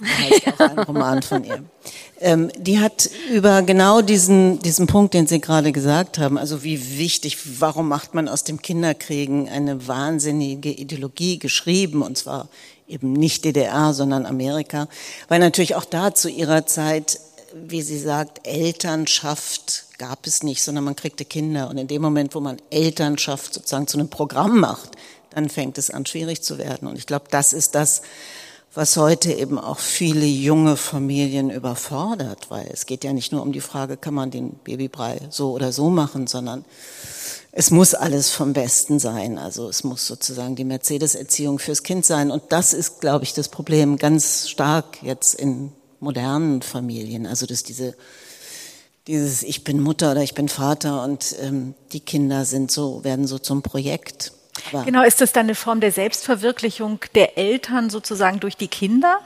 heißt 0.03 0.47
auch 0.47 0.59
ein 0.59 0.79
Roman 0.79 1.23
von 1.23 1.43
ihr. 1.43 1.63
Ähm, 2.19 2.51
die 2.55 2.79
hat 2.79 3.09
über 3.31 3.63
genau 3.63 4.01
diesen, 4.01 4.59
diesen 4.59 4.85
Punkt, 4.85 5.15
den 5.15 5.25
Sie 5.25 5.41
gerade 5.41 5.71
gesagt 5.71 6.19
haben, 6.19 6.37
also 6.37 6.63
wie 6.63 6.99
wichtig, 6.99 7.59
warum 7.59 7.87
macht 7.87 8.13
man 8.13 8.27
aus 8.27 8.43
dem 8.43 8.61
Kinderkriegen 8.61 9.49
eine 9.49 9.87
wahnsinnige 9.87 10.69
Ideologie 10.69 11.39
geschrieben, 11.39 12.03
und 12.03 12.15
zwar 12.15 12.47
eben 12.87 13.13
nicht 13.13 13.45
DDR, 13.45 13.93
sondern 13.93 14.27
Amerika, 14.27 14.87
weil 15.27 15.39
natürlich 15.39 15.73
auch 15.73 15.85
da 15.85 16.13
zu 16.13 16.29
ihrer 16.29 16.67
Zeit, 16.67 17.19
wie 17.55 17.81
sie 17.81 17.99
sagt, 17.99 18.47
Elternschaft 18.47 19.86
gab 19.97 20.27
es 20.27 20.43
nicht, 20.43 20.63
sondern 20.63 20.83
man 20.83 20.95
kriegte 20.95 21.25
Kinder. 21.25 21.69
Und 21.69 21.77
in 21.77 21.87
dem 21.87 22.01
Moment, 22.01 22.35
wo 22.35 22.39
man 22.39 22.57
Elternschaft 22.69 23.53
sozusagen 23.53 23.87
zu 23.87 23.97
einem 23.97 24.09
Programm 24.09 24.59
macht, 24.59 24.91
dann 25.31 25.49
fängt 25.49 25.77
es 25.77 25.89
an, 25.89 26.05
schwierig 26.05 26.41
zu 26.41 26.57
werden. 26.57 26.87
Und 26.87 26.97
ich 26.97 27.05
glaube, 27.05 27.25
das 27.29 27.53
ist 27.53 27.75
das, 27.75 28.01
was 28.73 28.95
heute 28.97 29.33
eben 29.33 29.57
auch 29.57 29.79
viele 29.79 30.25
junge 30.25 30.77
Familien 30.77 31.49
überfordert, 31.49 32.51
weil 32.51 32.69
es 32.71 32.85
geht 32.85 33.03
ja 33.03 33.11
nicht 33.11 33.31
nur 33.31 33.41
um 33.41 33.51
die 33.51 33.61
Frage, 33.61 33.97
kann 33.97 34.13
man 34.13 34.29
den 34.29 34.51
Babybrei 34.63 35.19
so 35.29 35.51
oder 35.51 35.71
so 35.71 35.89
machen, 35.89 36.27
sondern 36.27 36.63
es 37.51 37.71
muss 37.71 37.95
alles 37.95 38.29
vom 38.29 38.53
Besten 38.53 38.99
sein. 38.99 39.39
Also 39.39 39.67
es 39.67 39.83
muss 39.83 40.05
sozusagen 40.05 40.55
die 40.55 40.63
Mercedes-Erziehung 40.63 41.57
fürs 41.57 41.81
Kind 41.81 42.05
sein. 42.05 42.29
Und 42.29 42.43
das 42.49 42.73
ist, 42.73 43.01
glaube 43.01 43.23
ich, 43.23 43.33
das 43.33 43.49
Problem 43.49 43.97
ganz 43.97 44.47
stark 44.47 45.01
jetzt 45.01 45.33
in 45.33 45.71
modernen 45.99 46.61
Familien. 46.61 47.25
Also 47.25 47.47
dass 47.47 47.63
diese 47.63 47.95
dieses 49.07 49.43
Ich 49.43 49.63
bin 49.63 49.79
Mutter 49.79 50.11
oder 50.11 50.21
ich 50.21 50.33
bin 50.33 50.49
Vater 50.49 51.03
und 51.03 51.35
ähm, 51.41 51.73
die 51.93 52.01
Kinder 52.01 52.45
sind 52.45 52.71
so 52.71 53.03
werden 53.03 53.25
so 53.27 53.39
zum 53.39 53.61
Projekt. 53.61 54.33
Aber 54.71 54.83
genau, 54.83 55.03
ist 55.03 55.21
das 55.21 55.33
dann 55.33 55.45
eine 55.45 55.55
Form 55.55 55.79
der 55.79 55.91
Selbstverwirklichung 55.91 56.99
der 57.15 57.37
Eltern 57.37 57.89
sozusagen 57.89 58.39
durch 58.39 58.57
die 58.57 58.67
Kinder? 58.67 59.19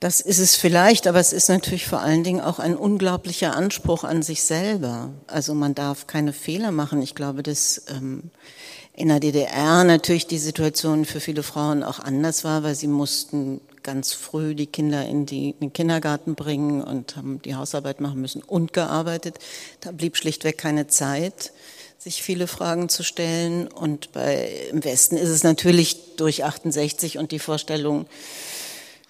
Das 0.00 0.20
ist 0.20 0.38
es 0.38 0.54
vielleicht, 0.54 1.08
aber 1.08 1.18
es 1.18 1.32
ist 1.32 1.48
natürlich 1.48 1.86
vor 1.86 2.00
allen 2.00 2.22
Dingen 2.22 2.40
auch 2.40 2.60
ein 2.60 2.76
unglaublicher 2.76 3.56
Anspruch 3.56 4.04
an 4.04 4.22
sich 4.22 4.42
selber. 4.42 5.10
Also 5.26 5.54
man 5.54 5.74
darf 5.74 6.06
keine 6.06 6.32
Fehler 6.32 6.70
machen. 6.70 7.02
Ich 7.02 7.16
glaube, 7.16 7.42
dass 7.42 7.82
ähm, 7.88 8.30
in 8.92 9.08
der 9.08 9.18
DDR 9.18 9.82
natürlich 9.82 10.28
die 10.28 10.38
Situation 10.38 11.04
für 11.04 11.20
viele 11.20 11.42
Frauen 11.42 11.82
auch 11.82 11.98
anders 11.98 12.44
war, 12.44 12.62
weil 12.62 12.76
sie 12.76 12.86
mussten 12.86 13.60
ganz 13.88 14.12
früh 14.12 14.54
die 14.54 14.66
Kinder 14.66 15.06
in, 15.06 15.24
die, 15.24 15.52
in 15.52 15.60
den 15.60 15.72
Kindergarten 15.72 16.34
bringen 16.34 16.82
und 16.82 17.16
haben 17.16 17.40
die 17.40 17.54
Hausarbeit 17.54 18.02
machen 18.02 18.20
müssen 18.20 18.42
und 18.42 18.74
gearbeitet. 18.74 19.38
Da 19.80 19.92
blieb 19.92 20.18
schlichtweg 20.18 20.58
keine 20.58 20.88
Zeit 20.88 21.52
sich 21.96 22.22
viele 22.22 22.46
Fragen 22.46 22.88
zu 22.90 23.02
stellen. 23.02 23.66
Und 23.66 24.12
bei, 24.12 24.50
im 24.70 24.84
Westen 24.84 25.16
ist 25.16 25.30
es 25.30 25.42
natürlich 25.42 26.16
durch 26.16 26.44
68 26.44 27.18
und 27.18 27.32
die 27.32 27.40
Vorstellung, 27.40 28.06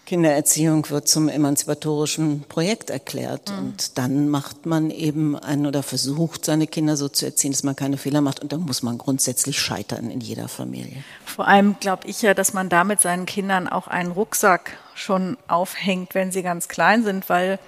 Kindererziehung 0.08 0.88
wird 0.88 1.06
zum 1.06 1.28
emanzipatorischen 1.28 2.44
Projekt 2.48 2.88
erklärt. 2.88 3.50
Mhm. 3.50 3.58
Und 3.58 3.98
dann 3.98 4.30
macht 4.30 4.64
man 4.64 4.90
eben 4.90 5.36
ein 5.36 5.66
oder 5.66 5.82
versucht, 5.82 6.46
seine 6.46 6.66
Kinder 6.66 6.96
so 6.96 7.10
zu 7.10 7.26
erziehen, 7.26 7.52
dass 7.52 7.62
man 7.62 7.76
keine 7.76 7.98
Fehler 7.98 8.22
macht. 8.22 8.40
Und 8.40 8.54
dann 8.54 8.60
muss 8.60 8.82
man 8.82 8.96
grundsätzlich 8.96 9.60
scheitern 9.60 10.10
in 10.10 10.22
jeder 10.22 10.48
Familie. 10.48 11.04
Vor 11.26 11.46
allem 11.46 11.76
glaube 11.78 12.08
ich 12.08 12.22
ja, 12.22 12.32
dass 12.32 12.54
man 12.54 12.70
damit 12.70 13.02
seinen 13.02 13.26
Kindern 13.26 13.68
auch 13.68 13.86
einen 13.86 14.10
Rucksack 14.10 14.78
schon 14.94 15.36
aufhängt, 15.46 16.14
wenn 16.14 16.32
sie 16.32 16.42
ganz 16.42 16.68
klein 16.68 17.04
sind, 17.04 17.28
weil 17.28 17.58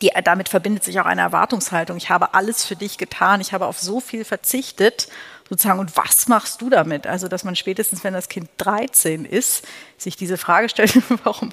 die, 0.00 0.12
damit 0.24 0.48
verbindet 0.48 0.82
sich 0.82 0.98
auch 0.98 1.04
eine 1.04 1.20
Erwartungshaltung. 1.20 1.98
Ich 1.98 2.08
habe 2.08 2.32
alles 2.32 2.64
für 2.64 2.76
dich 2.76 2.96
getan, 2.96 3.42
ich 3.42 3.52
habe 3.52 3.66
auf 3.66 3.78
so 3.78 4.00
viel 4.00 4.24
verzichtet, 4.24 5.08
sozusagen, 5.50 5.78
und 5.78 5.94
was 5.96 6.28
machst 6.28 6.62
du 6.62 6.70
damit? 6.70 7.06
Also, 7.06 7.28
dass 7.28 7.44
man 7.44 7.56
spätestens, 7.56 8.02
wenn 8.02 8.14
das 8.14 8.30
Kind 8.30 8.48
13 8.56 9.26
ist, 9.26 9.66
sich 9.98 10.16
diese 10.16 10.38
Frage 10.38 10.70
stellt, 10.70 10.94
warum? 11.24 11.50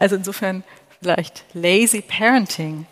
Also 0.00 0.16
insofern 0.16 0.64
vielleicht 1.00 1.44
lazy 1.52 2.02
parenting. 2.02 2.86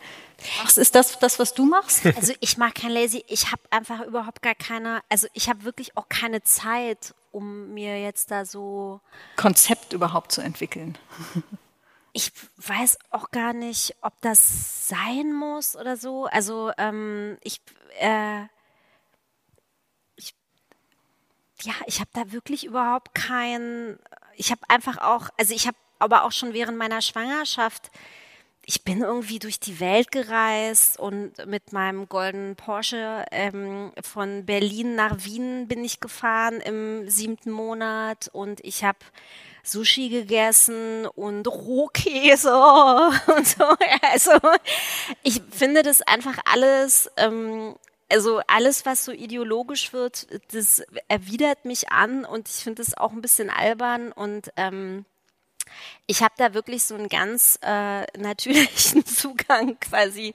Was 0.63 0.79
ist 0.79 0.95
das, 0.95 1.19
das, 1.19 1.39
was 1.39 1.55
du 1.55 1.67
machst? 1.67 2.05
Also 2.17 2.33
ich 2.41 2.57
mag 2.57 2.75
kein 2.75 2.93
Lazy. 2.93 3.25
Ich 3.27 3.51
habe 3.51 3.63
einfach 3.71 4.01
überhaupt 4.01 4.43
gar 4.43 4.55
keine, 4.55 5.01
also 5.09 5.27
ich 5.33 5.49
habe 5.49 5.65
wirklich 5.65 5.97
auch 5.97 6.09
keine 6.09 6.43
Zeit, 6.43 7.15
um 7.33 7.75
mir 7.75 8.01
jetzt 8.01 8.31
da 8.31 8.45
so 8.45 9.01
Konzept 9.37 9.93
überhaupt 9.93 10.33
zu 10.33 10.41
entwickeln 10.41 10.97
ich 12.13 12.33
weiß 12.57 12.99
auch 13.11 13.31
gar 13.31 13.53
nicht, 13.53 13.97
ob 14.01 14.21
das 14.21 14.89
sein 14.89 15.33
muss 15.33 15.77
oder 15.77 15.97
so. 15.97 16.27
Also 16.27 16.73
ähm, 16.77 17.39
ich, 17.43 17.61
äh, 18.01 18.45
ich, 20.17 20.35
ja, 21.63 21.75
ich 21.87 22.01
habe 22.01 22.11
da 22.13 22.33
wirklich 22.33 22.65
überhaupt 22.65 23.15
kein. 23.15 23.99
Ich 24.37 24.51
habe 24.51 24.61
einfach 24.69 24.99
auch, 24.99 25.29
also 25.37 25.55
ich 25.55 25.67
habe 25.67 25.77
aber 25.99 26.25
auch 26.25 26.33
schon 26.33 26.55
während 26.55 26.79
meiner 26.79 27.03
Schwangerschaft. 27.03 27.91
Ich 28.67 28.85
bin 28.85 29.01
irgendwie 29.01 29.39
durch 29.39 29.59
die 29.59 29.81
Welt 29.81 30.13
gereist 30.13 30.99
und 30.99 31.33
mit 31.47 31.73
meinem 31.73 32.09
goldenen 32.09 32.57
Porsche 32.57 33.25
ähm, 33.33 33.91
von 34.03 34.47
Berlin 34.47 34.95
nach 34.95 35.25
Wien 35.25 35.67
bin 35.67 35.83
ich 35.83 35.99
gefahren 35.99 36.61
im 36.61 37.09
siebten 37.09 37.51
Monat 37.51 38.29
und 38.33 38.61
ich 38.63 38.85
habe 38.85 38.99
Sushi 39.63 40.09
gegessen 40.09 41.07
und 41.07 41.49
Rohkäse 41.49 42.55
und 43.27 43.47
so. 43.47 43.65
Also 44.03 44.33
ich 45.23 45.43
finde 45.51 45.83
das 45.83 46.03
einfach 46.03 46.39
alles, 46.45 47.11
ähm, 47.17 47.75
also 48.11 48.41
alles, 48.47 48.87
was 48.87 49.05
so 49.05 49.13
ideologisch 49.13 49.93
wird, 49.93 50.27
das 50.53 50.83
erwidert 51.09 51.65
mich 51.65 51.91
an 51.91 52.25
und 52.25 52.49
ich 52.49 52.57
finde 52.57 52.83
es 52.83 52.97
auch 52.97 53.13
ein 53.13 53.23
bisschen 53.23 53.51
albern 53.51 54.13
und 54.13 54.51
ähm, 54.57 55.05
ich 56.07 56.23
habe 56.23 56.35
da 56.37 56.55
wirklich 56.55 56.85
so 56.85 56.95
einen 56.95 57.09
ganz 57.09 57.59
äh, 57.63 58.03
natürlichen 58.19 59.07
Zugang 59.07 59.79
quasi 59.81 60.35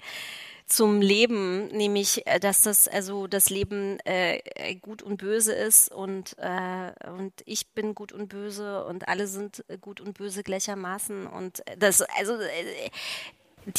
zum 0.67 0.99
Leben, 0.99 1.67
nämlich 1.67 2.25
äh, 2.25 2.39
dass 2.39 2.61
das 2.61 2.87
also 2.87 3.27
das 3.27 3.49
Leben 3.49 3.99
äh, 4.05 4.75
gut 4.75 5.03
und 5.03 5.17
böse 5.17 5.53
ist 5.53 5.91
und 5.91 6.35
äh, 6.39 6.91
und 7.09 7.33
ich 7.45 7.67
bin 7.73 7.93
gut 7.93 8.11
und 8.11 8.29
böse 8.29 8.83
und 8.85 9.07
alle 9.07 9.27
sind 9.27 9.63
gut 9.81 10.01
und 10.01 10.17
böse 10.17 10.41
gleichermaßen 10.41 11.27
und 11.27 11.61
das 11.77 12.01
also 12.01 12.33
äh, 12.33 12.89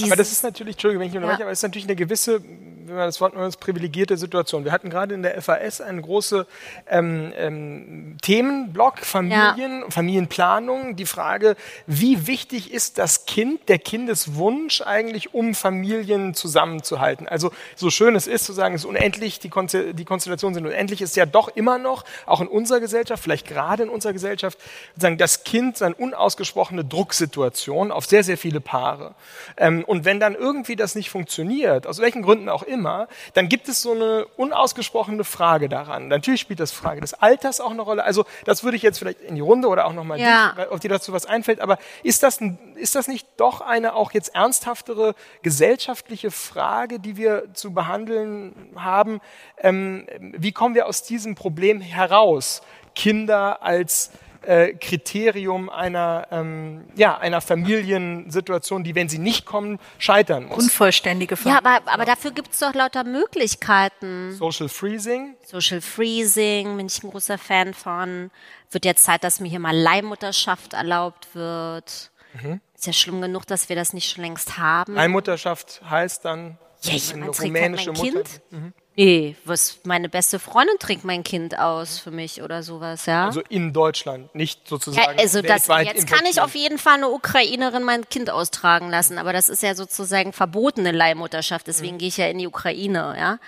aber 0.03 0.17
das 0.17 0.33
ist 0.33 0.43
natürlich, 0.43 0.75
Entschuldigung, 0.75 1.03
wenn 1.03 1.11
ich 1.11 1.17
unterbreche, 1.17 1.41
ja. 1.41 1.47
aber 1.47 1.53
das 1.53 1.61
ist 1.61 1.63
natürlich 1.63 1.87
eine 1.87 1.97
gewisse, 1.97 2.43
wenn 2.43 2.97
man 2.97 3.07
das 3.07 3.21
Wort 3.21 3.37
nennt, 3.37 3.61
privilegierte 3.61 4.17
Situation. 4.17 4.65
Wir 4.65 4.73
hatten 4.73 4.91
gerade 4.91 5.15
in 5.15 5.23
der 5.23 5.41
FAS 5.41 5.81
einen 5.81 6.03
großen 6.03 6.45
ähm, 6.89 7.33
ähm, 7.37 8.17
Themenblock, 8.23 9.01
Familien, 9.01 9.83
ja. 9.83 9.91
Familienplanung, 9.91 10.97
die 10.97 11.07
Frage, 11.07 11.57
wie 11.87 12.27
wichtig 12.27 12.73
ist 12.73 12.99
das 12.99 13.27
Kind, 13.27 13.69
der 13.69 13.79
Kindeswunsch 13.79 14.83
eigentlich, 14.83 15.35
um 15.35 15.55
Familien 15.55 16.35
zusammenzuhalten? 16.35 17.29
Also 17.29 17.53
so 17.75 17.91
schön 17.91 18.17
es 18.17 18.27
ist 18.27 18.45
zu 18.45 18.53
sagen, 18.53 18.75
es 18.75 18.83
ist 18.83 18.87
unendlich, 18.87 19.39
die, 19.39 19.49
Konze 19.49 19.95
die 19.95 20.05
Konstellationen 20.05 20.55
sind 20.55 20.67
unendlich, 20.67 21.03
ist 21.03 21.17
ja 21.17 21.27
doch 21.27 21.49
immer 21.49 21.79
noch, 21.79 22.05
auch 22.25 22.41
in 22.41 22.49
unserer 22.49 22.81
Gesellschaft, 22.81 23.23
vielleicht 23.23 23.47
gerade 23.47 23.85
in 23.85 23.89
unserer 23.89 24.13
Gesellschaft, 24.13 24.59
sagen, 24.97 25.19
das 25.19 25.45
Kind 25.45 25.81
eine 25.83 25.95
unausgesprochene 25.95 26.85
Drucksituation 26.85 27.93
auf 27.93 28.07
sehr, 28.07 28.25
sehr 28.25 28.39
viele 28.39 28.61
Paare. 28.61 29.15
Ähm, 29.57 29.76
und 29.85 30.05
wenn 30.05 30.21
dann 30.21 30.35
irgendwie 30.35 30.77
das 30.77 30.95
nicht 30.95 31.11
funktioniert, 31.11 31.87
aus 31.87 31.99
welchen 32.01 32.23
Gründen 32.23 32.49
auch 32.49 32.63
immer, 32.63 33.09
dann 33.35 33.49
gibt 33.49 33.69
es 33.69 33.83
so 33.83 33.93
eine 33.93 34.27
unausgesprochene 34.37 35.25
Frage 35.25 35.69
daran. 35.69 36.09
Natürlich 36.09 36.41
spielt 36.41 36.61
das 36.61 36.73
Frage 36.73 37.01
des 37.01 37.15
Alters 37.15 37.61
auch 37.61 37.71
eine 37.71 37.83
Rolle. 37.83 38.05
Also 38.05 38.25
das 38.45 38.65
würde 38.65 38.77
ich 38.77 38.83
jetzt 38.83 38.99
vielleicht 38.99 39.21
in 39.21 39.35
die 39.35 39.41
Runde 39.41 39.69
oder 39.69 39.87
auch 39.87 39.93
nochmal 39.93 40.21
ja. 40.21 40.53
dich, 40.53 40.69
auf 40.69 40.81
die 40.81 40.89
dazu 40.89 41.13
was 41.13 41.27
einfällt. 41.27 41.61
Aber 41.61 41.79
ist 42.03 42.23
das, 42.23 42.41
ist 42.75 42.95
das 42.95 43.09
nicht 43.09 43.27
doch 43.37 43.61
eine 43.61 43.95
auch 43.95 44.13
jetzt 44.13 44.35
ernsthaftere 44.35 45.15
gesellschaftliche 45.43 46.31
Frage, 46.31 46.99
die 47.01 47.17
wir 47.17 47.55
zu 47.55 47.73
behandeln 47.73 48.71
haben? 48.77 49.21
Ähm, 49.59 50.07
wie 50.21 50.53
kommen 50.53 50.75
wir 50.75 50.87
aus 50.87 51.03
diesem 51.03 51.35
Problem 51.35 51.81
heraus? 51.81 52.63
Kinder 52.95 53.63
als 53.63 54.11
äh, 54.47 54.75
Kriterium 54.75 55.69
einer, 55.69 56.29
ähm, 56.31 56.85
ja, 56.95 57.19
einer 57.19 57.41
Familiensituation, 57.41 58.85
die, 58.85 58.95
wenn 58.95 59.09
sie 59.09 59.19
nicht 59.19 59.45
kommen, 59.45 59.79
scheitern 59.99 60.47
muss. 60.47 60.65
Unvollständige 60.65 61.37
Familie. 61.37 61.61
Ja, 61.63 61.71
aber, 61.79 61.91
aber 61.91 62.05
dafür 62.05 62.31
gibt 62.31 62.53
es 62.53 62.61
doch 62.61 62.75
lauter 62.75 63.05
Möglichkeiten. 63.05 64.33
Social 64.33 64.69
Freezing. 64.69 65.37
Social 65.45 65.81
Freezing, 65.81 66.77
bin 66.77 66.87
ich 66.87 67.03
ein 67.03 67.11
großer 67.11 67.39
Fan 67.39 67.75
von. 67.75 68.31
Wird 68.71 68.85
jetzt 68.85 69.05
Zeit, 69.05 69.25
dass 69.25 69.41
mir 69.41 69.49
hier 69.49 69.61
mal 69.61 69.77
Leihmutterschaft 69.77 70.73
erlaubt 70.73 71.35
wird. 71.35 72.11
Mhm. 72.41 72.61
Ist 72.75 72.87
ja 72.87 72.93
schlimm 72.93 73.21
genug, 73.21 73.47
dass 73.47 73.69
wir 73.69 73.77
das 73.77 73.93
nicht 73.93 74.11
schon 74.11 74.23
längst 74.23 74.59
haben. 74.59 74.95
Leihmutterschaft 74.95 75.83
heißt 75.89 76.25
dann 76.25 76.59
ja, 76.83 76.95
ich 76.95 77.13
eine 77.15 77.29
rumänische 77.29 77.89
halt 77.89 77.99
mein 77.99 78.07
Mutter. 78.07 78.23
Kind. 78.23 78.41
Mhm. 78.51 78.73
Nee, 78.99 79.37
was 79.45 79.81
meine 79.85 80.09
beste 80.09 80.39
Freundin 80.39 80.79
trinkt 80.79 81.05
mein 81.05 81.23
Kind 81.23 81.59
aus 81.59 81.99
für 81.99 82.11
mich 82.11 82.41
oder 82.41 82.63
sowas, 82.63 83.05
ja. 83.05 83.27
Also 83.27 83.43
in 83.51 83.75
Deutschland, 83.75 84.35
nicht 84.35 84.67
sozusagen. 84.67 85.17
Ja, 85.17 85.23
also 85.23 85.43
das, 85.43 85.69
jetzt 85.69 86.09
kann 86.09 86.25
ich 86.25 86.41
auf 86.41 86.55
jeden 86.55 86.79
Fall 86.79 86.95
eine 86.95 87.11
Ukrainerin 87.11 87.83
mein 87.83 88.09
Kind 88.09 88.31
austragen 88.31 88.89
lassen, 88.89 89.19
aber 89.19 89.35
das 89.35 89.51
ist 89.51 89.63
ja 89.63 89.75
sozusagen 89.75 90.33
verbotene 90.33 90.93
Leihmutterschaft, 90.93 91.67
deswegen 91.67 91.97
mhm. 91.97 91.99
gehe 91.99 92.09
ich 92.09 92.17
ja 92.17 92.29
in 92.29 92.39
die 92.39 92.47
Ukraine, 92.47 93.15
ja. 93.19 93.39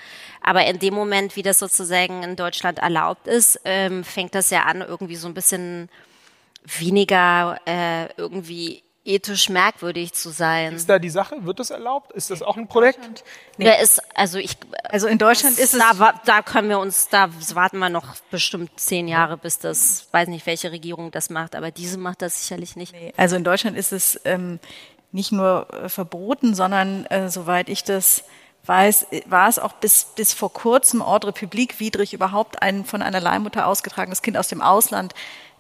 Aber 0.43 0.67
in 0.67 0.79
dem 0.81 0.93
Moment, 0.93 1.35
wie 1.35 1.43
das 1.43 1.59
sozusagen 1.59 2.23
in 2.23 2.37
Deutschland 2.37 2.79
erlaubt 2.79 3.27
ist, 3.27 3.59
ähm, 3.65 4.05
fängt 4.05 4.35
das 4.35 4.51
ja 4.51 4.65
an, 4.65 4.83
irgendwie 4.83 5.17
so 5.17 5.29
ein 5.29 5.35
bisschen 5.35 5.89
weniger 6.79 7.59
äh, 7.65 8.13
irgendwie 8.19 8.83
ethisch 9.09 9.49
merkwürdig 9.49 10.13
zu 10.13 10.31
sein. 10.31 10.75
Ist 10.75 10.89
da 10.89 10.99
die 10.99 11.11
Sache? 11.11 11.45
Wird 11.45 11.59
das 11.59 11.71
erlaubt? 11.71 12.13
Ist 12.13 12.31
das 12.31 12.43
auch 12.43 12.57
ein 12.57 12.69
Projekt? 12.69 13.25
Nee. 13.57 13.71
Ist, 13.83 14.01
also 14.15 14.39
ich, 14.39 14.57
also 14.85 15.07
in 15.07 15.19
Deutschland 15.19 15.59
ist 15.59 15.75
es. 15.75 15.81
Da, 15.81 16.21
da 16.25 16.43
können 16.43 16.69
wir 16.69 16.79
uns, 16.79 17.09
da 17.09 17.31
warten 17.55 17.79
wir 17.79 17.89
noch 17.89 18.17
bestimmt 18.31 18.79
zehn 18.79 19.09
Jahre, 19.09 19.37
bis 19.39 19.59
das, 19.59 20.09
weiß 20.13 20.29
nicht, 20.29 20.47
welche 20.47 20.71
Regierung 20.71 21.11
das 21.11 21.31
macht, 21.31 21.57
aber 21.57 21.71
diese 21.71 21.99
macht 21.99 22.23
das 22.23 22.43
sicherlich 22.43 22.77
nicht. 22.77 22.93
Nee, 22.93 23.13
also 23.17 23.37
in 23.37 23.45
Deutschland 23.45 23.77
ist 23.77 23.93
es 23.93 24.21
ähm, 24.25 24.61
nicht 25.11 25.33
nur 25.33 25.67
äh, 25.73 25.89
verboten, 25.89 26.55
sondern 26.55 27.07
äh, 27.07 27.31
soweit 27.31 27.69
ich 27.69 27.85
das 27.85 28.25
weiß, 28.67 29.07
war 29.27 29.49
es 29.49 29.59
auch 29.59 29.73
bis, 29.73 30.05
bis 30.17 30.35
vor 30.35 30.53
kurzem 30.53 31.01
Ordre 31.01 31.33
Public 31.33 31.81
widrig, 31.81 32.13
überhaupt 32.13 32.61
ein 32.63 32.85
von 32.85 33.01
einer 33.01 33.21
Leihmutter 33.21 33.67
ausgetragenes 33.67 34.21
Kind 34.21 34.37
aus 34.37 34.49
dem 34.49 34.61
Ausland 34.61 35.15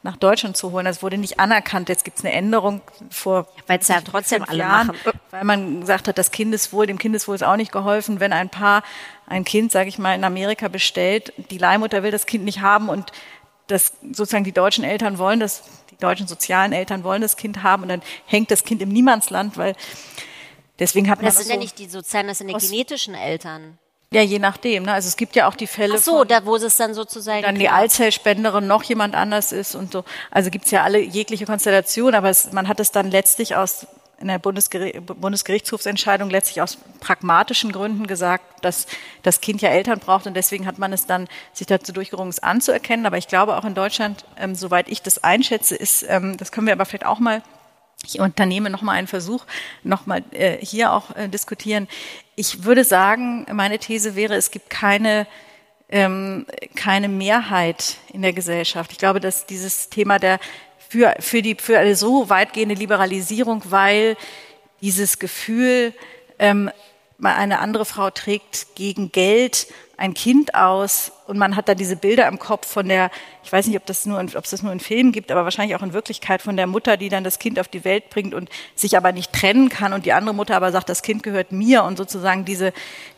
nach 0.09 0.17
Deutschland 0.17 0.57
zu 0.57 0.73
holen. 0.73 0.87
Das 0.87 1.03
wurde 1.03 1.19
nicht 1.19 1.39
anerkannt. 1.39 1.91
Jetzt 1.91 2.03
gibt 2.03 2.19
es 2.19 2.25
eine 2.25 2.33
Änderung 2.33 2.81
vor 3.11 3.47
weil 3.67 3.79
es 3.79 3.89
ja 3.89 4.01
trotzdem 4.01 4.43
alle 4.43 4.59
Jahren, 4.59 4.87
machen. 4.87 5.21
weil 5.31 5.45
man 5.45 5.81
gesagt 5.81 6.09
hat, 6.09 6.17
das 6.17 6.31
Kindeswohl, 6.31 6.87
dem 6.87 6.99
Kindeswohl 6.99 7.35
ist 7.35 7.45
auch 7.45 7.57
nicht 7.57 7.73
geholfen, 7.73 8.19
wenn 8.19 8.33
ein 8.33 8.49
Paar 8.49 8.83
ein 9.27 9.45
Kind, 9.45 9.71
sage 9.71 9.91
ich 9.91 9.99
mal, 9.99 10.15
in 10.15 10.25
Amerika 10.25 10.69
bestellt, 10.69 11.35
die 11.51 11.59
Leihmutter 11.59 12.03
will 12.03 12.11
das 12.11 12.25
Kind 12.25 12.45
nicht 12.45 12.63
haben 12.63 12.89
und 12.89 13.13
das 13.67 13.93
sozusagen 14.01 14.45
die 14.45 14.53
deutschen 14.53 14.83
Eltern 14.83 15.19
wollen 15.19 15.41
das, 15.41 15.65
die 15.91 15.99
deutschen 15.99 16.27
sozialen 16.27 16.73
Eltern 16.73 17.05
wollen 17.05 17.21
das 17.21 17.37
Kind 17.37 17.63
haben 17.63 17.83
und 17.83 17.91
dann 17.91 18.03
hängt 18.25 18.51
das 18.51 18.65
Kind 18.65 18.81
im 18.81 18.89
Niemandsland, 18.89 19.59
weil 19.59 19.77
deswegen 20.79 21.11
hat 21.11 21.19
man 21.19 21.27
das 21.27 21.37
sind 21.37 21.49
so 21.49 21.53
ja 21.53 21.59
nicht 21.59 21.79
die 21.79 21.87
sozialen, 21.87 22.29
das 22.29 22.39
sind 22.39 22.49
die 22.49 22.55
genetischen 22.55 23.15
Eltern. 23.15 23.79
Ja, 24.11 24.23
je 24.23 24.39
nachdem. 24.39 24.85
Ne? 24.85 24.93
Also 24.93 25.07
es 25.09 25.17
gibt 25.17 25.37
ja 25.37 25.49
auch 25.49 25.55
die 25.55 25.67
Fälle. 25.67 25.95
Ach 25.99 26.03
so, 26.03 26.25
da 26.25 26.47
wo 26.47 26.57
es 26.57 26.77
dann 26.77 26.95
sozusagen 26.95 27.43
dann 27.43 27.57
die 27.57 27.69
Eizellspenderin 27.69 28.67
noch 28.67 28.83
jemand 28.85 29.15
anders 29.15 29.53
ist 29.53 29.75
und 29.75 29.93
so. 29.93 30.05
Also 30.31 30.51
gibt's 30.51 30.71
ja 30.71 30.83
alle 30.83 30.99
jegliche 30.99 31.45
Konstellation, 31.45 32.15
aber 32.15 32.31
es, 32.31 32.53
man 32.53 32.69
hat 32.69 32.81
es 32.81 32.91
dann 32.91 33.11
letztlich 33.11 33.55
aus 33.55 33.87
in 34.21 34.29
der 34.29 34.39
Bundesger 34.39 34.81
Bundesgerichtshofsentscheidung 35.01 36.29
letztlich 36.29 36.61
aus 36.61 36.79
pragmatischen 37.01 37.71
Gründen 37.71 38.07
gesagt, 38.07 38.65
dass 38.65 38.87
das 39.23 39.41
Kind 39.41 39.63
ja 39.63 39.69
Eltern 39.69 40.01
braucht 40.01 40.27
und 40.27 40.35
deswegen 40.35 40.67
hat 40.67 40.79
man 40.79 40.93
es 40.93 41.07
dann 41.07 41.29
sich 41.53 41.69
dazu 41.69 41.93
durchgerungen, 41.93 42.31
es 42.31 42.43
anzuerkennen. 42.43 43.07
Aber 43.07 43.19
ich 43.19 43.29
glaube 43.29 43.57
auch 43.57 43.65
in 43.65 43.75
Deutschland, 43.75 44.25
ähm, 44.37 44.55
soweit 44.55 44.89
ich 44.89 45.03
das 45.03 45.23
einschätze, 45.23 45.77
ist, 45.77 46.05
ähm, 46.09 46.37
das 46.37 46.51
können 46.51 46.67
wir 46.67 46.73
aber 46.73 46.85
vielleicht 46.85 47.07
auch 47.07 47.21
mal 47.21 47.43
ich 48.05 48.21
unternehme 48.21 48.71
nochmal 48.71 48.97
einen 48.97 49.07
Versuch, 49.07 49.45
nochmal 49.83 50.23
äh, 50.31 50.59
hier 50.65 50.93
auch 50.93 51.15
äh, 51.17 51.29
diskutieren. 51.29 51.89
Ich 52.37 52.65
würde 52.65 52.85
sagen, 52.85 53.47
meine 53.53 53.79
These 53.79 54.15
wäre, 54.15 54.35
es 54.35 54.51
gibt 54.51 54.71
keine, 54.71 55.27
ähm, 55.89 56.47
keine 56.75 57.09
Mehrheit 57.09 57.97
in 58.13 58.23
der 58.23 58.33
Gesellschaft. 58.33 58.93
Ich 58.93 58.99
glaube, 58.99 59.21
dass 59.21 59.47
dieses 59.47 59.89
Thema 59.91 60.19
der 60.19 60.39
für, 60.89 61.15
für, 61.21 61.43
die, 61.43 61.55
für 61.55 61.79
eine 61.79 61.97
so 61.97 62.31
weitgehende 62.31 62.75
Liberalisierung, 62.75 63.63
weil 63.67 64.17
dieses 64.81 65.19
Gefühl, 65.19 65.93
ähm, 66.39 66.71
eine 67.23 67.59
andere 67.59 67.85
Frau 67.85 68.11
trägt 68.11 68.75
gegen 68.75 69.13
Geld 69.13 69.67
ein 69.99 70.15
Kind 70.15 70.55
aus 70.55 71.11
und 71.27 71.39
man 71.39 71.57
hat 71.57 71.69
da 71.69 71.75
diese 71.75 71.97
Bilder 71.97 72.29
im 72.29 72.39
Kopf 72.39 72.69
von 72.69 72.89
der, 72.89 73.11
ich 73.43 73.53
weiß 73.53 73.67
nicht, 73.67 73.77
ob 73.77 73.85
das 73.85 74.07
nur, 74.07 74.21
ob 74.21 74.45
es 74.45 74.51
das 74.51 74.63
nur 74.63 74.71
in 74.71 74.79
Filmen 74.79 75.11
gibt, 75.11 75.33
aber 75.33 75.43
wahrscheinlich 75.43 75.75
auch 75.77 75.83
in 75.83 75.93
Wirklichkeit 75.93 76.41
von 76.41 76.57
der 76.57 76.69
Mutter, 76.69 76.97
die 76.97 77.09
dann 77.09 77.25
das 77.25 77.41
Kind 77.41 77.59
auf 77.59 77.67
die 77.67 77.85
Welt 77.85 78.09
bringt 78.09 78.33
und 78.33 78.49
sich 78.77 78.97
aber 78.97 79.11
nicht 79.11 79.33
trennen 79.33 79.69
kann. 79.69 79.93
Und 79.93 80.07
die 80.07 80.13
andere 80.13 80.37
Mutter 80.37 80.55
aber 80.55 80.71
sagt, 80.71 80.89
das 80.89 81.03
Kind 81.03 81.25
gehört 81.25 81.51
mir. 81.51 81.83
Und 81.83 81.99
sozusagen 81.99 82.45
diese 82.45 82.73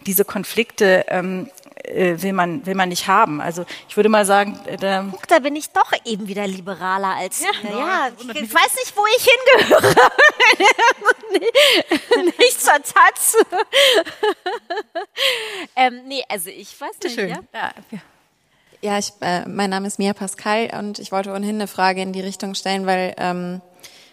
diese 0.07 0.25
Konflikte 0.25 1.05
ähm, 1.09 1.49
äh, 1.49 1.60
will 1.89 2.33
man 2.33 2.66
will 2.66 2.74
man 2.74 2.89
nicht 2.89 3.07
haben. 3.07 3.41
Also 3.41 3.64
ich 3.89 3.97
würde 3.97 4.09
mal 4.09 4.24
sagen, 4.24 4.59
äh, 4.66 4.76
da, 4.76 5.07
Guck, 5.11 5.28
da 5.28 5.39
bin 5.39 5.57
ich 5.57 5.70
doch 5.70 5.93
eben 6.05 6.28
wieder 6.28 6.47
liberaler 6.47 7.16
als 7.16 7.43
ja. 7.43 7.70
ja 7.70 8.09
ich, 8.18 8.28
ich 8.28 8.55
weiß 8.55 8.76
nicht, 8.76 8.97
wo 8.97 9.05
ich 9.16 9.28
hingehöre. 9.59 10.11
nicht 12.39 12.61
zur 12.61 12.74
Taz. 12.74 13.37
ähm, 15.76 16.01
nee, 16.07 16.22
also 16.28 16.51
ich 16.51 16.81
weiß 16.81 16.99
nicht. 17.03 17.14
Schön. 17.14 17.31
Ja? 17.31 17.41
Ja, 17.53 17.72
ja 18.81 18.99
ich, 18.99 19.12
äh, 19.20 19.47
mein 19.49 19.70
Name 19.70 19.87
ist 19.87 19.99
Mia 19.99 20.12
Pascal 20.12 20.70
und 20.78 20.99
ich 20.99 21.12
wollte 21.12 21.31
ohnehin 21.31 21.57
eine 21.57 21.66
Frage 21.66 22.03
in 22.03 22.12
die 22.12 22.20
Richtung 22.20 22.55
stellen, 22.55 22.87
weil 22.87 23.14
ähm, 23.18 23.61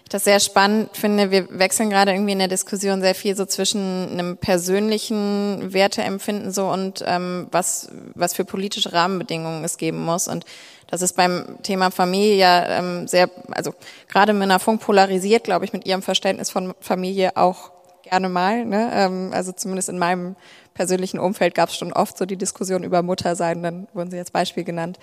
das 0.10 0.24
sehr 0.24 0.40
spannend 0.40 0.96
finde. 0.96 1.32
Wir 1.32 1.48
wechseln 1.60 1.90
gerade 1.90 2.12
irgendwie 2.12 2.34
in 2.34 2.40
der 2.40 2.48
Diskussion 2.48 3.02
sehr 3.02 3.16
viel 3.16 3.36
so 3.36 3.46
zwischen 3.46 4.10
einem 4.12 4.38
persönlichen 4.38 5.74
Werteempfinden 5.74 6.52
so 6.52 6.68
und 6.68 7.04
ähm, 7.06 7.48
was, 7.52 7.90
was 8.16 8.34
für 8.34 8.46
politische 8.46 8.94
Rahmenbedingungen 8.94 9.64
es 9.64 9.78
geben 9.78 10.04
muss. 10.04 10.28
Und 10.28 10.46
das 10.88 11.02
ist 11.02 11.16
beim 11.16 11.58
Thema 11.64 11.92
Familie 11.92 12.36
ja 12.36 12.80
ähm, 12.80 13.08
sehr, 13.08 13.30
also 13.52 13.74
gerade 14.08 14.34
Männer 14.34 14.60
Funk 14.60 14.82
polarisiert, 14.82 15.44
glaube 15.44 15.66
ich, 15.66 15.74
mit 15.74 15.86
ihrem 15.86 16.02
Verständnis 16.02 16.50
von 16.50 16.74
Familie 16.80 17.36
auch 17.36 17.72
gerne 18.04 18.30
mal. 18.30 18.66
Ne? 18.66 18.90
Ähm, 18.94 19.32
also 19.34 19.52
zumindest 19.52 19.90
in 19.90 20.00
meinem 20.00 20.36
persönlichen 20.74 21.20
Umfeld 21.20 21.56
gab 21.56 21.70
es 21.70 21.76
schon 21.76 21.92
oft 21.92 22.18
so 22.18 22.26
die 22.26 22.38
Diskussion 22.38 22.84
über 22.84 23.02
Muttersein, 23.02 23.64
dann 23.64 23.88
wurden 23.94 24.12
sie 24.12 24.20
als 24.20 24.32
Beispiel 24.32 24.64
genannt. 24.64 25.00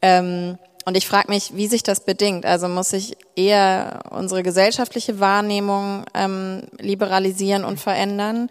Ähm, 0.00 0.58
und 0.84 0.96
ich 0.96 1.06
frage 1.06 1.30
mich, 1.30 1.54
wie 1.54 1.66
sich 1.66 1.82
das 1.82 2.00
bedingt. 2.00 2.46
Also 2.46 2.68
muss 2.68 2.90
sich 2.90 3.16
eher 3.36 4.00
unsere 4.10 4.42
gesellschaftliche 4.42 5.20
Wahrnehmung 5.20 6.04
ähm, 6.14 6.62
liberalisieren 6.78 7.64
und 7.64 7.78
verändern? 7.78 8.48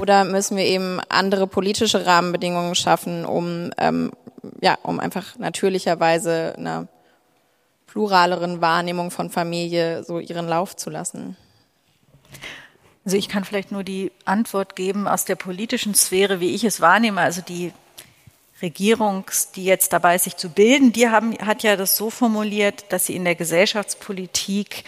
Oder 0.00 0.24
müssen 0.24 0.56
wir 0.56 0.64
eben 0.64 1.00
andere 1.08 1.46
politische 1.46 2.06
Rahmenbedingungen 2.06 2.74
schaffen, 2.74 3.24
um, 3.24 3.70
ähm, 3.78 4.12
ja, 4.60 4.78
um 4.82 5.00
einfach 5.00 5.36
natürlicherweise 5.38 6.54
einer 6.56 6.86
pluraleren 7.86 8.60
Wahrnehmung 8.60 9.10
von 9.10 9.28
Familie 9.28 10.04
so 10.04 10.18
ihren 10.18 10.48
Lauf 10.48 10.76
zu 10.76 10.88
lassen? 10.88 11.36
Also 13.04 13.16
ich 13.16 13.28
kann 13.28 13.44
vielleicht 13.44 13.72
nur 13.72 13.82
die 13.82 14.12
Antwort 14.24 14.76
geben 14.76 15.08
aus 15.08 15.24
der 15.24 15.34
politischen 15.34 15.94
Sphäre, 15.94 16.38
wie 16.38 16.54
ich 16.54 16.62
es 16.62 16.80
wahrnehme. 16.80 17.20
Also 17.20 17.40
die 17.40 17.72
Regierung, 18.62 19.24
die 19.56 19.64
jetzt 19.64 19.92
dabei 19.92 20.14
ist, 20.14 20.24
sich 20.24 20.36
zu 20.36 20.48
bilden, 20.48 20.92
die 20.92 21.08
haben, 21.08 21.36
hat 21.44 21.62
ja 21.62 21.76
das 21.76 21.96
so 21.96 22.10
formuliert, 22.10 22.84
dass 22.90 23.06
sie 23.06 23.16
in 23.16 23.24
der 23.24 23.34
Gesellschaftspolitik, 23.34 24.84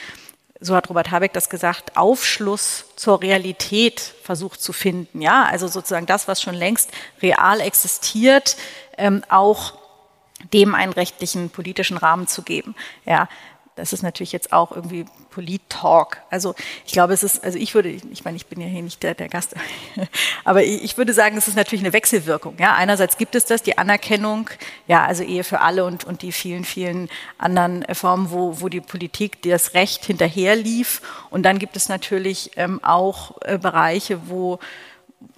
so 0.61 0.75
hat 0.75 0.89
Robert 0.89 1.11
Habeck 1.11 1.33
das 1.33 1.51
gesagt, 1.51 1.97
Aufschluss 1.97 2.87
zur 2.97 3.21
Realität 3.21 4.01
versucht 4.23 4.63
zu 4.63 4.73
finden. 4.73 5.21
Ja, 5.21 5.45
also 5.45 5.67
sozusagen 5.69 6.07
das, 6.07 6.29
was 6.29 6.41
schon 6.41 6.55
längst 6.55 6.91
real 7.21 7.61
existiert, 7.61 8.57
ähm, 8.97 9.25
auch 9.29 9.75
dem 10.53 10.75
einen 10.75 10.93
rechtlichen 10.93 11.51
politischen 11.51 11.97
Rahmen 11.97 12.27
zu 12.27 12.43
geben. 12.43 12.75
Ja, 13.05 13.29
das 13.77 13.93
ist 13.93 14.03
natürlich 14.03 14.33
jetzt 14.33 14.53
auch 14.53 14.73
irgendwie 14.73 15.05
Polit-Talk. 15.31 16.19
Also 16.31 16.55
ich 16.87 16.93
glaube, 16.93 17.13
es 17.13 17.23
ist, 17.23 17.43
also 17.43 17.59
ich 17.59 17.75
würde, 17.75 17.89
ich 17.89 18.25
meine, 18.25 18.37
ich 18.37 18.47
bin 18.47 18.61
ja 18.61 18.69
hier 18.69 18.83
nicht 18.83 19.03
der, 19.03 19.15
der 19.15 19.29
Gast, 19.29 19.55
aber 20.45 20.63
ich 20.63 20.97
würde 20.97 21.13
sagen, 21.13 21.37
es 21.37 21.49
ist 21.49 21.57
natürlich 21.57 21.85
eine 21.85 21.93
Wechselwirkung. 21.93 22.57
Ja, 22.59 22.75
einerseits 22.75 23.17
gibt 23.17 23.35
es 23.35 23.45
das, 23.45 23.63
die 23.63 23.77
Anerkennung, 23.77 24.49
ja, 24.87 25.05
also 25.05 25.25
Ehe 25.25 25.45
für 25.45 25.61
alle 25.61 25.85
und, 25.85 26.05
und 26.05 26.23
die 26.23 26.33
vielen, 26.33 26.65
vielen 26.65 27.09
anderen 27.39 27.85
Formen, 27.95 28.31
wo, 28.31 28.61
wo 28.61 28.69
die 28.69 28.81
Politik 28.81 29.43
das 29.43 29.75
Recht 29.75 30.05
hinterherlief. 30.05 31.03
Und 31.31 31.43
dann 31.43 31.59
gibt 31.59 31.77
es 31.77 31.89
natürlich 31.89 32.53
ähm, 32.57 32.83
auch 32.85 33.41
äh, 33.43 33.59
Bereiche, 33.59 34.29
wo 34.29 34.61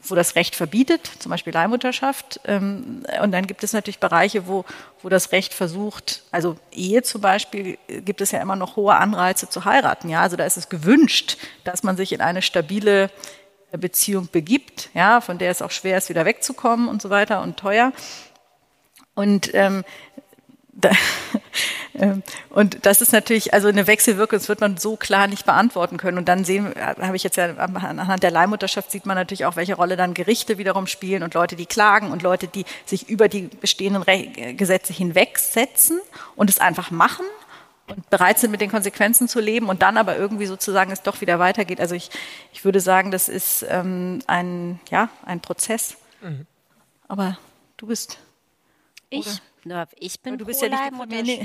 wo 0.02 0.14
das 0.14 0.36
Recht 0.36 0.54
verbietet, 0.54 1.10
zum 1.18 1.30
Beispiel 1.30 1.52
Leihmutterschaft. 1.52 2.40
Ähm, 2.44 3.04
und 3.22 3.32
dann 3.32 3.46
gibt 3.46 3.64
es 3.64 3.72
natürlich 3.72 3.98
Bereiche, 3.98 4.46
wo, 4.46 4.64
wo 5.02 5.08
das 5.08 5.32
Recht 5.32 5.54
versucht, 5.54 6.22
also 6.30 6.56
Ehe 6.72 7.02
zum 7.02 7.20
Beispiel, 7.20 7.78
gibt 7.88 8.20
es 8.20 8.30
ja 8.30 8.40
immer 8.40 8.56
noch 8.56 8.76
hohe 8.76 8.94
Anreize 8.94 9.48
zu 9.48 9.64
heiraten. 9.64 10.08
Ja, 10.08 10.22
also 10.22 10.36
da 10.36 10.44
ist 10.44 10.56
es 10.56 10.68
gewünscht, 10.68 11.38
dass 11.64 11.82
man 11.82 11.96
sich 11.96 12.12
in 12.12 12.20
eine 12.20 12.42
stabile 12.42 13.10
Beziehung 13.72 14.28
begibt, 14.30 14.90
ja, 14.94 15.20
von 15.20 15.38
der 15.38 15.50
es 15.50 15.62
auch 15.62 15.70
schwer 15.70 15.98
ist, 15.98 16.08
wieder 16.08 16.24
wegzukommen 16.24 16.88
und 16.88 17.02
so 17.02 17.10
weiter 17.10 17.42
und 17.42 17.56
teuer. 17.56 17.92
Und 19.14 19.52
ähm, 19.54 19.84
und 22.50 22.84
das 22.84 23.00
ist 23.00 23.12
natürlich 23.12 23.54
also 23.54 23.68
eine 23.68 23.86
Wechselwirkung, 23.86 24.38
das 24.38 24.48
wird 24.48 24.60
man 24.60 24.76
so 24.76 24.96
klar 24.96 25.26
nicht 25.26 25.46
beantworten 25.46 25.96
können. 25.96 26.18
Und 26.18 26.28
dann 26.28 26.44
sehen, 26.44 26.74
habe 26.76 27.16
ich 27.16 27.22
jetzt 27.22 27.36
ja 27.36 27.54
anhand 27.56 28.22
der 28.22 28.30
Leihmutterschaft 28.30 28.90
sieht 28.90 29.06
man 29.06 29.16
natürlich 29.16 29.44
auch, 29.44 29.56
welche 29.56 29.74
Rolle 29.74 29.96
dann 29.96 30.14
Gerichte 30.14 30.58
wiederum 30.58 30.86
spielen 30.86 31.22
und 31.22 31.34
Leute, 31.34 31.56
die 31.56 31.66
klagen 31.66 32.10
und 32.10 32.22
Leute, 32.22 32.48
die 32.48 32.64
sich 32.84 33.08
über 33.08 33.28
die 33.28 33.42
bestehenden 33.42 34.04
Gesetze 34.56 34.92
hinwegsetzen 34.92 36.00
und 36.34 36.50
es 36.50 36.58
einfach 36.58 36.90
machen 36.90 37.26
und 37.88 38.10
bereit 38.10 38.38
sind, 38.38 38.50
mit 38.50 38.60
den 38.60 38.70
Konsequenzen 38.70 39.28
zu 39.28 39.40
leben 39.40 39.68
und 39.68 39.82
dann 39.82 39.96
aber 39.96 40.16
irgendwie 40.16 40.46
sozusagen 40.46 40.90
es 40.90 41.02
doch 41.02 41.20
wieder 41.20 41.38
weitergeht. 41.38 41.80
Also 41.80 41.94
ich, 41.94 42.10
ich 42.52 42.64
würde 42.64 42.80
sagen, 42.80 43.10
das 43.10 43.28
ist 43.28 43.64
ähm, 43.68 44.20
ein, 44.26 44.80
ja, 44.90 45.08
ein 45.24 45.40
Prozess. 45.40 45.96
Mhm. 46.20 46.46
Aber 47.08 47.38
du 47.76 47.86
bist. 47.86 48.18
Ich? 49.08 49.26
Na, 49.64 49.86
ich 49.96 50.20
bin 50.20 50.38
du 50.38 50.44
bist 50.44 50.62
ja 50.62 50.68
nicht 50.68 50.96
Familie. 50.96 51.40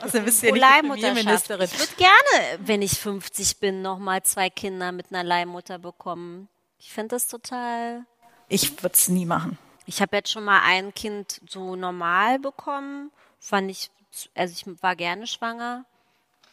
also 0.00 0.20
bist 0.20 0.42
ja 0.42 0.52
nicht. 0.52 1.26
Ich 1.72 1.78
würde 1.78 1.94
gerne, 1.96 2.58
wenn 2.58 2.82
ich 2.82 2.92
50 2.92 3.58
bin, 3.58 3.82
nochmal 3.82 4.22
zwei 4.22 4.50
Kinder 4.50 4.92
mit 4.92 5.06
einer 5.10 5.24
Leihmutter 5.24 5.78
bekommen. 5.78 6.48
Ich 6.78 6.92
finde 6.92 7.08
das 7.16 7.28
total. 7.28 8.04
Ich 8.48 8.82
würde 8.82 8.94
es 8.94 9.08
nie 9.08 9.26
machen. 9.26 9.58
Ich 9.86 10.00
habe 10.00 10.16
jetzt 10.16 10.30
schon 10.30 10.44
mal 10.44 10.60
ein 10.64 10.94
Kind 10.94 11.40
so 11.48 11.76
normal 11.76 12.38
bekommen. 12.38 13.10
Fand 13.38 13.70
ich, 13.70 13.90
also 14.34 14.52
ich 14.52 14.82
war 14.82 14.96
gerne 14.96 15.26
schwanger. 15.26 15.84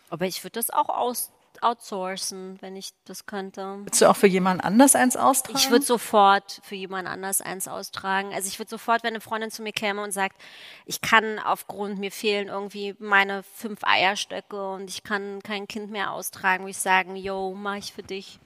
Aber 0.10 0.26
ich 0.26 0.43
würde 0.43 0.60
das 0.60 0.70
auch 0.70 0.89
aus 0.89 1.32
outsourcen, 1.62 2.57
wenn 2.62 2.76
ich 2.76 2.91
das 3.05 3.26
könnte. 3.26 3.80
Würdest 3.80 4.01
du 4.01 4.10
auch 4.10 4.16
für 4.16 4.28
jemand 4.28 4.64
anders 4.64 4.95
eins 4.95 5.16
austragen? 5.18 5.57
Ich 5.57 5.70
würde 5.70 5.86
sofort 5.86 6.62
für 6.64 6.76
jemand 6.76 7.07
anders 7.07 7.41
eins 7.41 7.68
austragen. 7.68 8.34
Also 8.34 8.47
ich 8.47 8.60
würde 8.60 8.70
sofort, 8.70 9.03
wenn 9.03 9.10
eine 9.10 9.22
Freundin 9.22 9.51
zu 9.51 9.62
mir 9.62 9.74
käme 9.74 10.03
und 10.03 10.12
sagt, 10.12 10.41
ich 10.86 11.01
kann 11.01 11.39
aufgrund, 11.39 11.99
mir 11.99 12.12
fehlen 12.12 12.47
irgendwie 12.47 12.95
meine 12.99 13.43
fünf 13.43 13.84
Eierstöcke 13.84 14.72
und 14.72 14.89
ich 14.89 15.03
kann 15.03 15.41
kein 15.41 15.68
Kind 15.68 15.91
mehr 15.91 16.12
austragen, 16.12 16.64
würde 16.64 16.72
ich 16.72 16.78
sagen, 16.78 17.16
yo, 17.16 17.53
mach 17.55 17.76
ich 17.76 17.93
für 17.93 18.03
dich. 18.03 18.39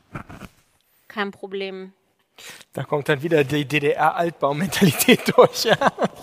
Kein 1.07 1.31
Problem. 1.31 1.93
Da 2.73 2.83
kommt 2.83 3.07
dann 3.07 3.21
wieder 3.21 3.43
die 3.43 3.65
DDR-Altbaumentalität 3.65 5.21
durch. 5.37 5.65
Ja. 5.65 5.77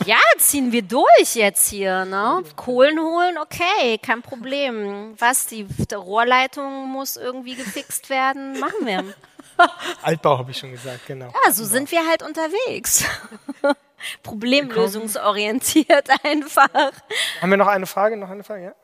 ja, 0.05 0.19
ziehen 0.39 0.73
wir 0.73 0.83
durch 0.83 1.35
jetzt 1.35 1.69
hier. 1.71 2.05
Ne? 2.05 2.43
Kohlen 2.57 2.99
holen, 2.99 3.39
okay, 3.39 3.99
kein 3.99 4.21
Problem. 4.23 5.15
Was, 5.19 5.47
die, 5.47 5.65
die 5.65 5.95
Rohrleitung 5.95 6.89
muss 6.89 7.17
irgendwie 7.17 7.55
gefixt 7.55 8.11
werden? 8.11 8.59
Machen 8.59 8.85
wir. 8.85 9.05
Altbau 10.03 10.39
habe 10.39 10.51
ich 10.51 10.59
schon 10.59 10.73
gesagt, 10.73 11.07
genau. 11.07 11.33
Ja, 11.45 11.53
so 11.53 11.65
sind 11.65 11.91
wir 11.93 12.07
halt 12.07 12.23
unterwegs. 12.23 13.05
Problemlösungsorientiert 14.23 16.09
einfach. 16.25 16.93
Haben 17.41 17.51
wir 17.51 17.57
noch 17.57 17.67
eine 17.67 17.87
Frage? 17.87 18.17
Noch 18.17 18.31
eine 18.31 18.43
Frage, 18.43 18.65
ja? 18.65 18.75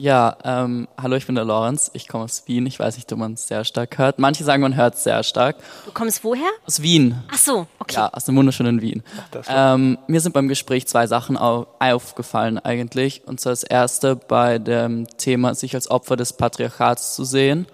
Ja, 0.00 0.36
ähm, 0.44 0.86
hallo, 0.96 1.16
ich 1.16 1.26
bin 1.26 1.34
der 1.34 1.44
Lorenz. 1.44 1.90
Ich 1.92 2.06
komme 2.06 2.22
aus 2.22 2.44
Wien. 2.46 2.66
Ich 2.66 2.78
weiß 2.78 2.94
nicht, 2.94 3.12
ob 3.12 3.18
man 3.18 3.32
es 3.32 3.48
sehr 3.48 3.64
stark 3.64 3.98
hört. 3.98 4.20
Manche 4.20 4.44
sagen, 4.44 4.62
man 4.62 4.76
hört 4.76 4.94
es 4.94 5.02
sehr 5.02 5.24
stark. 5.24 5.56
Du 5.86 5.90
kommst 5.90 6.22
woher? 6.22 6.46
Aus 6.64 6.80
Wien. 6.82 7.16
Ach 7.32 7.36
so, 7.36 7.66
okay. 7.80 7.96
Ja, 7.96 8.08
aus 8.12 8.24
dem 8.24 8.36
wunderschönen 8.36 8.80
Wien. 8.80 9.02
Ach, 9.48 9.74
ähm, 9.74 9.98
mir 10.06 10.20
sind 10.20 10.34
beim 10.34 10.46
Gespräch 10.46 10.86
zwei 10.86 11.08
Sachen 11.08 11.36
aufgefallen 11.36 12.60
eigentlich. 12.60 13.22
Und 13.26 13.40
zwar 13.40 13.50
das 13.50 13.64
erste 13.64 14.14
bei 14.14 14.60
dem 14.60 15.08
Thema, 15.16 15.56
sich 15.56 15.74
als 15.74 15.90
Opfer 15.90 16.14
des 16.14 16.32
Patriarchats 16.32 17.16
zu 17.16 17.24
sehen. 17.24 17.66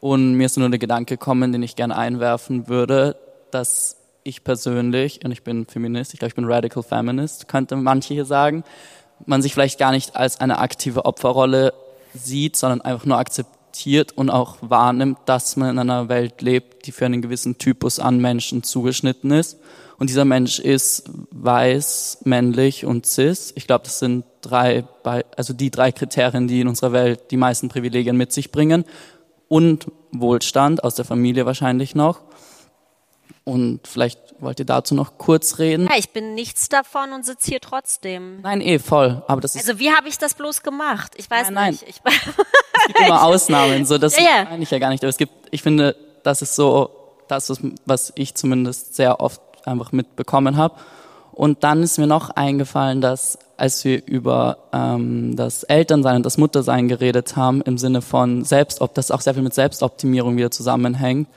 Und 0.00 0.34
mir 0.34 0.44
ist 0.44 0.58
nur 0.58 0.68
der 0.68 0.78
Gedanke 0.78 1.16
gekommen, 1.16 1.50
den 1.50 1.62
ich 1.62 1.76
gerne 1.76 1.96
einwerfen 1.96 2.68
würde, 2.68 3.16
dass 3.50 3.96
ich 4.22 4.44
persönlich, 4.44 5.24
und 5.24 5.32
ich 5.32 5.42
bin 5.42 5.64
Feminist, 5.64 6.12
ich 6.12 6.18
glaube, 6.18 6.28
ich 6.28 6.34
bin 6.34 6.44
Radical 6.44 6.82
Feminist, 6.82 7.48
könnte 7.48 7.76
manche 7.76 8.12
hier 8.12 8.26
sagen, 8.26 8.64
man 9.26 9.42
sich 9.42 9.54
vielleicht 9.54 9.78
gar 9.78 9.92
nicht 9.92 10.16
als 10.16 10.40
eine 10.40 10.58
aktive 10.58 11.04
Opferrolle 11.04 11.72
sieht, 12.14 12.56
sondern 12.56 12.80
einfach 12.80 13.06
nur 13.06 13.18
akzeptiert 13.18 14.12
und 14.12 14.30
auch 14.30 14.56
wahrnimmt, 14.60 15.18
dass 15.26 15.56
man 15.56 15.70
in 15.70 15.78
einer 15.78 16.08
Welt 16.08 16.42
lebt, 16.42 16.86
die 16.86 16.92
für 16.92 17.06
einen 17.06 17.22
gewissen 17.22 17.58
Typus 17.58 17.98
an 17.98 18.18
Menschen 18.18 18.62
zugeschnitten 18.62 19.30
ist. 19.30 19.58
Und 19.98 20.10
dieser 20.10 20.24
Mensch 20.24 20.58
ist 20.58 21.04
weiß, 21.30 22.18
männlich 22.24 22.84
und 22.84 23.06
cis. 23.06 23.52
Ich 23.56 23.66
glaube, 23.66 23.84
das 23.84 24.00
sind 24.00 24.24
drei, 24.40 24.84
also 25.36 25.52
die 25.54 25.70
drei 25.70 25.92
Kriterien, 25.92 26.48
die 26.48 26.60
in 26.60 26.68
unserer 26.68 26.92
Welt 26.92 27.30
die 27.30 27.36
meisten 27.36 27.68
Privilegien 27.68 28.16
mit 28.16 28.32
sich 28.32 28.50
bringen. 28.50 28.84
Und 29.48 29.86
Wohlstand 30.10 30.82
aus 30.82 30.94
der 30.94 31.04
Familie 31.04 31.46
wahrscheinlich 31.46 31.94
noch. 31.94 32.22
Und 33.44 33.86
vielleicht 33.86 34.33
wollt 34.44 34.58
ihr 34.58 34.66
dazu 34.66 34.94
noch 34.94 35.18
kurz 35.18 35.58
reden. 35.58 35.88
Ja, 35.90 35.96
ich 35.98 36.10
bin 36.10 36.34
nichts 36.34 36.68
davon 36.68 37.12
und 37.12 37.24
sitze 37.24 37.50
hier 37.50 37.60
trotzdem. 37.60 38.40
Nein, 38.42 38.60
eh, 38.60 38.78
voll. 38.78 39.22
Aber 39.26 39.40
das 39.40 39.54
ist 39.54 39.68
also 39.68 39.80
wie 39.80 39.90
habe 39.90 40.08
ich 40.08 40.18
das 40.18 40.34
bloß 40.34 40.62
gemacht? 40.62 41.12
Ich 41.16 41.30
weiß 41.30 41.50
nein, 41.50 41.72
nicht. 41.72 41.82
Nein. 41.82 41.90
Ich, 41.90 42.14
es 42.74 42.86
gibt 42.86 43.00
immer 43.00 43.22
Ausnahmen. 43.24 43.84
So, 43.86 43.98
das 43.98 44.16
ja, 44.16 44.22
ja. 44.22 44.44
meine 44.44 44.62
ich 44.62 44.70
ja 44.70 44.78
gar 44.78 44.90
nicht. 44.90 45.02
Aber 45.02 45.08
es 45.08 45.16
gibt, 45.16 45.32
ich 45.50 45.62
finde, 45.62 45.96
das 46.22 46.42
ist 46.42 46.54
so 46.54 46.90
das, 47.28 47.52
was 47.86 48.12
ich 48.16 48.34
zumindest 48.34 48.94
sehr 48.94 49.20
oft 49.20 49.40
einfach 49.64 49.92
mitbekommen 49.92 50.56
habe. 50.56 50.74
Und 51.32 51.64
dann 51.64 51.82
ist 51.82 51.98
mir 51.98 52.06
noch 52.06 52.30
eingefallen, 52.30 53.00
dass 53.00 53.38
als 53.56 53.84
wir 53.84 54.04
über 54.06 54.58
ähm, 54.72 55.36
das 55.36 55.62
Elternsein 55.64 56.16
und 56.16 56.26
das 56.26 56.38
Muttersein 56.38 56.88
geredet 56.88 57.36
haben, 57.36 57.60
im 57.62 57.78
Sinne 57.78 58.02
von 58.02 58.44
Selbst, 58.44 58.80
ob 58.80 58.94
das 58.94 59.10
auch 59.10 59.20
sehr 59.20 59.34
viel 59.34 59.42
mit 59.42 59.54
Selbstoptimierung 59.54 60.36
wieder 60.36 60.50
zusammenhängt, 60.50 61.28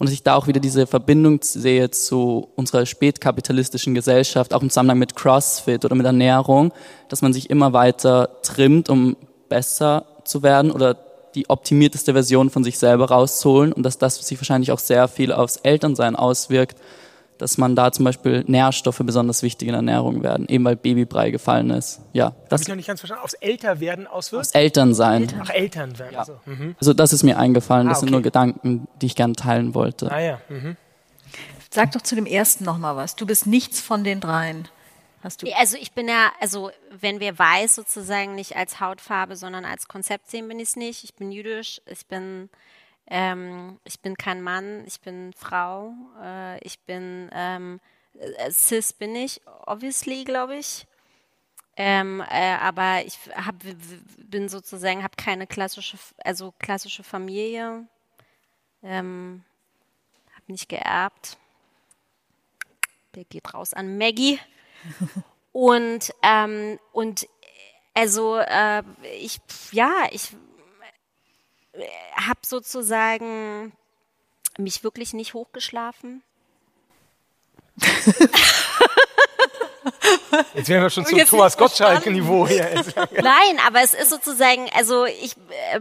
und 0.00 0.06
dass 0.06 0.14
ich 0.14 0.22
da 0.22 0.34
auch 0.34 0.46
wieder 0.46 0.60
diese 0.60 0.86
Verbindung 0.86 1.40
sehe 1.42 1.90
zu 1.90 2.48
unserer 2.56 2.86
spätkapitalistischen 2.86 3.94
Gesellschaft, 3.94 4.54
auch 4.54 4.62
im 4.62 4.70
Zusammenhang 4.70 4.98
mit 4.98 5.14
CrossFit 5.14 5.84
oder 5.84 5.94
mit 5.94 6.06
Ernährung, 6.06 6.72
dass 7.10 7.20
man 7.20 7.34
sich 7.34 7.50
immer 7.50 7.74
weiter 7.74 8.30
trimmt, 8.42 8.88
um 8.88 9.14
besser 9.50 10.06
zu 10.24 10.42
werden 10.42 10.70
oder 10.70 10.96
die 11.34 11.50
optimierteste 11.50 12.14
Version 12.14 12.48
von 12.48 12.64
sich 12.64 12.78
selber 12.78 13.10
rauszuholen 13.10 13.74
und 13.74 13.82
dass 13.82 13.98
das 13.98 14.16
sich 14.26 14.38
wahrscheinlich 14.40 14.72
auch 14.72 14.78
sehr 14.78 15.06
viel 15.06 15.34
aufs 15.34 15.58
Elternsein 15.58 16.16
auswirkt, 16.16 16.78
dass 17.40 17.56
man 17.56 17.74
da 17.74 17.90
zum 17.90 18.04
Beispiel 18.04 18.44
Nährstoffe 18.46 19.00
besonders 19.02 19.42
wichtig 19.42 19.68
in 19.68 19.74
Ernährung 19.74 20.22
werden, 20.22 20.46
eben 20.48 20.64
weil 20.64 20.76
Babybrei 20.76 21.30
gefallen 21.30 21.70
ist. 21.70 22.00
Ja, 22.12 22.34
das 22.48 22.60
Hab 22.60 22.62
ich 22.62 22.68
noch 22.68 22.76
nicht 22.76 22.86
ganz 22.86 23.00
verstanden. 23.00 23.24
Aufs 23.24 23.34
Älterwerden 23.34 24.06
auswirkt? 24.06 24.46
Aufs 24.46 24.54
Elternsein. 24.54 25.22
Eltern. 25.22 25.42
Ach, 25.42 25.50
Elternwerden. 25.50 26.12
Ja. 26.12 26.18
Also. 26.20 26.40
Mhm. 26.44 26.74
also 26.78 26.92
das 26.92 27.12
ist 27.12 27.22
mir 27.22 27.38
eingefallen. 27.38 27.88
Das 27.88 27.96
ah, 27.96 27.98
okay. 27.98 28.06
sind 28.06 28.12
nur 28.12 28.22
Gedanken, 28.22 28.88
die 29.00 29.06
ich 29.06 29.16
gerne 29.16 29.34
teilen 29.34 29.74
wollte. 29.74 30.10
Ah 30.10 30.20
ja. 30.20 30.40
Mhm. 30.48 30.76
Sag 31.72 31.92
doch 31.92 32.02
zu 32.02 32.14
dem 32.14 32.26
ersten 32.26 32.64
noch 32.64 32.78
mal 32.78 32.96
was. 32.96 33.16
Du 33.16 33.26
bist 33.26 33.46
nichts 33.46 33.80
von 33.80 34.04
den 34.04 34.20
dreien. 34.20 34.68
Hast 35.22 35.42
du? 35.42 35.46
Also 35.56 35.76
ich 35.78 35.92
bin 35.92 36.08
ja, 36.08 36.32
also 36.40 36.70
wenn 36.98 37.20
wir 37.20 37.38
weiß 37.38 37.74
sozusagen 37.74 38.34
nicht 38.34 38.56
als 38.56 38.80
Hautfarbe, 38.80 39.36
sondern 39.36 39.64
als 39.64 39.86
Konzept 39.86 40.30
sehen, 40.30 40.48
bin 40.48 40.58
ich 40.58 40.70
es 40.70 40.76
nicht. 40.76 41.04
Ich 41.04 41.14
bin 41.14 41.30
jüdisch. 41.30 41.80
Ich 41.86 42.06
bin 42.06 42.48
ähm, 43.10 43.78
ich 43.84 44.00
bin 44.00 44.16
kein 44.16 44.40
Mann, 44.40 44.84
ich 44.86 45.00
bin 45.00 45.32
Frau, 45.32 45.92
äh, 46.22 46.58
ich 46.64 46.78
bin 46.80 47.28
ähm, 47.32 47.80
äh, 48.18 48.50
cis 48.50 48.92
bin 48.92 49.14
ich, 49.16 49.40
obviously, 49.66 50.24
glaube 50.24 50.56
ich. 50.56 50.86
Ähm, 51.76 52.22
äh, 52.30 52.56
aber 52.56 53.04
ich 53.04 53.18
hab, 53.34 53.54
bin 54.18 54.48
sozusagen, 54.48 55.02
habe 55.02 55.16
keine 55.16 55.46
klassische, 55.46 55.98
also 56.18 56.52
klassische 56.58 57.02
Familie, 57.02 57.86
ähm, 58.82 59.44
habe 60.34 60.52
nicht 60.52 60.68
geerbt. 60.68 61.38
Der 63.14 63.24
geht 63.24 63.54
raus 63.54 63.74
an 63.74 63.98
Maggie. 63.98 64.38
und 65.52 66.12
ähm, 66.22 66.78
und 66.92 67.26
also 67.94 68.36
äh, 68.36 68.82
ich 69.18 69.40
ja 69.72 70.06
ich 70.10 70.32
habe 72.14 72.40
sozusagen 72.44 73.72
mich 74.58 74.82
wirklich 74.84 75.12
nicht 75.12 75.34
hochgeschlafen. 75.34 76.22
Jetzt 80.54 80.68
wären 80.68 80.82
wir 80.82 80.90
schon 80.90 81.06
zum 81.06 81.18
Thomas 81.18 81.56
Gottschalk-Niveau 81.56 82.46
hier. 82.46 82.68
Nein, 83.12 83.58
aber 83.66 83.82
es 83.82 83.94
ist 83.94 84.10
sozusagen, 84.10 84.68
also 84.74 85.06
ich 85.06 85.36
äh, 85.72 85.80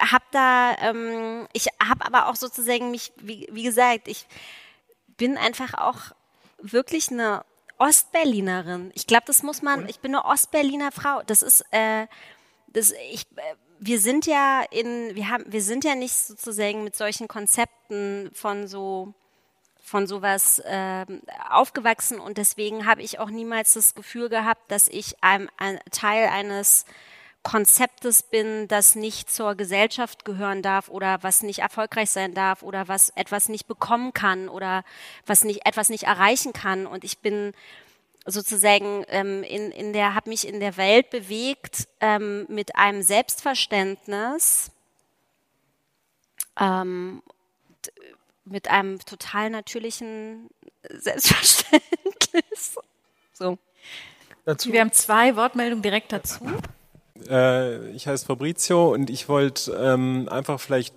habe 0.00 0.24
da, 0.32 0.76
ähm, 0.80 1.46
ich 1.52 1.66
habe 1.86 2.04
aber 2.04 2.28
auch 2.28 2.36
sozusagen 2.36 2.90
mich, 2.90 3.12
wie, 3.16 3.48
wie 3.52 3.62
gesagt, 3.62 4.08
ich 4.08 4.26
bin 5.16 5.36
einfach 5.36 5.74
auch 5.74 6.12
wirklich 6.60 7.10
eine 7.10 7.44
Ostberlinerin. 7.78 8.90
Ich 8.94 9.06
glaube, 9.06 9.24
das 9.26 9.42
muss 9.42 9.62
man, 9.62 9.88
ich 9.88 10.00
bin 10.00 10.14
eine 10.14 10.24
Ostberliner 10.24 10.90
Frau. 10.92 11.22
Das 11.26 11.42
ist, 11.42 11.64
äh, 11.70 12.06
das, 12.68 12.92
ich, 13.12 13.26
äh, 13.36 13.54
wir 13.78 14.00
sind 14.00 14.26
ja 14.26 14.62
in, 14.70 15.14
wir 15.14 15.28
haben, 15.28 15.44
wir 15.46 15.62
sind 15.62 15.84
ja 15.84 15.94
nicht 15.94 16.14
sozusagen 16.14 16.84
mit 16.84 16.96
solchen 16.96 17.28
Konzepten 17.28 18.30
von 18.34 18.66
so 18.66 19.14
von 19.88 20.06
sowas 20.06 20.58
äh, 20.60 21.06
aufgewachsen. 21.48 22.20
Und 22.20 22.36
deswegen 22.36 22.86
habe 22.86 23.02
ich 23.02 23.18
auch 23.18 23.30
niemals 23.30 23.72
das 23.72 23.94
Gefühl 23.94 24.28
gehabt, 24.28 24.70
dass 24.70 24.86
ich 24.86 25.16
ein, 25.22 25.48
ein 25.56 25.80
Teil 25.90 26.28
eines 26.28 26.84
Konzeptes 27.42 28.22
bin, 28.22 28.68
das 28.68 28.94
nicht 28.94 29.30
zur 29.30 29.54
Gesellschaft 29.54 30.26
gehören 30.26 30.60
darf 30.60 30.88
oder 30.90 31.22
was 31.22 31.42
nicht 31.42 31.60
erfolgreich 31.60 32.10
sein 32.10 32.34
darf 32.34 32.62
oder 32.62 32.88
was 32.88 33.08
etwas 33.10 33.48
nicht 33.48 33.66
bekommen 33.66 34.12
kann 34.12 34.50
oder 34.50 34.84
was 35.24 35.44
nicht 35.44 35.64
etwas 35.64 35.88
nicht 35.88 36.04
erreichen 36.04 36.52
kann. 36.52 36.86
Und 36.86 37.04
ich 37.04 37.18
bin 37.18 37.52
sozusagen 38.30 39.04
ähm, 39.08 39.42
in, 39.42 39.70
in 39.70 39.92
der, 39.92 40.14
habe 40.14 40.30
mich 40.30 40.46
in 40.46 40.60
der 40.60 40.76
Welt 40.76 41.10
bewegt 41.10 41.88
ähm, 42.00 42.46
mit 42.48 42.76
einem 42.76 43.02
Selbstverständnis, 43.02 44.70
ähm, 46.58 47.22
mit 48.44 48.68
einem 48.68 48.98
total 49.00 49.50
natürlichen 49.50 50.50
Selbstverständnis. 50.88 52.76
So. 53.32 53.58
Dazu. 54.44 54.72
Wir 54.72 54.80
haben 54.80 54.92
zwei 54.92 55.36
Wortmeldungen 55.36 55.82
direkt 55.82 56.12
dazu. 56.12 56.40
Äh, 57.28 57.90
ich 57.90 58.06
heiße 58.06 58.26
Fabrizio 58.26 58.92
und 58.92 59.10
ich 59.10 59.28
wollte 59.28 59.72
ähm, 59.72 60.28
einfach 60.30 60.60
vielleicht 60.60 60.94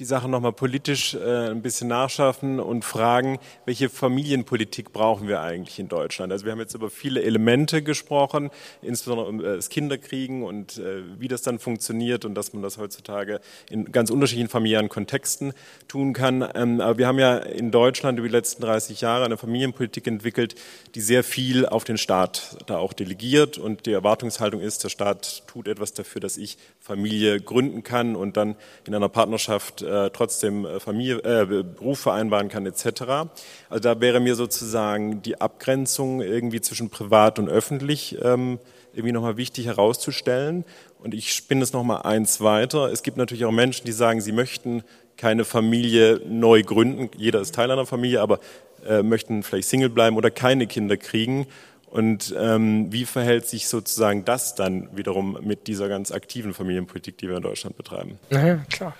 die 0.00 0.06
Sache 0.06 0.28
nochmal 0.28 0.54
politisch 0.54 1.14
äh, 1.14 1.50
ein 1.50 1.60
bisschen 1.60 1.88
nachschaffen 1.88 2.58
und 2.58 2.86
fragen, 2.86 3.38
welche 3.66 3.90
Familienpolitik 3.90 4.94
brauchen 4.94 5.28
wir 5.28 5.42
eigentlich 5.42 5.78
in 5.78 5.88
Deutschland? 5.88 6.32
Also 6.32 6.46
wir 6.46 6.52
haben 6.52 6.58
jetzt 6.58 6.74
über 6.74 6.88
viele 6.88 7.22
Elemente 7.22 7.82
gesprochen, 7.82 8.50
insbesondere 8.80 9.28
um 9.28 9.40
äh, 9.40 9.56
das 9.56 9.68
Kinderkriegen 9.68 10.42
und 10.42 10.78
äh, 10.78 11.02
wie 11.18 11.28
das 11.28 11.42
dann 11.42 11.58
funktioniert 11.58 12.24
und 12.24 12.34
dass 12.34 12.54
man 12.54 12.62
das 12.62 12.78
heutzutage 12.78 13.40
in 13.68 13.92
ganz 13.92 14.08
unterschiedlichen 14.08 14.48
familiären 14.48 14.88
Kontexten 14.88 15.52
tun 15.86 16.14
kann. 16.14 16.48
Ähm, 16.54 16.80
aber 16.80 16.96
wir 16.96 17.06
haben 17.06 17.18
ja 17.18 17.36
in 17.36 17.70
Deutschland 17.70 18.18
über 18.18 18.26
die 18.26 18.34
letzten 18.34 18.62
30 18.62 19.02
Jahre 19.02 19.26
eine 19.26 19.36
Familienpolitik 19.36 20.06
entwickelt, 20.06 20.54
die 20.94 21.02
sehr 21.02 21.22
viel 21.22 21.66
auf 21.66 21.84
den 21.84 21.98
Staat 21.98 22.56
da 22.66 22.78
auch 22.78 22.94
delegiert 22.94 23.58
und 23.58 23.84
die 23.84 23.92
Erwartungshaltung 23.92 24.62
ist, 24.62 24.82
der 24.82 24.88
Staat 24.88 25.46
tut 25.46 25.68
etwas 25.68 25.92
dafür, 25.92 26.22
dass 26.22 26.38
ich 26.38 26.56
Familie 26.90 27.40
gründen 27.40 27.84
kann 27.84 28.16
und 28.16 28.36
dann 28.36 28.56
in 28.84 28.96
einer 28.96 29.08
Partnerschaft 29.08 29.80
äh, 29.82 30.10
trotzdem 30.10 30.64
äh, 30.64 30.80
Familie, 30.80 31.18
äh, 31.18 31.46
Beruf 31.46 32.00
vereinbaren 32.00 32.48
kann 32.48 32.66
etc. 32.66 33.30
Also 33.68 33.80
da 33.80 34.00
wäre 34.00 34.18
mir 34.18 34.34
sozusagen 34.34 35.22
die 35.22 35.40
Abgrenzung 35.40 36.20
irgendwie 36.20 36.60
zwischen 36.60 36.90
privat 36.90 37.38
und 37.38 37.48
öffentlich 37.48 38.18
ähm, 38.22 38.58
irgendwie 38.92 39.12
nochmal 39.12 39.36
wichtig 39.36 39.66
herauszustellen. 39.66 40.64
Und 40.98 41.14
ich 41.14 41.32
spinne 41.32 41.62
es 41.62 41.72
nochmal 41.72 42.02
eins 42.02 42.40
weiter. 42.40 42.90
Es 42.90 43.04
gibt 43.04 43.16
natürlich 43.16 43.44
auch 43.44 43.52
Menschen, 43.52 43.86
die 43.86 43.92
sagen, 43.92 44.20
sie 44.20 44.32
möchten 44.32 44.82
keine 45.16 45.44
Familie 45.44 46.20
neu 46.26 46.64
gründen. 46.64 47.08
Jeder 47.16 47.40
ist 47.40 47.54
Teil 47.54 47.70
einer 47.70 47.86
Familie, 47.86 48.20
aber 48.20 48.40
äh, 48.84 49.04
möchten 49.04 49.44
vielleicht 49.44 49.68
Single 49.68 49.90
bleiben 49.90 50.16
oder 50.16 50.32
keine 50.32 50.66
Kinder 50.66 50.96
kriegen. 50.96 51.46
Und 51.90 52.32
ähm, 52.38 52.92
wie 52.92 53.04
verhält 53.04 53.48
sich 53.48 53.66
sozusagen 53.66 54.24
das 54.24 54.54
dann 54.54 54.96
wiederum 54.96 55.36
mit 55.42 55.66
dieser 55.66 55.88
ganz 55.88 56.12
aktiven 56.12 56.54
Familienpolitik, 56.54 57.18
die 57.18 57.28
wir 57.28 57.36
in 57.36 57.42
Deutschland 57.42 57.76
betreiben? 57.76 58.18
Naja, 58.30 58.64
klar. 58.70 58.94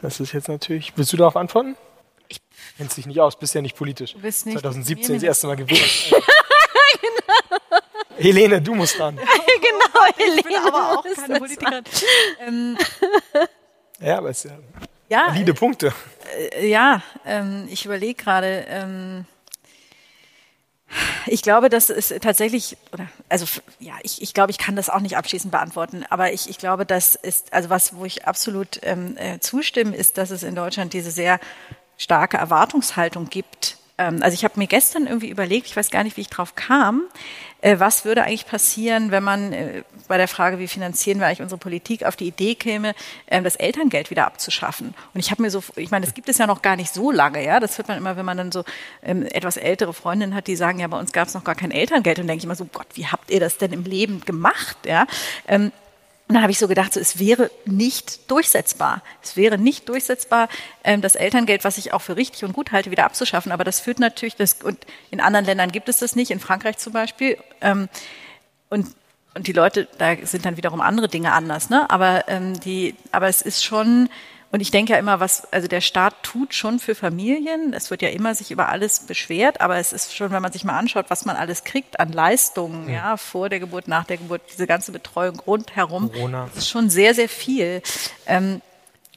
Das 0.00 0.20
ist 0.20 0.32
jetzt 0.32 0.48
natürlich. 0.48 0.92
Willst 0.94 1.12
du 1.12 1.16
darauf 1.16 1.36
antworten? 1.36 1.76
Ich 2.28 2.40
kennst 2.78 2.96
dich 2.96 3.06
nicht 3.06 3.20
aus, 3.20 3.36
bist 3.36 3.54
ja 3.54 3.62
nicht 3.62 3.76
politisch. 3.76 4.12
Du 4.12 4.20
bist 4.20 4.46
nicht 4.46 4.60
2017 4.60 5.16
das 5.16 5.22
erste 5.24 5.48
Mal 5.48 5.56
gewählt. 5.56 5.80
genau. 7.00 7.80
Helene, 8.16 8.62
du 8.62 8.76
musst 8.76 8.98
ran. 9.00 9.16
genau, 9.16 10.04
Helene. 10.16 10.36
Ich 10.38 10.44
bin 10.44 10.56
aber 10.56 10.98
auch 10.98 11.04
keine 11.16 11.38
Politikerin. 11.38 11.84
Ähm, 12.46 12.78
ja, 14.00 14.18
aber 14.18 14.30
es 14.30 14.44
ist 14.44 14.52
ja, 14.52 14.58
ja 15.08 15.26
valide 15.28 15.50
äh, 15.50 15.54
Punkte. 15.54 15.92
Äh, 16.52 16.68
ja, 16.68 17.02
ähm, 17.26 17.66
ich 17.68 17.84
überlege 17.84 18.14
gerade. 18.22 18.64
Ich 21.26 21.42
glaube, 21.42 21.70
das 21.70 21.90
ist 21.90 22.14
tatsächlich, 22.20 22.76
oder, 22.92 23.08
also 23.28 23.46
ja, 23.80 23.94
ich, 24.02 24.20
ich 24.20 24.34
glaube, 24.34 24.50
ich 24.50 24.58
kann 24.58 24.76
das 24.76 24.90
auch 24.90 25.00
nicht 25.00 25.16
abschließend 25.16 25.50
beantworten, 25.50 26.04
aber 26.10 26.32
ich, 26.32 26.48
ich 26.48 26.58
glaube, 26.58 26.84
das 26.84 27.14
ist, 27.14 27.52
also 27.52 27.70
was, 27.70 27.96
wo 27.96 28.04
ich 28.04 28.26
absolut 28.26 28.80
ähm, 28.82 29.16
äh, 29.16 29.38
zustimme, 29.40 29.96
ist, 29.96 30.18
dass 30.18 30.30
es 30.30 30.42
in 30.42 30.54
Deutschland 30.54 30.92
diese 30.92 31.10
sehr 31.10 31.40
starke 31.96 32.36
Erwartungshaltung 32.36 33.30
gibt, 33.30 33.78
ähm, 33.98 34.22
also 34.22 34.34
ich 34.34 34.44
habe 34.44 34.58
mir 34.58 34.66
gestern 34.66 35.06
irgendwie 35.06 35.28
überlegt, 35.28 35.66
ich 35.66 35.76
weiß 35.76 35.90
gar 35.90 36.04
nicht, 36.04 36.16
wie 36.16 36.22
ich 36.22 36.30
drauf 36.30 36.54
kam, 36.54 37.02
äh, 37.60 37.78
was 37.78 38.04
würde 38.04 38.24
eigentlich 38.24 38.46
passieren, 38.46 39.10
wenn 39.10 39.22
man 39.22 39.52
äh, 39.52 39.82
bei 40.06 40.18
der 40.18 40.28
Frage, 40.28 40.58
wie 40.58 40.68
finanzieren 40.68 41.18
wir 41.18 41.26
eigentlich 41.26 41.42
unsere 41.42 41.58
Politik, 41.58 42.04
auf 42.04 42.16
die 42.16 42.26
Idee 42.26 42.54
käme, 42.56 42.94
äh, 43.26 43.40
das 43.40 43.56
Elterngeld 43.56 44.10
wieder 44.10 44.26
abzuschaffen. 44.26 44.94
Und 45.14 45.20
ich 45.20 45.30
habe 45.30 45.42
mir 45.42 45.50
so, 45.50 45.62
ich 45.76 45.90
meine, 45.90 46.04
das 46.04 46.14
gibt 46.14 46.28
es 46.28 46.38
ja 46.38 46.46
noch 46.46 46.60
gar 46.60 46.76
nicht 46.76 46.92
so 46.92 47.10
lange, 47.10 47.44
ja. 47.44 47.60
Das 47.60 47.78
hört 47.78 47.88
man 47.88 47.96
immer, 47.96 48.16
wenn 48.16 48.26
man 48.26 48.36
dann 48.36 48.52
so 48.52 48.64
ähm, 49.02 49.22
etwas 49.26 49.56
ältere 49.56 49.94
Freundinnen 49.94 50.34
hat, 50.34 50.46
die 50.46 50.56
sagen, 50.56 50.78
ja, 50.80 50.88
bei 50.88 50.98
uns 50.98 51.12
gab 51.12 51.28
es 51.28 51.34
noch 51.34 51.44
gar 51.44 51.54
kein 51.54 51.70
Elterngeld. 51.70 52.18
Und 52.18 52.26
denke 52.26 52.38
ich 52.38 52.44
immer 52.44 52.56
so, 52.56 52.66
Gott, 52.66 52.88
wie 52.94 53.06
habt 53.06 53.30
ihr 53.30 53.40
das 53.40 53.56
denn 53.58 53.72
im 53.72 53.84
Leben 53.84 54.20
gemacht, 54.20 54.76
ja? 54.84 55.06
Ähm, 55.48 55.72
und 56.26 56.36
dann 56.36 56.42
habe 56.42 56.52
ich 56.52 56.58
so 56.58 56.68
gedacht, 56.68 56.94
so, 56.94 57.00
es 57.00 57.18
wäre 57.18 57.50
nicht 57.66 58.30
durchsetzbar. 58.30 59.02
Es 59.22 59.36
wäre 59.36 59.58
nicht 59.58 59.90
durchsetzbar, 59.90 60.48
ähm, 60.82 61.02
das 61.02 61.16
Elterngeld, 61.16 61.64
was 61.64 61.76
ich 61.76 61.92
auch 61.92 62.00
für 62.00 62.16
richtig 62.16 62.44
und 62.44 62.54
gut 62.54 62.72
halte, 62.72 62.90
wieder 62.90 63.04
abzuschaffen. 63.04 63.52
Aber 63.52 63.62
das 63.62 63.80
führt 63.80 63.98
natürlich, 63.98 64.34
das, 64.34 64.54
und 64.62 64.78
in 65.10 65.20
anderen 65.20 65.44
Ländern 65.44 65.70
gibt 65.70 65.88
es 65.90 65.98
das 65.98 66.16
nicht, 66.16 66.30
in 66.30 66.40
Frankreich 66.40 66.78
zum 66.78 66.94
Beispiel. 66.94 67.36
Ähm, 67.60 67.90
und, 68.70 68.88
und 69.34 69.46
die 69.46 69.52
Leute, 69.52 69.86
da 69.98 70.16
sind 70.22 70.46
dann 70.46 70.56
wiederum 70.56 70.80
andere 70.80 71.08
Dinge 71.08 71.32
anders. 71.32 71.68
Ne? 71.68 71.88
Aber, 71.90 72.26
ähm, 72.28 72.58
die, 72.58 72.94
aber 73.12 73.28
es 73.28 73.42
ist 73.42 73.62
schon 73.62 74.08
und 74.54 74.60
ich 74.60 74.70
denke 74.70 74.92
ja 74.92 75.00
immer, 75.00 75.18
was, 75.18 75.52
also 75.52 75.66
der 75.66 75.80
Staat 75.80 76.14
tut 76.22 76.54
schon 76.54 76.78
für 76.78 76.94
Familien. 76.94 77.72
Es 77.72 77.90
wird 77.90 78.02
ja 78.02 78.10
immer 78.10 78.36
sich 78.36 78.52
über 78.52 78.68
alles 78.68 79.00
beschwert, 79.00 79.60
aber 79.60 79.78
es 79.78 79.92
ist 79.92 80.14
schon, 80.14 80.30
wenn 80.30 80.42
man 80.42 80.52
sich 80.52 80.62
mal 80.62 80.78
anschaut, 80.78 81.06
was 81.08 81.24
man 81.24 81.34
alles 81.34 81.64
kriegt 81.64 81.98
an 81.98 82.12
Leistungen, 82.12 82.88
ja, 82.88 82.94
ja 82.94 83.16
vor 83.16 83.48
der 83.48 83.58
Geburt, 83.58 83.88
nach 83.88 84.04
der 84.04 84.18
Geburt, 84.18 84.42
diese 84.52 84.68
ganze 84.68 84.92
Betreuung 84.92 85.40
rundherum, 85.40 86.12
Corona. 86.12 86.48
ist 86.54 86.68
schon 86.68 86.88
sehr, 86.88 87.16
sehr 87.16 87.28
viel. 87.28 87.82
Ähm, 88.28 88.62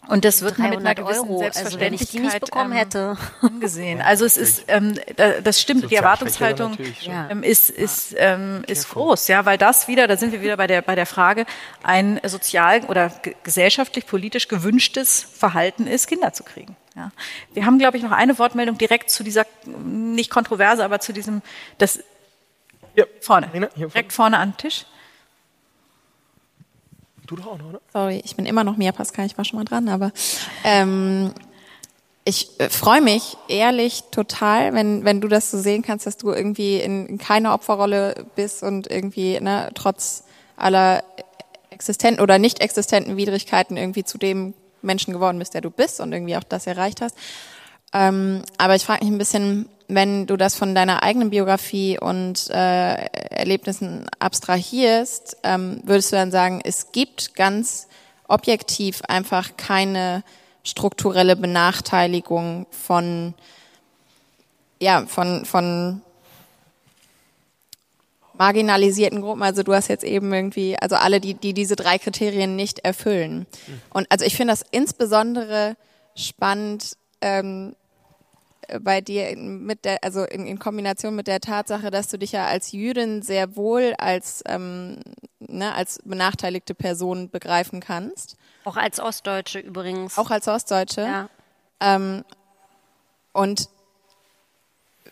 und 0.07 0.25
das 0.25 0.41
wird 0.41 0.57
mit 0.57 0.77
einer 0.77 0.95
gewissen 0.95 1.29
Euro, 1.29 1.39
Selbstverständlichkeit 1.39 1.65
also 1.65 1.79
wenn 1.79 1.93
ich 1.93 2.09
die 2.09 2.19
nicht 2.19 2.39
bekommen 2.39 2.71
ähm, 2.71 2.77
hätte. 2.77 3.17
angesehen. 3.41 4.01
Also 4.01 4.25
es 4.25 4.37
ist, 4.37 4.65
ähm, 4.67 4.99
das 5.43 5.61
stimmt, 5.61 5.89
die 5.91 5.95
Erwartungshaltung 5.95 6.77
ähm, 7.05 7.43
ist, 7.43 7.69
ist, 7.69 8.15
ähm, 8.17 8.63
ist 8.67 8.89
groß, 8.89 9.27
ja, 9.27 9.45
weil 9.45 9.57
das 9.57 9.87
wieder, 9.87 10.07
da 10.07 10.17
sind 10.17 10.31
wir 10.31 10.41
wieder 10.41 10.57
bei 10.57 10.67
der, 10.67 10.81
bei 10.81 10.95
der 10.95 11.05
Frage, 11.05 11.45
ein 11.83 12.19
sozial 12.23 12.81
oder 12.85 13.11
gesellschaftlich, 13.43 14.05
politisch 14.05 14.47
gewünschtes 14.47 15.23
Verhalten 15.23 15.87
ist, 15.87 16.07
Kinder 16.07 16.33
zu 16.33 16.43
kriegen. 16.43 16.75
Ja. 16.95 17.11
Wir 17.53 17.65
haben, 17.65 17.77
glaube 17.77 17.97
ich, 17.97 18.03
noch 18.03 18.11
eine 18.11 18.37
Wortmeldung 18.39 18.77
direkt 18.77 19.11
zu 19.11 19.23
dieser, 19.23 19.45
nicht 19.65 20.31
Kontroverse, 20.31 20.83
aber 20.83 20.99
zu 20.99 21.13
diesem, 21.13 21.41
das, 21.77 21.99
ja. 22.95 23.05
vorne, 23.21 23.49
direkt 23.75 24.13
vorne 24.13 24.37
an 24.37 24.51
den 24.51 24.57
Tisch. 24.57 24.85
Du 27.27 27.35
doch 27.35 27.47
auch 27.47 27.57
noch, 27.57 27.69
oder? 27.69 27.81
Sorry, 27.91 28.21
ich 28.23 28.35
bin 28.35 28.45
immer 28.45 28.63
noch 28.63 28.77
Mia 28.77 28.91
Pascal, 28.91 29.25
ich 29.25 29.37
war 29.37 29.45
schon 29.45 29.59
mal 29.59 29.65
dran, 29.65 29.89
aber 29.89 30.11
ähm, 30.63 31.33
ich 32.23 32.59
äh, 32.59 32.69
freue 32.69 33.01
mich 33.01 33.37
ehrlich 33.49 34.03
total, 34.11 34.73
wenn, 34.73 35.03
wenn 35.03 35.19
du 35.19 35.27
das 35.27 35.51
so 35.51 35.57
sehen 35.57 35.81
kannst, 35.81 36.05
dass 36.05 36.17
du 36.17 36.31
irgendwie 36.31 36.79
in, 36.79 37.05
in 37.05 37.17
keiner 37.17 37.53
Opferrolle 37.53 38.25
bist 38.35 38.63
und 38.63 38.89
irgendwie 38.89 39.39
ne, 39.41 39.69
trotz 39.75 40.23
aller 40.55 41.03
existenten 41.69 42.21
oder 42.21 42.39
nicht 42.39 42.61
existenten 42.61 43.17
Widrigkeiten 43.17 43.77
irgendwie 43.77 44.03
zu 44.03 44.17
dem 44.17 44.53
Menschen 44.81 45.13
geworden 45.13 45.37
bist, 45.39 45.53
der 45.53 45.61
du 45.61 45.69
bist 45.69 45.99
und 45.99 46.13
irgendwie 46.13 46.37
auch 46.37 46.43
das 46.43 46.65
erreicht 46.65 47.01
hast. 47.01 47.15
Ähm, 47.93 48.43
aber 48.57 48.75
ich 48.75 48.83
frage 48.85 49.03
mich 49.03 49.13
ein 49.13 49.17
bisschen, 49.17 49.69
wenn 49.87 50.27
du 50.27 50.35
das 50.35 50.55
von 50.55 50.75
deiner 50.75 51.03
eigenen 51.03 51.29
Biografie 51.29 51.97
und 51.97 52.49
äh, 52.49 53.05
Erlebnissen 53.29 54.05
abstrahierst, 54.19 55.37
ähm, 55.43 55.81
würdest 55.83 56.11
du 56.11 56.17
dann 56.17 56.31
sagen, 56.31 56.61
es 56.63 56.91
gibt 56.91 57.35
ganz 57.35 57.87
objektiv 58.27 59.01
einfach 59.07 59.55
keine 59.55 60.23
strukturelle 60.63 61.37
Benachteiligung 61.37 62.67
von, 62.71 63.33
ja, 64.81 65.05
von, 65.05 65.45
von 65.45 66.01
marginalisierten 68.37 69.21
Gruppen. 69.21 69.43
Also 69.43 69.63
du 69.63 69.73
hast 69.73 69.87
jetzt 69.87 70.03
eben 70.03 70.33
irgendwie, 70.33 70.77
also 70.77 70.97
alle, 70.97 71.21
die, 71.21 71.33
die 71.33 71.53
diese 71.53 71.77
drei 71.77 71.97
Kriterien 71.97 72.55
nicht 72.57 72.79
erfüllen. 72.79 73.47
Und 73.89 74.11
also 74.11 74.25
ich 74.25 74.35
finde 74.35 74.51
das 74.51 74.65
insbesondere 74.71 75.77
spannend, 76.15 76.97
ähm, 77.21 77.75
bei 78.81 79.01
dir 79.01 79.35
mit 79.37 79.85
der, 79.85 80.03
also 80.03 80.23
in, 80.23 80.45
in, 80.45 80.59
Kombination 80.59 81.15
mit 81.15 81.27
der 81.27 81.39
Tatsache, 81.39 81.89
dass 81.89 82.09
du 82.09 82.17
dich 82.17 82.33
ja 82.33 82.47
als 82.47 82.71
Jüdin 82.71 83.21
sehr 83.21 83.55
wohl 83.55 83.93
als, 83.97 84.43
ähm, 84.45 84.99
ne, 85.39 85.73
als 85.73 85.99
benachteiligte 86.03 86.75
Person 86.75 87.29
begreifen 87.29 87.79
kannst. 87.79 88.35
Auch 88.65 88.75
als 88.75 88.99
Ostdeutsche 88.99 89.59
übrigens. 89.59 90.17
Auch 90.17 90.31
als 90.31 90.47
Ostdeutsche. 90.47 91.01
Ja. 91.01 91.29
Ähm, 91.79 92.25
und 93.31 93.69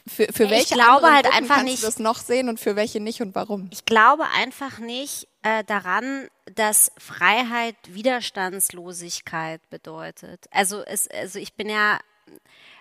für, 0.07 0.27
für 0.31 0.49
welche 0.49 0.75
ich 0.75 0.81
glaube 0.81 1.11
halt 1.11 1.23
Gruppen 1.25 1.37
einfach 1.37 1.55
kannst 1.55 1.71
nicht, 1.71 1.83
du 1.83 1.87
das 1.87 1.99
noch 1.99 2.19
sehen 2.19 2.49
und 2.49 2.59
für 2.59 2.75
welche 2.75 2.99
nicht 2.99 3.21
und 3.21 3.33
warum? 3.33 3.69
Ich 3.71 3.85
glaube 3.85 4.25
einfach 4.35 4.79
nicht 4.79 5.27
äh, 5.45 5.63
daran, 5.63 6.27
dass 6.55 6.91
Freiheit 6.97 7.75
Widerstandslosigkeit 7.87 9.61
bedeutet. 9.69 10.47
Also 10.51 10.83
es, 10.83 11.07
also 11.07 11.39
ich 11.39 11.53
bin 11.53 11.69
ja 11.69 11.99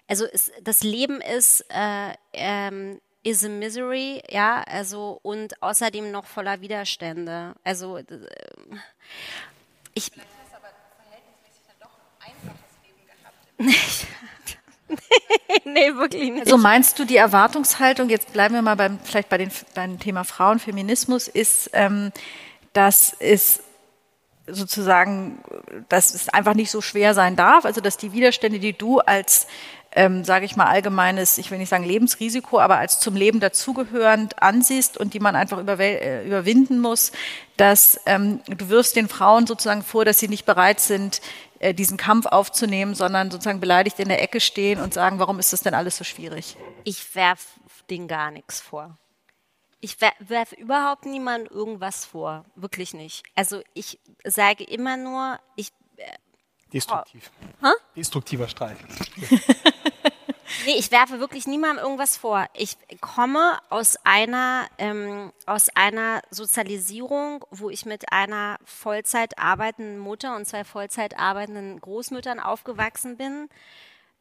also 0.07 0.27
es, 0.33 0.51
das 0.63 0.83
Leben 0.83 1.21
ist 1.21 1.65
äh, 1.69 2.15
ähm, 2.33 3.01
is 3.23 3.45
a 3.45 3.49
misery, 3.49 4.23
ja, 4.31 4.63
also 4.67 5.19
und 5.23 5.63
außerdem 5.63 6.11
noch 6.11 6.27
voller 6.27 6.61
Widerstände. 6.61 7.55
Also 7.65 7.99
äh, 7.99 8.05
ich. 9.95 10.11
Vielleicht 10.11 10.29
hast 10.43 10.55
aber 10.55 10.69
verhältnismäßig 10.97 11.63
dann 11.67 11.77
doch 11.81 11.97
ein 12.21 12.33
einfaches 12.33 12.73
Leben 12.85 13.01
gehabt. 13.07 14.07
nee, 15.65 15.95
wirklich 15.95 16.31
nicht. 16.31 16.45
Also 16.45 16.59
meinst 16.59 16.99
du, 16.99 17.05
die 17.05 17.17
Erwartungshaltung, 17.17 18.11
jetzt 18.11 18.33
bleiben 18.33 18.55
wir 18.55 18.63
mal 18.63 18.77
beim, 18.77 18.99
vielleicht 19.03 19.29
bei 19.29 19.39
den, 19.39 19.51
beim 19.75 19.99
Thema 19.99 20.25
Frauenfeminismus, 20.25 21.29
ist, 21.29 21.71
ähm, 21.73 22.13
dass 22.75 23.17
es 23.19 23.63
sozusagen, 24.47 25.39
dass 25.89 26.15
es 26.15 26.29
einfach 26.29 26.55
nicht 26.55 26.71
so 26.71 26.83
schwer 26.83 27.15
sein 27.15 27.35
darf, 27.35 27.65
also 27.65 27.81
dass 27.81 27.97
die 27.97 28.13
Widerstände, 28.13 28.59
die 28.59 28.77
du 28.77 29.01
als 29.01 29.47
ähm, 29.97 30.25
sage 30.25 30.45
ich 30.45 30.57
mal, 30.57 30.67
allgemeines, 30.67 31.39
ich 31.39 31.51
will 31.51 31.59
nicht 31.59 31.69
sagen 31.69 31.85
Lebensrisiko, 31.85 32.59
aber 32.59 32.79
als 32.79 32.99
zum 32.99 33.15
Leben 33.15 33.41
dazugehörend 33.41 34.43
ansiehst 34.43 34.99
und 34.99 35.15
die 35.15 35.21
man 35.21 35.37
einfach 35.37 35.59
äh, 35.79 36.27
überwinden 36.27 36.81
muss, 36.81 37.13
dass 37.57 38.01
ähm, 38.07 38.41
du 38.47 38.69
wirfst 38.69 38.97
den 38.97 39.09
Frauen 39.09 39.47
sozusagen 39.47 39.83
vor, 39.83 40.05
dass 40.05 40.19
sie 40.19 40.29
nicht 40.29 40.47
bereit 40.47 40.81
sind, 40.81 41.21
äh, 41.61 41.75
diesen 41.75 41.97
Kampf 41.97 42.27
aufzunehmen, 42.27 42.95
sondern 42.95 43.31
sozusagen 43.31 43.61
beleidigt 43.61 44.01
in 44.01 44.09
der 44.09 44.21
Ecke 44.21 44.41
stehen 44.41 44.81
und 44.81 44.93
sagen, 44.93 45.21
warum 45.21 45.39
ist 45.39 45.53
das 45.53 45.63
denn 45.63 45.75
alles 45.75 45.97
so 45.97 46.05
schwierig? 46.05 46.57
Ich 46.83 47.15
werf 47.15 47.47
denen 47.89 48.09
gar 48.09 48.33
nichts 48.33 48.61
vor. 48.61 48.99
Ich 49.85 50.01
werfe 50.01 50.55
überhaupt 50.55 51.05
niemandem 51.05 51.55
irgendwas 51.55 52.07
vor, 52.07 52.47
wirklich 52.55 52.95
nicht. 52.95 53.23
Also 53.35 53.61
ich 53.75 54.01
sage 54.25 54.65
immer 54.65 54.97
nur, 54.97 55.39
ich 55.57 55.73
Destruktiv. 56.73 57.31
Oh. 57.63 57.69
Destruktiver 57.95 58.49
Streit. 58.49 58.79
Nee, 60.67 60.77
ich 60.79 60.91
werfe 60.91 61.21
wirklich 61.21 61.47
niemandem 61.47 61.85
irgendwas 61.85 62.17
vor. 62.17 62.47
Ich 62.55 62.79
komme 63.01 63.59
aus 63.69 63.97
einer, 64.05 64.67
ähm, 64.79 65.33
aus 65.47 65.69
einer 65.75 66.23
Sozialisierung, 66.31 67.45
wo 67.51 67.69
ich 67.71 67.85
mit 67.85 68.13
einer 68.13 68.59
Vollzeit 68.65 69.39
arbeitenden 69.39 69.99
Mutter 69.99 70.37
und 70.37 70.47
zwei 70.47 70.65
Vollzeit 70.65 71.19
arbeitenden 71.19 71.81
Großmüttern 71.81 72.41
aufgewachsen 72.41 73.17
bin. 73.17 73.49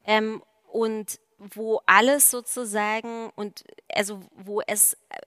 Ähm, 0.06 0.42
und 0.68 1.20
wo 1.38 1.82
alles 1.86 2.32
sozusagen 2.32 3.30
und 3.36 3.64
also 3.94 4.22
wo 4.36 4.62
es 4.62 4.94
äh, 5.10 5.18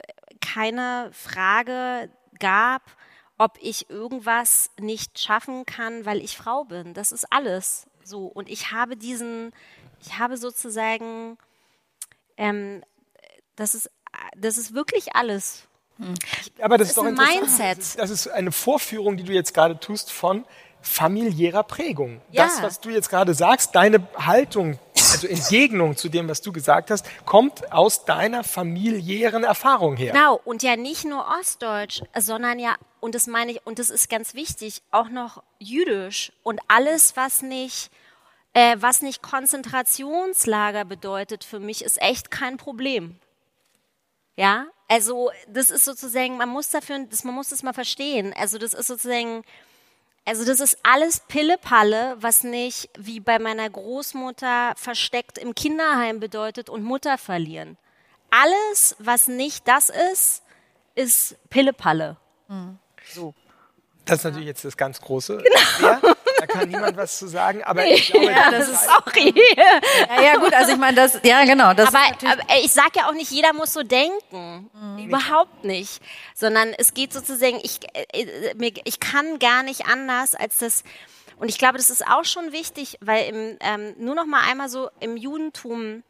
keine 0.40 1.10
Frage 1.12 2.10
gab, 2.38 2.82
ob 3.38 3.58
ich 3.60 3.90
irgendwas 3.90 4.70
nicht 4.80 5.18
schaffen 5.18 5.66
kann, 5.66 6.06
weil 6.06 6.22
ich 6.22 6.36
Frau 6.36 6.64
bin. 6.64 6.94
Das 6.94 7.12
ist 7.12 7.26
alles 7.30 7.86
so. 8.02 8.26
Und 8.26 8.48
ich 8.48 8.72
habe 8.72 8.96
diesen, 8.96 9.52
ich 10.00 10.18
habe 10.18 10.36
sozusagen, 10.36 11.36
ähm, 12.36 12.82
das 13.56 13.74
ist, 13.74 13.90
das 14.36 14.58
ist 14.58 14.74
wirklich 14.74 15.14
alles. 15.14 15.66
Aber 16.60 16.78
das, 16.78 16.88
ist 16.88 16.90
ist 16.92 16.98
doch 16.98 17.04
ein. 17.04 17.14
Mindset. 17.14 17.78
Das 17.78 17.86
ist, 17.86 17.98
das 17.98 18.10
ist 18.10 18.28
eine 18.28 18.52
Vorführung, 18.52 19.16
die 19.16 19.24
du 19.24 19.32
jetzt 19.32 19.54
gerade 19.54 19.78
tust 19.80 20.12
von 20.12 20.44
familiärer 20.82 21.64
Prägung. 21.64 22.20
Ja. 22.30 22.44
Das, 22.44 22.62
was 22.62 22.80
du 22.80 22.90
jetzt 22.90 23.08
gerade 23.08 23.34
sagst, 23.34 23.74
deine 23.74 24.06
Haltung, 24.16 24.78
also 25.12 25.26
Entgegnung 25.26 25.96
zu 25.96 26.08
dem, 26.08 26.28
was 26.28 26.40
du 26.40 26.52
gesagt 26.52 26.90
hast, 26.90 27.06
kommt 27.24 27.72
aus 27.72 28.04
deiner 28.04 28.44
familiären 28.44 29.44
Erfahrung 29.44 29.96
her. 29.96 30.12
Genau, 30.12 30.40
und 30.44 30.62
ja 30.62 30.76
nicht 30.76 31.04
nur 31.04 31.26
Ostdeutsch, 31.40 32.02
sondern 32.18 32.58
ja, 32.58 32.76
und 33.00 33.14
das 33.14 33.26
meine 33.26 33.52
ich, 33.52 33.66
und 33.66 33.78
das 33.78 33.90
ist 33.90 34.08
ganz 34.08 34.34
wichtig, 34.34 34.82
auch 34.90 35.08
noch 35.08 35.42
Jüdisch 35.58 36.32
und 36.42 36.60
alles, 36.68 37.16
was 37.16 37.42
nicht, 37.42 37.90
äh, 38.52 38.76
was 38.78 39.02
nicht 39.02 39.22
Konzentrationslager 39.22 40.84
bedeutet 40.84 41.44
für 41.44 41.60
mich, 41.60 41.84
ist 41.84 42.00
echt 42.00 42.30
kein 42.30 42.56
Problem. 42.56 43.16
Ja, 44.36 44.66
also 44.88 45.30
das 45.48 45.70
ist 45.70 45.84
sozusagen, 45.84 46.36
man 46.36 46.48
muss 46.48 46.70
dafür, 46.70 46.98
das, 47.10 47.24
man 47.24 47.34
muss 47.34 47.48
das 47.48 47.62
mal 47.62 47.72
verstehen. 47.72 48.34
Also 48.36 48.58
das 48.58 48.74
ist 48.74 48.86
sozusagen, 48.86 49.44
also 50.26 50.44
das 50.44 50.60
ist 50.60 50.76
alles 50.82 51.20
Pillepalle, 51.20 52.16
was 52.18 52.42
nicht 52.42 52.90
wie 52.98 53.20
bei 53.20 53.38
meiner 53.38 53.70
Großmutter 53.70 54.74
versteckt 54.76 55.38
im 55.38 55.54
Kinderheim 55.54 56.18
bedeutet 56.18 56.68
und 56.68 56.82
Mutter 56.82 57.16
verlieren. 57.16 57.78
Alles, 58.30 58.96
was 58.98 59.28
nicht 59.28 59.68
das 59.68 59.88
ist, 60.12 60.42
ist 60.96 61.36
Pillepalle. 61.48 62.16
Das 64.04 64.18
ist 64.18 64.24
natürlich 64.24 64.46
jetzt 64.46 64.64
das 64.64 64.76
ganz 64.76 65.00
große. 65.00 65.38
Genau. 65.38 65.88
Ja, 65.88 66.15
da 66.46 66.52
kann 66.60 66.68
niemand 66.68 66.96
was 66.96 67.18
zu 67.18 67.26
sagen, 67.28 67.62
aber 67.64 67.86
ich 67.86 68.10
glaube, 68.10 68.34
das 68.50 68.68
ist 68.68 68.84
Sorry. 68.84 69.34
ja, 69.56 70.22
ja 70.22 70.36
gut, 70.38 70.52
also 70.54 70.72
ich 70.72 70.78
meine, 70.78 70.96
das, 70.96 71.20
ja 71.24 71.44
genau, 71.44 71.74
das 71.74 71.88
Aber, 71.88 71.98
aber 72.30 72.42
ich 72.62 72.72
sage 72.72 72.92
ja 72.96 73.08
auch 73.08 73.12
nicht, 73.14 73.30
jeder 73.30 73.52
muss 73.52 73.72
so 73.72 73.82
denken. 73.82 74.70
Überhaupt 75.04 75.64
nicht. 75.64 76.00
Sondern 76.34 76.72
es 76.78 76.94
geht 76.94 77.12
sozusagen, 77.12 77.58
ich, 77.62 77.80
äh, 77.94 78.54
mir- 78.56 78.72
ich 78.84 79.00
kann 79.00 79.38
gar 79.38 79.62
nicht 79.62 79.86
anders 79.86 80.34
als 80.34 80.58
das. 80.58 80.84
Und 81.38 81.48
ich 81.48 81.58
glaube, 81.58 81.76
das 81.76 81.90
ist 81.90 82.06
auch 82.06 82.24
schon 82.24 82.52
wichtig, 82.52 82.96
weil 83.00 83.28
im, 83.28 83.58
ähm, 83.60 83.94
nur 83.98 84.14
noch 84.14 84.24
mal 84.26 84.40
einmal 84.50 84.68
so 84.68 84.88
im 85.00 85.16
Judentum 85.16 86.02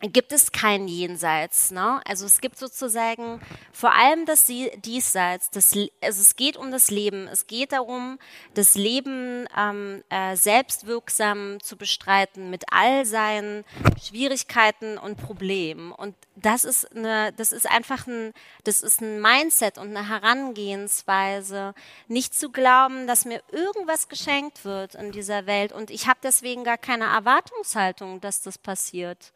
gibt 0.00 0.32
es 0.32 0.52
kein 0.52 0.88
Jenseits. 0.88 1.70
Ne? 1.70 2.00
Also 2.06 2.26
es 2.26 2.40
gibt 2.40 2.58
sozusagen 2.58 3.40
vor 3.72 3.94
allem 3.94 4.26
das 4.26 4.46
Diesseits. 4.46 5.50
Das, 5.50 5.72
also 6.02 6.20
es 6.20 6.36
geht 6.36 6.56
um 6.56 6.70
das 6.70 6.90
Leben. 6.90 7.28
Es 7.28 7.46
geht 7.46 7.72
darum, 7.72 8.18
das 8.54 8.74
Leben 8.74 9.46
ähm, 9.56 10.02
äh, 10.10 10.36
selbstwirksam 10.36 11.58
zu 11.62 11.76
bestreiten 11.76 12.50
mit 12.50 12.64
all 12.70 13.06
seinen 13.06 13.64
Schwierigkeiten 14.02 14.98
und 14.98 15.16
Problemen. 15.16 15.92
Und 15.92 16.14
das 16.36 16.64
ist 16.64 16.94
eine, 16.94 17.32
das 17.32 17.52
ist 17.52 17.70
einfach 17.70 18.06
ein, 18.06 18.32
das 18.64 18.80
ist 18.80 19.00
ein 19.00 19.22
Mindset 19.22 19.78
und 19.78 19.96
eine 19.96 20.08
Herangehensweise, 20.08 21.74
nicht 22.08 22.34
zu 22.34 22.50
glauben, 22.50 23.06
dass 23.06 23.24
mir 23.24 23.40
irgendwas 23.52 24.08
geschenkt 24.08 24.64
wird 24.64 24.96
in 24.96 25.12
dieser 25.12 25.46
Welt. 25.46 25.72
Und 25.72 25.90
ich 25.90 26.08
habe 26.08 26.18
deswegen 26.22 26.64
gar 26.64 26.78
keine 26.78 27.04
Erwartungshaltung, 27.04 28.20
dass 28.20 28.42
das 28.42 28.58
passiert. 28.58 29.32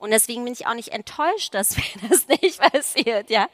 Und 0.00 0.10
deswegen 0.10 0.44
bin 0.44 0.54
ich 0.54 0.66
auch 0.66 0.74
nicht 0.74 0.88
enttäuscht, 0.88 1.52
dass 1.54 1.76
mir 1.76 2.08
das 2.08 2.26
nicht 2.26 2.58
passiert, 2.58 3.28
ja. 3.28 3.48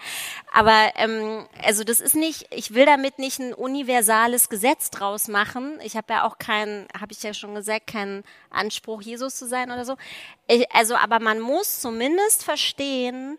Aber 0.53 0.93
ähm, 0.95 1.47
also 1.63 1.83
das 1.83 1.99
ist 2.01 2.15
nicht, 2.15 2.47
ich 2.51 2.73
will 2.73 2.87
damit 2.87 3.19
nicht 3.19 3.41
ein 3.41 3.53
universales 3.53 4.49
Gesetz 4.49 4.91
draus 4.91 5.27
machen. 5.27 5.79
Ich 5.83 5.97
habe 5.97 6.13
ja 6.13 6.25
auch 6.25 6.39
keinen, 6.39 6.87
habe 6.99 7.13
ich 7.13 7.23
ja 7.23 7.35
schon 7.35 7.55
gesagt, 7.57 7.89
keinen 7.89 8.23
Anspruch, 8.49 9.03
Jesus 9.03 9.35
zu 9.37 9.49
sein 9.49 9.73
oder 9.73 9.85
so. 9.85 9.97
Ich, 10.47 10.71
also, 10.73 10.95
aber 10.95 11.19
man 11.19 11.41
muss 11.41 11.81
zumindest 11.81 12.45
verstehen, 12.45 13.39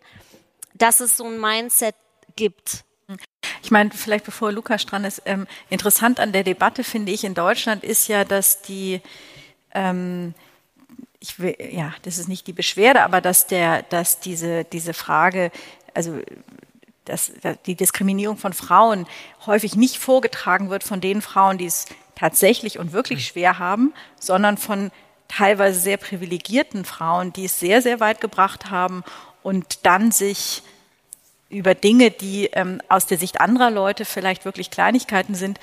dass 0.74 1.00
es 1.00 1.16
so 1.16 1.24
ein 1.24 1.40
Mindset 1.40 1.94
gibt. 2.36 2.84
Ich 3.62 3.70
meine, 3.70 3.90
vielleicht 3.90 4.26
bevor 4.26 4.52
Lukas 4.52 4.84
dran 4.84 5.04
ist, 5.04 5.22
ähm, 5.24 5.46
interessant 5.70 6.20
an 6.20 6.32
der 6.32 6.44
Debatte 6.44 6.84
finde 6.84 7.10
ich 7.10 7.24
in 7.24 7.32
Deutschland 7.32 7.84
ist 7.84 8.06
ja, 8.06 8.24
dass 8.24 8.60
die, 8.60 9.00
ähm, 9.74 10.34
ich 11.20 11.38
will, 11.38 11.56
ja, 11.58 11.92
das 12.02 12.18
ist 12.18 12.28
nicht 12.28 12.46
die 12.46 12.52
Beschwerde, 12.52 13.02
aber 13.02 13.20
dass 13.20 13.46
der, 13.46 13.82
dass 13.84 14.20
diese, 14.20 14.64
diese 14.64 14.94
Frage, 14.94 15.50
also 15.94 16.20
dass, 17.04 17.32
dass 17.40 17.60
die 17.62 17.74
Diskriminierung 17.74 18.36
von 18.36 18.52
Frauen 18.52 19.06
häufig 19.46 19.74
nicht 19.74 19.98
vorgetragen 19.98 20.70
wird 20.70 20.84
von 20.84 21.00
den 21.00 21.22
Frauen, 21.22 21.58
die 21.58 21.66
es 21.66 21.86
tatsächlich 22.14 22.78
und 22.78 22.92
wirklich 22.92 23.26
schwer 23.26 23.58
haben, 23.58 23.94
sondern 24.20 24.58
von 24.58 24.90
teilweise 25.28 25.78
sehr 25.78 25.96
privilegierten 25.96 26.84
Frauen, 26.84 27.32
die 27.32 27.46
es 27.46 27.58
sehr, 27.58 27.82
sehr 27.82 28.00
weit 28.00 28.20
gebracht 28.20 28.70
haben 28.70 29.04
und 29.42 29.86
dann 29.86 30.10
sich 30.10 30.62
über 31.50 31.74
Dinge, 31.74 32.10
die 32.10 32.46
ähm, 32.46 32.82
aus 32.88 33.06
der 33.06 33.18
Sicht 33.18 33.40
anderer 33.40 33.70
Leute 33.70 34.04
vielleicht 34.04 34.44
wirklich 34.44 34.70
Kleinigkeiten 34.70 35.34
sind, 35.34 35.58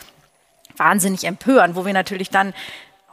wahnsinnig 0.77 1.25
empören, 1.25 1.75
wo 1.75 1.85
wir 1.85 1.93
natürlich 1.93 2.29
dann 2.29 2.53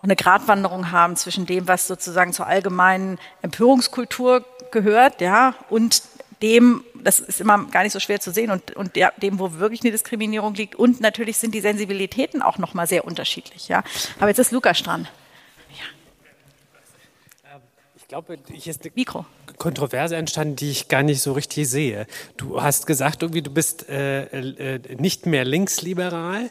auch 0.02 0.04
eine 0.04 0.16
Gratwanderung 0.16 0.90
haben 0.90 1.14
zwischen 1.14 1.46
dem, 1.46 1.68
was 1.68 1.86
sozusagen 1.86 2.32
zur 2.32 2.46
allgemeinen 2.46 3.18
Empörungskultur 3.40 4.44
gehört, 4.72 5.20
ja, 5.20 5.54
und 5.70 6.02
dem, 6.42 6.82
das 6.94 7.20
ist 7.20 7.40
immer 7.40 7.66
gar 7.66 7.84
nicht 7.84 7.92
so 7.92 8.00
schwer 8.00 8.18
zu 8.18 8.32
sehen, 8.32 8.50
und, 8.50 8.74
und 8.74 8.96
der, 8.96 9.12
dem, 9.18 9.38
wo 9.38 9.52
wirklich 9.54 9.82
eine 9.82 9.92
Diskriminierung 9.92 10.54
liegt. 10.54 10.74
Und 10.74 11.00
natürlich 11.00 11.36
sind 11.36 11.54
die 11.54 11.60
Sensibilitäten 11.60 12.42
auch 12.42 12.58
nochmal 12.58 12.88
sehr 12.88 13.04
unterschiedlich, 13.04 13.68
ja. 13.68 13.84
Aber 14.18 14.26
jetzt 14.28 14.38
ist 14.38 14.50
Lukas 14.50 14.82
dran. 14.82 15.06
Ich 17.96 18.08
glaube, 18.08 18.38
hier 18.52 18.70
ist 18.70 18.82
eine 18.82 18.92
Mikro. 18.94 19.24
Kontroverse 19.56 20.16
entstanden, 20.16 20.56
die 20.56 20.70
ich 20.70 20.88
gar 20.88 21.02
nicht 21.02 21.22
so 21.22 21.32
richtig 21.32 21.70
sehe. 21.70 22.06
Du 22.36 22.60
hast 22.60 22.86
gesagt, 22.86 23.22
irgendwie, 23.22 23.40
du 23.40 23.50
bist 23.50 23.88
äh, 23.88 24.24
äh, 24.24 24.96
nicht 24.96 25.24
mehr 25.24 25.46
linksliberal. 25.46 26.50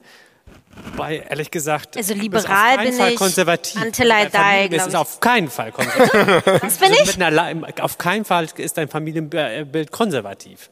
Weil, 0.95 1.23
ehrlich 1.29 1.51
gesagt, 1.51 1.95
Also 1.97 2.13
liberal 2.13 2.43
auf 2.43 2.75
keinen 2.75 2.89
bin 2.89 2.93
Fall 2.97 3.09
ich 3.11 3.15
konservativ. 3.15 3.81
until 3.81 4.05
I 4.05 4.09
Deine 4.09 4.29
Familie 4.31 4.69
die, 4.69 4.75
ist 4.75 4.83
glaub 4.83 4.89
ich. 4.89 4.95
auf 4.95 5.19
keinen 5.19 5.49
Fall 5.49 5.71
konservativ. 5.71 6.63
Was 6.63 6.77
bin 6.77 6.91
Also 6.91 7.03
ich? 7.03 7.21
einer, 7.21 7.67
auf 7.81 7.97
keinen 7.97 8.25
Fall 8.25 8.47
ist 8.57 8.77
dein 8.77 8.87
Familienbild 8.87 9.91
konservativ. 9.91 10.69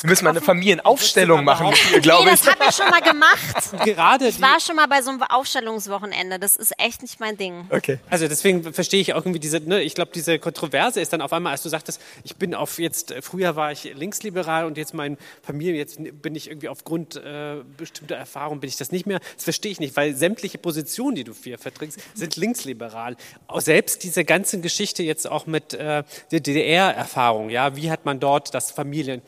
Wir 0.00 0.08
müssen 0.10 0.24
mal 0.24 0.30
eine 0.30 0.40
Familienaufstellung 0.40 1.44
machen 1.44 1.72
glaube 2.00 2.24
Nee, 2.24 2.34
ich. 2.34 2.40
das 2.40 2.48
habe 2.48 2.64
ich 2.68 2.74
schon 2.76 2.88
mal 2.88 3.00
gemacht. 3.02 3.84
Gerade 3.84 4.28
Ich 4.28 4.40
war 4.40 4.58
schon 4.60 4.76
mal 4.76 4.86
bei 4.88 5.02
so 5.02 5.10
einem 5.10 5.22
Aufstellungswochenende. 5.22 6.38
Das 6.38 6.56
ist 6.56 6.72
echt 6.78 7.02
nicht 7.02 7.20
mein 7.20 7.36
Ding. 7.36 7.66
Okay. 7.70 7.98
Also 8.08 8.28
deswegen 8.28 8.72
verstehe 8.72 9.00
ich 9.00 9.12
auch 9.14 9.18
irgendwie 9.18 9.40
diese, 9.40 9.60
ne, 9.60 9.82
ich 9.82 9.94
glaube, 9.94 10.10
diese 10.14 10.38
Kontroverse 10.38 11.00
ist 11.00 11.12
dann 11.12 11.20
auf 11.20 11.32
einmal, 11.32 11.52
als 11.52 11.62
du 11.62 11.68
sagtest, 11.68 12.00
ich 12.24 12.36
bin 12.36 12.54
auf 12.54 12.78
jetzt, 12.78 13.10
äh, 13.10 13.22
früher 13.22 13.56
war 13.56 13.72
ich 13.72 13.84
linksliberal 13.94 14.64
und 14.64 14.76
jetzt 14.76 14.94
meine 14.94 15.16
Familie, 15.42 15.74
jetzt 15.76 15.98
bin 16.22 16.34
ich 16.34 16.48
irgendwie 16.48 16.68
aufgrund 16.68 17.16
äh, 17.16 17.56
bestimmter 17.76 18.16
Erfahrungen 18.16 18.60
bin 18.60 18.68
ich 18.68 18.76
das 18.76 18.92
nicht 18.92 19.06
mehr. 19.06 19.20
Das 19.34 19.44
verstehe 19.44 19.72
ich 19.72 19.80
nicht, 19.80 19.96
weil 19.96 20.14
sämtliche 20.14 20.58
Positionen, 20.58 21.16
die 21.16 21.24
du 21.24 21.32
hier 21.34 21.58
vertrittst, 21.58 21.98
sind 22.14 22.36
linksliberal. 22.36 23.16
Auch 23.46 23.60
selbst 23.60 24.02
diese 24.04 24.24
ganze 24.24 24.60
Geschichte 24.60 25.02
jetzt 25.02 25.28
auch 25.30 25.46
mit 25.46 25.74
äh, 25.74 26.02
der 26.30 26.40
DDR-Erfahrung, 26.40 27.50
ja, 27.50 27.76
wie 27.76 27.90
hat 27.90 28.04
man 28.04 28.20
dort 28.20 28.54
das 28.54 28.70
Familien 28.70 29.22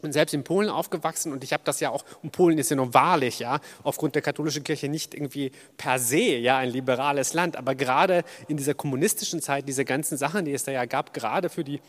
bin 0.00 0.12
selbst 0.12 0.32
in 0.32 0.44
Polen 0.44 0.68
aufgewachsen 0.68 1.32
und 1.32 1.44
ich 1.44 1.52
habe 1.52 1.62
das 1.64 1.80
ja 1.80 1.90
auch, 1.90 2.04
und 2.22 2.32
Polen 2.32 2.58
ist 2.58 2.70
ja 2.70 2.76
nur 2.76 2.94
wahrlich, 2.94 3.38
ja, 3.38 3.60
aufgrund 3.82 4.14
der 4.14 4.22
katholischen 4.22 4.64
Kirche 4.64 4.88
nicht 4.88 5.14
irgendwie 5.14 5.52
per 5.76 5.98
se, 5.98 6.18
ja, 6.18 6.58
ein 6.58 6.70
liberales 6.70 7.34
Land, 7.34 7.56
aber 7.56 7.74
gerade 7.74 8.24
in 8.48 8.56
dieser 8.56 8.74
kommunistischen 8.74 9.40
Zeit, 9.40 9.68
diese 9.68 9.84
ganzen 9.84 10.16
Sachen, 10.18 10.44
die 10.44 10.52
es 10.52 10.64
da 10.64 10.72
ja 10.72 10.84
gab, 10.84 11.12
gerade 11.14 11.48
für 11.48 11.64
die 11.64 11.80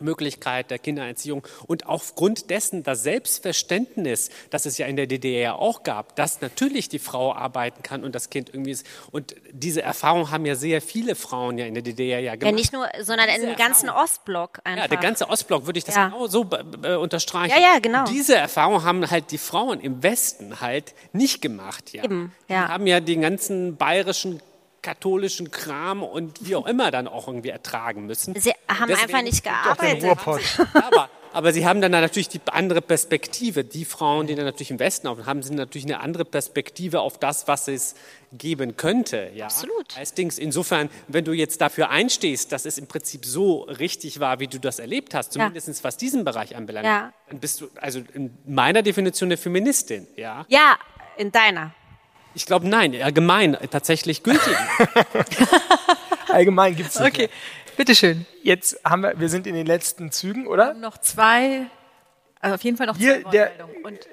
Möglichkeit 0.00 0.70
der 0.70 0.78
Kindererziehung 0.78 1.46
und 1.66 1.86
aufgrund 1.86 2.50
dessen 2.50 2.82
das 2.82 3.02
Selbstverständnis, 3.02 4.30
das 4.50 4.66
es 4.66 4.78
ja 4.78 4.86
in 4.86 4.96
der 4.96 5.06
DDR 5.06 5.56
auch 5.58 5.82
gab, 5.82 6.16
dass 6.16 6.40
natürlich 6.40 6.88
die 6.88 6.98
Frau 6.98 7.34
arbeiten 7.34 7.82
kann 7.82 8.04
und 8.04 8.14
das 8.14 8.30
Kind 8.30 8.50
irgendwie 8.52 8.72
ist. 8.72 8.86
Und 9.10 9.34
diese 9.52 9.82
Erfahrung 9.82 10.30
haben 10.30 10.46
ja 10.46 10.54
sehr 10.54 10.80
viele 10.82 11.14
Frauen 11.14 11.58
ja 11.58 11.66
in 11.66 11.74
der 11.74 11.82
DDR 11.82 12.20
ja 12.20 12.34
gemacht. 12.36 12.50
Ja, 12.50 12.56
nicht 12.56 12.72
nur, 12.72 12.88
sondern 13.02 13.28
im 13.28 13.56
ganzen 13.56 13.88
Ostblock 13.90 14.60
einfach. 14.64 14.82
Ja, 14.84 14.88
der 14.88 14.98
ganze 14.98 15.28
Ostblock 15.28 15.66
würde 15.66 15.78
ich 15.78 15.84
das 15.84 15.94
Ja. 15.96 16.08
genau 16.08 16.26
so 16.26 16.48
äh, 16.82 16.94
unterstreichen. 16.96 17.54
Ja, 17.54 17.60
ja, 17.74 17.78
genau. 17.80 18.04
Diese 18.04 18.36
Erfahrung 18.36 18.82
haben 18.84 19.08
halt 19.10 19.30
die 19.30 19.38
Frauen 19.38 19.80
im 19.80 20.02
Westen 20.02 20.60
halt 20.60 20.94
nicht 21.12 21.42
gemacht. 21.42 21.92
Ja. 21.92 22.04
Eben, 22.04 22.32
Die 22.48 22.52
ja. 22.54 22.68
haben 22.68 22.86
ja 22.86 23.00
die 23.00 23.16
ganzen 23.16 23.76
bayerischen 23.76 24.40
katholischen 24.82 25.50
Kram 25.50 26.02
und 26.02 26.46
wie 26.46 26.56
auch 26.56 26.66
immer 26.66 26.90
dann 26.90 27.06
auch 27.08 27.28
irgendwie 27.28 27.50
ertragen 27.50 28.06
müssen. 28.06 28.34
Sie 28.38 28.50
haben 28.68 28.88
Deswegen 28.88 29.08
einfach 29.14 29.22
nicht 29.22 29.44
gearbeitet. 29.44 30.04
Aber, 30.74 31.08
aber 31.32 31.52
sie 31.52 31.64
haben 31.64 31.80
dann 31.80 31.92
natürlich 31.92 32.28
die 32.28 32.40
andere 32.50 32.82
Perspektive. 32.82 33.62
Die 33.64 33.84
Frauen, 33.84 34.26
die 34.26 34.34
dann 34.34 34.44
natürlich 34.44 34.72
im 34.72 34.80
Westen 34.80 35.06
auf 35.06 35.24
haben, 35.24 35.42
sind 35.42 35.54
natürlich 35.56 35.84
eine 35.86 36.00
andere 36.00 36.24
Perspektive 36.24 37.00
auf 37.00 37.16
das, 37.18 37.46
was 37.46 37.68
es 37.68 37.94
geben 38.32 38.76
könnte. 38.76 39.30
Ja? 39.34 39.46
Absolut. 39.46 39.96
Als 39.96 40.14
Dings. 40.14 40.38
Insofern, 40.38 40.90
wenn 41.06 41.24
du 41.24 41.32
jetzt 41.32 41.60
dafür 41.60 41.90
einstehst, 41.90 42.50
dass 42.50 42.66
es 42.66 42.76
im 42.76 42.86
Prinzip 42.88 43.24
so 43.24 43.62
richtig 43.62 44.18
war, 44.20 44.40
wie 44.40 44.48
du 44.48 44.58
das 44.58 44.80
erlebt 44.80 45.14
hast, 45.14 45.34
Ja. 45.36 45.46
zumindest 45.46 45.84
was 45.84 45.96
diesen 45.96 46.24
Bereich 46.24 46.56
anbelangt, 46.56 46.86
Ja. 46.86 47.12
dann 47.28 47.38
bist 47.38 47.60
du 47.60 47.68
also 47.80 48.00
in 48.14 48.36
meiner 48.46 48.82
Definition 48.82 49.28
eine 49.28 49.36
Feministin. 49.36 50.08
Ja? 50.16 50.44
Ja, 50.48 50.76
in 51.16 51.30
deiner. 51.30 51.72
Ich 52.34 52.46
glaube, 52.46 52.66
nein, 52.68 52.94
allgemein 53.02 53.56
tatsächlich 53.70 54.22
gültig. 54.22 54.56
Allgemein 56.28 56.74
gibt 56.76 56.90
es 56.90 56.98
nicht 56.98 57.08
Okay, 57.12 57.22
mehr. 57.28 57.76
bitteschön. 57.76 58.26
Jetzt 58.42 58.80
haben 58.84 59.02
wir, 59.02 59.18
wir 59.20 59.28
sind 59.28 59.46
in 59.46 59.54
den 59.54 59.66
letzten 59.66 60.10
Zügen, 60.12 60.46
oder? 60.46 60.72
Noch 60.74 60.98
zwei, 60.98 61.66
also 62.40 62.54
auf 62.54 62.64
jeden 62.64 62.76
Fall 62.76 62.86
noch 62.86 62.96
Hier, 62.96 63.22
zwei 63.22 63.30
der, 63.30 63.50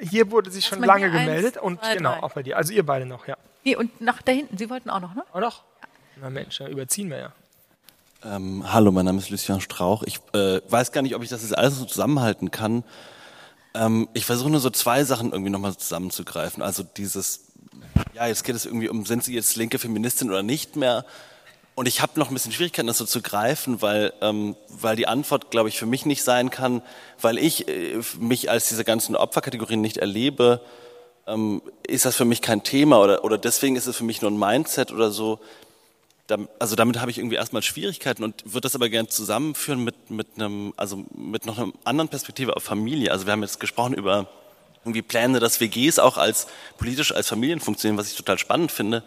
hier 0.02 0.32
wurde 0.32 0.52
sich 0.52 0.66
schon 0.66 0.84
lange 0.84 1.10
hier 1.10 1.18
eins, 1.20 1.26
gemeldet 1.28 1.58
und 1.58 1.80
zwei, 1.82 1.96
genau, 1.96 2.12
drei. 2.16 2.24
auch 2.24 2.34
bei 2.34 2.44
dir. 2.44 2.58
Also 2.58 2.74
ihr 2.74 2.86
beide 2.86 3.06
noch, 3.06 3.28
ja. 3.28 3.38
nee, 3.64 3.76
und 3.76 4.02
nach 4.02 4.22
da 4.22 4.32
hinten, 4.34 4.58
Sie 4.58 4.70
wollten 4.70 4.90
auch 4.90 5.00
noch, 5.00 5.16
ne? 5.16 5.24
Auch 5.32 5.40
noch? 5.40 5.64
Na 6.22 6.30
Mensch, 6.30 6.58
da 6.58 6.68
überziehen 6.68 7.10
wir 7.10 7.18
ja. 7.18 7.32
Ähm, 8.26 8.66
hallo, 8.74 8.92
mein 8.92 9.06
Name 9.06 9.20
ist 9.20 9.30
Lucien 9.30 9.62
Strauch. 9.62 10.04
Ich 10.04 10.20
äh, 10.34 10.60
weiß 10.70 10.92
gar 10.92 11.02
nicht, 11.02 11.16
ob 11.16 11.24
ich 11.24 11.30
das 11.30 11.42
jetzt 11.42 11.58
alles 11.58 11.78
so 11.78 11.86
zusammenhalten 11.86 12.52
kann. 12.52 12.84
Ähm, 13.74 14.10
ich 14.14 14.26
versuche 14.26 14.50
nur 14.50 14.60
so 14.60 14.70
zwei 14.72 15.06
Sachen 15.06 15.32
irgendwie 15.32 15.52
nochmal 15.52 15.78
zusammenzugreifen. 15.78 16.62
Also 16.62 16.84
dieses, 16.84 17.49
ja, 18.14 18.28
jetzt 18.28 18.44
geht 18.44 18.56
es 18.56 18.66
irgendwie 18.66 18.90
um, 18.90 19.06
sind 19.06 19.24
Sie 19.24 19.34
jetzt 19.34 19.56
linke 19.56 19.80
Feministin 19.80 20.30
oder 20.30 20.44
nicht 20.44 20.76
mehr? 20.76 21.06
Und 21.76 21.88
ich 21.88 22.02
habe 22.02 22.20
noch 22.20 22.28
ein 22.30 22.34
bisschen 22.34 22.52
Schwierigkeiten, 22.52 22.88
das 22.88 22.98
so 22.98 23.06
zu 23.06 23.22
greifen, 23.22 23.82
weil, 23.82 24.12
ähm, 24.20 24.58
weil 24.68 24.98
die 24.98 25.08
Antwort, 25.08 25.50
glaube 25.50 25.70
ich, 25.70 25.80
für 25.80 25.86
mich 25.86 26.06
nicht 26.06 26.24
sein 26.24 26.50
kann, 26.50 26.82
weil 27.22 27.38
ich 27.38 27.70
äh, 27.70 28.02
mich 28.20 28.50
als 28.50 28.68
diese 28.68 28.84
ganzen 28.84 29.16
Opferkategorien 29.16 29.80
nicht 29.80 29.96
erlebe, 29.96 30.60
ähm, 31.26 31.62
ist 31.88 32.04
das 32.04 32.18
für 32.18 32.26
mich 32.26 32.42
kein 32.42 32.64
Thema 32.64 33.00
oder, 33.00 33.24
oder 33.24 33.38
deswegen 33.38 33.78
ist 33.78 33.88
es 33.88 33.96
für 33.96 34.04
mich 34.04 34.22
nur 34.22 34.30
ein 34.30 34.38
Mindset 34.38 34.92
oder 34.92 35.12
so. 35.12 35.40
Also 36.60 36.76
damit 36.76 37.00
habe 37.00 37.10
ich 37.10 37.18
irgendwie 37.18 37.38
erstmal 37.38 37.64
Schwierigkeiten 37.64 38.24
und 38.24 38.44
würde 38.46 38.62
das 38.62 38.76
aber 38.76 38.90
gerne 38.90 39.08
zusammenführen 39.08 39.84
mit, 39.84 40.12
mit 40.12 40.28
einem, 40.36 40.74
also 40.76 41.06
mit 41.16 41.46
noch 41.46 41.58
einer 41.58 41.72
anderen 41.86 42.10
Perspektive 42.10 42.58
auf 42.58 42.64
Familie. 42.64 43.12
Also 43.12 43.26
wir 43.26 43.32
haben 43.32 43.42
jetzt 43.42 43.60
gesprochen 43.60 43.94
über 43.94 44.28
irgendwie 44.84 45.02
Pläne, 45.02 45.40
dass 45.40 45.60
WGs 45.60 46.00
auch 46.00 46.18
als 46.18 46.48
politisch 46.78 47.14
als 47.14 47.28
Familien 47.28 47.60
funktionieren, 47.60 47.98
was 47.98 48.10
ich 48.10 48.16
total 48.16 48.38
spannend 48.38 48.72
finde, 48.72 49.04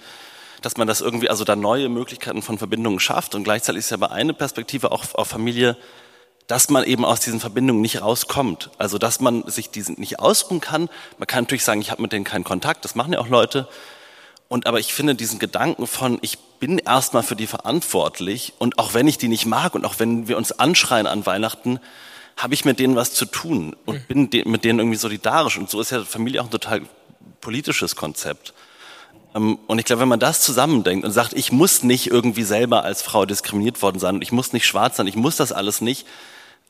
dass 0.61 0.77
man 0.77 0.87
das 0.87 1.01
irgendwie, 1.01 1.29
also 1.29 1.45
da 1.45 1.57
neue 1.57 1.89
Möglichkeiten 1.89 2.43
von 2.43 2.59
Verbindungen 2.59 3.01
schafft 3.01 3.35
und 3.35 3.45
gleichzeitig 3.45 3.81
ist 3.81 3.91
ja 3.91 3.97
aber 3.97 4.13
eine 4.13 4.35
Perspektive 4.35 4.93
auch 4.93 5.15
auf 5.15 5.29
Familie, 5.29 5.77
dass 6.47 6.71
man 6.71 6.85
eben 6.85 7.05
aus 7.05 7.21
diesen 7.21 7.41
Verbindungen 7.41 7.81
nicht 7.81 8.03
rauskommt. 8.03 8.71
Also 8.79 8.99
dass 8.99 9.21
man 9.21 9.49
sich 9.49 9.71
diesen 9.71 9.99
nicht 9.99 10.21
ausruhen 10.21 10.61
kann. 10.61 10.89
Man 11.19 11.27
kann 11.27 11.45
natürlich 11.45 11.65
sagen, 11.65 11.81
ich 11.81 11.91
habe 11.91 12.03
mit 12.03 12.13
denen 12.13 12.25
keinen 12.25 12.45
Kontakt, 12.45 12.85
das 12.85 12.95
machen 12.95 13.13
ja 13.13 13.21
auch 13.21 13.29
Leute. 13.29 13.69
Und 14.49 14.67
aber 14.67 14.79
ich 14.79 14.93
finde 14.93 15.15
diesen 15.15 15.39
Gedanken 15.39 15.87
von, 15.87 16.19
ich 16.21 16.39
bin 16.61 16.79
erstmal 16.79 17.23
für 17.23 17.37
die 17.37 17.47
verantwortlich 17.47 18.53
und 18.59 18.79
auch 18.79 18.93
wenn 18.93 19.09
ich 19.09 19.17
die 19.17 19.29
nicht 19.29 19.47
mag 19.47 19.75
und 19.75 19.87
auch 19.87 19.99
wenn 19.99 20.29
wir 20.29 20.37
uns 20.37 20.53
anschreien 20.53 21.07
an 21.07 21.25
Weihnachten, 21.25 21.81
habe 22.37 22.55
ich 22.55 22.65
mit 22.65 22.79
denen 22.79 22.97
was 22.97 23.13
zu 23.13 23.27
tun 23.27 23.77
und 23.87 24.09
bin 24.09 24.31
de 24.31 24.49
mit 24.49 24.65
denen 24.65 24.79
irgendwie 24.79 24.99
solidarisch. 24.99 25.59
Und 25.59 25.71
so 25.71 25.81
ist 25.81 25.91
ja 25.91 26.05
Familie 26.05 26.41
auch 26.41 26.47
ein 26.47 26.51
total 26.51 26.83
politisches 27.41 27.97
Konzept. 27.97 28.55
Ähm, 29.35 29.59
Und 29.67 29.79
ich 29.79 29.85
glaube, 29.85 30.01
wenn 30.03 30.09
man 30.09 30.21
das 30.21 30.41
zusammendenkt 30.41 31.05
und 31.05 31.13
sagt, 31.13 31.33
ich 31.35 31.53
muss 31.53 31.83
nicht 31.83 32.09
irgendwie 32.09 32.43
selber 32.45 32.85
als 32.85 33.03
Frau 33.03 33.27
diskriminiert 33.27 33.83
worden 33.83 33.99
sein 33.99 34.17
und 34.17 34.23
ich 34.23 34.33
muss 34.33 34.53
nicht 34.53 34.67
schwarz 34.67 34.97
sein, 34.97 35.07
ich 35.07 35.17
muss 35.17 35.37
das 35.37 35.53
alles 35.53 35.81
nicht, 35.81 36.07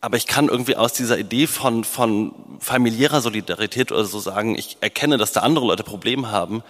aber 0.00 0.16
ich 0.16 0.26
kann 0.26 0.48
irgendwie 0.48 0.76
aus 0.76 0.92
dieser 0.92 1.18
Idee 1.18 1.46
von, 1.46 1.84
von 1.84 2.34
familiärer 2.58 3.20
Solidarität 3.20 3.92
oder 3.92 4.04
so 4.04 4.18
sagen, 4.18 4.58
ich 4.58 4.78
erkenne, 4.80 5.16
dass 5.16 5.32
da 5.32 5.40
andere 5.40 5.66
Leute 5.66 5.84
Probleme 5.84 6.30
haben 6.30 6.62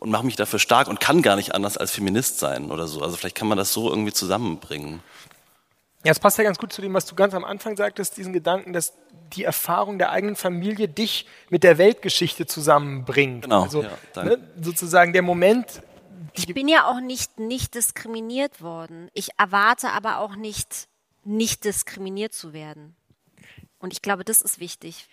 und 0.00 0.10
mache 0.10 0.24
mich 0.24 0.34
dafür 0.34 0.58
stark 0.58 0.88
und 0.88 0.98
kann 0.98 1.22
gar 1.22 1.36
nicht 1.36 1.54
anders 1.54 1.76
als 1.76 1.92
Feminist 1.92 2.40
sein 2.40 2.72
oder 2.72 2.88
so. 2.88 3.00
Also 3.00 3.16
vielleicht 3.16 3.36
kann 3.36 3.46
man 3.48 3.58
das 3.58 3.72
so 3.72 3.88
irgendwie 3.88 4.12
zusammenbringen. 4.12 5.00
Ja, 6.04 6.12
es 6.12 6.18
passt 6.18 6.38
ja 6.38 6.44
ganz 6.44 6.58
gut 6.58 6.72
zu 6.72 6.80
dem, 6.80 6.94
was 6.94 7.04
du 7.04 7.14
ganz 7.14 7.34
am 7.34 7.44
Anfang 7.44 7.76
sagtest, 7.76 8.16
diesen 8.16 8.32
Gedanken, 8.32 8.72
dass 8.72 8.94
die 9.34 9.44
Erfahrung 9.44 9.98
der 9.98 10.10
eigenen 10.10 10.34
Familie 10.34 10.88
dich 10.88 11.26
mit 11.50 11.62
der 11.62 11.76
Weltgeschichte 11.76 12.46
zusammenbringt. 12.46 13.42
Genau, 13.44 13.62
Also 13.62 13.82
ja, 13.82 14.24
ne, 14.24 14.38
sozusagen 14.60 15.12
der 15.12 15.22
Moment, 15.22 15.82
Ich 16.34 16.46
bin 16.46 16.68
ja 16.68 16.86
auch 16.86 17.00
nicht 17.00 17.38
nicht 17.38 17.74
diskriminiert 17.74 18.62
worden. 18.62 19.10
Ich 19.12 19.30
erwarte 19.36 19.90
aber 19.90 20.18
auch 20.18 20.36
nicht 20.36 20.88
nicht 21.24 21.64
diskriminiert 21.64 22.32
zu 22.32 22.52
werden. 22.52 22.96
Und 23.78 23.92
ich 23.92 24.00
glaube, 24.00 24.24
das 24.24 24.40
ist 24.40 24.58
wichtig. 24.58 25.06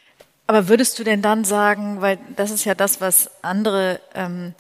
Aber 0.46 0.70
würdest 0.70 0.98
du 1.00 1.04
denn 1.04 1.22
dann 1.22 1.44
sagen, 1.44 2.02
weil 2.02 2.18
das 2.36 2.52
ist 2.52 2.64
ja 2.64 2.76
das, 2.76 3.02
was 3.02 3.30
andere 3.44 4.00
ähm, 4.14 4.54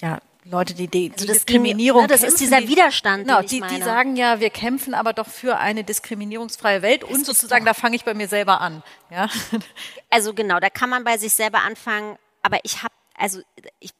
ja, 0.00 0.20
Leute, 0.46 0.74
die, 0.74 0.88
die, 0.88 1.08
die 1.08 1.12
Also 1.14 1.26
das 1.26 1.36
Diskriminierung 1.38 2.02
ne, 2.02 2.08
das 2.08 2.22
ist 2.22 2.38
kämpfen, 2.38 2.38
dieser 2.44 2.60
die, 2.60 2.68
Widerstand, 2.68 3.26
Genau, 3.26 3.40
ich 3.40 3.46
die, 3.46 3.60
die 3.62 3.82
sagen 3.82 4.16
ja, 4.16 4.40
wir 4.40 4.50
kämpfen 4.50 4.92
aber 4.94 5.12
doch 5.14 5.26
für 5.28 5.56
eine 5.56 5.84
diskriminierungsfreie 5.84 6.82
Welt 6.82 7.02
und 7.04 7.12
ist 7.22 7.26
sozusagen, 7.26 7.64
doch- 7.64 7.72
da 7.72 7.80
fange 7.80 7.96
ich 7.96 8.04
bei 8.04 8.12
mir 8.14 8.28
selber 8.28 8.60
an. 8.60 8.82
Ja? 9.10 9.28
Also 10.10 10.34
genau, 10.34 10.60
da 10.60 10.68
kann 10.70 10.90
man 10.90 11.02
bei 11.04 11.16
sich 11.18 11.32
selber 11.32 11.62
anfangen. 11.62 12.16
Aber 12.42 12.58
ich 12.62 12.82
habe, 12.82 12.92
also 13.16 13.40
ich, 13.80 13.90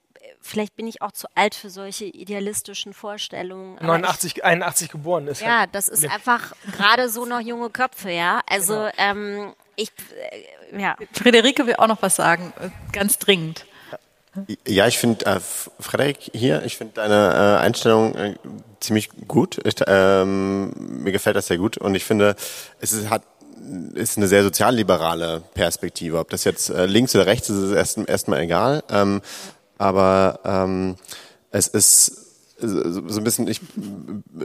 vielleicht 0.41 0.77
bin 0.77 0.87
ich 0.87 1.01
auch 1.03 1.13
zu 1.13 1.27
alt 1.35 1.55
für 1.55 1.71
solche 1.71 2.05
idealistischen 2.05 2.93
Vorstellungen. 2.93 3.79
aber 3.79 3.87
89, 3.87 4.45
81 4.45 4.91
geboren 4.91 5.27
ist. 5.29 5.41
Ich, 5.41 5.47
ja, 5.47 5.61
halt- 5.61 5.71
das 5.75 5.89
ist 5.89 6.07
einfach 6.09 6.53
gerade 6.77 7.09
so 7.09 7.25
noch 7.25 7.41
junge 7.41 7.71
Köpfe, 7.71 8.11
ja. 8.11 8.43
Also 8.47 8.75
Genau. 8.75 8.91
ähm, 8.99 9.55
ich, 9.77 9.91
äh, 10.71 10.81
ja. 10.81 10.95
Friederike 11.13 11.67
will 11.67 11.77
auch 11.77 11.89
noch 11.89 12.03
was 12.03 12.17
sagen, 12.17 12.53
äh, 12.61 12.69
ganz 12.93 13.19
dringend. 13.19 13.65
Ja, 14.67 14.87
ich 14.87 14.99
finde, 14.99 15.27
äh, 15.27 15.41
Frederik 15.81 16.19
hier, 16.33 16.65
ich 16.65 16.77
finde 16.77 16.95
deine 16.95 17.59
äh, 17.59 17.63
Einstellung 17.63 18.15
äh, 18.15 18.35
ziemlich 18.81 19.11
gut. 19.29 19.61
Ich, 19.65 19.75
ähm, 19.87 20.73
mir 21.03 21.13
gefällt 21.13 21.37
das 21.37 21.47
sehr 21.47 21.59
gut 21.59 21.79
und 21.79 21.95
ich 21.95 22.05
finde, 22.05 22.35
es 22.81 22.93
ist, 22.93 23.11
hat 23.11 23.23
ist 23.95 24.19
eine 24.19 24.29
sehr 24.29 24.43
sozialliberale 24.43 25.43
Perspektive. 25.55 26.19
Ob 26.19 26.29
das 26.31 26.45
jetzt 26.45 26.69
äh, 26.71 26.87
links 26.87 27.15
oder 27.15 27.27
rechts 27.27 27.49
ist, 27.49 27.63
ist 27.63 27.73
erst 27.73 27.99
erstmal 27.99 28.41
egal. 28.41 28.83
Ähm, 28.91 29.23
aber 29.79 30.41
ähm, 30.45 30.97
es 31.51 31.69
ist 31.69 32.24
so 32.59 33.19
ein 33.21 33.25
bisschen, 33.25 33.49
ich, 33.49 33.61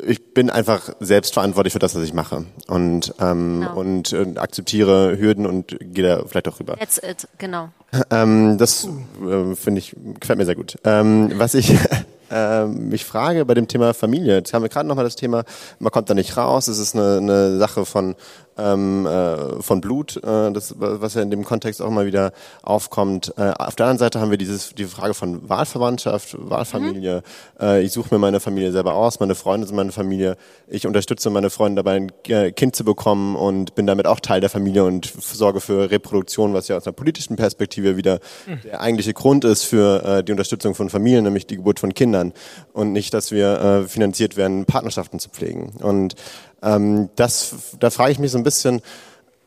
ich 0.06 0.34
bin 0.34 0.50
einfach 0.50 0.90
selbst 1.00 1.34
verantwortlich 1.34 1.74
für 1.74 1.80
das, 1.80 1.96
was 1.96 2.04
ich 2.04 2.14
mache 2.14 2.46
und, 2.68 3.14
ähm, 3.20 3.62
Genau. 3.62 3.80
und, 3.80 4.14
äh, 4.14 4.26
akzeptiere 4.38 5.18
Hürden 5.20 5.46
und 5.46 5.78
gehe 5.80 6.04
da 6.04 6.24
vielleicht 6.26 6.48
auch 6.48 6.60
rüber. 6.60 6.76
That's 6.78 6.98
it, 6.98 7.28
genau. 7.38 7.70
Ähm, 8.10 8.58
das 8.58 8.86
äh, 8.86 9.56
finde 9.56 9.80
ich, 9.80 9.96
gefällt 10.20 10.40
mir 10.40 10.46
sehr 10.46 10.56
gut. 10.56 10.78
Ähm, 10.84 11.32
was 11.36 11.54
ich 11.54 11.76
äh, 12.32 12.66
mich 12.66 13.06
frage 13.06 13.46
bei 13.46 13.54
dem 13.54 13.68
Thema 13.68 13.94
Familie, 13.94 14.36
jetzt 14.38 14.54
haben 14.54 14.64
wir 14.64 14.70
gerade 14.70 14.88
nochmal 14.88 15.06
das 15.06 15.16
Thema, 15.16 15.44
man 15.80 15.92
kommt 15.92 16.10
da 16.10 16.14
nicht 16.14 16.36
raus, 16.38 16.68
es 16.68 16.80
ist 16.80 16.96
eine, 16.96 17.18
eine 17.18 17.58
Sache 17.60 17.86
von, 17.86 18.16
ähm, 18.60 19.06
äh, 19.06 19.62
von 19.62 19.82
Blut, 19.82 20.18
äh, 20.18 20.52
das, 20.52 20.76
was 20.78 21.14
ja 21.14 21.22
in 21.22 21.32
dem 21.32 21.44
Kontext 21.44 21.82
auch 21.82 21.88
immer 21.88 22.06
wieder 22.06 22.32
aufkommt. 22.62 23.34
Äh, 23.38 23.52
auf 23.52 23.76
der 23.76 23.86
anderen 23.86 23.98
Seite 23.98 24.20
haben 24.20 24.32
wir 24.32 24.38
dieses, 24.38 24.74
die 24.76 24.86
Frage 24.86 25.14
von 25.14 25.48
Wahlverwandtschaft, 25.48 26.36
Wahlfamilie. 26.38 27.24
Äh, 27.60 27.84
ich 27.84 27.92
suche 27.92 28.14
mir 28.14 28.20
meine 28.20 28.40
Familie 28.40 28.72
selber 28.72 28.94
aus, 28.94 29.20
meine 29.20 29.36
Freunde 29.36 29.68
sind 29.68 29.76
meine 29.76 29.92
Familie. 29.92 30.36
Ich 30.68 30.86
unterstütze 30.86 31.30
meine 31.30 31.50
Freunde 31.50 31.84
dabei, 31.84 31.96
ein 31.96 32.12
äh, 32.28 32.52
Kind 32.52 32.76
zu 32.76 32.84
bekommen 32.84 33.36
und 33.36 33.76
bin 33.76 33.88
damit 33.88 34.08
auch 34.08 34.20
Teil 34.20 34.42
der 34.42 34.50
Familie 34.50 34.84
und 34.84 35.12
sorge 35.20 35.62
für 35.62 35.90
Reproduktion, 35.90 36.54
was 36.54 36.68
ja 36.68 36.78
aus 36.78 36.86
einer 36.86 36.94
politischen 36.94 37.36
Perspektive 37.36 37.98
wieder 37.98 38.20
der 38.64 38.82
eigentliche 38.82 39.14
Grund 39.14 39.46
ist 39.46 39.64
für 39.64 40.04
äh, 40.04 40.24
die 40.24 40.32
Unterstützung 40.32 40.76
von 40.76 40.90
Familien, 40.90 41.24
nämlich 41.24 41.48
die 41.48 41.56
Geburt 41.56 41.80
von 41.80 41.94
Kindern. 41.94 42.34
Und 42.74 42.92
nicht, 42.92 43.14
dass 43.14 43.32
wir 43.32 43.86
finanziert 43.88 44.38
werden, 44.38 44.66
Partnerschaften 44.66 45.20
zu 45.20 45.30
pflegen. 45.30 45.74
Und 45.82 46.16
ähm, 46.62 47.10
das, 47.16 47.56
da 47.80 47.90
frage 47.90 48.12
ich 48.12 48.20
mich 48.20 48.32
so 48.32 48.38
ein 48.38 48.44
bisschen, 48.44 48.82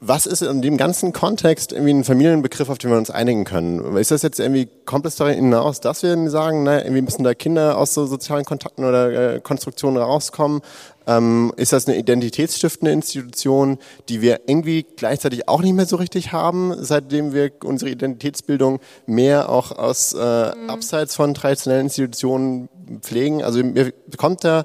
was 0.05 0.27
ist 0.27 0.43
in 0.43 0.63
dem 0.63 0.77
ganzen 0.77 1.13
Kontext 1.13 1.71
irgendwie 1.71 1.93
ein 1.93 2.03
Familienbegriff, 2.03 2.69
auf 2.69 2.79
den 2.79 2.91
wir 2.91 2.99
uns 2.99 3.11
einigen 3.11 3.45
können? 3.45 3.97
Ist 3.97 4.11
das 4.11 4.23
jetzt 4.23 4.41
irgendwie, 4.41 4.69
kommt 4.85 5.07
es 5.07 5.15
darüber 5.15 5.37
hinaus, 5.37 5.79
dass 5.79 6.03
wir 6.03 6.29
sagen, 6.29 6.65
na, 6.65 6.83
irgendwie 6.83 7.03
müssen 7.03 7.23
da 7.23 7.35
Kinder 7.35 7.79
aus 7.79 7.95
so 7.95 8.05
sozialen 8.07 8.45
Kontakten 8.45 8.85
oder 8.85 9.37
äh, 9.37 9.41
Konstruktionen 9.41 10.03
rauskommen? 10.03 10.61
Ähm, 11.07 11.53
ist 11.57 11.73
das 11.73 11.87
eine 11.87 11.97
identitätsstiftende 11.99 12.91
Institution, 12.91 13.79
die 14.09 14.23
wir 14.23 14.41
irgendwie 14.49 14.85
gleichzeitig 14.97 15.49
auch 15.49 15.63
nicht 15.63 15.75
mehr 15.75 15.87
so 15.87 15.95
richtig 15.95 16.33
haben, 16.33 16.75
seitdem 16.81 17.33
wir 17.33 17.53
unsere 17.63 17.93
Identitätsbildung 17.93 18.81
mehr 19.07 19.51
auch 19.51 19.71
aus 19.71 20.15
äh, 20.15 20.19
abseits 20.19 21.15
von 21.15 21.33
traditionellen 21.35 21.87
Institutionen 21.87 22.69
pflegen? 23.03 23.45
Also 23.45 23.63
mir 23.63 23.93
kommt 24.17 24.43
da 24.43 24.65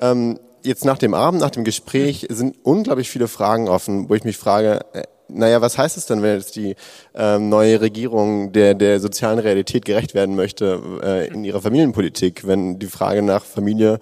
ähm, 0.00 0.38
jetzt 0.62 0.84
nach 0.84 0.98
dem 0.98 1.14
Abend, 1.14 1.40
nach 1.40 1.50
dem 1.50 1.64
Gespräch 1.64 2.26
sind 2.30 2.56
unglaublich 2.62 3.10
viele 3.10 3.28
Fragen 3.28 3.68
offen, 3.68 4.08
wo 4.08 4.14
ich 4.14 4.24
mich 4.24 4.36
frage, 4.36 4.80
äh, 4.92 5.02
naja, 5.28 5.60
was 5.60 5.76
heißt 5.76 5.96
es 5.96 6.06
denn, 6.06 6.22
wenn 6.22 6.36
jetzt 6.36 6.56
die 6.56 6.74
ähm, 7.14 7.50
neue 7.50 7.80
Regierung 7.80 8.52
der, 8.52 8.74
der 8.74 8.98
sozialen 8.98 9.38
Realität 9.38 9.84
gerecht 9.84 10.14
werden 10.14 10.34
möchte 10.34 10.80
äh, 11.02 11.28
in 11.28 11.44
ihrer 11.44 11.60
Familienpolitik, 11.60 12.46
wenn 12.46 12.78
die 12.78 12.86
Frage 12.86 13.22
nach 13.22 13.44
Familie 13.44 14.00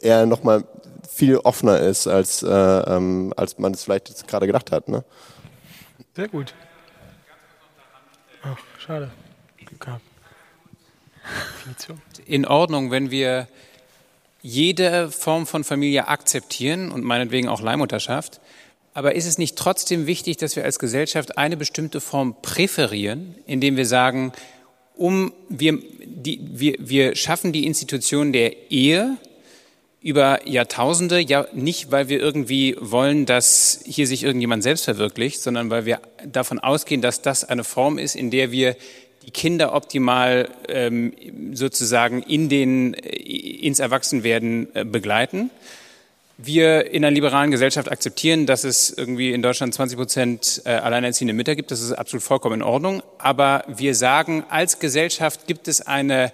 eher 0.00 0.24
nochmal 0.26 0.64
viel 1.08 1.36
offener 1.38 1.80
ist, 1.80 2.06
als, 2.06 2.42
äh, 2.42 2.48
ähm, 2.48 3.32
als 3.36 3.58
man 3.58 3.74
es 3.74 3.82
vielleicht 3.84 4.08
jetzt 4.08 4.28
gerade 4.28 4.46
gedacht 4.46 4.70
hat. 4.70 4.88
Ne? 4.88 5.04
Sehr 6.14 6.28
gut. 6.28 6.54
Ach, 8.42 8.56
schade. 8.78 9.10
In 12.24 12.46
Ordnung, 12.46 12.90
wenn 12.90 13.10
wir 13.10 13.48
jede 14.42 15.10
Form 15.10 15.46
von 15.46 15.64
Familie 15.64 16.08
akzeptieren 16.08 16.90
und 16.90 17.04
meinetwegen 17.04 17.48
auch 17.48 17.62
Leihmutterschaft. 17.62 18.40
Aber 18.92 19.14
ist 19.14 19.26
es 19.26 19.38
nicht 19.38 19.56
trotzdem 19.56 20.06
wichtig, 20.06 20.36
dass 20.36 20.56
wir 20.56 20.64
als 20.64 20.78
Gesellschaft 20.78 21.38
eine 21.38 21.56
bestimmte 21.56 22.00
Form 22.00 22.34
präferieren, 22.42 23.36
indem 23.46 23.76
wir 23.76 23.86
sagen, 23.86 24.32
um 24.94 25.32
wir, 25.48 25.78
die, 26.04 26.40
wir, 26.52 26.74
wir 26.78 27.14
schaffen 27.14 27.52
die 27.52 27.64
Institution 27.64 28.32
der 28.32 28.70
Ehe 28.70 29.16
über 30.02 30.46
Jahrtausende, 30.48 31.20
ja 31.20 31.46
nicht, 31.52 31.92
weil 31.92 32.08
wir 32.08 32.20
irgendwie 32.20 32.76
wollen, 32.80 33.24
dass 33.24 33.82
hier 33.86 34.06
sich 34.06 34.24
irgendjemand 34.24 34.64
selbst 34.64 34.84
verwirklicht, 34.84 35.40
sondern 35.40 35.70
weil 35.70 35.86
wir 35.86 36.00
davon 36.26 36.58
ausgehen, 36.58 37.00
dass 37.00 37.22
das 37.22 37.44
eine 37.44 37.62
Form 37.62 37.98
ist, 37.98 38.16
in 38.16 38.30
der 38.30 38.50
wir 38.50 38.76
die 39.22 39.30
Kinder 39.30 39.74
optimal 39.74 40.48
ähm, 40.68 41.12
sozusagen 41.52 42.22
in 42.22 42.48
den, 42.48 42.94
äh, 42.94 43.08
ins 43.08 43.78
Erwachsenwerden 43.78 44.68
äh, 44.74 44.84
begleiten. 44.84 45.50
Wir 46.38 46.90
in 46.90 47.04
einer 47.04 47.14
liberalen 47.14 47.50
Gesellschaft 47.50 47.90
akzeptieren, 47.90 48.46
dass 48.46 48.64
es 48.64 48.90
irgendwie 48.90 49.32
in 49.32 49.42
Deutschland 49.42 49.74
20 49.74 49.96
Prozent 49.96 50.62
äh, 50.64 50.70
alleinerziehende 50.70 51.34
Mütter 51.34 51.54
gibt. 51.54 51.70
Das 51.70 51.80
ist 51.80 51.92
absolut 51.92 52.22
vollkommen 52.22 52.56
in 52.56 52.62
Ordnung. 52.62 53.02
Aber 53.18 53.64
wir 53.68 53.94
sagen, 53.94 54.44
als 54.48 54.78
Gesellschaft 54.78 55.46
gibt 55.46 55.68
es 55.68 55.82
eine 55.82 56.32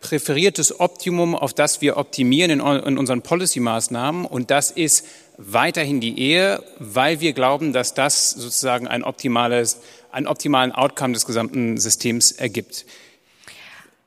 präferiertes 0.00 0.78
Optimum, 0.78 1.34
auf 1.34 1.54
das 1.54 1.80
wir 1.80 1.96
optimieren 1.96 2.50
in, 2.50 2.60
in 2.60 2.98
unseren 2.98 3.22
Policy-Maßnahmen. 3.22 4.26
Und 4.26 4.50
das 4.50 4.70
ist 4.70 5.06
weiterhin 5.38 6.00
die 6.00 6.18
Ehe, 6.20 6.62
weil 6.78 7.20
wir 7.20 7.32
glauben, 7.32 7.72
dass 7.72 7.94
das 7.94 8.30
sozusagen 8.30 8.86
ein 8.86 9.02
optimales, 9.02 9.80
einen 10.18 10.26
optimalen 10.26 10.72
Outcome 10.72 11.14
des 11.14 11.24
gesamten 11.24 11.78
Systems 11.78 12.32
ergibt. 12.32 12.84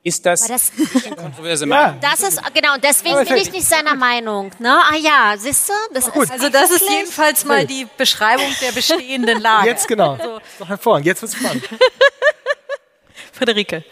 Ist 0.04 0.26
das, 0.26 0.46
das 0.48 0.72
kontroverse 1.16 1.64
Meinung? 1.64 1.98
Das 2.00 2.20
ist, 2.22 2.40
genau, 2.54 2.74
und 2.74 2.82
deswegen 2.82 3.24
bin 3.24 3.36
ich 3.36 3.52
nicht 3.52 3.66
seiner 3.66 3.94
Meinung. 3.94 4.50
Ne? 4.58 4.76
Ah 4.90 4.96
ja, 4.96 5.34
siehst 5.38 5.68
du? 5.68 5.72
Das 5.94 6.08
ist 6.08 6.30
also 6.30 6.48
das 6.48 6.70
ist 6.72 6.90
jedenfalls 6.90 7.44
mal 7.44 7.66
die 7.66 7.86
Beschreibung 7.96 8.46
der 8.60 8.72
bestehenden 8.72 9.40
Lage. 9.40 9.68
Jetzt 9.68 9.86
genau. 9.86 10.16
So. 10.16 10.40
Doch 10.58 10.68
hervorragend, 10.68 11.06
jetzt 11.06 11.22
wird's 11.22 11.36
spannend. 11.36 11.62
Friederike. 13.32 13.84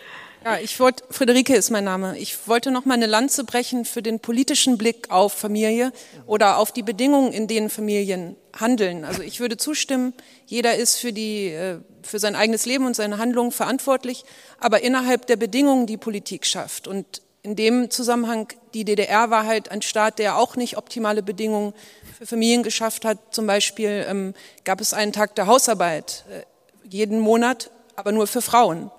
Ja, 0.45 0.59
ich 0.59 0.81
wollte, 0.81 1.05
Friederike 1.11 1.55
ist 1.55 1.71
mein 1.71 1.85
Name. 1.85 2.19
Ich 2.19 2.49
wollte 2.49 2.71
noch 2.71 2.87
mal 2.87 2.95
eine 2.95 3.07
Lanze 3.07 3.45
brechen 3.45 3.85
für 3.85 4.03
den 4.03 4.21
politischen 4.21 4.79
Blick 4.79 5.11
auf 5.11 5.35
Familie 5.35 5.93
oder 6.27 6.57
auf 6.57 6.73
die 6.73 6.83
Bedingungen, 6.83 7.33
in 7.33 7.47
denen 7.47 7.69
Familien 7.69 8.37
handeln. 8.59 9.05
Also 9.05 9.23
ich 9.23 9.39
würde 9.39 9.59
zustimmen, 9.59 10.15
jeder 10.47 10.77
ist 10.77 10.97
für 10.97 11.13
die, 11.13 11.49
äh, 11.49 11.81
für 12.03 12.19
sein 12.19 12.37
eigenes 12.37 12.67
Leben 12.67 12.87
und 12.87 12.97
seine 12.97 13.19
Handlungen 13.19 13.53
verantwortlich, 13.53 14.25
aber 14.59 14.83
innerhalb 14.83 15.27
der 15.27 15.37
Bedingungen, 15.37 15.87
die 15.87 15.97
Politik 15.97 16.47
schafft. 16.47 16.89
Und 16.89 17.23
in 17.43 17.57
dem 17.57 17.91
Zusammenhang, 17.91 18.49
die 18.75 18.85
DDR 18.85 19.31
war 19.31 19.47
halt 19.47 19.71
ein 19.71 19.83
Staat, 19.83 20.19
der 20.19 20.37
auch 20.37 20.57
nicht 20.57 20.77
optimale 20.77 21.23
Bedingungen 21.23 21.73
für 22.19 22.27
Familien 22.27 22.63
geschafft 22.63 23.05
hat. 23.05 23.19
Zum 23.31 23.47
Beispiel 23.47 24.05
ähm, 24.09 24.35
gab 24.65 24.81
es 24.81 24.93
einen 24.93 25.13
Tag 25.13 25.35
der 25.37 25.47
Hausarbeit 25.47 26.25
äh, 26.31 26.43
jeden 26.89 27.21
Monat, 27.21 27.71
aber 27.97 28.13
nur 28.13 28.27
für 28.27 28.43
Frauen. 28.43 28.91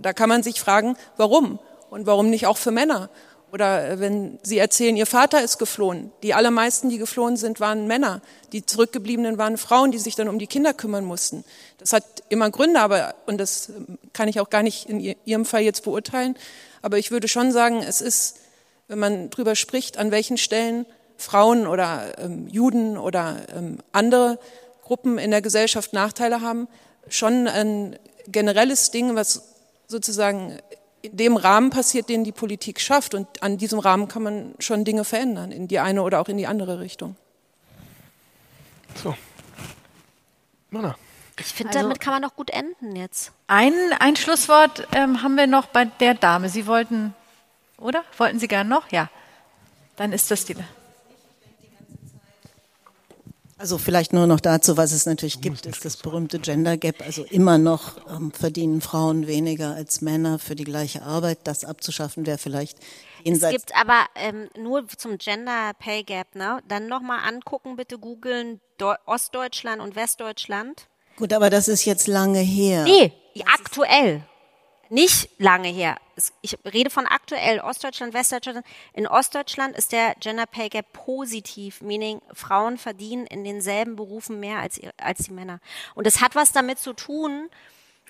Da 0.00 0.12
kann 0.12 0.28
man 0.28 0.42
sich 0.42 0.60
fragen, 0.60 0.96
warum? 1.16 1.58
Und 1.90 2.06
warum 2.06 2.30
nicht 2.30 2.46
auch 2.46 2.56
für 2.56 2.70
Männer? 2.70 3.10
Oder 3.52 3.88
äh, 3.88 4.00
wenn 4.00 4.38
Sie 4.42 4.58
erzählen, 4.58 4.96
Ihr 4.96 5.06
Vater 5.06 5.42
ist 5.42 5.58
geflohen. 5.58 6.12
Die 6.22 6.34
allermeisten, 6.34 6.88
die 6.88 6.98
geflohen 6.98 7.36
sind, 7.36 7.60
waren 7.60 7.86
Männer. 7.86 8.20
Die 8.52 8.64
zurückgebliebenen 8.64 9.38
waren 9.38 9.58
Frauen, 9.58 9.90
die 9.90 9.98
sich 9.98 10.14
dann 10.14 10.28
um 10.28 10.38
die 10.38 10.46
Kinder 10.46 10.74
kümmern 10.74 11.04
mussten. 11.04 11.44
Das 11.78 11.92
hat 11.92 12.04
immer 12.28 12.50
Gründe, 12.50 12.80
aber, 12.80 13.14
und 13.26 13.38
das 13.38 13.70
ähm, 13.70 13.98
kann 14.12 14.28
ich 14.28 14.40
auch 14.40 14.50
gar 14.50 14.62
nicht 14.62 14.88
in 14.88 15.16
Ihrem 15.24 15.44
Fall 15.44 15.62
jetzt 15.62 15.84
beurteilen. 15.84 16.36
Aber 16.82 16.98
ich 16.98 17.10
würde 17.10 17.28
schon 17.28 17.52
sagen, 17.52 17.82
es 17.82 18.00
ist, 18.00 18.38
wenn 18.88 18.98
man 18.98 19.30
drüber 19.30 19.54
spricht, 19.54 19.98
an 19.98 20.10
welchen 20.10 20.36
Stellen 20.36 20.86
Frauen 21.16 21.66
oder 21.66 22.18
ähm, 22.18 22.48
Juden 22.48 22.96
oder 22.96 23.36
ähm, 23.54 23.78
andere 23.92 24.38
Gruppen 24.82 25.18
in 25.18 25.30
der 25.30 25.42
Gesellschaft 25.42 25.92
Nachteile 25.92 26.40
haben, 26.40 26.66
schon 27.08 27.46
ein 27.46 27.98
generelles 28.26 28.90
Ding, 28.90 29.14
was 29.14 29.42
sozusagen 29.86 30.58
in 31.02 31.16
dem 31.16 31.36
Rahmen 31.36 31.70
passiert, 31.70 32.08
den 32.08 32.24
die 32.24 32.32
Politik 32.32 32.80
schafft. 32.80 33.14
Und 33.14 33.42
an 33.42 33.58
diesem 33.58 33.78
Rahmen 33.78 34.08
kann 34.08 34.22
man 34.22 34.54
schon 34.58 34.84
Dinge 34.84 35.04
verändern, 35.04 35.52
in 35.52 35.68
die 35.68 35.78
eine 35.78 36.02
oder 36.02 36.20
auch 36.20 36.28
in 36.28 36.36
die 36.36 36.46
andere 36.46 36.80
Richtung. 36.80 37.16
So. 38.94 39.14
Mona. 40.70 40.96
Ich 41.38 41.46
finde, 41.46 41.70
also, 41.70 41.80
damit 41.80 42.00
kann 42.00 42.12
man 42.12 42.22
doch 42.22 42.36
gut 42.36 42.50
enden 42.50 42.96
jetzt. 42.96 43.32
Ein, 43.46 43.72
ein 43.98 44.16
Schlusswort 44.16 44.86
ähm, 44.92 45.22
haben 45.22 45.36
wir 45.36 45.46
noch 45.46 45.66
bei 45.66 45.86
der 45.86 46.14
Dame. 46.14 46.50
Sie 46.50 46.66
wollten, 46.66 47.14
oder? 47.78 48.04
Wollten 48.18 48.38
Sie 48.38 48.48
gern 48.48 48.68
noch? 48.68 48.90
Ja. 48.92 49.08
Dann 49.96 50.12
ist 50.12 50.30
das 50.30 50.44
die. 50.44 50.56
Also 53.60 53.76
vielleicht 53.76 54.14
nur 54.14 54.26
noch 54.26 54.40
dazu, 54.40 54.78
was 54.78 54.90
es 54.90 55.04
natürlich 55.04 55.42
gibt, 55.42 55.66
ist 55.66 55.84
das 55.84 55.98
berühmte 55.98 56.38
Gender 56.38 56.78
Gap. 56.78 57.02
Also 57.02 57.24
immer 57.24 57.58
noch 57.58 57.98
ähm, 58.08 58.32
verdienen 58.32 58.80
Frauen 58.80 59.26
weniger 59.26 59.74
als 59.74 60.00
Männer 60.00 60.38
für 60.38 60.54
die 60.54 60.64
gleiche 60.64 61.02
Arbeit. 61.02 61.40
Das 61.44 61.66
abzuschaffen 61.66 62.24
wäre 62.24 62.38
vielleicht 62.38 62.78
jenseits. 63.22 63.54
Es 63.54 63.66
gibt 63.66 63.78
aber 63.78 64.06
ähm, 64.14 64.48
nur 64.58 64.88
zum 64.88 65.18
Gender 65.18 65.72
Pay 65.78 66.04
Gap, 66.04 66.36
ne? 66.36 66.62
Dann 66.68 66.86
nochmal 66.86 67.18
angucken, 67.28 67.76
bitte 67.76 67.98
googeln 67.98 68.62
Ostdeutschland 69.04 69.82
und 69.82 69.94
Westdeutschland. 69.94 70.88
Gut, 71.16 71.34
aber 71.34 71.50
das 71.50 71.68
ist 71.68 71.84
jetzt 71.84 72.06
lange 72.06 72.38
her. 72.38 72.84
Nee, 72.84 73.12
aktuell 73.44 74.24
nicht 74.90 75.30
lange 75.38 75.68
her. 75.68 75.96
Ich 76.42 76.58
rede 76.64 76.90
von 76.90 77.06
aktuell 77.06 77.60
Ostdeutschland, 77.60 78.12
Westdeutschland. 78.12 78.66
In 78.92 79.06
Ostdeutschland 79.06 79.76
ist 79.76 79.92
der 79.92 80.14
Gender 80.16 80.46
Pay 80.46 80.68
Gap 80.68 80.92
positiv, 80.92 81.80
meaning 81.80 82.20
Frauen 82.34 82.76
verdienen 82.76 83.26
in 83.26 83.44
denselben 83.44 83.96
Berufen 83.96 84.40
mehr 84.40 84.58
als, 84.58 84.80
als 84.98 85.20
die 85.20 85.32
Männer. 85.32 85.60
Und 85.94 86.06
es 86.06 86.20
hat 86.20 86.34
was 86.34 86.52
damit 86.52 86.78
zu 86.78 86.92
tun, 86.92 87.48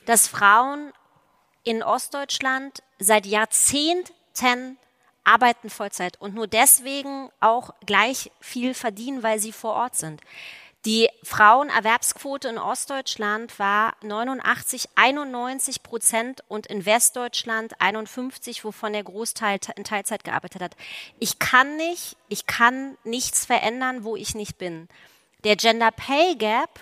dass 0.06 0.26
Frauen 0.26 0.92
in 1.62 1.82
Ostdeutschland 1.82 2.82
seit 2.98 3.26
Jahrzehnten 3.26 4.78
arbeiten 5.24 5.70
Vollzeit 5.70 6.20
und 6.20 6.34
nur 6.34 6.46
deswegen 6.46 7.30
auch 7.40 7.74
gleich 7.84 8.32
viel 8.40 8.74
verdienen, 8.74 9.22
weil 9.22 9.38
sie 9.38 9.52
vor 9.52 9.74
Ort 9.74 9.96
sind. 9.96 10.20
Die 10.86 11.10
Frauenerwerbsquote 11.22 12.48
in 12.48 12.56
Ostdeutschland 12.56 13.58
war 13.58 13.94
89, 14.02 14.88
91 14.94 15.82
Prozent 15.82 16.42
und 16.48 16.66
in 16.68 16.86
Westdeutschland 16.86 17.74
51, 17.80 18.64
wovon 18.64 18.94
der 18.94 19.04
Großteil 19.04 19.58
in 19.76 19.84
Teilzeit 19.84 20.24
gearbeitet 20.24 20.62
hat. 20.62 20.76
Ich 21.18 21.38
kann 21.38 21.76
nicht, 21.76 22.16
ich 22.28 22.46
kann 22.46 22.96
nichts 23.04 23.44
verändern, 23.44 24.04
wo 24.04 24.16
ich 24.16 24.34
nicht 24.34 24.56
bin. 24.56 24.88
Der 25.44 25.56
Gender 25.56 25.90
Pay 25.90 26.36
Gap 26.36 26.80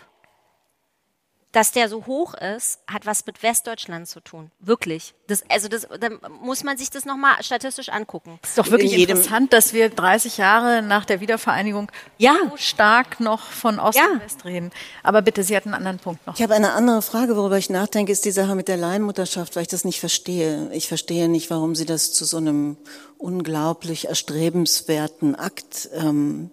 dass 1.52 1.72
der 1.72 1.88
so 1.88 2.06
hoch 2.06 2.34
ist, 2.34 2.78
hat 2.86 3.06
was 3.06 3.24
mit 3.24 3.42
Westdeutschland 3.42 4.06
zu 4.06 4.20
tun. 4.20 4.50
Wirklich. 4.60 5.14
Das, 5.28 5.42
also 5.48 5.68
das, 5.68 5.88
da 5.98 6.10
muss 6.42 6.62
man 6.62 6.76
sich 6.76 6.90
das 6.90 7.06
nochmal 7.06 7.42
statistisch 7.42 7.88
angucken. 7.88 8.38
Es 8.42 8.50
ist 8.50 8.58
doch 8.58 8.70
wirklich 8.70 8.92
interessant, 8.92 9.52
dass 9.54 9.72
wir 9.72 9.88
30 9.88 10.36
Jahre 10.36 10.82
nach 10.82 11.06
der 11.06 11.20
Wiedervereinigung 11.20 11.90
ja. 12.18 12.36
so 12.50 12.56
stark 12.56 13.20
noch 13.20 13.50
von 13.50 13.80
Ost 13.80 13.98
ja. 13.98 14.08
und 14.12 14.22
West 14.22 14.44
reden. 14.44 14.70
Aber 15.02 15.22
bitte, 15.22 15.42
Sie 15.42 15.56
hatten 15.56 15.70
einen 15.70 15.86
anderen 15.86 15.98
Punkt 15.98 16.26
noch. 16.26 16.34
Ich 16.36 16.42
habe 16.42 16.54
eine 16.54 16.72
andere 16.72 17.00
Frage, 17.00 17.34
worüber 17.34 17.56
ich 17.56 17.70
nachdenke, 17.70 18.12
ist 18.12 18.26
die 18.26 18.30
Sache 18.30 18.54
mit 18.54 18.68
der 18.68 18.76
Leihmutterschaft, 18.76 19.56
weil 19.56 19.62
ich 19.62 19.68
das 19.68 19.84
nicht 19.84 20.00
verstehe. 20.00 20.70
Ich 20.72 20.86
verstehe 20.86 21.28
nicht, 21.28 21.48
warum 21.50 21.74
Sie 21.74 21.86
das 21.86 22.12
zu 22.12 22.26
so 22.26 22.36
einem 22.36 22.76
unglaublich 23.16 24.08
erstrebenswerten 24.08 25.34
Akt 25.34 25.88
ähm, 25.94 26.50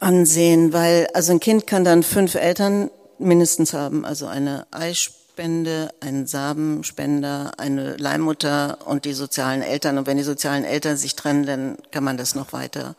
ansehen, 0.00 0.72
weil 0.72 1.08
also 1.14 1.32
ein 1.32 1.40
Kind 1.40 1.66
kann 1.66 1.84
dann 1.84 2.04
fünf 2.04 2.36
Eltern 2.36 2.90
mindestens 3.18 3.72
haben, 3.72 4.04
also 4.04 4.26
eine 4.26 4.66
Eispende, 4.70 5.92
einen 6.00 6.26
Samenspender, 6.26 7.52
eine 7.58 7.96
Leihmutter 7.96 8.78
und 8.86 9.04
die 9.04 9.12
sozialen 9.12 9.62
Eltern. 9.62 9.98
Und 9.98 10.06
wenn 10.06 10.16
die 10.16 10.22
sozialen 10.22 10.64
Eltern 10.64 10.96
sich 10.96 11.16
trennen, 11.16 11.46
dann 11.46 11.78
kann 11.90 12.04
man 12.04 12.16
das 12.16 12.34
noch 12.34 12.52
weiter 12.52 12.96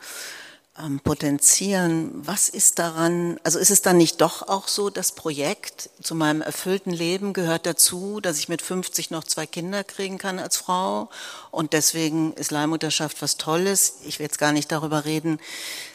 ähm, 0.79 0.99
potenzieren. 1.01 2.11
Was 2.13 2.49
ist 2.49 2.79
daran, 2.79 3.39
also 3.43 3.59
ist 3.59 3.71
es 3.71 3.81
dann 3.81 3.97
nicht 3.97 4.21
doch 4.21 4.47
auch 4.47 4.67
so, 4.67 4.89
das 4.89 5.11
Projekt 5.11 5.89
zu 6.01 6.15
meinem 6.15 6.41
erfüllten 6.41 6.91
Leben 6.91 7.33
gehört 7.33 7.65
dazu, 7.65 8.19
dass 8.21 8.39
ich 8.39 8.49
mit 8.49 8.61
50 8.61 9.11
noch 9.11 9.23
zwei 9.23 9.45
Kinder 9.45 9.83
kriegen 9.83 10.17
kann 10.17 10.39
als 10.39 10.57
Frau 10.57 11.09
und 11.51 11.73
deswegen 11.73 12.33
ist 12.33 12.51
Leihmutterschaft 12.51 13.21
was 13.21 13.37
Tolles. 13.37 13.95
Ich 14.05 14.19
will 14.19 14.25
jetzt 14.25 14.39
gar 14.39 14.53
nicht 14.53 14.71
darüber 14.71 15.05
reden, 15.05 15.39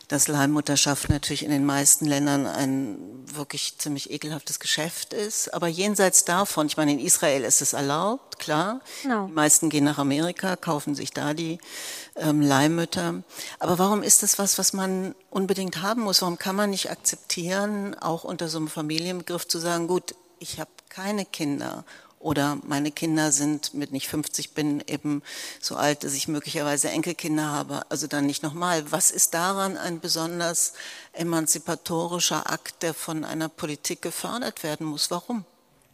dass 0.08 0.28
Leihmutterschaft 0.28 1.08
natürlich 1.08 1.44
in 1.44 1.50
den 1.50 1.64
meisten 1.64 2.04
Ländern 2.06 2.46
ein 2.46 2.98
wirklich 3.26 3.78
ziemlich 3.78 4.10
ekelhaftes 4.10 4.60
Geschäft 4.60 5.12
ist. 5.14 5.52
Aber 5.54 5.68
jenseits 5.68 6.24
davon, 6.24 6.66
ich 6.66 6.76
meine, 6.76 6.92
in 6.92 6.98
Israel 6.98 7.44
ist 7.44 7.62
es 7.62 7.72
erlaubt, 7.72 8.38
klar. 8.38 8.80
Genau. 9.02 9.26
Die 9.26 9.32
meisten 9.32 9.70
gehen 9.70 9.84
nach 9.84 9.98
Amerika, 9.98 10.56
kaufen 10.56 10.94
sich 10.94 11.12
da 11.12 11.34
die 11.34 11.58
ähm, 12.16 12.40
Leihmütter. 12.40 13.22
Aber 13.58 13.78
warum 13.78 14.02
ist 14.02 14.22
das 14.22 14.38
was, 14.38 14.58
was 14.58 14.72
man 14.72 15.14
unbedingt 15.30 15.82
haben 15.82 16.02
muss? 16.02 16.22
Warum 16.22 16.38
kann 16.38 16.56
man 16.56 16.70
nicht 16.70 16.90
akzeptieren, 16.90 17.94
auch 17.94 18.24
unter 18.24 18.48
so 18.48 18.58
einem 18.58 18.68
Familienbegriff 18.68 19.48
zu 19.48 19.58
sagen, 19.58 19.88
gut, 19.88 20.14
ich 20.38 20.60
habe 20.60 20.70
keine 20.90 21.24
Kinder 21.24 21.84
oder 22.24 22.58
meine 22.66 22.90
Kinder 22.90 23.32
sind 23.32 23.74
mit 23.74 23.92
nicht 23.92 24.08
50 24.08 24.54
bin 24.54 24.82
eben 24.86 25.22
so 25.60 25.76
alt, 25.76 26.04
dass 26.04 26.14
ich 26.14 26.26
möglicherweise 26.26 26.88
Enkelkinder 26.88 27.52
habe. 27.52 27.82
Also 27.90 28.06
dann 28.06 28.24
nicht 28.24 28.42
nochmal. 28.42 28.90
Was 28.90 29.10
ist 29.10 29.34
daran 29.34 29.76
ein 29.76 30.00
besonders 30.00 30.72
emanzipatorischer 31.12 32.50
Akt, 32.50 32.82
der 32.82 32.94
von 32.94 33.26
einer 33.26 33.50
Politik 33.50 34.00
gefördert 34.00 34.62
werden 34.62 34.86
muss? 34.86 35.10
Warum? 35.10 35.44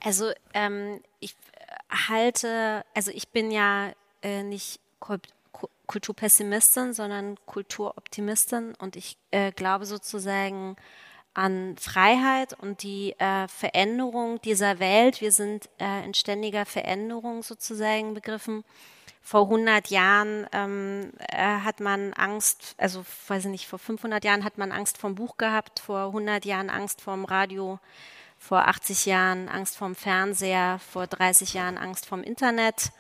Also 0.05 0.31
ähm, 0.55 1.01
ich 1.19 1.35
halte, 1.91 2.85
also 2.95 3.11
ich 3.11 3.31
bin 3.31 3.51
ja 3.51 3.91
äh, 4.23 4.45
nicht 4.45 4.79
Kulturpessimistin, 5.89 6.95
sondern 6.95 7.39
Kulturoptimistin 7.47 8.77
und 8.77 8.95
ich 8.95 9.17
äh, 9.33 9.51
glaube 9.51 9.85
sozusagen, 9.85 10.77
an 11.35 11.77
Freiheit 11.79 12.55
und 12.55 12.83
die 12.83 13.13
äh, 13.19 13.47
Veränderung 13.49 14.41
dieser 14.43 14.79
Welt. 14.79 15.21
Wir 15.21 15.33
sind 15.33 15.69
äh, 15.79 16.05
in 16.05 16.15
ständiger 16.15 16.67
Veränderung 16.67 17.43
sozusagen 17.43 18.15
begriffen. 18.15 18.65
Vor 19.23 19.43
100 19.43 19.89
Jahren 19.89 20.47
ähm, 20.53 21.13
äh, 21.29 21.37
hat 21.37 21.79
man 21.81 22.13
Angst, 22.15 22.75
also 22.79 23.05
weiß 23.29 23.45
ich 23.45 23.51
nicht, 23.51 23.69
vor 23.69 23.79
500 23.79 24.25
Jahren 24.25 24.45
hat 24.45 24.59
man 24.59 24.73
Angst 24.73 24.99
vom 24.99 25.15
Buch 25.15 25.37
gehabt, 25.37 25.79
vor 25.79 26.07
100 26.07 26.45
Jahren 26.45 26.71
Angst 26.71 27.03
vorm 27.03 27.25
Radio, 27.25 27.79
vor 28.39 28.67
80 28.67 29.07
Jahren 29.07 29.49
Angst 29.49 29.77
vorm 29.77 29.95
Fernseher, 29.95 30.81
vor 30.91 31.07
30 31.07 31.55
Jahren 31.55 31.79
Angst 31.79 32.07
vorm 32.07 32.23
Internet. 32.23 32.91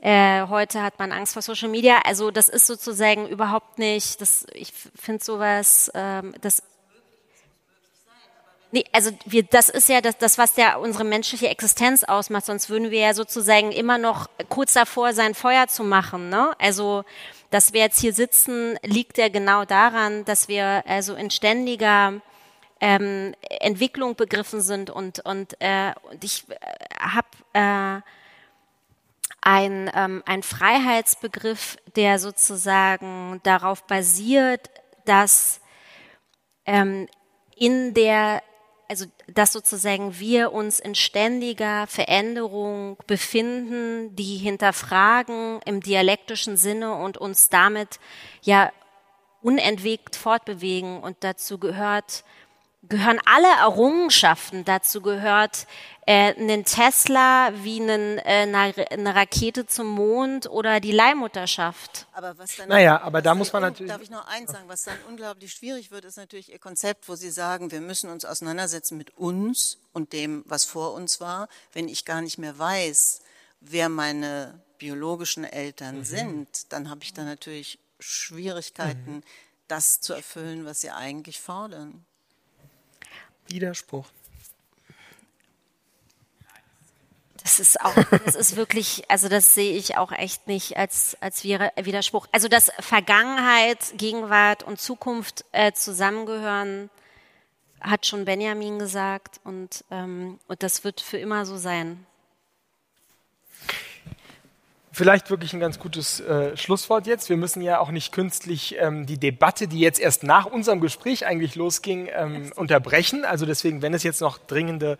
Äh, 0.00 0.46
heute 0.48 0.82
hat 0.82 0.98
man 0.98 1.12
Angst 1.12 1.32
vor 1.32 1.42
Social 1.42 1.70
Media. 1.70 2.00
Also 2.04 2.30
das 2.30 2.48
ist 2.48 2.66
sozusagen 2.66 3.28
überhaupt 3.28 3.78
nicht, 3.78 4.20
das, 4.20 4.44
ich 4.52 4.72
finde 4.72 5.24
sowas, 5.24 5.90
ähm, 5.94 6.34
das 6.40 6.62
Nee, 8.72 8.84
also 8.92 9.10
wir, 9.24 9.44
das 9.44 9.68
ist 9.68 9.88
ja 9.88 10.00
das, 10.00 10.18
das, 10.18 10.38
was 10.38 10.56
ja 10.56 10.76
unsere 10.76 11.04
menschliche 11.04 11.48
Existenz 11.48 12.02
ausmacht, 12.02 12.46
sonst 12.46 12.68
würden 12.68 12.90
wir 12.90 13.00
ja 13.00 13.14
sozusagen 13.14 13.70
immer 13.70 13.96
noch 13.96 14.28
kurz 14.48 14.72
davor 14.72 15.12
sein, 15.12 15.34
Feuer 15.34 15.68
zu 15.68 15.84
machen. 15.84 16.28
Ne? 16.30 16.52
Also, 16.58 17.04
dass 17.50 17.72
wir 17.72 17.80
jetzt 17.80 18.00
hier 18.00 18.12
sitzen, 18.12 18.76
liegt 18.82 19.18
ja 19.18 19.28
genau 19.28 19.64
daran, 19.64 20.24
dass 20.24 20.48
wir 20.48 20.82
also 20.86 21.14
in 21.14 21.30
ständiger 21.30 22.20
ähm, 22.80 23.34
Entwicklung 23.60 24.16
begriffen 24.16 24.60
sind 24.60 24.90
und, 24.90 25.20
und, 25.20 25.56
äh, 25.60 25.92
und 26.10 26.24
ich 26.24 26.44
äh, 26.50 26.56
habe 27.00 27.28
äh, 27.52 28.02
ein, 29.40 29.90
ähm, 29.94 30.22
ein 30.26 30.42
Freiheitsbegriff, 30.42 31.76
der 31.94 32.18
sozusagen 32.18 33.40
darauf 33.44 33.84
basiert, 33.84 34.70
dass 35.04 35.60
ähm, 36.66 37.08
in 37.54 37.94
der 37.94 38.42
also 38.88 39.06
dass 39.26 39.52
sozusagen 39.52 40.18
wir 40.18 40.52
uns 40.52 40.80
in 40.80 40.94
ständiger 40.94 41.86
Veränderung 41.86 42.96
befinden, 43.06 44.14
die 44.14 44.36
hinterfragen 44.36 45.60
im 45.64 45.80
dialektischen 45.80 46.56
Sinne 46.56 46.94
und 46.94 47.18
uns 47.18 47.48
damit 47.48 47.98
ja 48.42 48.72
unentwegt 49.42 50.16
fortbewegen. 50.16 51.00
Und 51.00 51.18
dazu 51.20 51.58
gehört 51.58 52.24
gehören 52.88 53.20
alle 53.24 53.48
Errungenschaften. 53.60 54.64
Dazu 54.64 55.00
gehört 55.00 55.66
äh, 56.06 56.34
ein 56.38 56.64
Tesla 56.64 57.50
wie 57.62 57.80
einen, 57.80 58.18
äh, 58.18 58.72
eine 58.90 59.14
Rakete 59.14 59.66
zum 59.66 59.88
Mond 59.88 60.48
oder 60.48 60.80
die 60.80 60.92
Leihmutterschaft. 60.92 62.06
Aber 62.12 62.38
was 62.38 62.56
dann 62.56 62.68
naja, 62.68 63.00
aber 63.00 63.22
da 63.22 63.34
muss 63.34 63.52
man 63.52 63.62
natürlich. 63.62 63.90
Darf 63.90 64.02
ich 64.02 64.10
noch 64.10 64.26
eins 64.26 64.52
sagen? 64.52 64.68
Was 64.68 64.84
dann 64.84 64.96
unglaublich 65.08 65.52
schwierig 65.52 65.90
wird, 65.90 66.04
ist 66.04 66.16
natürlich 66.16 66.52
Ihr 66.52 66.58
Konzept, 66.58 67.08
wo 67.08 67.16
Sie 67.16 67.30
sagen, 67.30 67.70
wir 67.70 67.80
müssen 67.80 68.10
uns 68.10 68.24
auseinandersetzen 68.24 68.96
mit 68.96 69.16
uns 69.16 69.78
und 69.92 70.12
dem, 70.12 70.44
was 70.46 70.64
vor 70.64 70.94
uns 70.94 71.20
war. 71.20 71.48
Wenn 71.72 71.88
ich 71.88 72.04
gar 72.04 72.20
nicht 72.20 72.38
mehr 72.38 72.58
weiß, 72.58 73.20
wer 73.60 73.88
meine 73.88 74.60
biologischen 74.78 75.44
Eltern 75.44 75.98
mhm. 75.98 76.04
sind, 76.04 76.72
dann 76.72 76.90
habe 76.90 77.02
ich 77.02 77.14
da 77.14 77.24
natürlich 77.24 77.78
Schwierigkeiten, 77.98 79.16
mhm. 79.16 79.22
das 79.68 80.00
zu 80.00 80.12
erfüllen, 80.12 80.64
was 80.64 80.82
Sie 80.82 80.90
eigentlich 80.90 81.40
fordern. 81.40 82.04
Widerspruch. 83.48 84.06
Das 87.42 87.60
ist 87.60 87.80
auch, 87.80 87.94
das 88.24 88.34
ist 88.34 88.56
wirklich, 88.56 89.08
also 89.08 89.28
das 89.28 89.54
sehe 89.54 89.76
ich 89.76 89.96
auch 89.96 90.10
echt 90.10 90.48
nicht 90.48 90.76
als, 90.76 91.16
als 91.20 91.44
Widerspruch. 91.44 92.26
Also 92.32 92.48
dass 92.48 92.72
Vergangenheit, 92.80 93.78
Gegenwart 93.96 94.64
und 94.64 94.80
Zukunft 94.80 95.44
äh, 95.52 95.72
zusammengehören, 95.72 96.90
hat 97.80 98.04
schon 98.04 98.24
Benjamin 98.24 98.80
gesagt 98.80 99.40
und, 99.44 99.84
ähm, 99.92 100.40
und 100.48 100.62
das 100.62 100.82
wird 100.82 101.00
für 101.00 101.18
immer 101.18 101.46
so 101.46 101.56
sein 101.56 102.04
vielleicht 104.96 105.28
wirklich 105.28 105.52
ein 105.52 105.60
ganz 105.60 105.78
gutes 105.78 106.20
äh, 106.20 106.56
Schlusswort 106.56 107.06
jetzt. 107.06 107.28
Wir 107.28 107.36
müssen 107.36 107.60
ja 107.60 107.80
auch 107.80 107.90
nicht 107.90 108.12
künstlich 108.12 108.76
ähm, 108.78 109.04
die 109.04 109.18
Debatte, 109.18 109.68
die 109.68 109.78
jetzt 109.78 110.00
erst 110.00 110.22
nach 110.22 110.46
unserem 110.46 110.80
Gespräch 110.80 111.26
eigentlich 111.26 111.54
losging, 111.54 112.08
ähm, 112.10 112.50
unterbrechen. 112.56 113.26
Also 113.26 113.44
deswegen, 113.44 113.82
wenn 113.82 113.92
es 113.92 114.02
jetzt 114.04 114.22
noch 114.22 114.38
dringende 114.38 114.96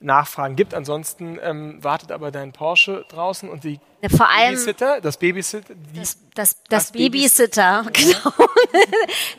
Nachfragen 0.00 0.56
gibt, 0.56 0.74
ansonsten 0.74 1.38
ähm, 1.40 1.82
wartet 1.82 2.10
aber 2.10 2.32
dein 2.32 2.52
Porsche 2.52 3.04
draußen 3.08 3.48
und 3.48 3.62
die 3.62 3.78
vor 4.08 4.28
allem 4.28 4.54
Babysitter, 4.54 5.00
das 5.00 5.16
Babysitter, 5.16 5.74
das, 6.36 6.62
das, 6.68 6.92
das, 6.92 6.92
Babysitter, 6.92 7.86
genau. 7.92 8.32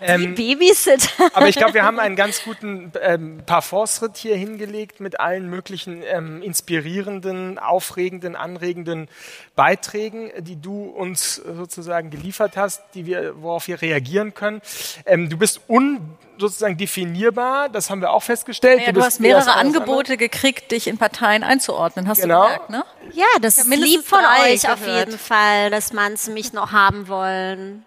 ähm, 0.02 0.36
Babysitter. 0.36 1.30
aber 1.34 1.48
ich 1.48 1.56
glaube, 1.56 1.76
wir 1.76 1.84
haben 1.84 2.00
einen 2.00 2.16
ganz 2.16 2.44
guten 2.44 2.92
ähm, 3.02 3.44
Parforce-Ritt 3.46 4.18
hier 4.18 4.36
hingelegt 4.36 5.00
mit 5.00 5.20
allen 5.20 5.50
möglichen 5.50 6.02
ähm, 6.04 6.42
inspirierenden, 6.42 7.60
aufregenden, 7.60 8.36
anregenden 8.36 9.08
Beiträgen, 9.56 10.32
die 10.40 10.60
du 10.60 10.86
uns 10.86 11.36
sozusagen 11.36 12.10
geliefert 12.10 12.58
hast, 12.58 12.82
die 12.96 13.06
wir, 13.06 13.42
worauf 13.42 13.68
wir 13.68 13.82
reagieren 13.82 14.34
können. 14.34 14.62
Ähm, 15.06 15.30
du 15.30 15.38
bist 15.38 15.62
un 15.70 16.18
sozusagen 16.40 16.78
definierbar, 16.78 17.70
das 17.70 17.90
haben 17.90 18.02
wir 18.02 18.12
auch 18.12 18.24
festgestellt. 18.24 18.82
Ja, 18.82 18.88
du, 18.88 19.00
du 19.00 19.06
hast 19.06 19.20
mehrere 19.20 19.54
Angebote 19.54 20.18
gekriegt, 20.18 20.72
dich 20.72 20.88
in 20.88 20.98
Parteien 20.98 21.44
einzuordnen, 21.44 22.08
hast 22.08 22.22
genau. 22.22 22.44
du 22.44 22.48
gemerkt, 22.48 22.70
ne? 22.70 22.86
Ja, 23.14 23.26
das 23.42 23.58
ist 23.58 23.68
lieb 23.68 24.06
von 24.06 24.20
euch 24.46 24.70
auf 24.70 24.86
jeden 24.86 25.18
Fall, 25.18 25.70
dass 25.70 25.94
manche 25.94 26.32
mich 26.32 26.54
noch 26.54 26.72
haben 26.88 27.08
wollen. 27.10 27.86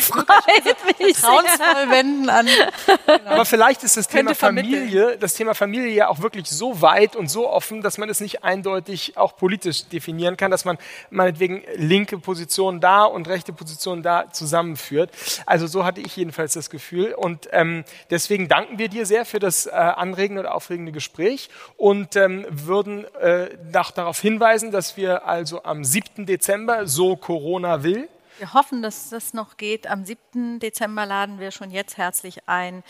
Freut 0.00 0.98
mich. 0.98 1.16
Vertrauensvoll 1.16 1.90
wenden 1.90 2.30
an. 2.30 2.46
Genau. 2.46 3.30
Aber 3.30 3.44
vielleicht 3.44 3.82
ist 3.82 3.96
das 3.96 4.08
Thema 4.08 4.34
Familie, 4.34 5.16
das 5.18 5.34
Thema 5.34 5.54
Familie 5.54 5.88
ja 5.90 6.08
auch 6.08 6.20
wirklich 6.20 6.48
so 6.48 6.80
weit 6.82 7.16
und 7.16 7.28
so 7.28 7.48
offen, 7.48 7.82
dass 7.82 7.98
man 7.98 8.08
es 8.08 8.20
nicht 8.20 8.44
eindeutig 8.44 9.16
auch 9.16 9.36
politisch 9.36 9.86
definieren 9.88 10.36
kann, 10.36 10.50
dass 10.50 10.64
man 10.64 10.78
meinetwegen 11.10 11.62
linke 11.74 12.18
Positionen 12.18 12.80
da 12.80 13.04
und 13.04 13.28
rechte 13.28 13.52
Positionen 13.52 14.02
da 14.02 14.30
zusammenführt. 14.32 15.10
Also 15.46 15.66
so 15.66 15.84
hatte 15.84 16.00
ich 16.00 16.16
jedenfalls 16.16 16.52
das 16.54 16.70
Gefühl. 16.70 17.14
Und 17.14 17.48
ähm, 17.52 17.84
deswegen 18.10 18.48
danken 18.48 18.78
wir 18.78 18.88
dir 18.88 19.06
sehr 19.06 19.24
für 19.24 19.38
das 19.38 19.66
äh, 19.66 19.70
anregende 19.70 20.40
oder 20.42 20.54
aufregende 20.54 20.92
Gespräch 20.92 21.48
und 21.76 22.16
ähm, 22.16 22.46
würden 22.48 23.04
äh, 23.16 23.48
darauf 23.70 24.20
hinweisen, 24.20 24.70
dass 24.70 24.96
wir 24.96 25.26
also 25.26 25.62
am 25.64 25.84
7. 25.84 26.26
Dezember, 26.26 26.86
so 26.86 27.16
Corona 27.16 27.82
will, 27.82 28.08
wir 28.38 28.54
hoffen, 28.54 28.82
dass 28.82 29.10
das 29.10 29.34
noch 29.34 29.56
geht. 29.56 29.86
Am 29.86 30.04
7. 30.04 30.60
Dezember 30.60 31.06
laden 31.06 31.40
wir 31.40 31.50
schon 31.50 31.70
jetzt 31.70 31.96
herzlich 31.96 32.48
ein 32.48 32.82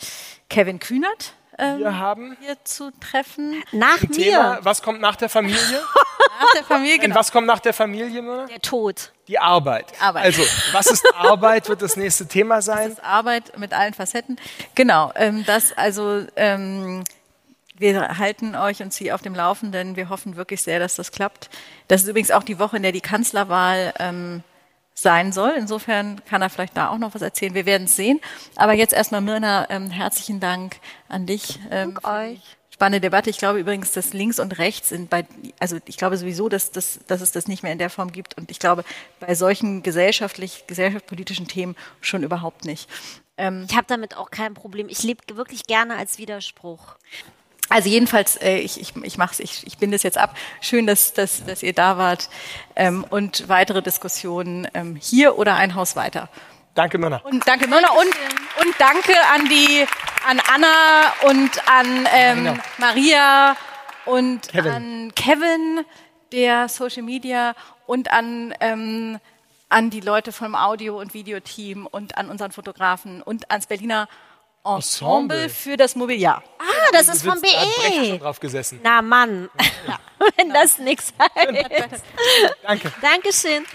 Kevin 0.49 0.79
Kühnert. 0.79 1.33
Ähm, 1.57 1.79
wir 1.79 1.97
haben 1.97 2.37
hier 2.39 2.55
zu 2.63 2.91
treffen. 2.99 3.61
Nach 3.71 4.01
mir. 4.01 4.09
Thema, 4.09 4.59
was 4.61 4.81
kommt 4.81 5.01
nach 5.01 5.15
der 5.15 5.29
Familie? 5.29 5.57
nach 6.39 6.53
der 6.55 6.63
Familie, 6.63 6.99
genau. 6.99 7.07
Und 7.07 7.19
was 7.19 7.31
kommt 7.31 7.47
nach 7.47 7.59
der 7.59 7.73
Familie? 7.73 8.21
Mona? 8.21 8.45
Der 8.45 8.61
Tod. 8.61 9.11
Die 9.27 9.39
Arbeit. 9.39 9.87
Arbeit. 9.99 10.23
Also, 10.23 10.43
was 10.71 10.87
ist 10.87 11.05
Arbeit, 11.15 11.67
wird 11.67 11.81
das 11.81 11.97
nächste 11.97 12.27
Thema 12.27 12.61
sein. 12.61 12.89
Das 12.89 12.99
ist 12.99 13.03
Arbeit 13.03 13.57
mit 13.57 13.73
allen 13.73 13.93
Facetten. 13.93 14.39
Genau, 14.75 15.11
ähm, 15.15 15.43
das 15.45 15.77
also... 15.77 16.25
Ähm, 16.35 17.03
wir 17.81 18.17
halten 18.17 18.55
euch 18.55 18.81
und 18.81 18.91
Sie 18.91 19.13
auf 19.13 19.21
dem 19.21 19.33
Laufenden. 19.33 19.95
Wir 19.95 20.09
hoffen 20.09 20.35
wirklich 20.35 20.61
sehr, 20.61 20.79
dass 20.79 20.97
das 20.97 21.13
klappt. 21.13 21.49
Das 21.87 22.01
ist 22.01 22.09
übrigens 22.09 22.29
auch 22.29 22.43
die 22.43 22.59
Woche, 22.59 22.75
in 22.75 22.83
der 22.83 22.91
die 22.91 22.99
Kanzlerwahl 22.99 23.93
ähm, 23.99 24.43
sein 25.01 25.31
soll. 25.31 25.53
Insofern 25.57 26.23
kann 26.25 26.41
er 26.41 26.49
vielleicht 26.49 26.77
da 26.77 26.89
auch 26.89 26.97
noch 26.97 27.13
was 27.15 27.21
erzählen. 27.21 27.53
Wir 27.53 27.65
werden 27.65 27.85
es 27.85 27.95
sehen. 27.95 28.19
Aber 28.55 28.73
jetzt 28.73 28.93
erstmal 28.93 29.21
Mirna, 29.21 29.69
ähm, 29.69 29.89
herzlichen 29.89 30.39
Dank 30.39 30.77
an 31.07 31.25
dich. 31.25 31.59
Ähm, 31.71 31.95
Dank 31.95 32.07
euch. 32.07 32.41
Spannende 32.69 33.01
Debatte. 33.01 33.29
Ich 33.29 33.37
glaube 33.37 33.59
übrigens, 33.59 33.91
dass 33.91 34.13
links 34.13 34.39
und 34.39 34.57
rechts 34.57 34.89
sind 34.89 35.09
bei, 35.09 35.25
also 35.59 35.77
ich 35.85 35.97
glaube 35.97 36.15
sowieso, 36.15 36.47
dass, 36.47 36.71
dass, 36.71 36.99
dass 37.07 37.19
es 37.19 37.31
das 37.31 37.47
nicht 37.47 37.61
mehr 37.61 37.73
in 37.73 37.77
der 37.77 37.89
Form 37.89 38.11
gibt. 38.11 38.37
Und 38.37 38.51
ich 38.51 38.59
glaube, 38.59 38.85
bei 39.19 39.35
solchen 39.35 39.83
gesellschaftlich, 39.83 40.65
gesellschaftspolitischen 40.65 41.47
Themen 41.47 41.75
schon 41.99 42.23
überhaupt 42.23 42.63
nicht. 42.63 42.89
Ähm, 43.37 43.65
ich 43.69 43.75
habe 43.75 43.87
damit 43.87 44.15
auch 44.15 44.31
kein 44.31 44.53
Problem. 44.53 44.87
Ich 44.89 45.03
lebe 45.03 45.21
wirklich 45.35 45.65
gerne 45.65 45.95
als 45.95 46.19
Widerspruch. 46.19 46.95
Also 47.69 47.87
jedenfalls, 47.89 48.35
äh, 48.37 48.57
ich, 48.57 48.79
ich, 48.81 48.95
ich 48.95 49.17
mache 49.17 49.41
ich, 49.41 49.65
ich 49.65 49.77
bin 49.77 49.91
das 49.91 50.03
jetzt 50.03 50.17
ab. 50.17 50.35
Schön, 50.61 50.87
dass, 50.87 51.13
dass, 51.13 51.45
dass 51.45 51.61
ihr 51.63 51.73
da 51.73 51.97
wart. 51.97 52.29
Ähm, 52.75 53.05
und 53.09 53.47
weitere 53.47 53.81
Diskussionen 53.81 54.67
ähm, 54.73 54.95
hier 54.99 55.37
oder 55.37 55.55
ein 55.55 55.75
Haus 55.75 55.95
weiter. 55.95 56.29
Danke, 56.75 56.97
Mörner. 56.97 57.21
Und 57.25 57.47
danke, 57.47 57.67
Mörner. 57.67 57.89
Und, 57.91 58.65
und 58.65 58.75
danke 58.79 59.13
an 59.33 59.45
die, 59.49 59.85
an 60.27 60.41
Anna 60.53 61.13
und 61.29 61.67
an 61.67 62.07
ähm, 62.13 62.43
Genau. 62.45 62.53
Maria 62.77 63.55
und 64.05 64.47
Kevin. 64.49 64.71
an 64.71 65.11
Kevin, 65.15 65.85
der 66.31 66.69
Social 66.69 67.03
Media 67.03 67.53
und 67.85 68.11
an, 68.11 68.53
ähm, 68.61 69.19
an 69.67 69.89
die 69.89 69.99
Leute 69.99 70.31
vom 70.31 70.55
Audio- 70.55 70.99
und 70.99 71.13
Videoteam 71.13 71.85
und 71.85 72.17
an 72.17 72.29
unseren 72.29 72.51
Fotografen 72.51 73.21
und 73.21 73.49
ans 73.51 73.67
Berliner 73.67 74.07
Ensemble, 74.65 75.49
für 75.49 75.77
das 75.77 75.95
Mobiliar. 75.95 76.43
Ah, 76.59 76.63
das 76.91 77.07
ist 77.07 77.23
vom 77.23 77.39
Da 77.41 77.47
hat 77.47 77.75
Brecht 77.75 77.93
schon 77.95 78.11
BE. 78.11 78.19
drauf 78.19 78.39
gesessen. 78.39 78.79
Na 78.83 79.01
Mann, 79.01 79.49
wenn 80.37 80.49
das 80.49 80.77
nichts 80.79 81.13
heißt. 81.19 82.03
Danke. 82.63 82.91
Dankeschön. 83.01 83.65